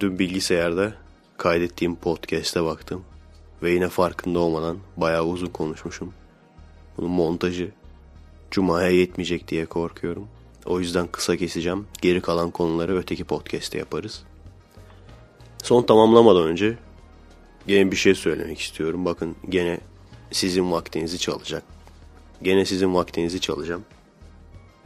Dün 0.00 0.18
bilgisayarda 0.18 0.94
kaydettiğim 1.36 1.96
podcast'e 1.96 2.64
baktım. 2.64 3.04
Ve 3.62 3.70
yine 3.70 3.88
farkında 3.88 4.38
olmadan 4.38 4.78
bayağı 4.96 5.24
uzun 5.24 5.46
konuşmuşum. 5.46 6.12
Bunun 6.96 7.10
montajı 7.10 7.70
Cuma'ya 8.50 8.90
yetmeyecek 8.90 9.48
diye 9.48 9.66
korkuyorum. 9.66 10.28
O 10.66 10.80
yüzden 10.80 11.06
kısa 11.06 11.36
keseceğim. 11.36 11.86
Geri 12.02 12.20
kalan 12.20 12.50
konuları 12.50 12.96
öteki 12.96 13.24
podcast'te 13.24 13.78
yaparız. 13.78 14.22
Son 15.62 15.82
tamamlamadan 15.82 16.42
önce 16.42 16.78
gene 17.66 17.90
bir 17.90 17.96
şey 17.96 18.14
söylemek 18.14 18.60
istiyorum. 18.60 19.04
Bakın 19.04 19.36
gene 19.48 19.80
sizin 20.32 20.72
vaktinizi 20.72 21.18
çalacak. 21.18 21.62
Gene 22.42 22.64
sizin 22.64 22.94
vaktinizi 22.94 23.40
çalacağım. 23.40 23.84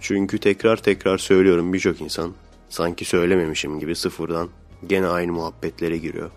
Çünkü 0.01 0.39
tekrar 0.39 0.77
tekrar 0.77 1.19
söylüyorum 1.19 1.73
birçok 1.73 2.01
insan 2.01 2.33
sanki 2.69 3.05
söylememişim 3.05 3.81
gibi 3.81 3.97
sıfırdan 3.97 4.49
gene 4.87 5.07
aynı 5.07 5.33
muhabbetlere 5.33 5.97
giriyor. 5.99 6.31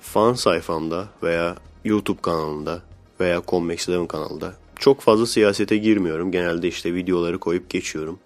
Fan 0.00 0.34
sayfamda 0.34 1.08
veya 1.22 1.56
YouTube 1.84 2.20
kanalında 2.22 2.82
veya 3.20 3.42
Convex 3.48 3.88
Eleven 3.88 4.06
kanalında 4.06 4.54
çok 4.76 5.00
fazla 5.00 5.26
siyasete 5.26 5.76
girmiyorum. 5.76 6.32
Genelde 6.32 6.68
işte 6.68 6.94
videoları 6.94 7.38
koyup 7.38 7.70
geçiyorum. 7.70 8.18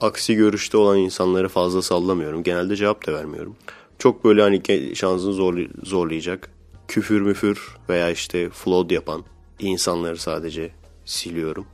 Aksi 0.00 0.34
görüşte 0.34 0.76
olan 0.76 0.98
insanları 0.98 1.48
fazla 1.48 1.82
sallamıyorum. 1.82 2.42
Genelde 2.42 2.76
cevap 2.76 3.06
da 3.06 3.12
vermiyorum. 3.12 3.56
Çok 3.98 4.24
böyle 4.24 4.42
hani 4.42 4.62
şansını 4.96 5.32
zorlay- 5.32 5.86
zorlayacak 5.86 6.50
küfür 6.88 7.20
müfür 7.20 7.76
veya 7.88 8.10
işte 8.10 8.50
flood 8.50 8.90
yapan 8.90 9.24
insanları 9.58 10.18
sadece 10.18 10.70
siliyorum. 11.04 11.66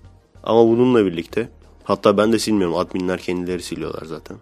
Ama 0.42 0.68
bununla 0.68 1.06
birlikte 1.06 1.48
hatta 1.84 2.16
ben 2.16 2.32
de 2.32 2.38
silmiyorum 2.38 2.76
adminler 2.76 3.20
kendileri 3.20 3.62
siliyorlar 3.62 4.04
zaten. 4.04 4.36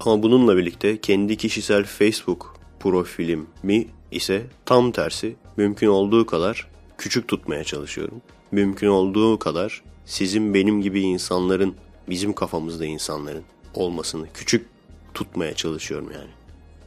Ama 0.00 0.22
bununla 0.22 0.56
birlikte 0.56 1.00
kendi 1.00 1.36
kişisel 1.36 1.84
Facebook 1.84 2.56
profilimi 2.80 3.86
ise 4.10 4.46
tam 4.64 4.92
tersi 4.92 5.36
mümkün 5.56 5.86
olduğu 5.86 6.26
kadar 6.26 6.68
küçük 6.98 7.28
tutmaya 7.28 7.64
çalışıyorum. 7.64 8.22
Mümkün 8.52 8.88
olduğu 8.88 9.38
kadar 9.38 9.82
sizin 10.06 10.54
benim 10.54 10.82
gibi 10.82 11.00
insanların, 11.00 11.74
bizim 12.08 12.32
kafamızda 12.32 12.84
insanların 12.84 13.42
olmasını 13.74 14.26
küçük 14.34 14.66
tutmaya 15.14 15.54
çalışıyorum 15.54 16.10
yani. 16.14 16.30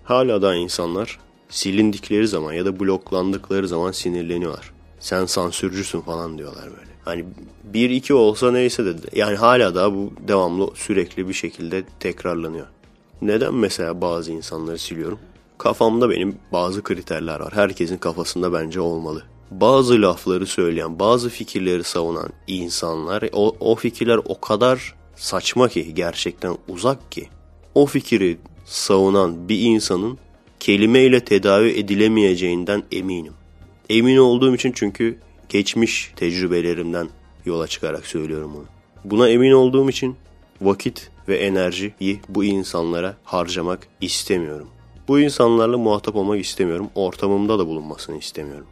Hala 0.04 0.42
da 0.42 0.56
insanlar 0.56 1.20
silindikleri 1.50 2.28
zaman 2.28 2.54
ya 2.54 2.66
da 2.66 2.80
bloklandıkları 2.80 3.68
zaman 3.68 3.92
sinirleniyorlar. 3.92 4.72
Sen 5.00 5.26
sansürcüsün 5.26 6.02
falan 6.02 6.38
diyorlar 6.38 6.66
böyle. 6.66 6.92
Hani 7.06 7.26
bir 7.64 7.90
iki 7.90 8.14
olsa 8.14 8.52
neyse 8.52 8.86
de 8.86 8.96
yani 9.14 9.36
hala 9.36 9.76
da 9.76 9.94
bu 9.94 10.14
devamlı 10.28 10.70
sürekli 10.76 11.28
bir 11.28 11.34
şekilde 11.34 11.84
tekrarlanıyor. 12.00 12.68
Neden 13.22 13.54
mesela 13.54 14.02
bazı 14.02 14.32
insanları 14.32 14.78
siliyorum? 14.78 15.20
Kafamda 15.58 16.10
benim 16.10 16.36
bazı 16.52 16.84
kriterler 16.84 17.40
var. 17.40 17.54
Herkesin 17.54 17.98
kafasında 17.98 18.54
bence 18.54 18.80
olmalı. 18.80 19.24
Bazı 19.52 20.02
lafları 20.02 20.46
söyleyen, 20.46 21.00
bazı 21.00 21.30
fikirleri 21.30 21.84
savunan 21.84 22.30
insanlar, 22.48 23.30
o, 23.34 23.56
o 23.60 23.76
fikirler 23.76 24.20
o 24.26 24.40
kadar 24.42 24.96
saçma 25.16 25.68
ki, 25.68 25.94
gerçekten 25.94 26.58
uzak 26.68 27.12
ki. 27.12 27.30
O 27.76 27.86
fikri 27.86 28.38
savunan 28.66 29.50
bir 29.50 29.60
insanın 29.60 30.18
kelimeyle 30.60 31.20
tedavi 31.20 31.70
edilemeyeceğinden 31.70 32.84
eminim. 32.92 33.34
Emin 33.90 34.18
olduğum 34.18 34.56
için 34.56 34.72
çünkü 34.72 35.18
geçmiş 35.50 36.12
tecrübelerimden 36.16 37.10
yola 37.46 37.68
çıkarak 37.68 38.06
söylüyorum 38.06 38.52
bunu. 38.56 38.66
Buna 39.06 39.30
emin 39.30 39.52
olduğum 39.52 39.90
için 39.90 40.16
vakit 40.62 41.12
ve 41.28 41.38
enerjiyi 41.38 42.20
bu 42.30 42.44
insanlara 42.44 43.18
harcamak 43.24 43.88
istemiyorum. 44.02 44.68
Bu 45.08 45.20
insanlarla 45.20 45.78
muhatap 45.78 46.16
olmak 46.16 46.40
istemiyorum. 46.40 46.90
Ortamımda 46.96 47.60
da 47.60 47.68
bulunmasını 47.68 48.18
istemiyorum. 48.18 48.68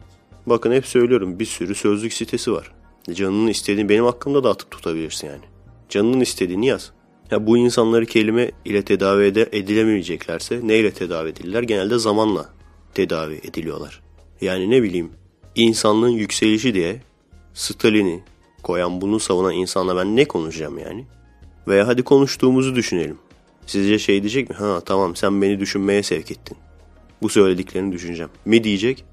Bakın 0.46 0.72
hep 0.72 0.86
söylüyorum 0.86 1.40
bir 1.40 1.46
sürü 1.46 1.76
sözlük 1.76 2.14
sitesi 2.14 2.52
var. 2.52 2.72
Canının 3.14 3.48
istediğini 3.48 3.90
benim 3.90 4.06
hakkımda 4.06 4.44
da 4.44 4.50
atıp 4.50 4.72
tutabilirsin 4.72 5.28
yani. 5.28 5.44
Canının 5.90 6.20
istediğini 6.20 6.68
yaz. 6.68 6.92
Ya 7.32 7.48
bu 7.48 7.58
insanları 7.58 8.06
kelime 8.06 8.52
ile 8.66 8.82
tedavi 8.82 9.26
ede, 9.26 9.50
edilemeyeceklerse 9.52 10.60
neyle 10.64 10.92
tedavi 10.92 11.30
edilirler? 11.30 11.64
Genelde 11.64 11.98
zamanla 11.98 12.50
tedavi 12.94 13.34
ediliyorlar. 13.44 14.02
Yani 14.42 14.70
ne 14.70 14.84
bileyim 14.84 15.12
insanlığın 15.56 16.10
yükselişi 16.10 16.74
diye 16.74 17.02
Stalin'i 17.54 18.24
koyan 18.64 19.02
bunu 19.02 19.20
savunan 19.20 19.54
insanla 19.54 19.98
ben 19.98 20.16
ne 20.16 20.26
konuşacağım 20.26 20.80
yani? 20.80 21.06
Veya 21.68 21.88
hadi 21.88 22.04
konuştuğumuzu 22.04 22.76
düşünelim. 22.76 23.18
Sizce 23.66 24.00
şey 24.00 24.22
diyecek 24.22 24.50
mi? 24.50 24.56
Ha 24.56 24.82
tamam 24.86 25.16
sen 25.16 25.42
beni 25.42 25.60
düşünmeye 25.60 26.04
sevk 26.04 26.32
ettin. 26.32 26.58
Bu 27.22 27.30
söylediklerini 27.30 27.92
düşüneceğim. 27.92 28.32
Mi 28.46 28.64
diyecek? 28.64 29.06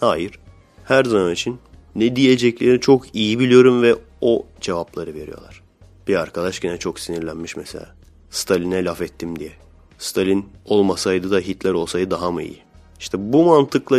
Hayır. 0.00 0.38
Her 0.84 1.04
zaman 1.04 1.32
için 1.32 1.58
ne 1.94 2.16
diyeceklerini 2.16 2.80
çok 2.80 3.14
iyi 3.14 3.38
biliyorum 3.38 3.82
ve 3.82 3.94
o 4.20 4.46
cevapları 4.60 5.14
veriyorlar. 5.14 5.67
Bir 6.08 6.14
arkadaş 6.14 6.60
gene 6.60 6.78
çok 6.78 7.00
sinirlenmiş 7.00 7.56
mesela. 7.56 7.94
Stalin'e 8.30 8.84
laf 8.84 9.02
ettim 9.02 9.38
diye. 9.38 9.52
Stalin 9.98 10.46
olmasaydı 10.64 11.30
da 11.30 11.38
Hitler 11.38 11.72
olsaydı 11.72 12.10
daha 12.10 12.30
mı 12.30 12.42
iyi? 12.42 12.58
İşte 13.00 13.32
bu 13.32 13.44
mantıkla 13.44 13.98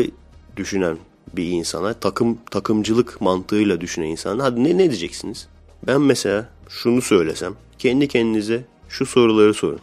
düşünen 0.58 0.98
bir 1.34 1.48
insana, 1.48 1.94
takım 1.94 2.38
takımcılık 2.52 3.22
mantığıyla 3.22 3.82
düşünen 3.82 4.08
insana 4.08 4.44
hadi 4.44 4.64
ne, 4.64 4.78
ne 4.78 4.90
diyeceksiniz? 4.90 5.48
Ben 5.88 6.02
mesela 6.02 6.50
şunu 6.70 7.02
söylesem, 7.02 7.54
kendi 7.80 8.08
kendinize 8.08 8.66
şu 8.90 9.06
soruları 9.06 9.54
sorun. 9.54 9.80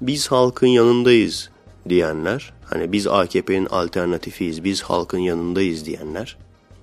Biz 0.00 0.28
halkın 0.28 0.66
yanındayız 0.66 1.50
diyenler, 1.88 2.52
hani 2.64 2.92
biz 2.92 3.06
AKP'nin 3.06 3.66
alternatifiyiz, 3.66 4.64
biz 4.64 4.82
halkın 4.82 5.18
yanındayız 5.18 5.86
diyenler, 5.86 6.38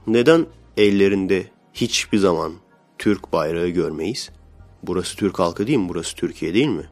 neden 0.08 0.46
ellerinde 0.78 1.46
hiçbir 1.74 2.18
zaman 2.18 2.54
Türk 2.98 3.34
bayrağı 3.34 3.68
görmeyiz? 3.68 4.30
Burası 4.88 5.18
Türk 5.18 5.40
halkı 5.40 5.68
değil 5.68 5.80
mi? 5.80 5.90
Burası 5.90 6.16
Türkiye 6.16 6.54
değil 6.54 6.68
mi? 6.68 6.86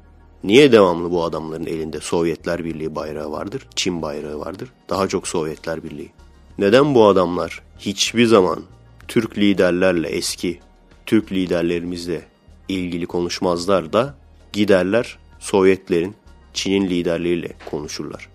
Niye 0.43 0.71
devamlı 0.71 1.11
bu 1.11 1.23
adamların 1.23 1.65
elinde 1.65 1.99
Sovyetler 1.99 2.65
Birliği 2.65 2.95
bayrağı 2.95 3.31
vardır, 3.31 3.67
Çin 3.75 4.01
bayrağı 4.01 4.39
vardır? 4.39 4.69
Daha 4.89 5.07
çok 5.07 5.27
Sovyetler 5.27 5.83
Birliği. 5.83 6.11
Neden 6.57 6.95
bu 6.95 7.07
adamlar 7.07 7.61
hiçbir 7.79 8.25
zaman 8.25 8.63
Türk 9.07 9.37
liderlerle 9.37 10.09
eski 10.09 10.59
Türk 11.05 11.31
liderlerimizle 11.31 12.25
ilgili 12.69 13.05
konuşmazlar 13.05 13.93
da 13.93 14.15
giderler 14.53 15.17
Sovyetlerin, 15.39 16.15
Çin'in 16.53 16.89
liderleriyle 16.89 17.51
konuşurlar. 17.71 18.29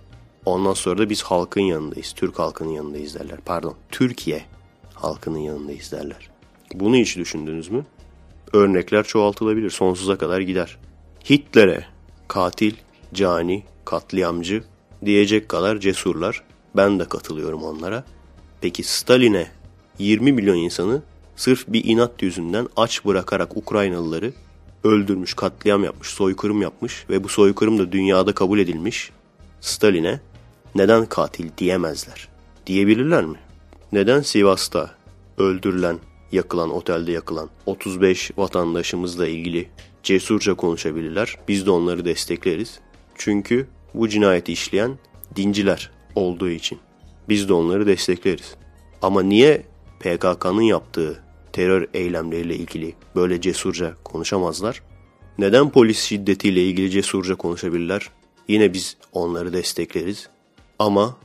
Ondan 0.44 0.74
sonra 0.74 0.98
da 0.98 1.10
biz 1.10 1.22
halkın 1.22 1.60
yanındayız, 1.60 2.12
Türk 2.12 2.38
halkının 2.38 2.70
yanındayız 2.70 3.14
derler. 3.14 3.38
Pardon, 3.44 3.74
Türkiye 3.90 4.44
halkının 4.94 5.38
yanındayız 5.38 5.92
derler. 5.92 6.30
Bunu 6.74 6.96
hiç 6.96 7.16
düşündünüz 7.16 7.70
mü? 7.70 7.84
Örnekler 8.52 9.04
çoğaltılabilir, 9.04 9.70
sonsuza 9.70 10.18
kadar 10.18 10.40
gider. 10.40 10.78
Hitler'e 11.30 11.84
katil, 12.28 12.74
cani, 13.14 13.62
katliamcı 13.84 14.62
diyecek 15.04 15.48
kadar 15.48 15.78
cesurlar. 15.78 16.42
Ben 16.76 16.98
de 16.98 17.04
katılıyorum 17.04 17.62
onlara. 17.62 18.04
Peki 18.60 18.82
Stalin'e 18.82 19.50
20 19.98 20.32
milyon 20.32 20.56
insanı 20.56 21.02
sırf 21.36 21.64
bir 21.68 21.84
inat 21.84 22.22
yüzünden 22.22 22.68
aç 22.76 23.04
bırakarak 23.04 23.56
Ukraynalıları 23.56 24.32
öldürmüş, 24.84 25.34
katliam 25.34 25.84
yapmış, 25.84 26.08
soykırım 26.08 26.62
yapmış 26.62 27.04
ve 27.10 27.24
bu 27.24 27.28
soykırım 27.28 27.78
da 27.78 27.92
dünyada 27.92 28.34
kabul 28.34 28.58
edilmiş. 28.58 29.10
Stalin'e 29.60 30.20
neden 30.74 31.06
katil 31.06 31.48
diyemezler? 31.58 32.28
Diyebilirler 32.66 33.24
mi? 33.24 33.38
Neden 33.92 34.20
Sivas'ta 34.20 34.90
öldürülen, 35.38 35.98
yakılan, 36.32 36.70
otelde 36.70 37.12
yakılan 37.12 37.50
35 37.66 38.30
vatandaşımızla 38.36 39.26
ilgili 39.28 39.68
cesurca 40.02 40.54
konuşabilirler? 40.54 41.36
Biz 41.48 41.66
de 41.66 41.70
onları 41.70 42.04
destekleriz. 42.04 42.80
Çünkü 43.14 43.66
bu 43.94 44.08
cinayeti 44.08 44.52
işleyen 44.52 44.98
dinciler 45.36 45.90
olduğu 46.14 46.50
için. 46.50 46.78
Biz 47.28 47.48
de 47.48 47.52
onları 47.52 47.86
destekleriz. 47.86 48.54
Ama 49.02 49.22
niye 49.22 49.62
PKK'nın 50.00 50.62
yaptığı 50.62 51.22
terör 51.52 51.88
eylemleriyle 51.94 52.56
ilgili 52.56 52.94
böyle 53.16 53.40
cesurca 53.40 53.94
konuşamazlar? 54.04 54.82
Neden 55.38 55.70
polis 55.70 56.00
şiddetiyle 56.00 56.62
ilgili 56.62 56.90
cesurca 56.90 57.34
konuşabilirler? 57.34 58.10
Yine 58.48 58.72
biz 58.72 58.96
onları 59.12 59.52
destekleriz. 59.52 60.28
Ama 60.78 61.16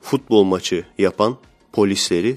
futbol 0.00 0.44
maçı 0.44 0.84
yapan 0.98 1.36
polisleri 1.72 2.36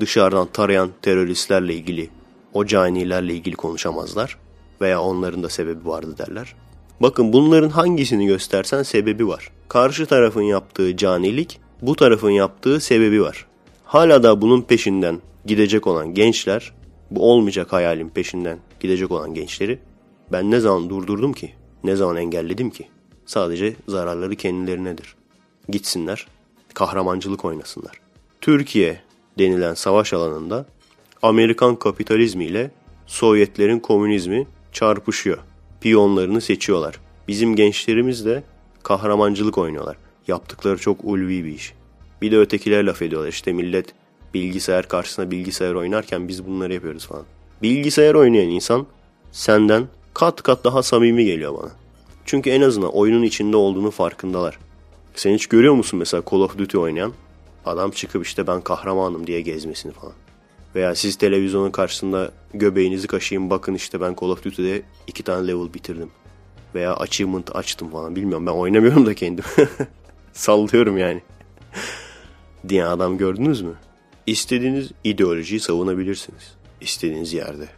dışarıdan 0.00 0.48
tarayan 0.52 0.90
teröristlerle 1.02 1.74
ilgili, 1.74 2.10
o 2.52 2.66
canilerle 2.66 3.34
ilgili 3.34 3.56
konuşamazlar 3.56 4.38
veya 4.80 5.02
onların 5.02 5.42
da 5.42 5.48
sebebi 5.48 5.88
vardı 5.88 6.18
derler. 6.18 6.54
Bakın 7.00 7.32
bunların 7.32 7.68
hangisini 7.68 8.26
göstersen 8.26 8.82
sebebi 8.82 9.28
var. 9.28 9.50
Karşı 9.68 10.06
tarafın 10.06 10.42
yaptığı 10.42 10.96
canilik, 10.96 11.60
bu 11.82 11.96
tarafın 11.96 12.30
yaptığı 12.30 12.80
sebebi 12.80 13.22
var. 13.22 13.46
Hala 13.84 14.22
da 14.22 14.40
bunun 14.40 14.62
peşinden 14.62 15.20
gidecek 15.46 15.86
olan 15.86 16.14
gençler, 16.14 16.72
bu 17.10 17.30
olmayacak 17.30 17.72
hayalin 17.72 18.08
peşinden 18.08 18.58
gidecek 18.80 19.10
olan 19.10 19.34
gençleri 19.34 19.78
ben 20.32 20.50
ne 20.50 20.60
zaman 20.60 20.90
durdurdum 20.90 21.32
ki? 21.32 21.52
Ne 21.84 21.96
zaman 21.96 22.16
engelledim 22.16 22.70
ki? 22.70 22.88
Sadece 23.26 23.76
zararları 23.88 24.36
kendilerinedir. 24.36 25.14
Gitsinler, 25.68 26.26
kahramancılık 26.74 27.44
oynasınlar. 27.44 28.00
Türkiye 28.40 29.00
denilen 29.38 29.74
savaş 29.74 30.12
alanında 30.12 30.66
Amerikan 31.22 31.76
kapitalizmi 31.76 32.44
ile 32.44 32.70
Sovyetlerin 33.06 33.78
komünizmi 33.78 34.46
çarpışıyor. 34.72 35.38
Piyonlarını 35.80 36.40
seçiyorlar. 36.40 37.00
Bizim 37.28 37.56
gençlerimiz 37.56 38.26
de 38.26 38.42
kahramancılık 38.82 39.58
oynuyorlar. 39.58 39.96
Yaptıkları 40.28 40.78
çok 40.78 41.04
ulvi 41.04 41.44
bir 41.44 41.52
iş. 41.52 41.74
Bir 42.22 42.32
de 42.32 42.38
ötekiler 42.38 42.84
laf 42.84 43.02
ediyorlar. 43.02 43.28
İşte 43.28 43.52
millet 43.52 43.94
bilgisayar 44.34 44.88
karşısında 44.88 45.30
bilgisayar 45.30 45.74
oynarken 45.74 46.28
biz 46.28 46.46
bunları 46.46 46.74
yapıyoruz 46.74 47.06
falan. 47.06 47.24
Bilgisayar 47.62 48.14
oynayan 48.14 48.48
insan 48.48 48.86
senden 49.32 49.88
kat 50.14 50.42
kat 50.42 50.64
daha 50.64 50.82
samimi 50.82 51.24
geliyor 51.24 51.58
bana. 51.62 51.70
Çünkü 52.24 52.50
en 52.50 52.60
azından 52.60 52.96
oyunun 52.96 53.22
içinde 53.22 53.56
olduğunu 53.56 53.90
farkındalar. 53.90 54.58
Sen 55.14 55.34
hiç 55.34 55.46
görüyor 55.46 55.74
musun 55.74 55.98
mesela 55.98 56.22
Call 56.30 56.40
of 56.40 56.58
Duty 56.58 56.78
oynayan? 56.78 57.12
Adam 57.64 57.90
çıkıp 57.90 58.26
işte 58.26 58.46
ben 58.46 58.60
kahramanım 58.60 59.26
diye 59.26 59.40
gezmesini 59.40 59.92
falan. 59.92 60.12
Veya 60.74 60.94
siz 60.94 61.16
televizyonun 61.16 61.70
karşısında 61.70 62.32
göbeğinizi 62.54 63.06
kaşıyın 63.06 63.50
bakın 63.50 63.74
işte 63.74 64.00
ben 64.00 64.16
Call 64.20 64.28
of 64.28 64.44
Duty'de 64.44 64.82
iki 65.06 65.22
tane 65.22 65.48
level 65.48 65.74
bitirdim. 65.74 66.10
Veya 66.74 66.94
achievement 66.96 67.56
açtım 67.56 67.90
falan 67.90 68.16
bilmiyorum 68.16 68.46
ben 68.46 68.52
oynamıyorum 68.52 69.06
da 69.06 69.14
kendim. 69.14 69.44
Sallıyorum 70.32 70.98
yani. 70.98 71.22
diye 72.68 72.84
adam 72.84 73.18
gördünüz 73.18 73.62
mü? 73.62 73.74
İstediğiniz 74.26 74.90
ideolojiyi 75.04 75.60
savunabilirsiniz. 75.60 76.54
İstediğiniz 76.80 77.32
yerde. 77.32 77.68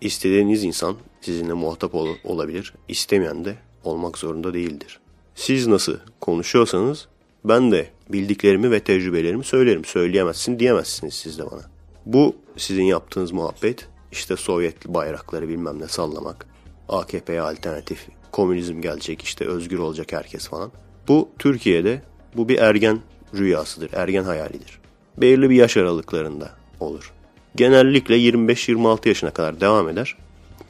İstediğiniz 0.00 0.64
insan 0.64 0.96
sizinle 1.20 1.52
muhatap 1.52 1.94
ol 1.94 2.08
olabilir. 2.24 2.74
İstemeyen 2.88 3.44
de 3.44 3.54
olmak 3.84 4.18
zorunda 4.18 4.54
değildir. 4.54 5.00
Siz 5.34 5.66
nasıl 5.66 5.96
konuşuyorsanız 6.20 7.08
ben 7.44 7.72
de 7.72 7.90
bildiklerimi 8.12 8.70
ve 8.70 8.80
tecrübelerimi 8.80 9.44
söylerim. 9.44 9.84
Söyleyemezsin 9.84 10.58
diyemezsiniz 10.58 11.14
siz 11.14 11.38
de 11.38 11.46
bana. 11.50 11.62
Bu 12.06 12.36
sizin 12.56 12.84
yaptığınız 12.84 13.32
muhabbet 13.32 13.88
işte 14.12 14.36
Sovyet 14.36 14.86
bayrakları 14.86 15.48
bilmem 15.48 15.80
ne 15.80 15.88
sallamak. 15.88 16.46
AKP'ye 16.88 17.40
alternatif 17.40 18.06
komünizm 18.32 18.80
gelecek 18.80 19.22
işte 19.22 19.44
özgür 19.44 19.78
olacak 19.78 20.12
herkes 20.12 20.48
falan. 20.48 20.72
Bu 21.08 21.28
Türkiye'de 21.38 22.02
bu 22.36 22.48
bir 22.48 22.58
ergen 22.58 23.00
rüyasıdır, 23.34 23.90
ergen 23.92 24.24
hayalidir. 24.24 24.78
Belirli 25.16 25.50
bir 25.50 25.54
yaş 25.54 25.76
aralıklarında 25.76 26.50
olur. 26.80 27.12
Genellikle 27.56 28.18
25-26 28.18 29.08
yaşına 29.08 29.30
kadar 29.30 29.60
devam 29.60 29.88
eder 29.88 30.16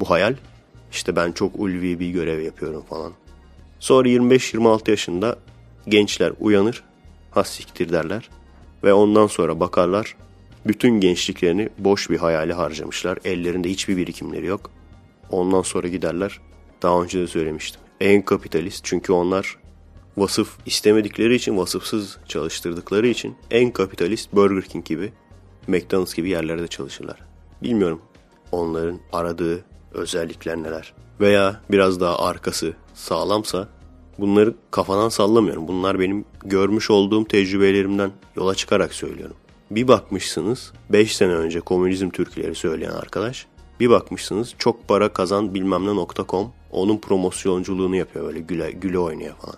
bu 0.00 0.10
hayal. 0.10 0.34
İşte 0.92 1.16
ben 1.16 1.32
çok 1.32 1.60
ulvi 1.60 2.00
bir 2.00 2.10
görev 2.10 2.40
yapıyorum 2.40 2.82
falan. 2.88 3.12
Sonra 3.80 4.08
25-26 4.08 4.90
yaşında 4.90 5.38
gençler 5.88 6.32
uyanır, 6.40 6.82
hassiktir 7.36 7.92
derler. 7.92 8.30
Ve 8.84 8.92
ondan 8.92 9.26
sonra 9.26 9.60
bakarlar, 9.60 10.16
bütün 10.66 11.00
gençliklerini 11.00 11.68
boş 11.78 12.10
bir 12.10 12.18
hayali 12.18 12.52
harcamışlar. 12.52 13.18
Ellerinde 13.24 13.70
hiçbir 13.70 13.96
birikimleri 13.96 14.46
yok. 14.46 14.70
Ondan 15.30 15.62
sonra 15.62 15.88
giderler, 15.88 16.40
daha 16.82 17.02
önce 17.02 17.20
de 17.20 17.26
söylemiştim. 17.26 17.80
En 18.00 18.22
kapitalist 18.22 18.84
çünkü 18.84 19.12
onlar 19.12 19.56
vasıf 20.16 20.56
istemedikleri 20.66 21.34
için, 21.34 21.58
vasıfsız 21.58 22.18
çalıştırdıkları 22.28 23.06
için 23.06 23.36
en 23.50 23.70
kapitalist 23.70 24.32
Burger 24.32 24.62
King 24.62 24.84
gibi, 24.84 25.12
McDonald's 25.66 26.14
gibi 26.14 26.28
yerlerde 26.28 26.68
çalışırlar. 26.68 27.18
Bilmiyorum 27.62 28.02
onların 28.52 29.00
aradığı 29.12 29.64
özellikler 29.92 30.56
neler? 30.56 30.94
Veya 31.20 31.60
biraz 31.70 32.00
daha 32.00 32.18
arkası 32.18 32.74
sağlamsa 32.94 33.68
bunları 34.18 34.54
kafadan 34.70 35.08
sallamıyorum. 35.08 35.68
Bunlar 35.68 36.00
benim 36.00 36.24
görmüş 36.44 36.90
olduğum 36.90 37.24
tecrübelerimden 37.24 38.10
yola 38.36 38.54
çıkarak 38.54 38.94
söylüyorum. 38.94 39.36
Bir 39.70 39.88
bakmışsınız 39.88 40.72
5 40.90 41.16
sene 41.16 41.32
önce 41.32 41.60
komünizm 41.60 42.10
türküleri 42.10 42.54
söyleyen 42.54 42.90
arkadaş. 42.90 43.46
Bir 43.80 43.90
bakmışsınız 43.90 44.54
çok 44.58 44.88
para 44.88 45.08
kazan 45.08 45.54
bilmem 45.54 45.86
ne.com 45.86 46.52
onun 46.70 46.98
promosyonculuğunu 46.98 47.96
yapıyor 47.96 48.24
böyle 48.24 48.40
güle, 48.40 48.70
güle 48.70 48.98
oynaya 48.98 49.34
falan. 49.34 49.56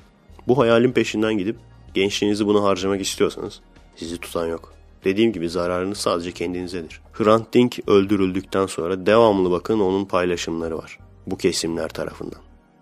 Bu 0.48 0.58
hayalin 0.58 0.92
peşinden 0.92 1.38
gidip 1.38 1.56
gençliğinizi 1.94 2.46
bunu 2.46 2.64
harcamak 2.64 3.00
istiyorsanız 3.00 3.60
sizi 3.96 4.18
tutan 4.18 4.46
yok. 4.46 4.72
Dediğim 5.04 5.32
gibi 5.32 5.48
zararınız 5.48 5.98
sadece 5.98 6.32
kendinizedir. 6.32 7.00
Hrant 7.12 7.54
Dink 7.54 7.78
öldürüldükten 7.86 8.66
sonra 8.66 9.06
devamlı 9.06 9.50
bakın 9.50 9.80
onun 9.80 10.04
paylaşımları 10.04 10.78
var. 10.78 10.98
Bu 11.26 11.38
kesimler 11.38 11.88
tarafından. 11.88 12.38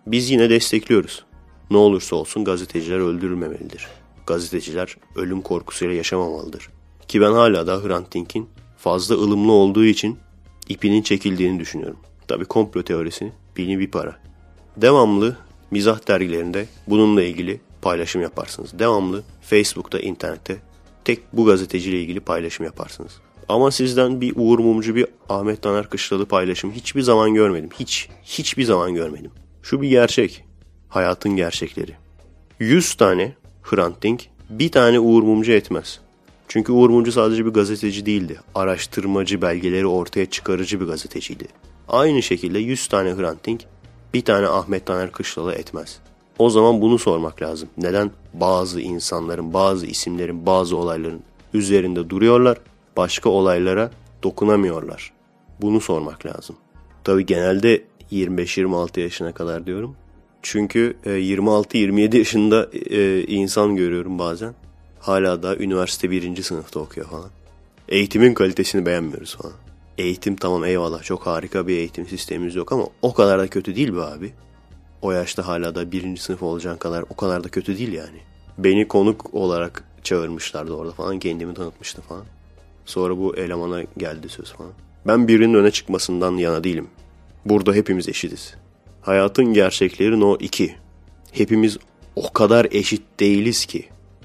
Biz 0.06 0.30
yine 0.30 0.50
destekliyoruz. 0.50 1.24
Ne 1.70 1.76
olursa 1.76 2.16
olsun 2.16 2.44
gazeteciler 2.44 2.98
öldürülmemelidir. 2.98 3.86
Gazeteciler 4.26 4.96
ölüm 5.16 5.42
korkusuyla 5.42 5.94
yaşamamalıdır. 5.94 6.68
Ki 7.08 7.20
ben 7.20 7.32
hala 7.32 7.66
da 7.66 7.84
Hrant 7.84 8.14
Dink'in 8.14 8.48
fazla 8.78 9.14
ılımlı 9.14 9.52
olduğu 9.52 9.84
için 9.84 10.18
ipinin 10.68 11.02
çekildiğini 11.02 11.60
düşünüyorum. 11.60 11.98
Tabi 12.28 12.44
komplo 12.44 12.82
teorisi 12.82 13.32
bini 13.56 13.78
bir 13.78 13.90
para. 13.90 14.16
Devamlı 14.76 15.36
mizah 15.70 16.08
dergilerinde 16.08 16.66
bununla 16.86 17.22
ilgili 17.22 17.60
paylaşım 17.82 18.22
yaparsınız. 18.22 18.78
Devamlı 18.78 19.22
Facebook'ta, 19.42 20.00
internette 20.00 20.56
tek 21.04 21.32
bu 21.32 21.44
gazeteciyle 21.44 22.00
ilgili 22.00 22.20
paylaşım 22.20 22.66
yaparsınız. 22.66 23.12
Ama 23.48 23.70
sizden 23.70 24.20
bir 24.20 24.32
Uğur 24.36 24.58
Mumcu, 24.58 24.94
bir 24.94 25.06
Ahmet 25.28 25.62
Taner 25.62 25.90
Kışlalı 25.90 26.26
paylaşım 26.26 26.72
hiçbir 26.72 27.02
zaman 27.02 27.34
görmedim. 27.34 27.70
Hiç, 27.80 28.08
hiçbir 28.24 28.64
zaman 28.64 28.94
görmedim. 28.94 29.30
Şu 29.62 29.82
bir 29.82 29.88
gerçek. 29.88 30.44
Hayatın 30.96 31.36
gerçekleri. 31.36 31.92
100 32.58 32.94
tane 32.94 33.34
Hrant 33.62 34.02
Dink 34.02 34.24
bir 34.50 34.72
tane 34.72 35.00
Uğur 35.00 35.22
Mumcu 35.22 35.52
etmez. 35.52 36.00
Çünkü 36.48 36.72
Uğur 36.72 36.90
Mumcu 36.90 37.12
sadece 37.12 37.46
bir 37.46 37.50
gazeteci 37.50 38.06
değildi. 38.06 38.40
Araştırmacı, 38.54 39.42
belgeleri 39.42 39.86
ortaya 39.86 40.26
çıkarıcı 40.26 40.80
bir 40.80 40.86
gazeteciydi. 40.86 41.48
Aynı 41.88 42.22
şekilde 42.22 42.58
100 42.58 42.86
tane 42.86 43.16
Hrant 43.16 43.44
Dink 43.44 43.60
bir 44.14 44.24
tane 44.24 44.46
Ahmet 44.46 44.86
Taner 44.86 45.12
Kışlalı 45.12 45.52
etmez. 45.52 45.98
O 46.38 46.50
zaman 46.50 46.80
bunu 46.80 46.98
sormak 46.98 47.42
lazım. 47.42 47.68
Neden 47.78 48.10
bazı 48.34 48.80
insanların, 48.80 49.54
bazı 49.54 49.86
isimlerin, 49.86 50.46
bazı 50.46 50.76
olayların 50.76 51.22
üzerinde 51.54 52.10
duruyorlar, 52.10 52.58
başka 52.96 53.30
olaylara 53.30 53.90
dokunamıyorlar? 54.22 55.12
Bunu 55.60 55.80
sormak 55.80 56.26
lazım. 56.26 56.56
Tabi 57.04 57.26
genelde 57.26 57.84
25-26 58.12 59.00
yaşına 59.00 59.32
kadar 59.32 59.66
diyorum. 59.66 59.96
Çünkü 60.48 60.96
26-27 61.04 62.14
e, 62.14 62.18
yaşında 62.18 62.68
e, 62.90 63.22
insan 63.22 63.76
görüyorum 63.76 64.18
bazen. 64.18 64.54
Hala 65.00 65.42
da 65.42 65.56
üniversite 65.56 66.10
birinci 66.10 66.42
sınıfta 66.42 66.80
okuyor 66.80 67.06
falan. 67.06 67.30
Eğitimin 67.88 68.34
kalitesini 68.34 68.86
beğenmiyoruz 68.86 69.36
falan. 69.36 69.54
Eğitim 69.98 70.36
tamam 70.36 70.64
eyvallah 70.64 71.02
çok 71.02 71.26
harika 71.26 71.66
bir 71.66 71.76
eğitim 71.76 72.06
sistemimiz 72.06 72.54
yok 72.54 72.72
ama 72.72 72.86
o 73.02 73.14
kadar 73.14 73.38
da 73.38 73.48
kötü 73.48 73.76
değil 73.76 73.96
be 73.96 74.02
abi. 74.02 74.32
O 75.02 75.12
yaşta 75.12 75.46
hala 75.46 75.74
da 75.74 75.92
birinci 75.92 76.22
sınıf 76.22 76.42
olacağın 76.42 76.76
kadar 76.76 77.04
o 77.10 77.16
kadar 77.16 77.44
da 77.44 77.48
kötü 77.48 77.78
değil 77.78 77.92
yani. 77.92 78.18
Beni 78.58 78.88
konuk 78.88 79.34
olarak 79.34 79.84
çağırmışlardı 80.02 80.72
orada 80.72 80.92
falan 80.92 81.18
kendimi 81.18 81.54
tanıtmıştı 81.54 82.02
falan. 82.02 82.24
Sonra 82.84 83.18
bu 83.18 83.36
elemana 83.36 83.82
geldi 83.96 84.28
söz 84.28 84.52
falan. 84.52 84.72
Ben 85.06 85.28
birinin 85.28 85.54
öne 85.54 85.70
çıkmasından 85.70 86.36
yana 86.36 86.64
değilim. 86.64 86.88
Burada 87.44 87.74
hepimiz 87.74 88.08
eşitiz. 88.08 88.54
Hayatın 89.06 89.52
gerçekleri 89.52 90.20
no 90.20 90.36
2. 90.40 90.74
Hepimiz 91.32 91.78
o 92.16 92.32
kadar 92.32 92.66
eşit 92.70 93.02
değiliz 93.20 93.66
ki. 93.66 93.84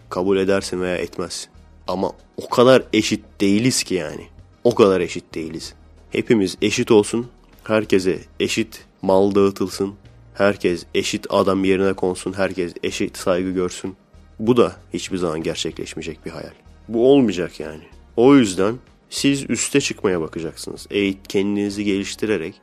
Kabul 0.10 0.38
edersin 0.38 0.82
veya 0.82 0.98
etmezsin. 0.98 1.50
Ama 1.88 2.12
o 2.38 2.50
kadar 2.50 2.84
eşit 2.94 3.22
değiliz 3.42 3.84
ki 3.84 3.94
yani. 3.96 4.28
O 4.64 4.76
kadar 4.76 5.02
eşit 5.02 5.36
değiliz. 5.36 5.74
Hepimiz 6.12 6.58
eşit 6.62 6.92
olsun. 6.92 7.28
Herkese 7.64 8.20
eşit 8.40 8.86
mal 9.02 9.36
dağıtılsın. 9.36 9.94
Herkes 10.34 10.86
eşit 10.96 11.26
adam 11.30 11.64
yerine 11.64 11.94
konsun. 11.94 12.34
Herkes 12.34 12.74
eşit 12.84 13.18
saygı 13.18 13.52
görsün. 13.52 13.96
Bu 14.40 14.58
da 14.58 14.76
hiçbir 14.94 15.18
zaman 15.18 15.44
gerçekleşmeyecek 15.44 16.26
bir 16.26 16.32
hayal. 16.32 16.54
Bu 16.88 17.12
olmayacak 17.12 17.60
yani. 17.60 17.84
O 18.18 18.36
yüzden 18.36 18.76
siz 19.10 19.50
üste 19.50 19.82
çıkmaya 19.82 20.22
bakacaksınız. 20.22 20.88
Eğit 20.92 21.28
kendinizi 21.28 21.84
geliştirerek 21.84 22.62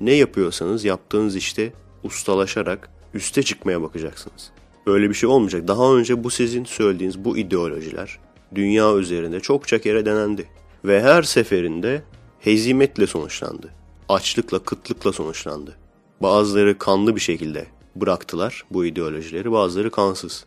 ne 0.00 0.12
yapıyorsanız 0.12 0.84
yaptığınız 0.84 1.36
işte 1.36 1.72
ustalaşarak 2.04 2.90
üste 3.14 3.42
çıkmaya 3.42 3.82
bakacaksınız. 3.82 4.50
Öyle 4.86 5.08
bir 5.08 5.14
şey 5.14 5.28
olmayacak. 5.28 5.68
Daha 5.68 5.94
önce 5.94 6.24
bu 6.24 6.30
sizin 6.30 6.64
söylediğiniz 6.64 7.24
bu 7.24 7.38
ideolojiler 7.38 8.18
dünya 8.54 8.94
üzerinde 8.96 9.40
çokça 9.40 9.80
kere 9.80 10.06
denendi. 10.06 10.48
Ve 10.84 11.02
her 11.02 11.22
seferinde 11.22 12.02
hezimetle 12.40 13.06
sonuçlandı. 13.06 13.70
Açlıkla, 14.08 14.58
kıtlıkla 14.58 15.12
sonuçlandı. 15.12 15.76
Bazıları 16.22 16.78
kanlı 16.78 17.16
bir 17.16 17.20
şekilde 17.20 17.66
bıraktılar 17.96 18.64
bu 18.70 18.84
ideolojileri, 18.84 19.52
bazıları 19.52 19.90
kansız. 19.90 20.44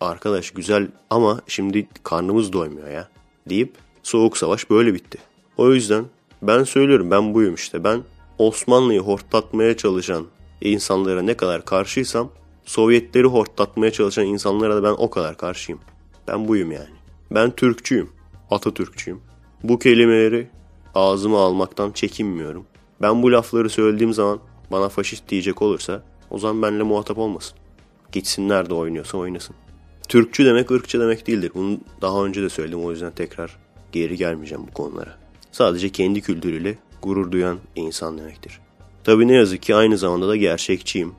Arkadaş 0.00 0.50
güzel 0.50 0.88
ama 1.10 1.40
şimdi 1.46 1.88
karnımız 2.02 2.52
doymuyor 2.52 2.90
ya 2.90 3.08
deyip 3.48 3.72
soğuk 4.02 4.38
savaş 4.38 4.70
böyle 4.70 4.94
bitti. 4.94 5.18
O 5.56 5.72
yüzden 5.72 6.04
ben 6.42 6.64
söylüyorum 6.64 7.10
ben 7.10 7.34
buyum 7.34 7.54
işte. 7.54 7.84
Ben 7.84 8.02
Osmanlı'yı 8.38 9.00
hortlatmaya 9.00 9.76
çalışan 9.76 10.26
insanlara 10.60 11.22
ne 11.22 11.36
kadar 11.36 11.64
karşıysam 11.64 12.30
Sovyetleri 12.66 13.26
hortlatmaya 13.26 13.92
çalışan 13.92 14.26
insanlara 14.26 14.76
da 14.76 14.82
ben 14.82 14.94
o 14.98 15.10
kadar 15.10 15.36
karşıyım. 15.36 15.80
Ben 16.28 16.48
buyum 16.48 16.72
yani. 16.72 16.94
Ben 17.30 17.50
Türkçüyüm. 17.50 18.10
Atatürkçüyüm. 18.50 19.20
Bu 19.62 19.78
kelimeleri 19.78 20.48
ağzıma 20.94 21.44
almaktan 21.44 21.90
çekinmiyorum. 21.90 22.66
Ben 23.02 23.22
bu 23.22 23.32
lafları 23.32 23.70
söylediğim 23.70 24.12
zaman 24.12 24.40
bana 24.72 24.88
faşist 24.88 25.28
diyecek 25.28 25.62
olursa 25.62 26.02
o 26.30 26.38
zaman 26.38 26.62
benimle 26.62 26.82
muhatap 26.82 27.18
olmasın. 27.18 27.58
Gitsin 28.12 28.48
nerede 28.48 28.74
oynuyorsa 28.74 29.18
oynasın. 29.18 29.56
Türkçü 30.08 30.44
demek 30.44 30.70
ırkçı 30.70 31.00
demek 31.00 31.26
değildir. 31.26 31.50
Bunu 31.54 31.78
daha 32.00 32.24
önce 32.24 32.42
de 32.42 32.48
söyledim 32.48 32.84
o 32.84 32.90
yüzden 32.90 33.12
tekrar 33.12 33.56
geri 33.92 34.16
gelmeyeceğim 34.16 34.66
bu 34.66 34.72
konulara. 34.72 35.18
Sadece 35.52 35.88
kendi 35.88 36.20
kültürüyle 36.20 36.78
gurur 37.02 37.32
duyan 37.32 37.58
insan 37.76 38.18
demektir. 38.18 38.60
Tabi 39.04 39.28
ne 39.28 39.34
yazık 39.34 39.62
ki 39.62 39.74
aynı 39.74 39.98
zamanda 39.98 40.28
da 40.28 40.36
gerçekçiyim. 40.36 41.12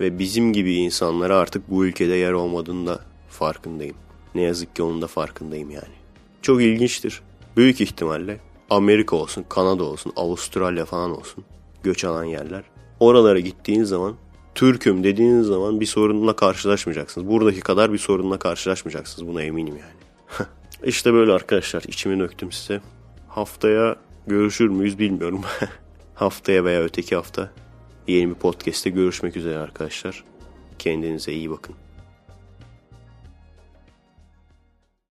Ve 0.00 0.18
bizim 0.18 0.52
gibi 0.52 0.74
insanlara 0.74 1.36
artık 1.36 1.70
bu 1.70 1.86
ülkede 1.86 2.14
yer 2.14 2.32
olmadığında 2.32 3.00
farkındayım. 3.28 3.96
Ne 4.34 4.42
yazık 4.42 4.76
ki 4.76 4.82
onun 4.82 5.02
da 5.02 5.06
farkındayım 5.06 5.70
yani. 5.70 5.94
Çok 6.42 6.62
ilginçtir. 6.62 7.20
Büyük 7.56 7.80
ihtimalle 7.80 8.40
Amerika 8.70 9.16
olsun, 9.16 9.44
Kanada 9.48 9.84
olsun, 9.84 10.12
Avustralya 10.16 10.84
falan 10.84 11.18
olsun 11.18 11.44
göç 11.82 12.04
alan 12.04 12.24
yerler. 12.24 12.64
Oralara 13.00 13.40
gittiğiniz 13.40 13.88
zaman 13.88 14.14
Türk'üm 14.54 15.04
dediğiniz 15.04 15.46
zaman 15.46 15.80
bir 15.80 15.86
sorunla 15.86 16.36
karşılaşmayacaksınız. 16.36 17.28
Buradaki 17.28 17.60
kadar 17.60 17.92
bir 17.92 17.98
sorunla 17.98 18.38
karşılaşmayacaksınız. 18.38 19.28
Buna 19.28 19.42
eminim 19.42 19.74
yani. 19.76 20.48
İşte 20.84 21.12
böyle 21.12 21.32
arkadaşlar. 21.32 21.82
içimi 21.88 22.18
döktüm 22.18 22.52
size. 22.52 22.80
Haftaya 23.28 23.96
görüşür 24.28 24.68
müyüz 24.68 24.98
bilmiyorum. 24.98 25.40
Haftaya 26.14 26.64
veya 26.64 26.82
öteki 26.82 27.16
hafta 27.16 27.50
yeni 28.06 28.28
bir 28.30 28.34
podcast'te 28.34 28.90
görüşmek 28.90 29.36
üzere 29.36 29.58
arkadaşlar. 29.58 30.24
Kendinize 30.78 31.32
iyi 31.32 31.50
bakın. 31.50 31.74